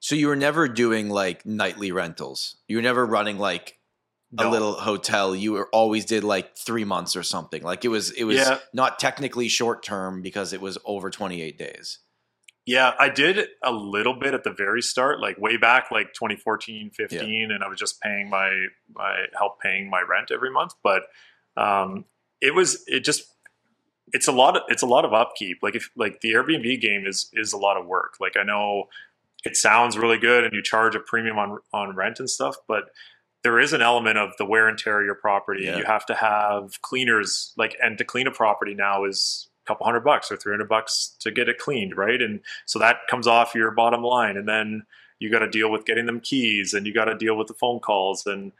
So 0.00 0.16
you 0.16 0.26
were 0.26 0.36
never 0.36 0.66
doing 0.66 1.08
like 1.08 1.46
nightly 1.46 1.92
rentals. 1.92 2.56
You 2.66 2.76
were 2.76 2.82
never 2.82 3.06
running 3.06 3.38
like 3.38 3.78
a 4.38 4.48
little 4.48 4.72
hotel. 4.74 5.34
You 5.36 5.52
were 5.52 5.68
always 5.72 6.04
did 6.04 6.24
like 6.24 6.56
three 6.56 6.84
months 6.84 7.16
or 7.16 7.22
something. 7.22 7.62
Like 7.62 7.84
it 7.84 7.88
was 7.88 8.10
it 8.12 8.24
was 8.24 8.36
Yeah. 8.38 8.58
not 8.72 8.98
technically 8.98 9.48
short 9.48 9.82
term 9.82 10.22
because 10.22 10.52
it 10.52 10.60
was 10.60 10.78
over 10.84 11.10
twenty 11.10 11.42
eight 11.42 11.58
days. 11.58 11.98
Yeah, 12.64 12.92
I 12.98 13.08
did 13.08 13.48
a 13.64 13.72
little 13.72 14.14
bit 14.14 14.34
at 14.34 14.44
the 14.44 14.52
very 14.52 14.82
start, 14.82 15.18
like 15.18 15.36
way 15.36 15.56
back, 15.56 15.90
like 15.90 16.12
2014, 16.14 16.92
15, 16.96 17.50
and 17.50 17.64
I 17.64 17.66
was 17.66 17.76
just 17.78 18.00
paying 18.00 18.30
my 18.30 18.66
my 18.94 19.24
help 19.36 19.60
paying 19.60 19.90
my 19.90 20.00
rent 20.08 20.30
every 20.30 20.50
month. 20.50 20.72
But 20.82 21.02
um, 21.56 22.04
it 22.40 22.54
was 22.54 22.84
it 22.86 23.00
just 23.00 23.24
it's 24.12 24.28
a 24.28 24.32
lot 24.32 24.56
of 24.56 24.62
it's 24.68 24.82
a 24.82 24.86
lot 24.86 25.04
of 25.04 25.12
upkeep. 25.12 25.58
Like 25.60 25.74
if 25.74 25.90
like 25.96 26.20
the 26.20 26.32
Airbnb 26.34 26.80
game 26.80 27.04
is 27.06 27.28
is 27.32 27.52
a 27.52 27.58
lot 27.58 27.76
of 27.76 27.86
work. 27.86 28.14
Like 28.20 28.36
I 28.36 28.44
know 28.44 28.84
it 29.44 29.56
sounds 29.56 29.98
really 29.98 30.18
good 30.18 30.44
and 30.44 30.52
you 30.52 30.62
charge 30.62 30.94
a 30.94 31.00
premium 31.00 31.38
on 31.38 31.58
on 31.72 31.96
rent 31.96 32.20
and 32.20 32.30
stuff, 32.30 32.56
but 32.68 32.84
there 33.42 33.58
is 33.58 33.72
an 33.72 33.82
element 33.82 34.18
of 34.18 34.30
the 34.38 34.44
wear 34.44 34.68
and 34.68 34.78
tear 34.78 35.00
of 35.00 35.04
your 35.04 35.14
property. 35.14 35.64
Yeah. 35.64 35.78
You 35.78 35.84
have 35.84 36.06
to 36.06 36.14
have 36.14 36.80
cleaners 36.82 37.52
like 37.56 37.76
and 37.82 37.98
to 37.98 38.04
clean 38.04 38.26
a 38.26 38.30
property 38.30 38.74
now 38.74 39.04
is 39.04 39.48
a 39.64 39.68
couple 39.68 39.84
hundred 39.84 40.04
bucks 40.04 40.30
or 40.30 40.36
300 40.36 40.68
bucks 40.68 41.16
to 41.20 41.30
get 41.30 41.48
it 41.48 41.58
cleaned, 41.58 41.96
right? 41.96 42.20
And 42.20 42.40
so 42.66 42.78
that 42.78 42.98
comes 43.08 43.26
off 43.26 43.54
your 43.54 43.70
bottom 43.70 44.02
line 44.02 44.36
and 44.36 44.48
then 44.48 44.84
you 45.18 45.30
got 45.30 45.40
to 45.40 45.48
deal 45.48 45.70
with 45.70 45.84
getting 45.84 46.06
them 46.06 46.20
keys 46.20 46.74
and 46.74 46.86
you 46.86 46.92
got 46.92 47.04
to 47.06 47.16
deal 47.16 47.36
with 47.36 47.46
the 47.46 47.54
phone 47.54 47.80
calls. 47.80 48.26
And 48.26 48.52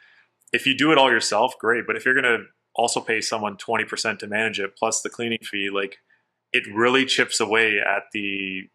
if 0.52 0.66
you 0.66 0.76
do 0.76 0.92
it 0.92 0.98
all 0.98 1.10
yourself, 1.10 1.54
great. 1.58 1.86
But 1.86 1.96
if 1.96 2.04
you're 2.04 2.20
going 2.20 2.38
to 2.38 2.44
also 2.74 3.00
pay 3.00 3.20
someone 3.20 3.56
20% 3.56 4.18
to 4.18 4.26
manage 4.26 4.60
it 4.60 4.76
plus 4.76 5.00
the 5.00 5.10
cleaning 5.10 5.40
fee, 5.42 5.70
like 5.70 5.98
it 6.52 6.64
really 6.72 7.04
chips 7.04 7.40
away 7.40 7.78
at 7.78 8.04
the 8.12 8.68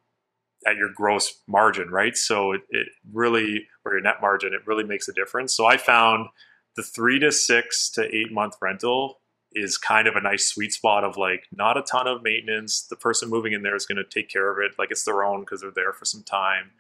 at 0.68 0.76
your 0.76 0.90
gross 0.94 1.42
margin, 1.48 1.90
right? 1.90 2.16
So 2.18 2.52
it, 2.52 2.62
it 2.70 2.88
really, 3.14 3.68
or 3.86 3.94
your 3.94 4.02
net 4.02 4.16
margin, 4.22 4.54
it 4.54 4.68
really 4.68 4.84
makes 4.84 5.08
a 5.08 5.14
difference. 5.14 5.56
So 5.56 5.66
I 5.66 5.78
found 5.78 6.28
the 6.76 6.84
three 6.84 7.20
to 7.20 7.32
six 7.32 7.90
to 7.92 8.04
eight 8.14 8.32
month 8.32 8.56
rental 8.62 9.22
is 9.54 9.78
kind 9.78 10.08
of 10.08 10.16
a 10.16 10.22
nice 10.22 10.46
sweet 10.46 10.74
spot 10.74 11.04
of 11.04 11.16
like 11.16 11.46
not 11.56 11.78
a 11.78 11.82
ton 11.82 12.06
of 12.06 12.22
maintenance. 12.22 12.86
The 12.88 12.98
person 12.98 13.30
moving 13.30 13.54
in 13.54 13.64
there 13.64 13.76
is 13.76 13.86
going 13.86 13.96
to 13.98 14.04
take 14.04 14.30
care 14.30 14.52
of 14.52 14.58
it 14.60 14.78
like 14.78 14.92
it's 14.92 15.06
their 15.06 15.24
own 15.24 15.40
because 15.40 15.62
they're 15.62 15.72
there 15.74 15.94
for 15.94 16.06
some 16.06 16.24
time. 16.24 16.72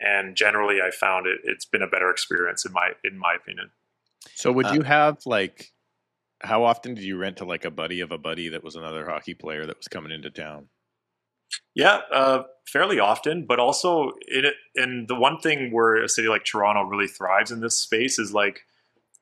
And 0.00 0.36
generally, 0.36 0.80
I 0.80 0.90
found 0.90 1.26
it 1.26 1.38
it's 1.44 1.64
been 1.64 1.82
a 1.82 1.86
better 1.86 2.10
experience 2.10 2.64
in 2.64 2.72
my 2.72 2.90
in 3.04 3.18
my 3.18 3.34
opinion. 3.34 3.70
So 4.34 4.52
would 4.52 4.66
Uh, 4.66 4.74
you 4.74 4.82
have 4.82 5.18
like 5.26 5.72
how 6.40 6.64
often 6.64 6.94
did 6.94 7.04
you 7.04 7.16
rent 7.16 7.38
to 7.38 7.44
like 7.44 7.64
a 7.64 7.70
buddy 7.70 8.00
of 8.00 8.12
a 8.12 8.18
buddy 8.18 8.48
that 8.50 8.62
was 8.62 8.76
another 8.76 9.06
hockey 9.06 9.34
player 9.34 9.66
that 9.66 9.76
was 9.76 9.88
coming 9.88 10.12
into 10.12 10.30
town? 10.30 10.68
Yeah, 11.74 12.00
uh, 12.12 12.42
fairly 12.66 12.98
often, 12.98 13.46
but 13.46 13.58
also 13.58 14.12
in 14.28 14.44
it. 14.44 14.54
And 14.76 15.08
the 15.08 15.14
one 15.14 15.38
thing 15.38 15.72
where 15.72 16.02
a 16.02 16.08
city 16.08 16.28
like 16.28 16.44
Toronto 16.44 16.82
really 16.82 17.06
thrives 17.06 17.50
in 17.50 17.60
this 17.60 17.78
space 17.78 18.18
is 18.18 18.32
like 18.32 18.62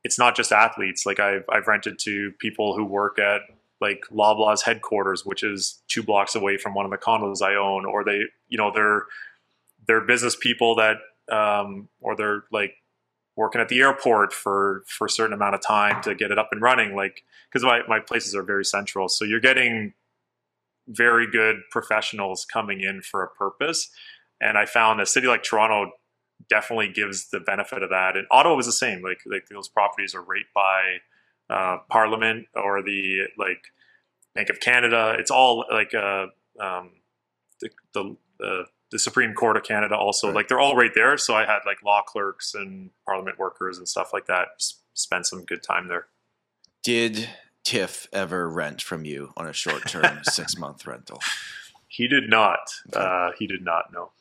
it's 0.04 0.18
not 0.18 0.36
just 0.36 0.52
athletes. 0.52 1.04
Like 1.06 1.20
I've 1.20 1.44
I've 1.48 1.66
rented 1.66 1.98
to 2.00 2.32
people 2.38 2.76
who 2.76 2.84
work 2.84 3.18
at 3.18 3.42
like 3.80 4.04
Loblaws 4.10 4.62
headquarters, 4.62 5.26
which 5.26 5.42
is 5.42 5.82
two 5.88 6.02
blocks 6.02 6.34
away 6.34 6.56
from 6.56 6.74
one 6.74 6.84
of 6.84 6.90
the 6.90 6.96
condos 6.96 7.42
I 7.42 7.54
own, 7.56 7.84
or 7.84 8.04
they 8.04 8.22
you 8.48 8.58
know 8.58 8.70
they're 8.74 9.02
they're 9.86 10.00
business 10.00 10.36
people 10.36 10.76
that 10.76 10.96
um, 11.30 11.88
or 12.00 12.16
they're 12.16 12.44
like 12.50 12.74
working 13.36 13.60
at 13.60 13.68
the 13.68 13.80
airport 13.80 14.32
for 14.32 14.82
for 14.86 15.06
a 15.06 15.10
certain 15.10 15.34
amount 15.34 15.54
of 15.54 15.60
time 15.60 16.02
to 16.02 16.14
get 16.14 16.30
it 16.30 16.38
up 16.38 16.48
and 16.52 16.62
running. 16.62 16.96
Like 16.96 17.22
because 17.50 17.64
my 17.64 17.82
my 17.86 18.00
places 18.00 18.34
are 18.34 18.42
very 18.42 18.64
central, 18.64 19.08
so 19.08 19.24
you're 19.24 19.40
getting 19.40 19.92
very 20.88 21.30
good 21.30 21.56
professionals 21.70 22.44
coming 22.50 22.80
in 22.80 23.02
for 23.02 23.22
a 23.22 23.28
purpose. 23.30 23.90
And 24.40 24.56
I 24.58 24.66
found 24.66 25.00
a 25.00 25.06
city 25.06 25.26
like 25.26 25.42
Toronto 25.42 25.90
definitely 26.48 26.92
gives 26.92 27.30
the 27.30 27.40
benefit 27.40 27.82
of 27.82 27.90
that. 27.90 28.16
And 28.16 28.26
Ottawa 28.30 28.54
was 28.54 28.66
the 28.66 28.72
same. 28.72 29.02
Like 29.02 29.20
like 29.26 29.46
those 29.50 29.68
properties 29.68 30.14
are 30.14 30.22
right 30.22 30.44
by 30.54 30.96
uh, 31.48 31.78
Parliament 31.90 32.46
or 32.54 32.82
the 32.82 33.22
like 33.38 33.62
Bank 34.34 34.50
of 34.50 34.60
Canada. 34.60 35.16
It's 35.18 35.30
all 35.30 35.64
like 35.70 35.94
uh, 35.94 36.26
um, 36.60 36.90
the 37.60 37.70
the, 37.94 38.16
the 38.38 38.64
the 38.92 38.98
Supreme 38.98 39.32
Court 39.34 39.56
of 39.56 39.64
Canada. 39.64 39.96
Also, 39.96 40.28
Right. 40.28 40.36
like 40.36 40.48
they're 40.48 40.60
all 40.60 40.76
right 40.76 40.92
there. 40.94 41.16
So 41.18 41.34
I 41.34 41.44
had 41.46 41.60
like 41.66 41.82
law 41.82 42.02
clerks 42.02 42.54
and 42.54 42.90
Parliament 43.06 43.38
workers 43.38 43.78
and 43.78 43.88
stuff 43.88 44.12
like 44.12 44.26
that. 44.26 44.48
S- 44.60 44.80
spent 44.94 45.26
some 45.26 45.44
good 45.44 45.62
time 45.62 45.88
there. 45.88 46.06
Did 46.82 47.28
Tiff 47.66 48.06
ever 48.12 48.48
rent 48.48 48.80
from 48.80 49.04
you 49.04 49.32
on 49.36 49.48
a 49.48 49.52
short 49.52 49.88
term 49.88 50.20
six 50.22 50.56
month 50.56 50.86
rental? 50.86 51.18
He 51.88 52.06
did 52.06 52.30
not. 52.30 52.60
Uh, 52.92 53.32
he 53.36 53.48
did 53.48 53.62
not 53.64 53.92
know. 53.92 54.12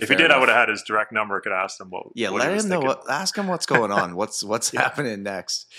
If 0.00 0.08
Fair 0.08 0.16
he 0.16 0.22
did, 0.24 0.32
I 0.32 0.38
would 0.40 0.48
have 0.48 0.58
had 0.58 0.68
his 0.68 0.82
direct 0.82 1.12
number. 1.12 1.36
I 1.36 1.40
could 1.40 1.52
ask 1.52 1.80
him 1.80 1.90
what. 1.90 2.06
Yeah, 2.16 2.30
what 2.30 2.42
he 2.42 2.48
let 2.48 2.54
was 2.56 2.64
him 2.64 2.70
know. 2.70 2.80
What, 2.80 3.08
ask 3.08 3.36
him 3.38 3.46
what's 3.46 3.66
going 3.66 3.92
on. 3.92 4.16
What's 4.16 4.42
what's 4.42 4.72
Yeah. 4.74 4.82
happening 4.82 5.22
next? 5.22 5.72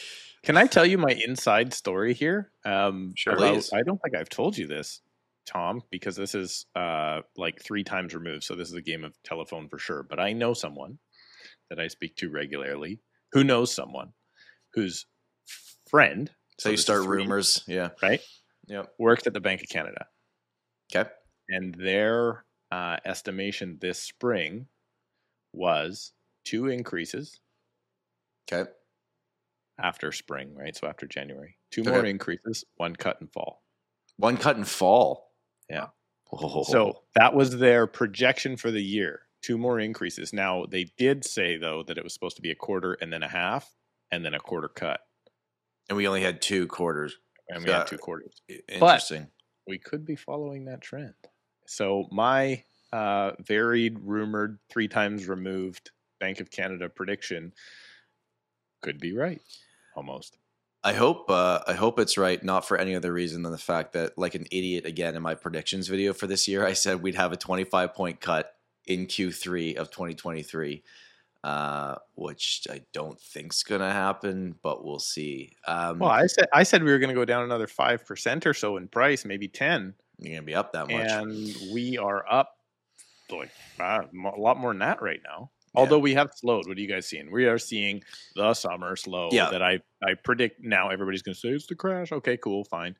Can 0.43 0.55
I 0.55 0.67
tell 0.67 0.85
you 0.85 0.97
my 0.97 1.11
inside 1.11 1.73
story 1.73 2.13
here? 2.13 2.49
Um, 2.63 3.11
Sure. 3.17 3.33
about- 3.33 3.67
I 3.73 3.81
don't 3.83 3.99
think 4.01 4.15
I've 4.15 4.29
told 4.29 4.57
you 4.57 4.67
this, 4.67 5.01
Tom, 5.45 5.81
because 5.91 6.15
this 6.15 6.33
is 6.33 6.65
uh, 6.77 7.21
like 7.35 7.61
three 7.61 7.83
times 7.83 8.15
removed. 8.15 8.43
So 8.45 8.55
this 8.55 8.69
is 8.69 8.75
a 8.75 8.81
game 8.81 9.03
of 9.03 9.13
telephone 9.23 9.67
for 9.67 9.79
sure. 9.79 10.01
But 10.01 10.21
I 10.21 10.31
know 10.31 10.53
someone 10.53 10.99
that 11.69 11.79
I 11.79 11.89
speak 11.89 12.15
to 12.17 12.29
regularly 12.29 13.01
who 13.33 13.43
knows 13.43 13.73
someone 13.73 14.13
whose 14.73 15.05
friend 15.89 16.31
So 16.61 16.69
you 16.69 16.77
start 16.77 17.07
rumors. 17.07 17.63
Yeah. 17.67 17.89
right? 18.03 18.21
Yep. 18.67 18.93
Worked 18.99 19.25
at 19.25 19.33
the 19.33 19.39
Bank 19.39 19.61
of 19.63 19.69
Canada. 19.69 20.05
Okay. 20.95 21.09
and 21.49 21.73
their 21.73 22.45
uh, 22.71 22.97
estimation 23.03 23.77
this 23.81 23.97
spring 23.99 24.67
was 25.53 26.11
two 26.45 26.67
increases 26.67 27.39
Okay. 28.51 28.69
after 29.79 30.11
spring, 30.11 30.53
right? 30.53 30.75
So 30.75 30.87
after 30.87 31.07
January, 31.07 31.57
two 31.71 31.81
Okay. 31.81 31.89
more 31.91 32.05
increases, 32.05 32.63
one 32.75 32.95
cut 32.95 33.19
and 33.21 33.31
fall. 33.33 33.63
One 34.17 34.37
cut 34.37 34.55
and 34.57 34.67
fall. 34.67 35.31
Yeah. 35.69 35.87
Oh. 36.31 36.61
So 36.63 37.01
that 37.15 37.33
was 37.33 37.57
their 37.57 37.87
projection 37.87 38.55
for 38.55 38.69
the 38.69 38.83
year. 38.83 39.21
Two 39.41 39.57
more 39.57 39.79
increases. 39.79 40.31
Now 40.31 40.65
they 40.69 40.85
did 40.97 41.25
say 41.25 41.57
though 41.57 41.81
that 41.87 41.97
it 41.97 42.03
was 42.03 42.13
supposed 42.13 42.35
to 42.35 42.41
be 42.43 42.51
a 42.51 42.55
quarter 42.55 42.93
and 43.01 43.11
then 43.11 43.23
a 43.23 43.27
half, 43.27 43.73
and 44.11 44.23
then 44.23 44.35
a 44.35 44.39
quarter 44.39 44.67
cut, 44.67 44.99
and 45.91 45.97
we 45.97 46.07
only 46.07 46.21
had 46.21 46.41
two 46.41 46.67
quarters. 46.67 47.17
and 47.49 47.65
we 47.65 47.69
Uh, 47.69 47.79
had 47.79 47.87
two 47.87 47.97
quarters. 47.97 48.41
I- 48.49 48.61
Interesting. 48.69 49.27
we 49.67 49.77
could 49.77 50.05
be 50.05 50.15
following 50.15 50.63
that 50.65 50.79
trend. 50.79 51.13
So 51.67 52.07
my 52.13 52.63
uh, 52.93 53.31
varied, 53.39 53.99
rumored, 53.99 54.57
three 54.69 54.87
times 54.87 55.27
removed 55.27 55.91
Bank 56.21 56.39
of 56.39 56.49
Canada 56.49 56.87
prediction 56.87 57.51
could 58.81 59.01
be 59.01 59.11
right, 59.13 59.41
almost. 59.97 60.37
I 60.81 60.93
hope 60.93 61.29
uh, 61.29 61.59
I 61.67 61.73
hope 61.73 61.99
it's 61.99 62.17
right, 62.17 62.41
not 62.41 62.65
for 62.65 62.77
any 62.77 62.95
other 62.95 63.11
reason 63.11 63.41
than 63.43 63.51
the 63.51 63.57
fact 63.57 63.91
that, 63.93 64.17
like 64.17 64.33
an 64.35 64.45
idiot 64.49 64.85
again, 64.85 65.15
in 65.15 65.21
my 65.21 65.35
predictions 65.35 65.89
video 65.89 66.13
for 66.13 66.27
this 66.27 66.47
year, 66.47 66.65
I 66.65 66.71
said 66.73 67.01
we'd 67.01 67.15
have 67.15 67.33
a 67.33 67.37
25 67.37 67.93
point 67.93 68.21
cut 68.21 68.55
in 68.87 69.07
Q3 69.07 69.75
of 69.75 69.91
2023, 69.91 70.83
uh, 71.43 71.95
which 72.15 72.67
I 72.69 72.81
don't 72.93 73.19
think's 73.19 73.63
gonna 73.63 73.91
happen, 73.91 74.55
but 74.61 74.83
we'll 74.85 74.99
see. 74.99 75.55
Um, 75.67 75.99
Well, 75.99 76.09
I 76.09 76.27
said 76.27 76.47
I 76.53 76.63
said 76.63 76.83
we 76.83 76.91
were 76.91 76.99
going 76.99 77.09
to 77.09 77.15
go 77.15 77.25
down 77.25 77.43
another 77.43 77.67
five 77.67 78.05
percent 78.05 78.45
or 78.45 78.53
so 78.53 78.77
in 78.77 78.87
price, 78.87 79.25
maybe 79.25 79.47
ten, 79.47 79.93
you're 80.19 80.35
gonna 80.35 80.45
be 80.45 80.55
up 80.55 80.71
that 80.73 80.89
much. 80.89 81.09
and 81.09 81.33
we 81.73 81.97
are 81.97 82.25
up 82.31 82.57
like 83.31 83.51
uh, 83.79 84.01
a 84.13 84.39
lot 84.39 84.57
more 84.59 84.71
than 84.71 84.79
that 84.79 85.01
right 85.01 85.21
now. 85.23 85.49
Although 85.73 85.99
we 85.99 86.13
have 86.15 86.31
slowed, 86.35 86.67
what 86.67 86.77
are 86.77 86.81
you 86.81 86.87
guys 86.89 87.07
seeing? 87.07 87.31
We 87.31 87.45
are 87.45 87.57
seeing 87.57 88.03
the 88.35 88.53
summer 88.53 88.95
slow. 88.97 89.29
Yeah. 89.31 89.49
That 89.49 89.63
I 89.63 89.79
I 90.03 90.15
predict 90.15 90.61
now. 90.61 90.89
Everybody's 90.89 91.21
going 91.21 91.33
to 91.33 91.39
say 91.39 91.47
it's 91.49 91.65
the 91.65 91.75
crash. 91.75 92.11
Okay, 92.11 92.35
cool, 92.35 92.65
fine. 92.65 92.95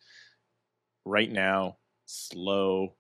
Right 1.03 1.29
now, 1.29 1.77
slow, 2.05 2.95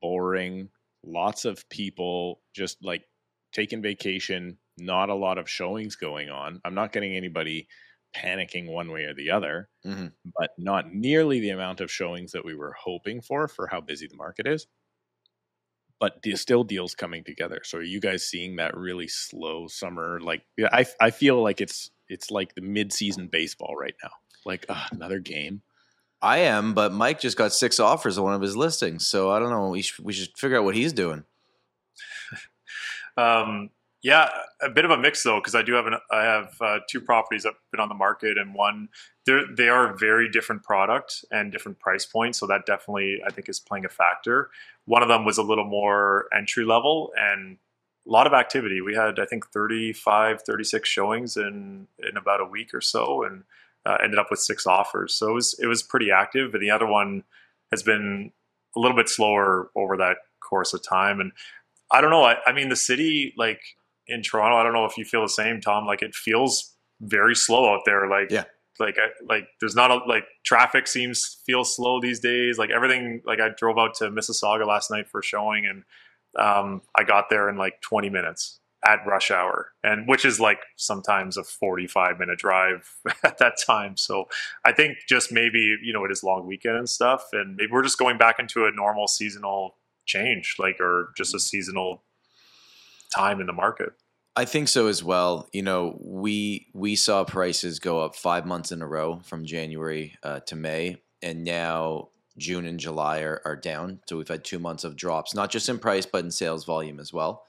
boring. 0.00 0.70
Lots 1.04 1.44
of 1.44 1.68
people 1.68 2.40
just 2.54 2.82
like 2.82 3.04
taking 3.52 3.82
vacation. 3.82 4.56
Not 4.80 5.08
a 5.10 5.14
lot 5.14 5.38
of 5.38 5.48
showings 5.48 5.96
going 5.96 6.30
on. 6.30 6.60
I'm 6.64 6.74
not 6.74 6.92
getting 6.92 7.14
anybody 7.14 7.68
panicking 8.16 8.66
one 8.66 8.90
way 8.90 9.04
or 9.04 9.14
the 9.14 9.30
other, 9.30 9.68
Mhm. 9.86 10.12
but 10.36 10.50
not 10.58 10.92
nearly 10.92 11.38
the 11.40 11.50
amount 11.50 11.80
of 11.80 11.90
showings 11.92 12.32
that 12.32 12.44
we 12.44 12.54
were 12.56 12.72
hoping 12.72 13.20
for 13.20 13.46
for 13.46 13.68
how 13.68 13.80
busy 13.80 14.06
the 14.08 14.16
market 14.16 14.46
is 14.46 14.66
but 16.00 16.22
de- 16.22 16.34
still 16.34 16.64
deals 16.64 16.94
coming 16.94 17.22
together. 17.22 17.60
So 17.62 17.76
are 17.76 17.82
you 17.82 18.00
guys 18.00 18.26
seeing 18.26 18.56
that 18.56 18.74
really 18.74 19.06
slow 19.06 19.68
summer? 19.68 20.18
Like 20.18 20.42
I 20.72 20.86
I 20.98 21.10
feel 21.10 21.42
like 21.42 21.60
it's 21.60 21.90
it's 22.08 22.30
like 22.30 22.54
the 22.54 22.62
mid 22.62 22.90
season 22.90 23.28
baseball 23.28 23.76
right 23.76 23.94
now. 24.02 24.10
Like 24.46 24.64
uh, 24.70 24.86
another 24.92 25.18
game. 25.18 25.60
I 26.22 26.38
am, 26.38 26.72
but 26.72 26.92
Mike 26.92 27.20
just 27.20 27.36
got 27.36 27.52
six 27.52 27.78
offers 27.78 28.16
on 28.16 28.24
one 28.24 28.32
of 28.34 28.40
his 28.40 28.56
listings, 28.56 29.06
so 29.06 29.30
I 29.30 29.38
don't 29.38 29.50
know. 29.50 29.68
We 29.68 29.82
should, 29.82 30.02
we 30.02 30.14
should 30.14 30.30
figure 30.38 30.56
out 30.56 30.64
what 30.64 30.74
he's 30.74 30.92
doing. 30.94 31.24
Um, 33.16 33.70
yeah, 34.02 34.30
a 34.62 34.70
bit 34.70 34.84
of 34.84 34.90
a 34.90 34.96
mix 34.96 35.22
though, 35.22 35.40
because 35.40 35.54
I 35.54 35.62
do 35.62 35.74
have 35.74 35.86
an 35.86 35.94
I 36.10 36.22
have 36.22 36.54
uh, 36.60 36.78
two 36.88 37.00
properties 37.00 37.42
that 37.42 37.50
have 37.50 37.70
been 37.70 37.80
on 37.80 37.88
the 37.88 37.94
market, 37.94 38.38
and 38.38 38.54
one 38.54 38.88
they 39.26 39.40
they 39.54 39.68
are 39.68 39.94
very 39.96 40.30
different 40.30 40.62
product 40.62 41.24
and 41.30 41.52
different 41.52 41.78
price 41.78 42.06
points, 42.06 42.38
so 42.38 42.46
that 42.46 42.64
definitely 42.66 43.20
I 43.26 43.30
think 43.30 43.48
is 43.48 43.60
playing 43.60 43.84
a 43.84 43.90
factor. 43.90 44.50
One 44.86 45.02
of 45.02 45.08
them 45.08 45.24
was 45.26 45.36
a 45.36 45.42
little 45.42 45.66
more 45.66 46.26
entry 46.34 46.64
level 46.64 47.12
and 47.18 47.58
a 48.06 48.10
lot 48.10 48.26
of 48.26 48.32
activity. 48.32 48.80
We 48.80 48.94
had 48.94 49.20
I 49.20 49.26
think 49.26 49.48
35, 49.48 50.42
36 50.42 50.88
showings 50.88 51.36
in 51.36 51.86
in 51.98 52.16
about 52.16 52.40
a 52.40 52.46
week 52.46 52.72
or 52.72 52.80
so, 52.80 53.22
and 53.22 53.44
uh, 53.84 53.98
ended 54.02 54.18
up 54.18 54.28
with 54.30 54.40
six 54.40 54.66
offers. 54.66 55.14
So 55.14 55.28
it 55.28 55.34
was 55.34 55.58
it 55.62 55.66
was 55.66 55.82
pretty 55.82 56.10
active. 56.10 56.52
But 56.52 56.62
the 56.62 56.70
other 56.70 56.86
one 56.86 57.24
has 57.70 57.82
been 57.82 58.32
a 58.74 58.80
little 58.80 58.96
bit 58.96 59.10
slower 59.10 59.70
over 59.76 59.98
that 59.98 60.16
course 60.40 60.72
of 60.72 60.82
time, 60.82 61.20
and 61.20 61.32
I 61.90 62.00
don't 62.00 62.10
know. 62.10 62.24
I, 62.24 62.36
I 62.46 62.52
mean, 62.52 62.70
the 62.70 62.76
city, 62.76 63.34
like 63.36 63.60
in 64.10 64.22
Toronto, 64.22 64.56
I 64.56 64.62
don't 64.62 64.72
know 64.72 64.84
if 64.84 64.98
you 64.98 65.04
feel 65.04 65.22
the 65.22 65.28
same, 65.28 65.60
Tom. 65.60 65.86
Like 65.86 66.02
it 66.02 66.14
feels 66.14 66.74
very 67.00 67.34
slow 67.34 67.72
out 67.72 67.82
there. 67.86 68.06
Like, 68.08 68.30
Yeah. 68.30 68.44
like, 68.78 68.96
I, 68.98 69.08
like 69.26 69.48
there's 69.60 69.74
not 69.74 69.90
a 69.90 69.96
like 70.06 70.24
traffic 70.44 70.86
seems 70.86 71.38
feel 71.46 71.64
slow 71.64 72.00
these 72.00 72.20
days. 72.20 72.58
Like 72.58 72.70
everything. 72.70 73.22
Like 73.24 73.40
I 73.40 73.48
drove 73.56 73.78
out 73.78 73.94
to 73.96 74.10
Mississauga 74.10 74.66
last 74.66 74.90
night 74.90 75.08
for 75.08 75.20
a 75.20 75.22
showing, 75.24 75.64
and 75.66 75.84
um, 76.38 76.82
I 76.96 77.04
got 77.04 77.30
there 77.30 77.48
in 77.48 77.56
like 77.56 77.80
20 77.82 78.10
minutes 78.10 78.58
at 78.86 79.00
rush 79.06 79.30
hour, 79.30 79.72
and 79.84 80.08
which 80.08 80.24
is 80.24 80.40
like 80.40 80.60
sometimes 80.76 81.36
a 81.36 81.44
45 81.44 82.18
minute 82.18 82.38
drive 82.38 82.88
at 83.24 83.36
that 83.38 83.54
time. 83.64 83.96
So 83.98 84.24
I 84.64 84.72
think 84.72 84.98
just 85.08 85.30
maybe 85.32 85.76
you 85.82 85.92
know 85.92 86.04
it 86.04 86.10
is 86.10 86.22
long 86.22 86.46
weekend 86.46 86.76
and 86.76 86.88
stuff, 86.88 87.24
and 87.32 87.56
maybe 87.56 87.70
we're 87.72 87.82
just 87.82 87.98
going 87.98 88.16
back 88.18 88.36
into 88.38 88.64
a 88.66 88.70
normal 88.72 89.06
seasonal 89.06 89.76
change, 90.06 90.56
like 90.58 90.80
or 90.80 91.12
just 91.16 91.34
a 91.34 91.40
seasonal 91.40 92.04
time 93.10 93.40
in 93.40 93.46
the 93.46 93.52
market. 93.52 93.92
I 94.36 94.44
think 94.44 94.68
so 94.68 94.86
as 94.86 95.02
well. 95.02 95.48
You 95.52 95.62
know, 95.62 95.98
we 96.00 96.68
we 96.72 96.96
saw 96.96 97.24
prices 97.24 97.78
go 97.78 98.00
up 98.00 98.14
five 98.14 98.46
months 98.46 98.72
in 98.72 98.80
a 98.80 98.86
row 98.86 99.20
from 99.24 99.44
January 99.44 100.16
uh, 100.22 100.40
to 100.40 100.56
May, 100.56 101.02
and 101.20 101.44
now 101.44 102.08
June 102.38 102.64
and 102.64 102.78
July 102.80 103.20
are, 103.20 103.42
are 103.44 103.56
down. 103.56 104.00
So 104.08 104.16
we've 104.16 104.28
had 104.28 104.44
two 104.44 104.58
months 104.58 104.84
of 104.84 104.96
drops, 104.96 105.34
not 105.34 105.50
just 105.50 105.68
in 105.68 105.78
price 105.78 106.06
but 106.06 106.24
in 106.24 106.30
sales 106.30 106.64
volume 106.64 107.00
as 107.00 107.12
well. 107.12 107.44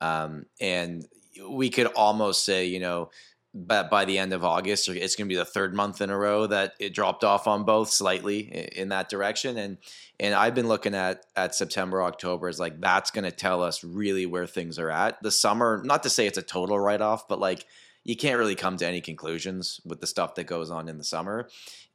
Um, 0.00 0.46
and 0.60 1.06
we 1.48 1.70
could 1.70 1.86
almost 1.86 2.44
say, 2.44 2.66
you 2.66 2.80
know, 2.80 3.10
but 3.54 3.90
by 3.90 4.04
the 4.04 4.18
end 4.18 4.32
of 4.32 4.44
August, 4.44 4.88
it's 4.88 5.14
going 5.14 5.28
to 5.28 5.32
be 5.32 5.38
the 5.38 5.44
third 5.44 5.74
month 5.74 6.00
in 6.00 6.08
a 6.08 6.16
row 6.16 6.46
that 6.46 6.74
it 6.78 6.94
dropped 6.94 7.22
off 7.22 7.46
on 7.46 7.64
both 7.64 7.90
slightly 7.90 8.40
in 8.40 8.88
that 8.88 9.10
direction. 9.10 9.58
And 9.58 9.78
and 10.18 10.34
I've 10.34 10.54
been 10.54 10.68
looking 10.68 10.94
at 10.94 11.26
at 11.36 11.54
September, 11.54 12.02
October 12.02 12.48
is 12.48 12.58
like 12.58 12.80
that's 12.80 13.10
going 13.10 13.24
to 13.24 13.30
tell 13.30 13.62
us 13.62 13.84
really 13.84 14.24
where 14.24 14.46
things 14.46 14.78
are 14.78 14.90
at. 14.90 15.22
The 15.22 15.30
summer, 15.30 15.82
not 15.84 16.02
to 16.04 16.10
say 16.10 16.26
it's 16.26 16.38
a 16.38 16.42
total 16.42 16.80
write 16.80 17.02
off, 17.02 17.28
but 17.28 17.40
like 17.40 17.66
you 18.04 18.16
can't 18.16 18.38
really 18.38 18.54
come 18.54 18.78
to 18.78 18.86
any 18.86 19.00
conclusions 19.00 19.80
with 19.84 20.00
the 20.00 20.06
stuff 20.06 20.34
that 20.36 20.44
goes 20.44 20.70
on 20.70 20.88
in 20.88 20.96
the 20.96 21.04
summer. 21.04 21.48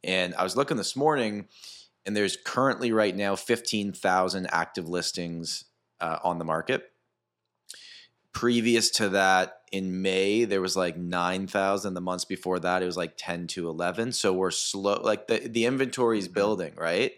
And 0.03 0.35
I 0.35 0.43
was 0.43 0.55
looking 0.55 0.77
this 0.77 0.95
morning, 0.95 1.47
and 2.05 2.15
there's 2.15 2.37
currently 2.37 2.91
right 2.91 3.15
now 3.15 3.35
fifteen 3.35 3.93
thousand 3.93 4.47
active 4.51 4.87
listings 4.87 5.65
uh, 5.99 6.19
on 6.23 6.37
the 6.37 6.45
market 6.45 6.91
previous 8.37 8.91
to 8.91 9.09
that 9.09 9.61
in 9.71 10.03
May 10.03 10.45
there 10.45 10.61
was 10.61 10.77
like 10.77 10.95
9,000 10.95 11.95
the 11.95 12.01
months 12.01 12.23
before 12.23 12.59
that 12.59 12.83
it 12.83 12.85
was 12.85 12.95
like 12.95 13.13
10 13.17 13.47
to 13.47 13.67
11 13.67 14.11
so 14.11 14.31
we're 14.31 14.51
slow 14.51 15.01
like 15.03 15.25
the 15.25 15.39
the 15.39 15.65
inventory 15.65 16.19
is 16.19 16.25
mm-hmm. 16.25 16.35
building 16.35 16.73
right? 16.77 17.13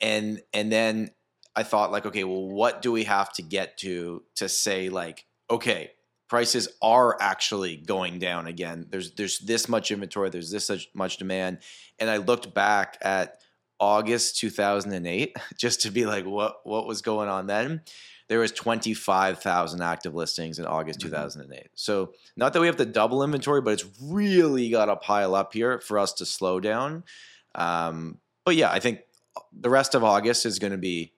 And 0.00 0.40
and 0.54 0.70
then 0.70 1.10
I 1.56 1.64
thought 1.64 1.90
like 1.90 2.06
okay 2.06 2.22
well 2.22 2.46
what 2.46 2.80
do 2.80 2.92
we 2.92 3.02
have 3.04 3.32
to 3.32 3.42
get 3.42 3.76
to 3.78 4.22
to 4.36 4.48
say 4.48 4.88
like 4.88 5.26
okay 5.50 5.90
prices 6.28 6.68
are 6.80 7.20
actually 7.20 7.76
going 7.76 8.20
down 8.20 8.46
again. 8.46 8.86
There's 8.88 9.14
there's 9.14 9.40
this 9.40 9.68
much 9.68 9.90
inventory 9.90 10.30
there's 10.30 10.52
this 10.52 10.70
much 10.94 11.16
demand. 11.16 11.58
And 11.98 12.08
I 12.08 12.18
looked 12.18 12.54
back 12.54 12.98
at 13.02 13.40
August 13.80 14.38
2008 14.38 15.36
just 15.58 15.82
to 15.82 15.90
be 15.90 16.06
like 16.06 16.24
what 16.24 16.60
what 16.62 16.86
was 16.86 17.02
going 17.02 17.28
on 17.28 17.48
then 17.48 17.82
there 18.28 18.40
was 18.40 18.52
25,000 18.52 19.80
active 19.80 20.14
listings 20.14 20.58
in 20.58 20.66
August 20.66 21.00
mm-hmm. 21.00 21.10
2008. 21.10 21.68
So 21.74 22.12
not 22.36 22.52
that 22.52 22.60
we 22.60 22.66
have 22.66 22.76
to 22.76 22.86
double 22.86 23.22
inventory, 23.22 23.60
but 23.60 23.72
it's 23.72 23.86
really 24.02 24.70
got 24.70 24.86
to 24.86 24.96
pile 24.96 25.34
up 25.34 25.52
here 25.52 25.80
for 25.80 25.98
us 25.98 26.12
to 26.14 26.26
slow 26.26 26.60
down. 26.60 27.04
Um, 27.54 28.18
but 28.44 28.56
yeah, 28.56 28.70
I 28.70 28.80
think 28.80 29.00
the 29.52 29.70
rest 29.70 29.94
of 29.94 30.04
August 30.04 30.46
is 30.46 30.58
going 30.58 30.72
to 30.72 30.78
be 30.78 31.12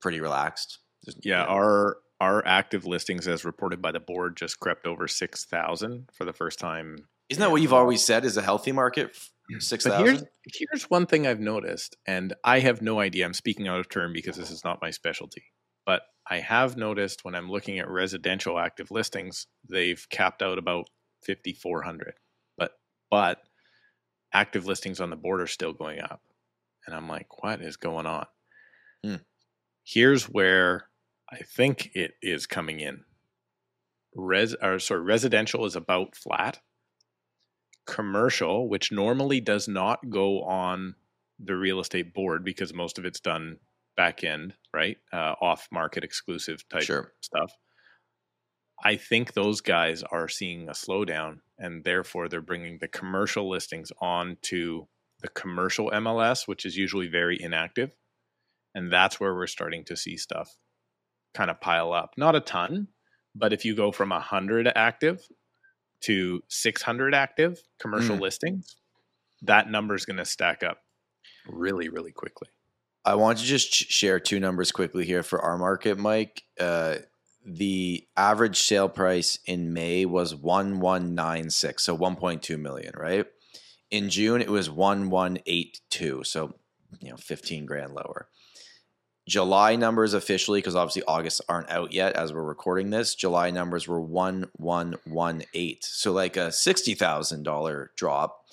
pretty 0.00 0.20
relaxed. 0.20 0.78
There's, 1.04 1.16
yeah, 1.22 1.44
our 1.44 1.98
our 2.20 2.46
active 2.46 2.84
listings, 2.84 3.26
as 3.26 3.46
reported 3.46 3.80
by 3.80 3.92
the 3.92 4.00
board, 4.00 4.36
just 4.36 4.60
crept 4.60 4.86
over 4.86 5.08
six 5.08 5.44
thousand 5.44 6.10
for 6.12 6.24
the 6.24 6.32
first 6.32 6.58
time. 6.58 7.06
Isn't 7.28 7.40
that 7.40 7.50
what 7.50 7.62
you've 7.62 7.72
always 7.72 8.04
said 8.04 8.24
is 8.24 8.36
a 8.36 8.42
healthy 8.42 8.72
market? 8.72 9.16
Six 9.58 9.84
thousand. 9.84 10.06
Here's, 10.06 10.24
here's 10.54 10.90
one 10.90 11.06
thing 11.06 11.26
I've 11.26 11.40
noticed, 11.40 11.96
and 12.06 12.34
I 12.44 12.60
have 12.60 12.82
no 12.82 13.00
idea. 13.00 13.24
I'm 13.24 13.34
speaking 13.34 13.68
out 13.68 13.80
of 13.80 13.88
turn 13.88 14.12
because 14.12 14.36
this 14.36 14.50
is 14.50 14.64
not 14.64 14.82
my 14.82 14.90
specialty. 14.90 15.44
But 15.90 16.02
I 16.30 16.38
have 16.38 16.76
noticed 16.76 17.24
when 17.24 17.34
I'm 17.34 17.50
looking 17.50 17.80
at 17.80 17.90
residential 17.90 18.60
active 18.60 18.92
listings, 18.92 19.48
they've 19.68 20.06
capped 20.08 20.40
out 20.40 20.56
about 20.56 20.88
5,400. 21.26 22.14
But 22.56 22.74
but 23.10 23.40
active 24.32 24.66
listings 24.66 25.00
on 25.00 25.10
the 25.10 25.16
board 25.16 25.40
are 25.40 25.48
still 25.48 25.72
going 25.72 26.00
up, 26.00 26.22
and 26.86 26.94
I'm 26.94 27.08
like, 27.08 27.42
what 27.42 27.60
is 27.60 27.76
going 27.76 28.06
on? 28.06 28.26
Hmm. 29.02 29.16
Here's 29.82 30.28
where 30.28 30.84
I 31.28 31.38
think 31.38 31.90
it 31.96 32.12
is 32.22 32.46
coming 32.46 32.78
in. 32.78 33.02
Res 34.14 34.54
or 34.62 34.78
sorry, 34.78 35.00
residential 35.00 35.66
is 35.66 35.74
about 35.74 36.14
flat. 36.14 36.60
Commercial, 37.84 38.68
which 38.68 38.92
normally 38.92 39.40
does 39.40 39.66
not 39.66 40.08
go 40.08 40.44
on 40.44 40.94
the 41.40 41.56
real 41.56 41.80
estate 41.80 42.14
board 42.14 42.44
because 42.44 42.72
most 42.72 42.96
of 42.96 43.04
it's 43.04 43.18
done 43.18 43.56
back 43.96 44.22
end, 44.22 44.54
right? 44.74 44.96
Uh, 45.12 45.34
off 45.40 45.68
market 45.72 46.04
exclusive 46.04 46.66
type 46.68 46.82
sure. 46.82 47.12
stuff. 47.20 47.52
I 48.82 48.96
think 48.96 49.34
those 49.34 49.60
guys 49.60 50.02
are 50.02 50.28
seeing 50.28 50.68
a 50.68 50.72
slowdown, 50.72 51.40
and 51.58 51.84
therefore 51.84 52.28
they're 52.28 52.40
bringing 52.40 52.78
the 52.80 52.88
commercial 52.88 53.48
listings 53.48 53.92
on 54.00 54.38
to 54.42 54.88
the 55.20 55.28
commercial 55.28 55.90
MLS, 55.90 56.48
which 56.48 56.64
is 56.64 56.76
usually 56.76 57.08
very 57.08 57.40
inactive, 57.40 57.94
and 58.74 58.90
that's 58.90 59.20
where 59.20 59.34
we're 59.34 59.46
starting 59.46 59.84
to 59.84 59.96
see 59.96 60.16
stuff 60.16 60.56
kind 61.34 61.50
of 61.50 61.60
pile 61.60 61.92
up. 61.92 62.14
Not 62.16 62.36
a 62.36 62.40
ton, 62.40 62.88
but 63.34 63.52
if 63.52 63.64
you 63.64 63.76
go 63.76 63.92
from 63.92 64.10
hundred 64.10 64.70
active 64.74 65.26
to 66.02 66.42
six 66.48 66.82
hundred 66.82 67.14
active 67.14 67.60
commercial 67.78 68.16
mm. 68.16 68.20
listings, 68.20 68.76
that 69.42 69.70
number 69.70 69.94
is 69.94 70.06
going 70.06 70.16
to 70.16 70.24
stack 70.24 70.62
up 70.62 70.78
really, 71.46 71.88
really 71.88 72.12
quickly. 72.12 72.48
I 73.04 73.14
want 73.14 73.38
to 73.38 73.44
just 73.44 73.72
share 73.72 74.20
two 74.20 74.40
numbers 74.40 74.72
quickly 74.72 75.06
here 75.06 75.22
for 75.22 75.40
our 75.40 75.56
market, 75.56 75.98
Mike. 75.98 76.42
Uh, 76.58 76.96
the 77.44 78.06
average 78.16 78.60
sale 78.60 78.88
price 78.88 79.38
in 79.46 79.72
May 79.72 80.04
was 80.04 80.34
1196, 80.34 81.82
so 81.82 81.96
1.2 81.96 82.58
million, 82.60 82.92
right? 82.96 83.26
In 83.90 84.10
June 84.10 84.42
it 84.42 84.50
was 84.50 84.70
1182, 84.70 86.24
so 86.24 86.54
you 87.00 87.10
know, 87.10 87.16
15 87.16 87.66
grand 87.66 87.94
lower. 87.94 88.28
July 89.28 89.76
numbers 89.76 90.12
officially 90.12 90.58
because 90.58 90.74
obviously 90.74 91.02
August 91.06 91.40
aren't 91.48 91.70
out 91.70 91.92
yet 91.92 92.14
as 92.16 92.32
we're 92.32 92.42
recording 92.42 92.90
this. 92.90 93.14
July 93.14 93.50
numbers 93.50 93.86
were 93.86 94.00
1118. 94.00 95.76
So 95.82 96.12
like 96.12 96.36
a 96.36 96.48
$60,000 96.48 97.86
drop. 97.96 98.44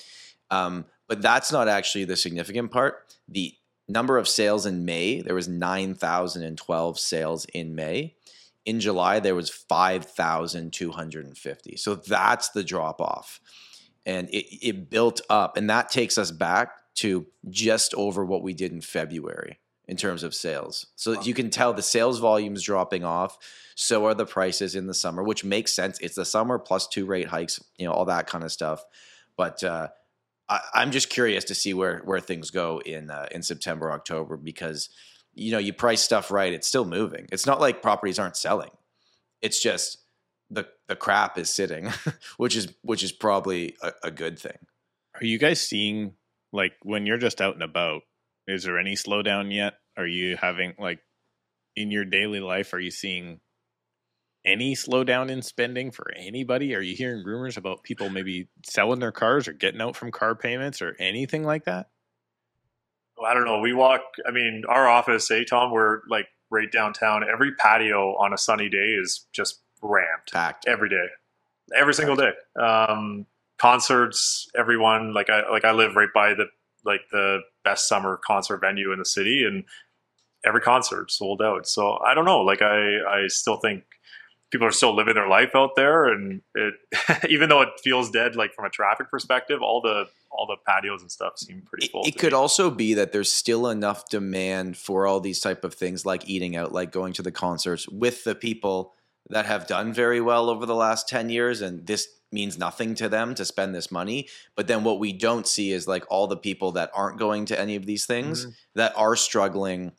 Um, 0.51 0.85
but 1.07 1.21
that's 1.21 1.51
not 1.51 1.67
actually 1.67 2.05
the 2.05 2.15
significant 2.15 2.71
part. 2.71 3.15
The 3.27 3.55
number 3.87 4.17
of 4.17 4.27
sales 4.27 4.65
in 4.65 4.83
May, 4.85 5.21
there 5.21 5.35
was 5.35 5.47
9,012 5.47 6.99
sales 6.99 7.45
in 7.53 7.75
May. 7.75 8.15
In 8.65 8.79
July, 8.79 9.19
there 9.19 9.35
was 9.35 9.49
5,250. 9.49 11.77
So 11.77 11.95
that's 11.95 12.49
the 12.49 12.63
drop 12.63 12.99
off. 12.99 13.39
And 14.05 14.29
it, 14.29 14.65
it 14.65 14.89
built 14.89 15.21
up. 15.29 15.57
And 15.57 15.69
that 15.69 15.89
takes 15.89 16.17
us 16.17 16.31
back 16.31 16.71
to 16.95 17.27
just 17.49 17.93
over 17.93 18.25
what 18.25 18.43
we 18.43 18.53
did 18.53 18.71
in 18.71 18.81
February 18.81 19.59
in 19.87 19.95
terms 19.95 20.23
of 20.23 20.35
sales. 20.35 20.87
So 20.95 21.13
wow. 21.13 21.21
you 21.21 21.33
can 21.33 21.49
tell 21.49 21.73
the 21.73 21.81
sales 21.81 22.19
volumes 22.19 22.63
dropping 22.63 23.05
off. 23.05 23.37
So 23.75 24.05
are 24.05 24.13
the 24.13 24.25
prices 24.25 24.75
in 24.75 24.87
the 24.87 24.93
summer, 24.93 25.23
which 25.23 25.45
makes 25.45 25.73
sense. 25.73 25.97
It's 25.99 26.15
the 26.15 26.25
summer 26.25 26.59
plus 26.59 26.87
two 26.87 27.05
rate 27.05 27.27
hikes, 27.27 27.63
you 27.77 27.85
know, 27.85 27.93
all 27.93 28.03
that 28.05 28.27
kind 28.27 28.43
of 28.43 28.51
stuff. 28.51 28.83
But 29.37 29.63
uh, 29.63 29.89
I, 30.49 30.61
am 30.75 30.91
just 30.91 31.09
curious 31.09 31.43
to 31.45 31.55
see 31.55 31.73
where 31.73 32.01
where 32.05 32.19
things 32.19 32.51
go 32.51 32.81
in 32.85 33.09
uh, 33.09 33.27
in 33.31 33.43
September, 33.43 33.91
October, 33.91 34.37
because 34.37 34.89
you 35.33 35.51
know 35.51 35.57
you 35.57 35.73
price 35.73 36.01
stuff 36.01 36.31
right, 36.31 36.53
it's 36.53 36.67
still 36.67 36.85
moving. 36.85 37.27
It's 37.31 37.45
not 37.45 37.59
like 37.59 37.81
properties 37.81 38.19
aren't 38.19 38.37
selling. 38.37 38.71
It's 39.41 39.61
just 39.61 39.99
the 40.49 40.67
the 40.87 40.95
crap 40.95 41.37
is 41.37 41.49
sitting, 41.49 41.91
which 42.37 42.55
is 42.55 42.73
which 42.81 43.03
is 43.03 43.11
probably 43.11 43.75
a, 43.81 43.91
a 44.05 44.11
good 44.11 44.39
thing. 44.39 44.57
Are 45.15 45.25
you 45.25 45.37
guys 45.37 45.61
seeing 45.61 46.13
like 46.53 46.73
when 46.83 47.05
you're 47.05 47.17
just 47.17 47.41
out 47.41 47.53
and 47.53 47.63
about? 47.63 48.03
Is 48.47 48.63
there 48.63 48.79
any 48.79 48.95
slowdown 48.95 49.53
yet? 49.53 49.73
Are 49.97 50.07
you 50.07 50.37
having 50.37 50.73
like 50.79 50.99
in 51.75 51.91
your 51.91 52.05
daily 52.05 52.39
life? 52.39 52.73
Are 52.73 52.79
you 52.79 52.91
seeing 52.91 53.41
any 54.45 54.75
slowdown 54.75 55.29
in 55.29 55.41
spending 55.41 55.91
for 55.91 56.11
anybody? 56.15 56.73
Are 56.75 56.81
you 56.81 56.95
hearing 56.95 57.23
rumors 57.23 57.57
about 57.57 57.83
people 57.83 58.09
maybe 58.09 58.47
selling 58.63 58.99
their 58.99 59.11
cars 59.11 59.47
or 59.47 59.53
getting 59.53 59.81
out 59.81 59.95
from 59.95 60.11
car 60.11 60.35
payments 60.35 60.81
or 60.81 60.95
anything 60.99 61.43
like 61.43 61.65
that? 61.65 61.89
Well, 63.17 63.29
I 63.29 63.33
don't 63.33 63.45
know. 63.45 63.59
We 63.59 63.73
walk, 63.73 64.01
I 64.27 64.31
mean, 64.31 64.63
our 64.69 64.87
office, 64.87 65.27
hey, 65.27 65.43
Tom, 65.43 65.71
we're 65.71 66.01
like 66.07 66.27
right 66.49 66.71
downtown. 66.71 67.23
Every 67.27 67.53
patio 67.55 68.15
on 68.15 68.33
a 68.33 68.37
sunny 68.37 68.69
day 68.69 68.95
is 68.99 69.25
just 69.33 69.61
ramped. 69.81 70.31
Packed. 70.31 70.67
Every 70.67 70.89
day. 70.89 71.07
Every 71.75 71.93
single 71.93 72.15
day. 72.15 72.31
Um, 72.59 73.25
concerts, 73.57 74.47
everyone, 74.55 75.13
like 75.13 75.29
I, 75.29 75.49
like 75.49 75.65
I 75.65 75.71
live 75.71 75.95
right 75.95 76.09
by 76.13 76.35
the, 76.35 76.45
like 76.85 77.01
the 77.11 77.39
best 77.63 77.89
summer 77.89 78.19
concert 78.25 78.59
venue 78.59 78.93
in 78.93 78.99
the 78.99 79.05
city 79.05 79.43
and 79.45 79.65
every 80.45 80.61
concert 80.61 81.11
sold 81.11 81.41
out. 81.41 81.67
So 81.67 81.97
I 82.05 82.13
don't 82.13 82.23
know. 82.23 82.41
Like 82.41 82.61
I, 82.61 82.99
I 83.01 83.27
still 83.27 83.57
think 83.57 83.83
people 84.51 84.65
are 84.67 84.71
still 84.71 84.95
living 84.95 85.15
their 85.15 85.27
life 85.27 85.51
out 85.55 85.75
there 85.75 86.05
and 86.05 86.41
it 86.55 86.73
even 87.29 87.49
though 87.49 87.61
it 87.61 87.69
feels 87.83 88.09
dead 88.11 88.35
like 88.35 88.53
from 88.53 88.65
a 88.65 88.69
traffic 88.69 89.09
perspective 89.09 89.61
all 89.61 89.81
the 89.81 90.07
all 90.31 90.47
the 90.47 90.57
patios 90.67 91.01
and 91.01 91.11
stuff 91.11 91.37
seem 91.37 91.61
pretty 91.61 91.87
full 91.87 92.03
it, 92.03 92.09
it 92.09 92.17
could 92.17 92.33
me. 92.33 92.37
also 92.37 92.69
be 92.69 92.93
that 92.93 93.11
there's 93.11 93.31
still 93.31 93.67
enough 93.67 94.07
demand 94.09 94.77
for 94.77 95.07
all 95.07 95.19
these 95.19 95.39
type 95.39 95.63
of 95.63 95.73
things 95.73 96.05
like 96.05 96.27
eating 96.29 96.55
out 96.55 96.71
like 96.71 96.91
going 96.91 97.13
to 97.13 97.21
the 97.21 97.31
concerts 97.31 97.87
with 97.89 98.23
the 98.23 98.35
people 98.35 98.93
that 99.29 99.45
have 99.45 99.67
done 99.67 99.91
very 99.91 100.21
well 100.21 100.49
over 100.49 100.65
the 100.65 100.75
last 100.75 101.07
10 101.09 101.29
years 101.29 101.61
and 101.61 101.85
this 101.85 102.07
means 102.31 102.57
nothing 102.57 102.93
to 102.93 103.07
them 103.07 103.33
to 103.33 103.45
spend 103.45 103.73
this 103.73 103.89
money 103.89 104.27
but 104.55 104.67
then 104.67 104.83
what 104.83 104.99
we 104.99 105.13
don't 105.13 105.47
see 105.47 105.71
is 105.71 105.87
like 105.87 106.03
all 106.09 106.27
the 106.27 106.37
people 106.37 106.73
that 106.73 106.91
aren't 106.93 107.17
going 107.17 107.45
to 107.45 107.59
any 107.59 107.75
of 107.75 107.85
these 107.85 108.05
things 108.05 108.41
mm-hmm. 108.41 108.51
that 108.75 108.93
are 108.97 109.15
struggling 109.15 109.93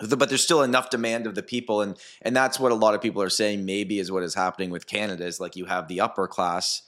but 0.00 0.28
there's 0.28 0.42
still 0.42 0.62
enough 0.62 0.90
demand 0.90 1.26
of 1.26 1.34
the 1.34 1.42
people 1.42 1.80
and 1.80 1.96
and 2.22 2.36
that's 2.36 2.60
what 2.60 2.72
a 2.72 2.74
lot 2.74 2.94
of 2.94 3.00
people 3.00 3.22
are 3.22 3.30
saying 3.30 3.64
maybe 3.64 3.98
is 3.98 4.12
what 4.12 4.22
is 4.22 4.34
happening 4.34 4.70
with 4.70 4.86
canada 4.86 5.24
is 5.24 5.40
like 5.40 5.56
you 5.56 5.64
have 5.64 5.88
the 5.88 6.00
upper 6.00 6.28
class 6.28 6.82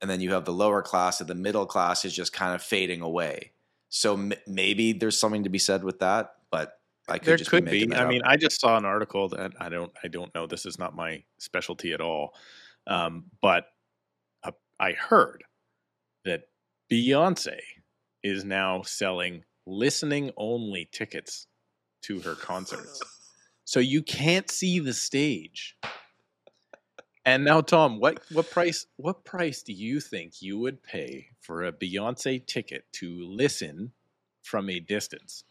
and 0.00 0.10
then 0.10 0.20
you 0.20 0.32
have 0.32 0.44
the 0.44 0.52
lower 0.52 0.82
class 0.82 1.20
and 1.20 1.28
the 1.28 1.34
middle 1.34 1.66
class 1.66 2.04
is 2.04 2.14
just 2.14 2.32
kind 2.32 2.54
of 2.54 2.62
fading 2.62 3.00
away 3.00 3.52
so 3.88 4.14
m- 4.14 4.32
maybe 4.46 4.92
there's 4.92 5.18
something 5.18 5.44
to 5.44 5.50
be 5.50 5.58
said 5.58 5.82
with 5.82 5.98
that 6.00 6.34
but 6.50 6.78
i 7.08 7.18
could 7.18 7.26
there 7.26 7.36
just 7.36 7.50
could 7.50 7.64
be, 7.64 7.86
be. 7.86 7.94
I 7.94 8.04
up. 8.04 8.08
mean, 8.08 8.22
I 8.24 8.36
just 8.36 8.60
saw 8.60 8.76
an 8.76 8.84
article 8.84 9.28
that 9.30 9.52
I 9.60 9.68
don't, 9.68 9.92
I 10.04 10.08
don't 10.08 10.32
know. 10.34 10.46
This 10.46 10.66
is 10.66 10.78
not 10.78 10.94
my 10.94 11.24
specialty 11.38 11.92
at 11.92 12.00
all, 12.00 12.34
um, 12.86 13.24
but 13.40 13.66
uh, 14.44 14.52
I 14.78 14.92
heard 14.92 15.42
that 16.24 16.42
Beyonce 16.90 17.58
is 18.22 18.44
now 18.44 18.82
selling 18.82 19.42
listening 19.66 20.30
only 20.36 20.88
tickets 20.92 21.48
to 22.02 22.20
her 22.20 22.34
concerts, 22.34 23.00
so 23.64 23.80
you 23.80 24.02
can't 24.02 24.50
see 24.50 24.78
the 24.78 24.92
stage. 24.94 25.76
And 27.24 27.44
now, 27.44 27.60
Tom, 27.60 28.00
what 28.00 28.20
what 28.32 28.50
price 28.50 28.86
what 28.96 29.24
price 29.24 29.62
do 29.62 29.72
you 29.72 30.00
think 30.00 30.42
you 30.42 30.58
would 30.58 30.82
pay 30.82 31.28
for 31.40 31.64
a 31.64 31.72
Beyonce 31.72 32.44
ticket 32.46 32.84
to 32.94 33.22
listen 33.24 33.92
from 34.42 34.68
a 34.68 34.80
distance? 34.80 35.44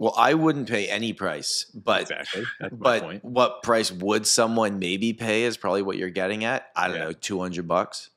well 0.00 0.12
i 0.16 0.34
wouldn't 0.34 0.68
pay 0.68 0.88
any 0.88 1.12
price 1.12 1.70
but 1.72 2.00
exactly. 2.10 2.44
But 2.72 3.22
what 3.24 3.62
price 3.62 3.92
would 3.92 4.26
someone 4.26 4.80
maybe 4.80 5.12
pay 5.12 5.44
is 5.44 5.56
probably 5.56 5.82
what 5.82 5.96
you're 5.96 6.10
getting 6.10 6.44
at 6.44 6.66
i 6.74 6.88
don't 6.88 6.96
Yeah. 6.96 7.04
know 7.04 7.12
200 7.12 7.68
bucks 7.68 8.10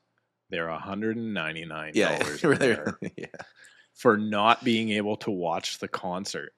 They're 0.50 0.66
$199 0.66 1.92
yeah 1.94 2.18
yeah 3.16 3.26
for 3.94 4.16
not 4.16 4.64
being 4.64 4.90
able 4.90 5.18
to 5.18 5.30
watch 5.30 5.78
the 5.78 5.86
concert. 5.86 6.52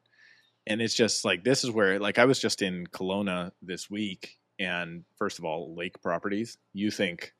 And 0.66 0.80
it's 0.82 0.94
just 0.94 1.24
like 1.24 1.42
this 1.44 1.64
is 1.64 1.70
where 1.70 1.98
like 1.98 2.18
I 2.18 2.24
was 2.26 2.38
just 2.38 2.62
in 2.62 2.86
Kelowna 2.86 3.50
this 3.62 3.90
week 3.90 4.36
and 4.58 5.04
first 5.16 5.38
of 5.38 5.44
all, 5.44 5.74
lake 5.74 6.00
properties, 6.02 6.58
you 6.74 6.90
think 6.90 7.32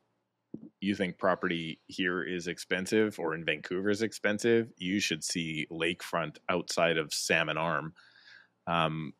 you 0.81 0.95
think 0.95 1.17
property 1.17 1.79
here 1.87 2.23
is 2.23 2.47
expensive 2.47 3.17
or 3.19 3.33
in 3.35 3.45
Vancouver 3.45 3.89
is 3.89 4.01
expensive, 4.01 4.69
you 4.75 4.99
should 4.99 5.23
see 5.23 5.65
lakefront 5.71 6.37
outside 6.49 6.97
of 6.97 7.13
Salmon 7.13 7.57
Arm. 7.57 7.93
Um, 8.67 9.13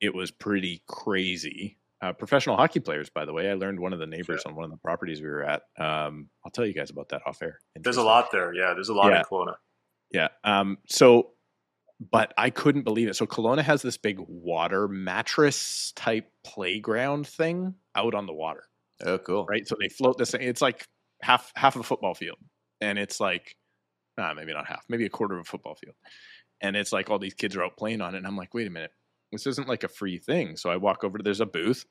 it 0.00 0.14
was 0.14 0.30
pretty 0.30 0.82
crazy. 0.86 1.78
Uh, 2.02 2.12
professional 2.12 2.56
hockey 2.56 2.78
players, 2.78 3.08
by 3.08 3.24
the 3.24 3.32
way, 3.32 3.50
I 3.50 3.54
learned 3.54 3.80
one 3.80 3.92
of 3.92 3.98
the 4.00 4.06
neighbors 4.06 4.42
on 4.44 4.54
one 4.54 4.64
of 4.64 4.70
the 4.70 4.76
properties 4.76 5.20
we 5.22 5.28
were 5.28 5.42
at. 5.44 5.62
Um, 5.78 6.28
I'll 6.44 6.52
tell 6.52 6.66
you 6.66 6.74
guys 6.74 6.90
about 6.90 7.08
that 7.08 7.22
off 7.26 7.40
air. 7.42 7.58
There's 7.74 7.96
a 7.96 8.02
lot 8.02 8.30
there. 8.30 8.52
Yeah, 8.52 8.74
there's 8.74 8.90
a 8.90 8.94
lot 8.94 9.08
Yeah. 9.10 9.20
in 9.20 9.24
Kelowna. 9.24 9.54
Yeah. 10.12 10.28
Um, 10.44 10.78
so, 10.88 11.30
but 12.00 12.32
I 12.38 12.50
couldn't 12.50 12.82
believe 12.82 13.08
it. 13.08 13.16
So 13.16 13.26
Kelowna 13.26 13.62
has 13.62 13.82
this 13.82 13.96
big 13.96 14.18
water 14.20 14.88
mattress 14.88 15.92
type 15.96 16.30
playground 16.44 17.26
thing 17.26 17.74
out 17.94 18.14
on 18.14 18.26
the 18.26 18.32
water, 18.32 18.64
oh 19.04 19.18
cool 19.18 19.46
right? 19.46 19.66
So 19.66 19.76
they 19.80 19.88
float 19.88 20.18
this. 20.18 20.30
Thing. 20.30 20.42
It's 20.42 20.62
like 20.62 20.86
half 21.22 21.52
half 21.56 21.74
of 21.74 21.80
a 21.80 21.84
football 21.84 22.14
field, 22.14 22.38
and 22.80 22.98
it's 22.98 23.20
like, 23.20 23.56
nah, 24.16 24.34
maybe 24.34 24.52
not 24.52 24.66
half, 24.66 24.84
maybe 24.88 25.06
a 25.06 25.10
quarter 25.10 25.34
of 25.34 25.40
a 25.40 25.44
football 25.44 25.74
field, 25.74 25.96
and 26.60 26.76
it's 26.76 26.92
like 26.92 27.10
all 27.10 27.18
these 27.18 27.34
kids 27.34 27.56
are 27.56 27.64
out 27.64 27.76
playing 27.76 28.00
on 28.00 28.14
it, 28.14 28.18
and 28.18 28.26
I'm 28.26 28.36
like, 28.36 28.54
wait 28.54 28.66
a 28.66 28.70
minute, 28.70 28.92
this 29.32 29.46
isn't 29.46 29.68
like 29.68 29.84
a 29.84 29.88
free 29.88 30.18
thing. 30.18 30.56
So 30.56 30.70
I 30.70 30.76
walk 30.76 31.04
over 31.04 31.18
there's 31.18 31.40
a 31.40 31.46
booth. 31.46 31.84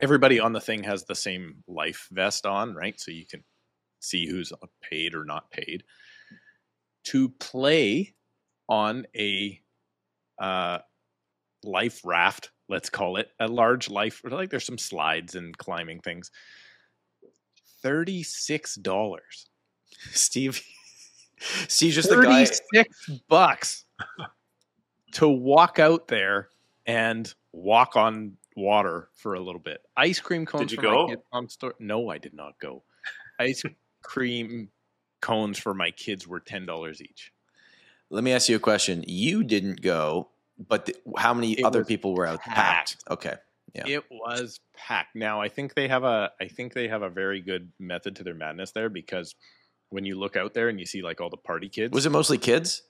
Everybody 0.00 0.40
on 0.40 0.54
the 0.54 0.60
thing 0.60 0.84
has 0.84 1.04
the 1.04 1.14
same 1.14 1.62
life 1.68 2.08
vest 2.10 2.46
on, 2.46 2.74
right? 2.74 2.98
So 2.98 3.10
you 3.10 3.26
can 3.26 3.44
see 4.00 4.26
who's 4.26 4.50
paid 4.82 5.14
or 5.14 5.24
not 5.24 5.50
paid 5.50 5.84
to 7.04 7.28
play 7.28 8.14
on 8.70 9.04
a 9.16 9.60
uh, 10.40 10.78
life 11.64 12.00
raft, 12.04 12.50
let's 12.68 12.88
call 12.88 13.16
it 13.16 13.28
a 13.38 13.48
large 13.48 13.90
life. 13.90 14.22
Like 14.24 14.48
there's 14.48 14.64
some 14.64 14.78
slides 14.78 15.34
and 15.34 15.56
climbing 15.58 16.00
things. 16.00 16.30
Thirty-six 17.82 18.76
dollars. 18.76 19.48
steve 20.12 20.62
steve's 21.68 21.96
just 21.96 22.08
the 22.08 22.22
guy 22.22 22.44
Thirty-six 22.44 23.10
bucks 23.28 23.84
to 25.12 25.28
walk 25.28 25.78
out 25.78 26.08
there 26.08 26.48
and 26.86 27.32
walk 27.52 27.96
on 27.96 28.36
water 28.56 29.08
for 29.14 29.34
a 29.34 29.40
little 29.40 29.60
bit. 29.60 29.80
Ice 29.96 30.20
cream 30.20 30.46
cones. 30.46 30.70
Did 30.70 30.72
you 30.72 30.82
go? 30.82 31.08
My 31.32 31.46
store. 31.46 31.74
No, 31.78 32.08
I 32.10 32.18
did 32.18 32.34
not 32.34 32.54
go. 32.60 32.84
Ice 33.38 33.62
cream 34.02 34.68
cones 35.20 35.58
for 35.58 35.74
my 35.74 35.90
kids 35.90 36.28
were 36.28 36.40
ten 36.40 36.66
dollars 36.66 37.02
each. 37.02 37.32
Let 38.10 38.24
me 38.24 38.32
ask 38.32 38.48
you 38.48 38.56
a 38.56 38.60
question. 38.60 39.04
You 39.06 39.44
didn't 39.44 39.80
go, 39.82 40.28
but 40.68 40.86
th- 40.86 40.98
how 41.16 41.32
many 41.32 41.52
It 41.52 41.64
other 41.64 41.84
people 41.84 42.14
were 42.14 42.26
out? 42.26 42.40
packed. 42.40 42.96
Okay. 43.08 43.34
Yeah. 43.74 43.86
It 43.86 44.04
was 44.10 44.58
packed. 44.76 45.14
Now 45.14 45.40
I 45.40 45.48
think 45.48 45.74
they 45.74 45.86
have 45.86 46.02
a 46.02 46.32
I 46.40 46.48
think 46.48 46.72
they 46.72 46.88
have 46.88 47.02
a 47.02 47.08
very 47.08 47.40
good 47.40 47.70
method 47.78 48.16
to 48.16 48.24
their 48.24 48.34
madness 48.34 48.72
there 48.72 48.88
because 48.88 49.36
when 49.90 50.04
you 50.04 50.18
look 50.18 50.36
out 50.36 50.54
there 50.54 50.68
and 50.68 50.78
you 50.80 50.86
see 50.86 51.02
like 51.02 51.20
all 51.20 51.30
the 51.30 51.36
party 51.36 51.68
kids. 51.68 51.92
Was 51.94 52.04
it 52.06 52.10
mostly 52.10 52.38
kids? 52.38 52.82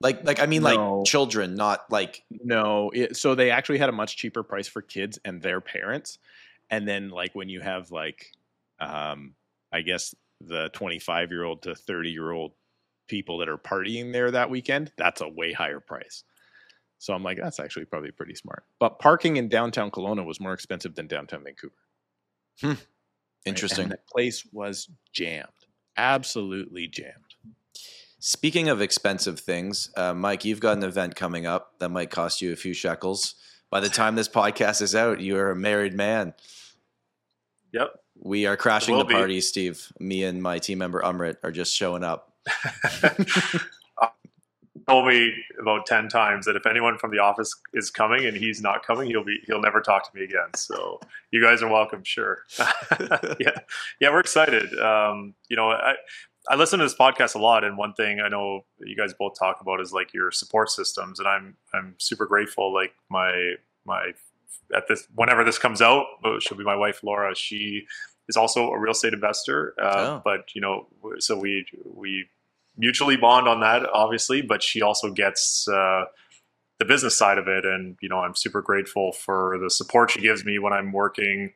Like, 0.00 0.24
like 0.24 0.38
I 0.40 0.46
mean, 0.46 0.62
No. 0.62 0.98
like 0.98 1.06
children, 1.06 1.56
not 1.56 1.90
like. 1.90 2.22
No, 2.30 2.90
it, 2.94 3.16
so 3.16 3.34
they 3.34 3.50
actually 3.50 3.78
had 3.78 3.88
a 3.88 3.92
much 3.92 4.16
cheaper 4.16 4.44
price 4.44 4.68
for 4.68 4.80
kids 4.80 5.18
and 5.24 5.42
their 5.42 5.60
parents, 5.60 6.18
and 6.70 6.86
then 6.86 7.10
like 7.10 7.34
when 7.34 7.48
you 7.48 7.60
have 7.60 7.90
like, 7.90 8.30
um, 8.78 9.34
I 9.72 9.80
guess 9.80 10.14
the 10.40 10.68
twenty-five 10.72 11.32
year 11.32 11.42
old 11.42 11.62
to 11.62 11.74
thirty 11.74 12.10
year 12.10 12.30
old 12.30 12.52
people 13.08 13.38
that 13.38 13.48
are 13.48 13.58
partying 13.58 14.12
there 14.12 14.30
that 14.30 14.50
weekend, 14.50 14.92
that's 14.96 15.20
a 15.20 15.28
way 15.28 15.52
higher 15.52 15.80
price. 15.80 16.24
So 16.98 17.14
I'm 17.14 17.22
like, 17.22 17.38
that's 17.38 17.60
actually 17.60 17.86
probably 17.86 18.10
pretty 18.10 18.34
smart. 18.34 18.64
But 18.78 18.98
parking 18.98 19.36
in 19.36 19.48
downtown 19.48 19.90
Kelowna 19.90 20.24
was 20.24 20.40
more 20.40 20.52
expensive 20.52 20.94
than 20.94 21.06
downtown 21.06 21.44
Vancouver. 21.44 21.74
right? 22.62 22.76
Interesting. 23.44 23.84
And 23.84 23.92
the 23.92 23.98
place 24.10 24.44
was 24.52 24.88
jammed, 25.12 25.46
absolutely 25.96 26.88
jammed. 26.88 27.14
Speaking 28.20 28.68
of 28.68 28.82
expensive 28.82 29.38
things, 29.38 29.90
uh, 29.96 30.12
Mike, 30.12 30.44
you've 30.44 30.60
got 30.60 30.76
an 30.76 30.82
event 30.82 31.14
coming 31.14 31.46
up 31.46 31.78
that 31.78 31.88
might 31.88 32.10
cost 32.10 32.42
you 32.42 32.52
a 32.52 32.56
few 32.56 32.74
shekels. 32.74 33.36
By 33.70 33.78
the 33.80 33.88
time 33.88 34.16
this 34.16 34.28
podcast 34.28 34.82
is 34.82 34.94
out, 34.94 35.20
you 35.20 35.36
are 35.36 35.52
a 35.52 35.56
married 35.56 35.94
man. 35.94 36.34
Yep. 37.72 37.94
We 38.20 38.46
are 38.46 38.56
crashing 38.56 38.94
the 38.94 38.98
Will 38.98 39.04
be. 39.04 39.14
party, 39.14 39.40
Steve. 39.40 39.92
Me 40.00 40.24
and 40.24 40.42
my 40.42 40.58
team 40.58 40.78
member 40.78 41.00
Umrit 41.00 41.36
are 41.44 41.52
just 41.52 41.76
showing 41.76 42.02
up. 42.02 42.27
told 44.88 45.06
me 45.06 45.32
about 45.60 45.84
10 45.84 46.08
times 46.08 46.46
that 46.46 46.56
if 46.56 46.64
anyone 46.64 46.96
from 46.96 47.10
the 47.10 47.18
office 47.18 47.54
is 47.74 47.90
coming 47.90 48.24
and 48.24 48.34
he's 48.36 48.62
not 48.62 48.86
coming 48.86 49.06
he'll 49.10 49.24
be 49.24 49.36
he'll 49.46 49.60
never 49.60 49.80
talk 49.82 50.10
to 50.10 50.18
me 50.18 50.24
again. 50.24 50.48
So 50.54 50.98
you 51.30 51.42
guys 51.42 51.62
are 51.62 51.68
welcome 51.68 52.02
sure. 52.04 52.38
Yeah 53.38 53.58
yeah 54.00 54.10
we're 54.10 54.20
excited. 54.20 54.78
Um, 54.78 55.34
you 55.50 55.56
know 55.56 55.70
i 55.70 55.94
i 56.48 56.54
listen 56.54 56.78
to 56.78 56.84
this 56.86 56.94
podcast 56.94 57.34
a 57.34 57.38
lot 57.38 57.64
and 57.64 57.76
one 57.76 57.92
thing 57.94 58.20
i 58.20 58.28
know 58.28 58.64
you 58.80 58.96
guys 58.96 59.12
both 59.12 59.38
talk 59.38 59.60
about 59.60 59.80
is 59.80 59.92
like 59.92 60.14
your 60.14 60.30
support 60.30 60.70
systems 60.70 61.18
and 61.18 61.28
i'm 61.28 61.54
i'm 61.74 61.94
super 61.98 62.24
grateful 62.24 62.72
like 62.72 62.94
my 63.10 63.54
my 63.84 64.12
at 64.74 64.84
this 64.88 65.06
whenever 65.14 65.44
this 65.44 65.58
comes 65.58 65.82
out 65.82 66.06
uh, 66.24 66.36
she'll 66.40 66.56
be 66.56 66.64
my 66.64 66.76
wife 66.76 67.02
laura. 67.02 67.34
She 67.34 67.86
is 68.28 68.36
also 68.36 68.70
a 68.70 68.78
real 68.78 68.92
estate 68.92 69.12
investor 69.12 69.74
uh, 69.82 70.18
Oh. 70.18 70.22
but 70.24 70.54
you 70.54 70.60
know 70.62 70.86
so 71.18 71.36
we 71.38 71.66
we 71.84 72.26
mutually 72.78 73.16
bond 73.16 73.48
on 73.48 73.60
that, 73.60 73.82
obviously, 73.92 74.40
but 74.40 74.62
she 74.62 74.80
also 74.80 75.10
gets 75.10 75.66
uh, 75.68 76.04
the 76.78 76.84
business 76.84 77.18
side 77.18 77.36
of 77.36 77.48
it. 77.48 77.64
And, 77.66 77.96
you 78.00 78.08
know, 78.08 78.20
I'm 78.20 78.34
super 78.34 78.62
grateful 78.62 79.12
for 79.12 79.58
the 79.60 79.68
support 79.68 80.12
she 80.12 80.20
gives 80.20 80.44
me 80.44 80.58
when 80.58 80.72
I'm 80.72 80.92
working. 80.92 81.52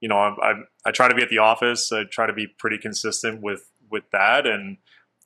You 0.00 0.08
know, 0.08 0.18
I, 0.18 0.34
I, 0.42 0.54
I 0.84 0.90
try 0.90 1.08
to 1.08 1.14
be 1.14 1.22
at 1.22 1.30
the 1.30 1.38
office. 1.38 1.92
I 1.92 2.04
try 2.04 2.26
to 2.26 2.32
be 2.32 2.48
pretty 2.48 2.78
consistent 2.78 3.40
with, 3.40 3.70
with 3.90 4.04
that. 4.10 4.46
And, 4.46 4.78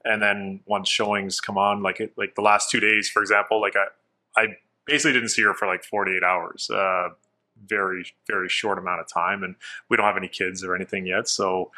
and 0.05 0.23
then 0.23 0.61
once 0.67 0.89
showings 0.89 1.41
come 1.41 1.59
on, 1.59 1.83
like 1.83 2.01
it, 2.01 2.13
like 2.17 2.35
the 2.35 2.43
last 2.43 2.71
two 2.71 2.81
days, 2.81 3.09
for 3.09 3.23
example, 3.23 3.61
like 3.61 3.75
I, 3.77 4.41
I 4.41 4.47
basically 4.87 5.15
didn't 5.15 5.31
see 5.31 5.43
her 5.43 5.55
for 5.55 5.67
like 5.67 5.85
48 5.85 6.23
hours, 6.23 6.71
uh, 6.71 7.09
very, 7.67 8.05
very 8.27 8.49
short 8.49 8.79
amount 8.79 9.01
of 9.01 9.09
time. 9.09 9.43
And 9.43 9.57
we 9.89 9.97
don't 9.97 10.07
have 10.07 10.17
any 10.17 10.29
kids 10.29 10.63
or 10.63 10.75
anything 10.75 11.07
yet. 11.07 11.29
So, 11.29 11.71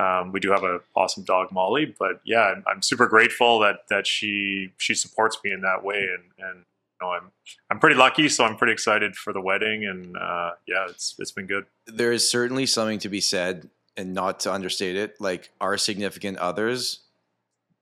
um, 0.00 0.32
we 0.32 0.40
do 0.40 0.50
have 0.50 0.64
an 0.64 0.80
awesome 0.96 1.24
dog, 1.24 1.52
Molly, 1.52 1.94
but 1.98 2.20
yeah, 2.24 2.44
I'm, 2.44 2.64
I'm 2.66 2.82
super 2.82 3.06
grateful 3.06 3.58
that 3.60 3.88
that 3.90 4.06
she 4.06 4.72
she 4.78 4.94
supports 4.94 5.38
me 5.44 5.52
in 5.52 5.60
that 5.60 5.84
way, 5.84 5.96
and 5.96 6.48
and 6.48 6.58
you 6.58 6.98
know 7.02 7.10
I'm 7.10 7.30
I'm 7.70 7.78
pretty 7.78 7.96
lucky, 7.96 8.28
so 8.28 8.44
I'm 8.44 8.56
pretty 8.56 8.72
excited 8.72 9.14
for 9.14 9.32
the 9.32 9.40
wedding, 9.40 9.84
and 9.84 10.16
uh, 10.16 10.52
yeah, 10.66 10.86
it's 10.88 11.16
it's 11.18 11.32
been 11.32 11.46
good. 11.46 11.66
There 11.86 12.12
is 12.12 12.28
certainly 12.30 12.66
something 12.66 12.98
to 13.00 13.08
be 13.08 13.20
said, 13.20 13.68
and 13.96 14.14
not 14.14 14.40
to 14.40 14.52
understate 14.52 14.96
it, 14.96 15.20
like 15.20 15.50
our 15.60 15.76
significant 15.76 16.38
others, 16.38 17.00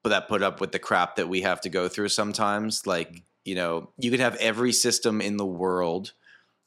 but 0.02 0.08
that 0.10 0.28
put 0.28 0.42
up 0.42 0.60
with 0.60 0.72
the 0.72 0.78
crap 0.78 1.16
that 1.16 1.28
we 1.28 1.42
have 1.42 1.60
to 1.60 1.68
go 1.68 1.88
through 1.88 2.08
sometimes. 2.08 2.86
Like, 2.86 3.22
you 3.44 3.54
know, 3.54 3.90
you 3.96 4.10
could 4.10 4.20
have 4.20 4.34
every 4.36 4.72
system 4.72 5.20
in 5.20 5.36
the 5.36 5.46
world. 5.46 6.12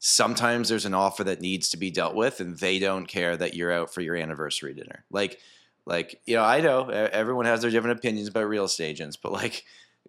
Sometimes 0.04 0.68
there's 0.68 0.86
an 0.88 0.96
offer 0.96 1.24
that 1.26 1.42
needs 1.42 1.70
to 1.70 1.78
be 1.78 1.92
dealt 1.92 2.16
with, 2.16 2.40
and 2.40 2.58
they 2.58 2.80
don't 2.80 3.06
care 3.08 3.38
that 3.38 3.54
you're 3.54 3.72
out 3.72 3.94
for 3.94 4.02
your 4.02 4.16
anniversary 4.16 4.74
dinner. 4.74 5.06
Like, 5.12 5.40
like 5.86 6.20
you 6.26 6.36
know, 6.36 6.44
I 6.44 6.60
know 6.62 6.90
everyone 6.90 7.46
has 7.46 7.62
their 7.62 7.70
different 7.72 8.00
opinions 8.00 8.28
about 8.28 8.50
real 8.50 8.66
estate 8.66 8.86
agents, 8.86 9.16
but 9.16 9.32
like 9.32 9.64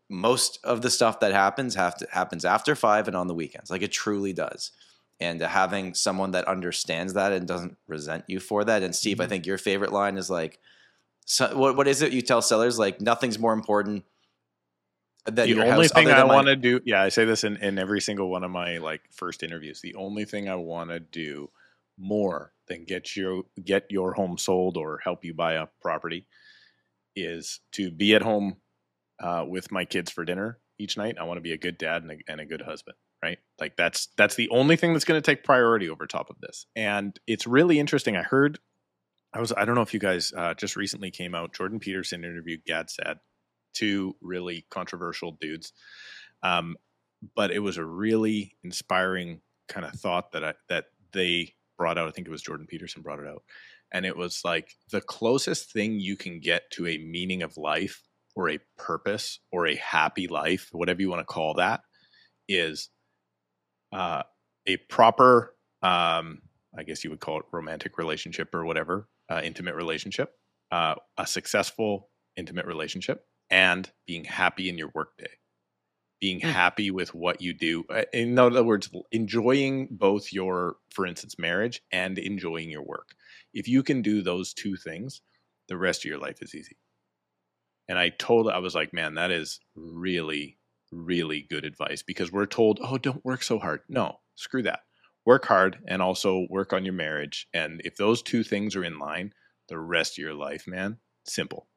most 0.09 0.59
of 0.64 0.81
the 0.82 0.90
stuff 0.90 1.20
that 1.20 1.32
happens 1.32 1.74
have 1.74 1.97
to, 1.98 2.09
happens 2.10 2.44
after 2.47 2.74
five 2.74 3.06
and 3.06 3.16
on 3.16 3.27
the 3.28 3.35
weekends. 3.35 3.70
Like 3.70 3.82
it 3.82 3.93
truly 3.93 4.32
does. 4.32 4.73
And 5.20 5.40
having 5.43 5.94
someone 5.94 6.32
that 6.32 6.48
understands 6.48 7.12
that 7.14 7.32
and 7.32 7.47
doesn't 7.47 7.77
resent 7.86 8.24
you 8.28 8.40
for 8.40 8.64
that. 8.64 8.82
And 8.82 8.94
Steve, 8.97 9.20
I 9.20 9.27
Mhm. 9.27 9.28
think 9.28 9.47
your 9.47 9.59
favorite 9.59 9.93
line 9.93 10.16
is 10.19 10.31
like, 10.31 10.59
so, 11.27 11.56
what 11.56 11.77
what 11.77 11.89
is 11.89 12.02
it 12.02 12.12
you 12.12 12.23
tell 12.23 12.43
sellers? 12.43 12.78
Like 12.78 13.01
nothing's 13.01 13.39
more 13.39 13.52
important 13.52 14.05
than 15.27 15.35
the 15.49 15.62
only 15.62 15.85
house. 15.85 15.93
thing 15.93 16.09
I 16.09 16.24
want 16.24 16.49
to 16.49 16.57
do, 16.57 16.81
yeah, 16.85 17.03
I 17.03 17.09
say 17.09 17.24
this 17.24 17.44
in, 17.44 17.57
in 17.59 17.78
every 17.78 18.01
single 18.01 18.28
one 18.28 18.44
of 18.44 18.51
my 18.51 18.78
like 18.78 19.03
first 19.12 19.43
interviews. 19.43 19.81
The 19.81 19.94
only 19.94 20.24
thing 20.24 20.49
I 20.49 20.57
want 20.57 20.90
to 20.90 21.01
do 21.01 21.51
more 21.99 22.53
than 22.69 22.85
get 22.85 23.16
you 23.16 23.47
get 23.62 23.86
your 23.90 24.15
home 24.15 24.39
sold 24.39 24.77
or 24.77 25.01
help 25.05 25.24
you 25.24 25.35
buy 25.35 25.55
a 25.55 25.66
property 25.81 26.27
is 27.15 27.61
to 27.73 27.90
be 27.90 28.15
at 28.15 28.23
home 28.23 28.57
uh, 29.20 29.44
with 29.47 29.70
my 29.70 29.85
kids 29.85 30.11
for 30.11 30.24
dinner 30.24 30.59
each 30.78 30.97
night. 30.97 31.16
I 31.20 31.24
want 31.24 31.39
to 31.39 31.43
be 31.43 31.53
a 31.53 31.59
good 31.59 31.78
dad 31.78 32.03
and 32.03 32.12
a, 32.12 32.16
and 32.28 32.40
a 32.40 32.47
good 32.47 32.62
husband, 32.62 32.97
right? 33.23 33.39
Like 33.61 33.77
that's 33.77 34.09
that's 34.16 34.35
the 34.35 34.49
only 34.51 34.77
thing 34.77 34.93
that's 34.93 35.05
going 35.05 35.20
to 35.20 35.24
take 35.24 35.44
priority 35.44 35.89
over 35.89 36.07
top 36.07 36.31
of 36.31 36.40
this. 36.40 36.66
And 36.74 37.19
it's 37.27 37.47
really 37.47 37.78
interesting. 37.78 38.16
I 38.16 38.23
heard, 38.23 38.59
I 39.32 39.40
was 39.40 39.53
I 39.53 39.65
don't 39.65 39.74
know 39.74 39.82
if 39.82 39.94
you 39.94 40.01
guys 40.01 40.32
uh, 40.36 40.55
just 40.55 40.77
recently 40.77 41.11
came 41.11 41.35
out. 41.35 41.55
Jordan 41.55 41.78
Peterson 41.78 42.24
interviewed 42.24 42.65
Gad 42.65 42.90
Saad, 42.90 43.19
two 43.73 44.16
really 44.20 44.66
controversial 44.70 45.36
dudes, 45.40 45.73
um, 46.43 46.77
but 47.35 47.51
it 47.51 47.61
was 47.61 47.77
a 47.77 47.85
really 47.85 48.57
inspiring 48.65 49.40
kind 49.69 49.86
of 49.86 49.93
thought 49.93 50.32
that 50.32 50.44
I 50.44 50.55
that 50.69 50.86
they 51.12 51.55
brought 51.78 51.99
out. 51.99 52.09
I 52.09 52.11
think 52.11 52.27
it 52.27 52.31
was 52.31 52.43
Jordan 52.43 52.66
Peterson 52.66 53.03
brought 53.03 53.20
it 53.20 53.27
out. 53.27 53.43
And 53.93 54.07
it 54.07 54.16
was 54.16 54.43
like 54.44 54.77
the 54.90 55.01
closest 55.01 55.70
thing 55.70 56.01
you 56.01 56.16
can 56.16 56.40
get 56.40 56.70
to 56.73 56.86
a 56.86 56.99
meaning 56.99 57.43
of 57.43 57.57
life 57.57 58.03
or 58.35 58.49
a 58.49 58.59
purpose 58.78 59.40
or 59.51 59.66
a 59.66 59.77
happy 59.77 60.27
life, 60.27 60.69
whatever 60.73 61.03
you 61.03 61.11
want 61.11 61.20
to 61.20 61.32
call 61.32 61.55
that, 61.55 61.82
is 62.49 62.89
uh, 63.93 64.23
a 64.66 64.78
proper, 64.89 65.55
um, 65.82 66.40
I 66.77 66.85
guess 66.86 67.05
you 67.05 67.11
would 67.11 67.20
call 67.20 67.40
it 67.40 67.47
romantic 67.53 67.99
relationship 67.99 68.55
or 68.55 68.65
whatever, 68.65 69.09
uh, 69.28 69.43
intimate 69.44 69.74
relationship, 69.74 70.32
uh, 70.70 70.94
a 71.19 71.27
successful 71.27 72.09
intimate 72.36 72.65
relationship, 72.65 73.27
and 73.53 73.93
being 74.07 74.24
happy 74.24 74.69
in 74.70 74.79
your 74.79 74.91
workday. 74.95 75.31
Being 76.20 76.41
happy 76.41 76.91
with 76.91 77.15
what 77.15 77.43
you 77.43 77.53
do. 77.53 77.85
Uh, 77.91 78.05
In 78.12 78.39
other 78.39 78.65
words, 78.65 78.89
enjoying 79.11 79.89
both 79.91 80.33
your, 80.33 80.77
for 80.91 81.05
instance, 81.07 81.39
marriage 81.39 81.83
and 81.93 82.19
enjoying 82.19 82.70
your 82.70 82.83
work. 82.83 83.11
If 83.53 83.69
you 83.69 83.83
can 83.83 84.01
do 84.01 84.23
those 84.23 84.55
two 84.55 84.77
things, 84.77 85.20
the 85.69 85.77
rest 85.77 86.05
of 86.05 86.09
your 86.09 86.19
life 86.19 86.39
is 86.41 86.55
easy. 86.55 86.79
And 87.89 87.99
I 87.99 88.09
told, 88.09 88.49
I 88.49 88.59
was 88.59 88.74
like, 88.74 88.95
man, 88.95 89.16
that 89.16 89.31
is 89.31 89.61
really, 89.74 90.59
really 90.91 91.47
good 91.51 91.65
advice 91.65 92.03
because 92.03 92.33
we're 92.33 92.47
told, 92.47 92.79
oh, 92.83 92.97
don't 92.97 93.24
work 93.24 93.43
so 93.43 93.59
hard. 93.59 93.81
No, 93.89 94.20
screw 94.37 94.62
that. 94.62 94.81
Work 95.27 95.45
hard 95.45 95.79
and 95.87 96.01
also 96.01 96.47
work 96.49 96.73
on 96.73 96.85
your 96.85 96.95
marriage. 96.95 97.49
And 97.53 97.83
if 97.85 97.97
those 97.97 98.23
two 98.23 98.45
things 98.45 98.77
are 98.77 98.85
in 98.85 98.99
line, 98.99 99.35
the 99.69 99.79
rest 99.79 100.15
of 100.15 100.23
your 100.23 100.35
life, 100.35 100.66
man, 100.66 100.99
simple. 101.27 101.69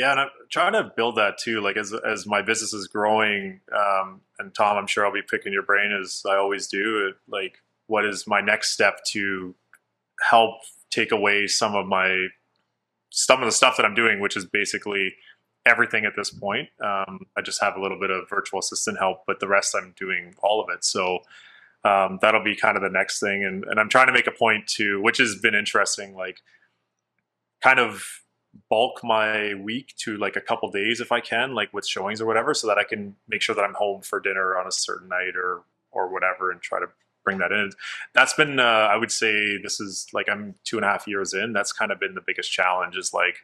Yeah, 0.00 0.12
and 0.12 0.20
I'm 0.20 0.28
trying 0.48 0.72
to 0.72 0.90
build 0.96 1.16
that 1.16 1.36
too. 1.36 1.60
Like 1.60 1.76
as 1.76 1.92
as 1.92 2.26
my 2.26 2.40
business 2.40 2.72
is 2.72 2.88
growing, 2.88 3.60
um, 3.76 4.22
and 4.38 4.54
Tom, 4.54 4.78
I'm 4.78 4.86
sure 4.86 5.04
I'll 5.04 5.12
be 5.12 5.20
picking 5.20 5.52
your 5.52 5.62
brain 5.62 5.92
as 5.92 6.22
I 6.26 6.36
always 6.36 6.68
do. 6.68 7.12
Like, 7.28 7.58
what 7.86 8.06
is 8.06 8.26
my 8.26 8.40
next 8.40 8.70
step 8.70 9.04
to 9.08 9.54
help 10.26 10.54
take 10.88 11.12
away 11.12 11.46
some 11.46 11.74
of 11.74 11.84
my 11.84 12.28
some 13.10 13.40
of 13.42 13.44
the 13.44 13.52
stuff 13.52 13.76
that 13.76 13.84
I'm 13.84 13.94
doing, 13.94 14.20
which 14.20 14.38
is 14.38 14.46
basically 14.46 15.12
everything 15.66 16.06
at 16.06 16.14
this 16.16 16.30
point. 16.30 16.70
Um, 16.82 17.26
I 17.36 17.42
just 17.42 17.60
have 17.60 17.76
a 17.76 17.82
little 17.82 18.00
bit 18.00 18.10
of 18.10 18.26
virtual 18.26 18.60
assistant 18.60 18.96
help, 18.98 19.24
but 19.26 19.38
the 19.38 19.48
rest 19.48 19.74
I'm 19.76 19.92
doing 19.98 20.34
all 20.42 20.62
of 20.62 20.70
it. 20.74 20.82
So 20.82 21.18
um, 21.84 22.18
that'll 22.22 22.42
be 22.42 22.56
kind 22.56 22.78
of 22.78 22.82
the 22.82 22.88
next 22.88 23.20
thing. 23.20 23.44
And, 23.44 23.64
and 23.64 23.78
I'm 23.78 23.90
trying 23.90 24.06
to 24.06 24.14
make 24.14 24.26
a 24.26 24.32
point 24.32 24.66
to, 24.76 25.02
which 25.02 25.18
has 25.18 25.36
been 25.36 25.54
interesting, 25.54 26.14
like 26.14 26.38
kind 27.62 27.78
of 27.78 28.19
bulk 28.70 29.00
my 29.02 29.54
week 29.54 29.94
to 29.98 30.16
like 30.16 30.36
a 30.36 30.40
couple 30.40 30.70
days 30.70 31.00
if 31.00 31.12
I 31.12 31.20
can, 31.20 31.54
like 31.54 31.72
with 31.74 31.86
showings 31.86 32.20
or 32.20 32.26
whatever, 32.26 32.54
so 32.54 32.66
that 32.68 32.78
I 32.78 32.84
can 32.84 33.16
make 33.28 33.42
sure 33.42 33.54
that 33.54 33.62
I'm 33.62 33.74
home 33.74 34.00
for 34.02 34.20
dinner 34.20 34.56
on 34.56 34.66
a 34.66 34.72
certain 34.72 35.08
night 35.08 35.36
or 35.36 35.62
or 35.92 36.10
whatever, 36.10 36.50
and 36.50 36.60
try 36.60 36.78
to 36.78 36.86
bring 37.24 37.38
that 37.38 37.52
in. 37.52 37.70
That's 38.14 38.32
been, 38.32 38.58
uh, 38.58 38.62
I 38.62 38.96
would 38.96 39.10
say, 39.10 39.58
this 39.60 39.80
is 39.80 40.06
like 40.12 40.28
I'm 40.28 40.54
two 40.64 40.76
and 40.76 40.84
a 40.84 40.88
half 40.88 41.06
years 41.06 41.34
in. 41.34 41.52
That's 41.52 41.72
kind 41.72 41.92
of 41.92 42.00
been 42.00 42.14
the 42.14 42.22
biggest 42.24 42.50
challenge. 42.50 42.96
Is 42.96 43.12
like 43.12 43.38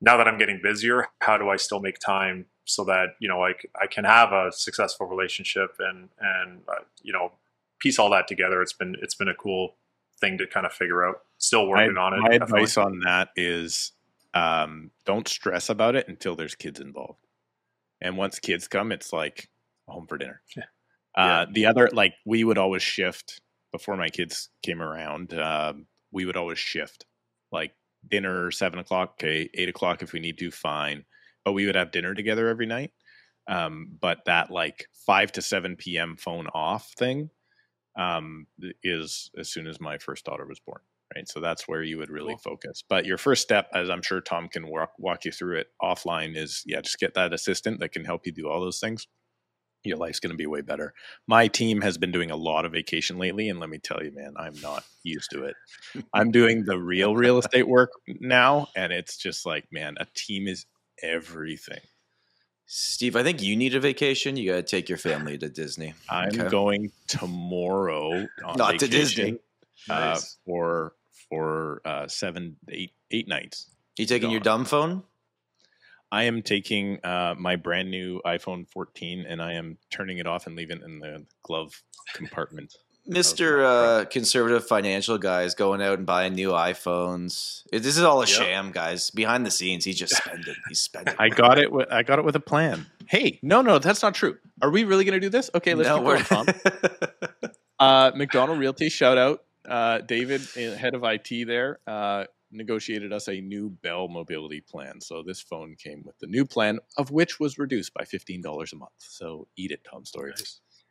now 0.00 0.16
that 0.16 0.28
I'm 0.28 0.38
getting 0.38 0.60
busier, 0.62 1.08
how 1.20 1.36
do 1.36 1.50
I 1.50 1.56
still 1.56 1.80
make 1.80 1.98
time 1.98 2.46
so 2.64 2.84
that 2.84 3.16
you 3.18 3.26
know 3.26 3.42
i 3.42 3.86
can 3.90 4.04
have 4.04 4.32
a 4.32 4.52
successful 4.52 5.04
relationship 5.06 5.74
and 5.80 6.08
and 6.20 6.60
uh, 6.68 6.84
you 7.02 7.12
know 7.12 7.32
piece 7.80 7.98
all 7.98 8.10
that 8.10 8.28
together. 8.28 8.62
It's 8.62 8.72
been 8.72 8.94
it's 9.02 9.14
been 9.14 9.28
a 9.28 9.34
cool 9.34 9.74
thing 10.20 10.38
to 10.38 10.46
kind 10.46 10.66
of 10.66 10.72
figure 10.72 11.04
out. 11.04 11.22
Still 11.38 11.66
working 11.66 11.94
my, 11.94 12.02
on 12.02 12.14
it. 12.14 12.20
My 12.20 12.28
definitely. 12.28 12.60
advice 12.60 12.76
on 12.76 13.00
that 13.00 13.30
is 13.34 13.92
um, 14.34 14.90
don't 15.06 15.28
stress 15.28 15.68
about 15.68 15.96
it 15.96 16.08
until 16.08 16.36
there's 16.36 16.54
kids 16.54 16.80
involved. 16.80 17.26
And 18.00 18.16
once 18.16 18.38
kids 18.38 18.68
come, 18.68 18.92
it's 18.92 19.12
like 19.12 19.48
home 19.88 20.06
for 20.06 20.18
dinner. 20.18 20.42
Yeah. 20.56 20.64
Uh, 21.16 21.46
the 21.52 21.66
other, 21.66 21.88
like, 21.92 22.14
we 22.24 22.44
would 22.44 22.56
always 22.56 22.82
shift 22.82 23.40
before 23.72 23.96
my 23.96 24.08
kids 24.08 24.48
came 24.62 24.80
around. 24.80 25.34
Um, 25.34 25.86
we 26.12 26.24
would 26.24 26.36
always 26.36 26.58
shift, 26.58 27.04
like 27.50 27.72
dinner 28.08 28.52
seven 28.52 28.78
o'clock, 28.78 29.14
okay, 29.14 29.50
eight 29.54 29.68
o'clock 29.68 30.02
if 30.02 30.12
we 30.12 30.20
need 30.20 30.38
to, 30.38 30.52
fine. 30.52 31.04
But 31.44 31.52
we 31.52 31.66
would 31.66 31.74
have 31.74 31.90
dinner 31.90 32.14
together 32.14 32.48
every 32.48 32.66
night. 32.66 32.92
Um, 33.48 33.96
but 34.00 34.18
that 34.26 34.52
like 34.52 34.86
five 35.06 35.32
to 35.32 35.42
seven 35.42 35.74
p.m. 35.74 36.16
phone 36.16 36.46
off 36.54 36.92
thing 36.96 37.30
um, 37.96 38.46
is 38.82 39.30
as 39.36 39.48
soon 39.50 39.66
as 39.66 39.80
my 39.80 39.98
first 39.98 40.24
daughter 40.24 40.46
was 40.46 40.60
born 40.60 40.80
right? 41.14 41.28
So 41.28 41.40
that's 41.40 41.66
where 41.68 41.82
you 41.82 41.98
would 41.98 42.10
really 42.10 42.34
Cool. 42.34 42.54
focus. 42.56 42.82
But 42.88 43.06
your 43.06 43.18
first 43.18 43.42
step, 43.42 43.68
as 43.74 43.90
I'm 43.90 44.02
sure 44.02 44.20
Tom 44.20 44.48
can 44.48 44.66
walk 44.68 44.92
walk 44.98 45.24
you 45.24 45.32
through 45.32 45.58
it 45.58 45.68
offline, 45.82 46.36
is 46.36 46.62
yeah, 46.66 46.80
just 46.80 46.98
get 46.98 47.14
that 47.14 47.32
assistant 47.32 47.80
that 47.80 47.92
can 47.92 48.04
help 48.04 48.26
you 48.26 48.32
do 48.32 48.48
all 48.48 48.60
those 48.60 48.78
things. 48.80 49.06
Your 49.82 49.96
life's 49.96 50.20
going 50.20 50.30
to 50.32 50.36
be 50.36 50.46
way 50.46 50.60
better. 50.60 50.92
My 51.26 51.48
team 51.48 51.80
has 51.80 51.96
been 51.96 52.12
doing 52.12 52.30
a 52.30 52.36
lot 52.36 52.66
of 52.66 52.72
vacation 52.72 53.18
lately, 53.18 53.48
and 53.48 53.58
let 53.60 53.70
me 53.70 53.78
tell 53.78 54.02
you, 54.02 54.12
man, 54.14 54.34
I'm 54.36 54.54
not 54.60 54.84
used 55.04 55.30
to 55.30 55.44
it. 55.44 55.56
I'm 56.12 56.30
doing 56.30 56.64
the 56.66 56.78
real 56.78 57.16
real 57.16 57.38
estate 57.40 57.66
work 57.66 57.90
now, 58.06 58.68
and 58.76 58.92
it's 58.92 59.16
just 59.16 59.46
like, 59.46 59.64
man, 59.72 59.94
a 59.98 60.06
team 60.14 60.46
is 60.48 60.66
everything. 61.02 61.80
Steve, 62.66 63.16
I 63.16 63.24
think 63.24 63.42
you 63.42 63.56
need 63.56 63.74
a 63.74 63.80
vacation. 63.80 64.36
You 64.36 64.50
got 64.50 64.56
to 64.56 64.62
take 64.62 64.88
your 64.88 64.98
family 64.98 65.36
to 65.38 65.48
Disney. 65.48 65.94
I'm 66.08 66.28
Okay. 66.28 66.48
going 66.48 66.92
tomorrow 67.08 68.28
on 68.44 68.56
Not 68.56 68.78
to 68.78 68.86
Disney. 68.86 69.38
uh, 69.88 70.14
Nice. 70.14 70.36
for 70.46 70.92
for 71.30 71.80
uh, 71.86 72.06
seven, 72.08 72.56
eight, 72.68 72.92
eight 73.10 73.28
nights. 73.28 73.68
You 73.96 74.04
taking 74.04 74.30
your 74.30 74.40
dumb 74.40 74.64
phone? 74.66 75.04
I 76.12 76.24
am 76.24 76.42
taking 76.42 76.98
uh, 77.04 77.34
my 77.38 77.56
brand 77.56 77.90
new 77.90 78.20
iPhone 78.26 78.68
14 78.68 79.24
and 79.28 79.40
I 79.40 79.52
am 79.54 79.78
turning 79.90 80.18
it 80.18 80.26
off 80.26 80.46
and 80.48 80.56
leaving 80.56 80.78
it 80.78 80.84
in 80.84 80.98
the 80.98 81.24
glove 81.42 81.82
compartment. 82.14 82.74
Mr. 83.08 83.64
Uh, 83.64 84.04
conservative 84.06 84.66
financial 84.66 85.18
guy 85.18 85.42
is 85.42 85.54
going 85.54 85.80
out 85.80 85.98
and 85.98 86.06
buying 86.06 86.34
new 86.34 86.50
iPhones. 86.50 87.62
It- 87.72 87.82
This 87.82 87.96
is 87.96 88.02
all 88.04 88.18
a 88.22 88.26
Yep. 88.26 88.28
sham, 88.36 88.72
guys. 88.72 89.10
Behind 89.10 89.46
the 89.46 89.50
scenes, 89.50 89.84
he's 89.84 89.96
just 89.98 90.14
spending. 90.16 90.54
He's 90.68 90.80
spending. 90.80 91.14
I 91.18 91.28
got 91.28 91.58
it. 91.58 91.70
With, 91.72 91.90
I 91.92 92.02
got 92.02 92.18
it 92.18 92.24
with 92.24 92.36
a 92.36 92.40
plan. 92.40 92.86
Hey, 93.06 93.38
no, 93.42 93.62
no, 93.62 93.78
that's 93.78 94.02
not 94.02 94.14
true. 94.14 94.36
Are 94.62 94.70
we 94.70 94.84
really 94.84 95.04
going 95.04 95.14
to 95.14 95.20
do 95.20 95.30
this? 95.30 95.50
Okay, 95.54 95.74
let's 95.74 95.88
No, 95.88 95.96
keep 95.98 96.28
going, 96.28 96.46
Tom. 96.46 96.46
Uh, 97.78 98.12
Macdonald 98.14 98.58
Realty, 98.58 98.90
shout 98.90 99.16
out. 99.16 99.42
Uh, 99.70 99.98
David, 100.00 100.42
uh, 100.56 100.76
head 100.76 100.94
of 100.94 101.04
IT 101.04 101.44
there, 101.46 101.78
uh, 101.86 102.24
negotiated 102.50 103.12
us 103.12 103.28
a 103.28 103.40
new 103.40 103.70
Bell 103.70 104.08
mobility 104.08 104.60
plan. 104.60 105.00
So 105.00 105.22
this 105.22 105.40
phone 105.40 105.76
came 105.78 106.02
with 106.04 106.18
the 106.18 106.26
new 106.26 106.44
plan, 106.44 106.80
of 106.96 107.10
which 107.12 107.38
was 107.38 107.56
reduced 107.58 107.94
by 107.94 108.02
$15 108.04 108.72
a 108.72 108.76
month. 108.76 108.90
So 108.98 109.46
eat 109.56 109.70
it, 109.70 109.84
Tom 109.88 110.04
Storey. 110.04 110.32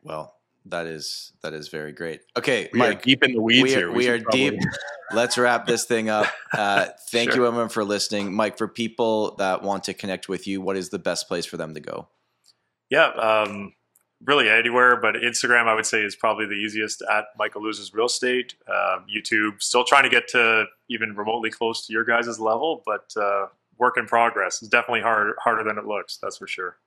well, 0.02 0.36
that 0.66 0.88
is 0.88 1.34
that 1.42 1.54
is 1.54 1.68
very 1.70 1.92
great. 1.92 2.22
Okay, 2.38 2.70
We 2.74 2.82
are 2.82 2.88
Mike, 2.90 3.02
deep 3.04 3.24
in 3.24 3.34
the 3.34 3.42
weeds 3.42 3.64
we 3.64 3.76
are, 3.76 3.78
here. 3.80 3.92
we 3.92 4.04
should 4.04 4.22
are 4.22 4.24
probably- 4.24 4.50
deep. 4.52 4.60
Let's 5.12 5.38
wrap 5.40 5.66
this 5.66 5.86
thing 5.86 6.10
up. 6.10 6.28
Uh, 6.54 6.86
thank 7.10 7.34
you, 7.36 7.46
everyone, 7.48 7.70
for 7.70 7.84
listening. 7.84 8.32
Mike, 8.34 8.58
for 8.60 8.68
people 8.68 9.36
that 9.38 9.64
want 9.64 9.86
to 9.86 9.94
connect 9.96 10.30
with 10.30 10.46
you, 10.48 10.62
what 10.62 10.78
is 10.78 10.90
the 10.90 11.00
best 11.00 11.28
place 11.28 11.46
for 11.48 11.58
them 11.58 11.74
to 11.74 11.80
go? 11.80 12.08
Yeah, 12.92 13.08
um, 13.08 13.74
really 14.26 14.50
anywhere, 14.50 14.98
but 14.98 15.16
Instagram 15.16 15.68
I 15.68 15.76
would 15.76 15.86
say 15.86 16.02
is 16.02 16.16
probably 16.16 16.46
the 16.46 16.54
easiest 16.54 17.02
at 17.10 17.26
Michael 17.38 17.62
Ouzas 17.62 17.94
Real 17.94 18.08
Estate. 18.08 18.56
Um, 18.68 19.06
YouTube, 19.14 19.62
still 19.62 19.84
trying 19.84 20.04
to 20.04 20.10
get 20.10 20.28
to 20.30 20.66
even 20.90 21.16
remotely 21.16 21.50
close 21.50 21.86
to 21.88 21.94
your 21.94 22.04
guys' 22.04 22.40
level, 22.40 22.84
but 22.86 23.12
uh, 23.16 23.48
work 23.78 23.98
in 23.98 24.06
progress. 24.06 24.62
It's 24.62 24.70
definitely 24.70 25.02
hard, 25.02 25.36
harder 25.40 25.64
than 25.64 25.78
it 25.78 25.86
looks, 25.86 26.18
that's 26.18 26.38
for 26.38 26.48
sure. 26.48 26.78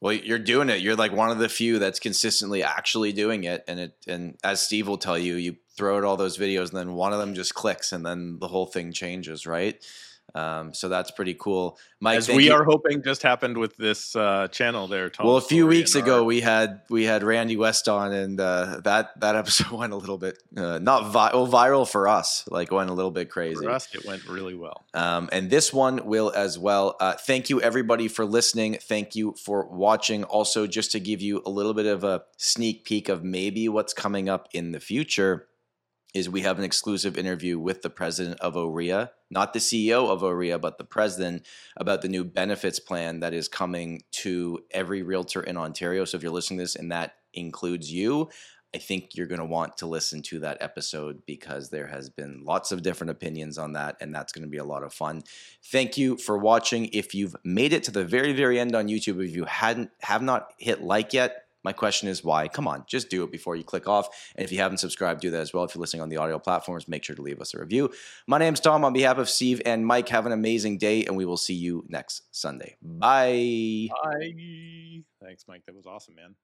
Well, 0.00 0.12
you're 0.12 0.38
doing 0.38 0.68
it. 0.68 0.80
You're 0.80 0.96
like 0.96 1.12
one 1.12 1.30
of 1.30 1.38
the 1.38 1.48
few 1.48 1.78
that's 1.80 1.98
consistently 1.98 2.62
actually 2.62 3.12
doing 3.12 3.44
it. 3.44 3.64
And 3.66 3.80
it 3.80 3.96
and 4.06 4.36
as 4.44 4.60
Steve 4.60 4.86
will 4.86 4.98
tell 4.98 5.18
you, 5.18 5.34
you 5.34 5.56
throw 5.76 5.98
out 5.98 6.04
all 6.04 6.16
those 6.16 6.38
videos 6.38 6.68
and 6.68 6.78
then 6.78 6.92
one 6.92 7.12
of 7.12 7.18
them 7.18 7.34
just 7.34 7.54
clicks 7.54 7.92
and 7.92 8.06
then 8.06 8.38
the 8.38 8.46
whole 8.46 8.66
thing 8.66 8.92
changes, 8.92 9.44
right? 9.44 9.84
Um, 10.34 10.74
so 10.74 10.88
that's 10.88 11.10
pretty 11.10 11.34
cool. 11.34 11.78
Mike, 12.00 12.18
As 12.18 12.28
we 12.28 12.46
you. 12.46 12.52
are 12.52 12.62
hoping 12.64 13.02
just 13.02 13.22
happened 13.22 13.56
with 13.56 13.76
this 13.76 14.14
uh, 14.14 14.46
channel 14.48 14.86
there, 14.86 15.08
Tom. 15.10 15.26
well, 15.26 15.36
a 15.36 15.40
few 15.40 15.62
Storey 15.64 15.76
weeks 15.78 15.94
ago, 15.94 16.18
our- 16.18 16.24
we 16.24 16.40
had 16.40 16.82
we 16.90 17.04
had 17.04 17.22
Randy 17.22 17.56
West 17.56 17.88
on, 17.88 18.12
and 18.12 18.40
uh, 18.40 18.80
that 18.84 19.18
that 19.20 19.34
episode 19.42 19.70
went 19.70 19.92
a 19.92 19.96
little 19.96 20.18
bit 20.18 20.40
uh, 20.56 20.78
not 20.78 21.10
vi- 21.12 21.30
well, 21.32 21.48
viral 21.48 21.88
for 21.88 22.06
us, 22.08 22.44
like 22.50 22.70
went 22.70 22.90
a 22.90 22.92
little 22.92 23.10
bit 23.10 23.30
crazy. 23.30 23.64
for 23.64 23.70
us, 23.70 23.88
it 23.94 24.04
went 24.06 24.26
really 24.28 24.54
well. 24.54 24.84
Um, 24.94 25.28
and 25.32 25.50
this 25.50 25.72
one 25.72 26.04
will 26.06 26.30
as 26.36 26.58
well. 26.58 26.96
Uh, 27.00 27.14
thank 27.14 27.50
you, 27.50 27.60
everybody, 27.62 28.06
for 28.08 28.24
listening. 28.24 28.74
Thank 28.80 29.16
you 29.16 29.34
for 29.42 29.66
watching. 29.66 30.24
Also, 30.24 30.66
just 30.66 30.92
to 30.92 31.00
give 31.00 31.20
you 31.22 31.42
a 31.46 31.50
little 31.50 31.74
bit 31.74 31.86
of 31.86 32.04
a 32.04 32.22
sneak 32.36 32.84
peek 32.84 33.08
of 33.08 33.24
maybe 33.24 33.68
what's 33.68 33.92
coming 33.94 34.28
up 34.28 34.48
in 34.52 34.72
the 34.72 34.80
future, 34.80 35.48
is 36.14 36.28
we 36.28 36.40
have 36.40 36.58
an 36.58 36.64
exclusive 36.64 37.18
interview 37.18 37.58
with 37.58 37.82
the 37.82 37.90
president 37.90 38.40
of 38.40 38.54
OREA, 38.54 39.10
not 39.30 39.52
the 39.52 39.58
CEO 39.58 40.08
of 40.08 40.22
OREA, 40.22 40.60
but 40.60 40.78
the 40.78 40.84
president, 40.84 41.46
about 41.76 42.02
the 42.02 42.08
new 42.08 42.24
benefits 42.24 42.80
plan 42.80 43.20
that 43.20 43.34
is 43.34 43.48
coming 43.48 44.02
to 44.10 44.60
every 44.70 45.02
realtor 45.02 45.42
in 45.42 45.56
Ontario. 45.56 46.04
So 46.04 46.16
if 46.16 46.22
you're 46.22 46.32
listening 46.32 46.58
to 46.58 46.64
this 46.64 46.76
and 46.76 46.90
that 46.92 47.16
includes 47.34 47.92
you, 47.92 48.30
I 48.74 48.78
think 48.78 49.14
you're 49.14 49.26
going 49.26 49.40
to 49.40 49.46
want 49.46 49.78
to 49.78 49.86
listen 49.86 50.20
to 50.24 50.40
that 50.40 50.58
episode 50.60 51.22
because 51.24 51.70
there 51.70 51.86
has 51.86 52.10
been 52.10 52.44
lots 52.44 52.70
of 52.70 52.82
different 52.82 53.10
opinions 53.10 53.56
on 53.56 53.72
that, 53.72 53.96
and 54.00 54.14
that's 54.14 54.32
going 54.32 54.42
to 54.42 54.48
be 54.48 54.58
a 54.58 54.64
lot 54.64 54.82
of 54.82 54.92
fun. 54.92 55.22
Thank 55.64 55.96
you 55.96 56.18
for 56.18 56.36
watching. 56.36 56.90
If 56.92 57.14
you've 57.14 57.34
made 57.44 57.72
it 57.72 57.82
to 57.84 57.90
the 57.90 58.04
very, 58.04 58.34
very 58.34 58.60
end 58.60 58.74
on 58.74 58.88
YouTube, 58.88 59.24
if 59.24 59.34
you 59.34 59.44
hadn't 59.44 59.90
have 60.00 60.20
not 60.20 60.52
hit 60.58 60.82
like 60.82 61.14
yet, 61.14 61.47
my 61.64 61.72
question 61.72 62.08
is 62.08 62.24
why? 62.24 62.48
Come 62.48 62.68
on, 62.68 62.84
just 62.86 63.10
do 63.10 63.24
it 63.24 63.32
before 63.32 63.56
you 63.56 63.64
click 63.64 63.88
off. 63.88 64.08
And 64.36 64.44
if 64.44 64.52
you 64.52 64.58
haven't 64.58 64.78
subscribed, 64.78 65.20
do 65.20 65.30
that 65.30 65.40
as 65.40 65.52
well. 65.52 65.64
If 65.64 65.74
you're 65.74 65.80
listening 65.80 66.02
on 66.02 66.08
the 66.08 66.16
audio 66.16 66.38
platforms, 66.38 66.88
make 66.88 67.04
sure 67.04 67.16
to 67.16 67.22
leave 67.22 67.40
us 67.40 67.54
a 67.54 67.60
review. 67.60 67.90
My 68.26 68.38
name's 68.38 68.60
Tom. 68.60 68.84
On 68.84 68.92
behalf 68.92 69.18
of 69.18 69.28
Steve 69.28 69.60
and 69.66 69.86
Mike, 69.86 70.08
have 70.08 70.26
an 70.26 70.32
amazing 70.32 70.78
day, 70.78 71.04
and 71.04 71.16
we 71.16 71.24
will 71.24 71.36
see 71.36 71.54
you 71.54 71.84
next 71.88 72.22
Sunday. 72.30 72.76
Bye. 72.82 73.88
Bye. 74.04 75.02
Thanks, 75.22 75.44
Mike. 75.48 75.62
That 75.66 75.74
was 75.74 75.86
awesome, 75.86 76.14
man. 76.14 76.34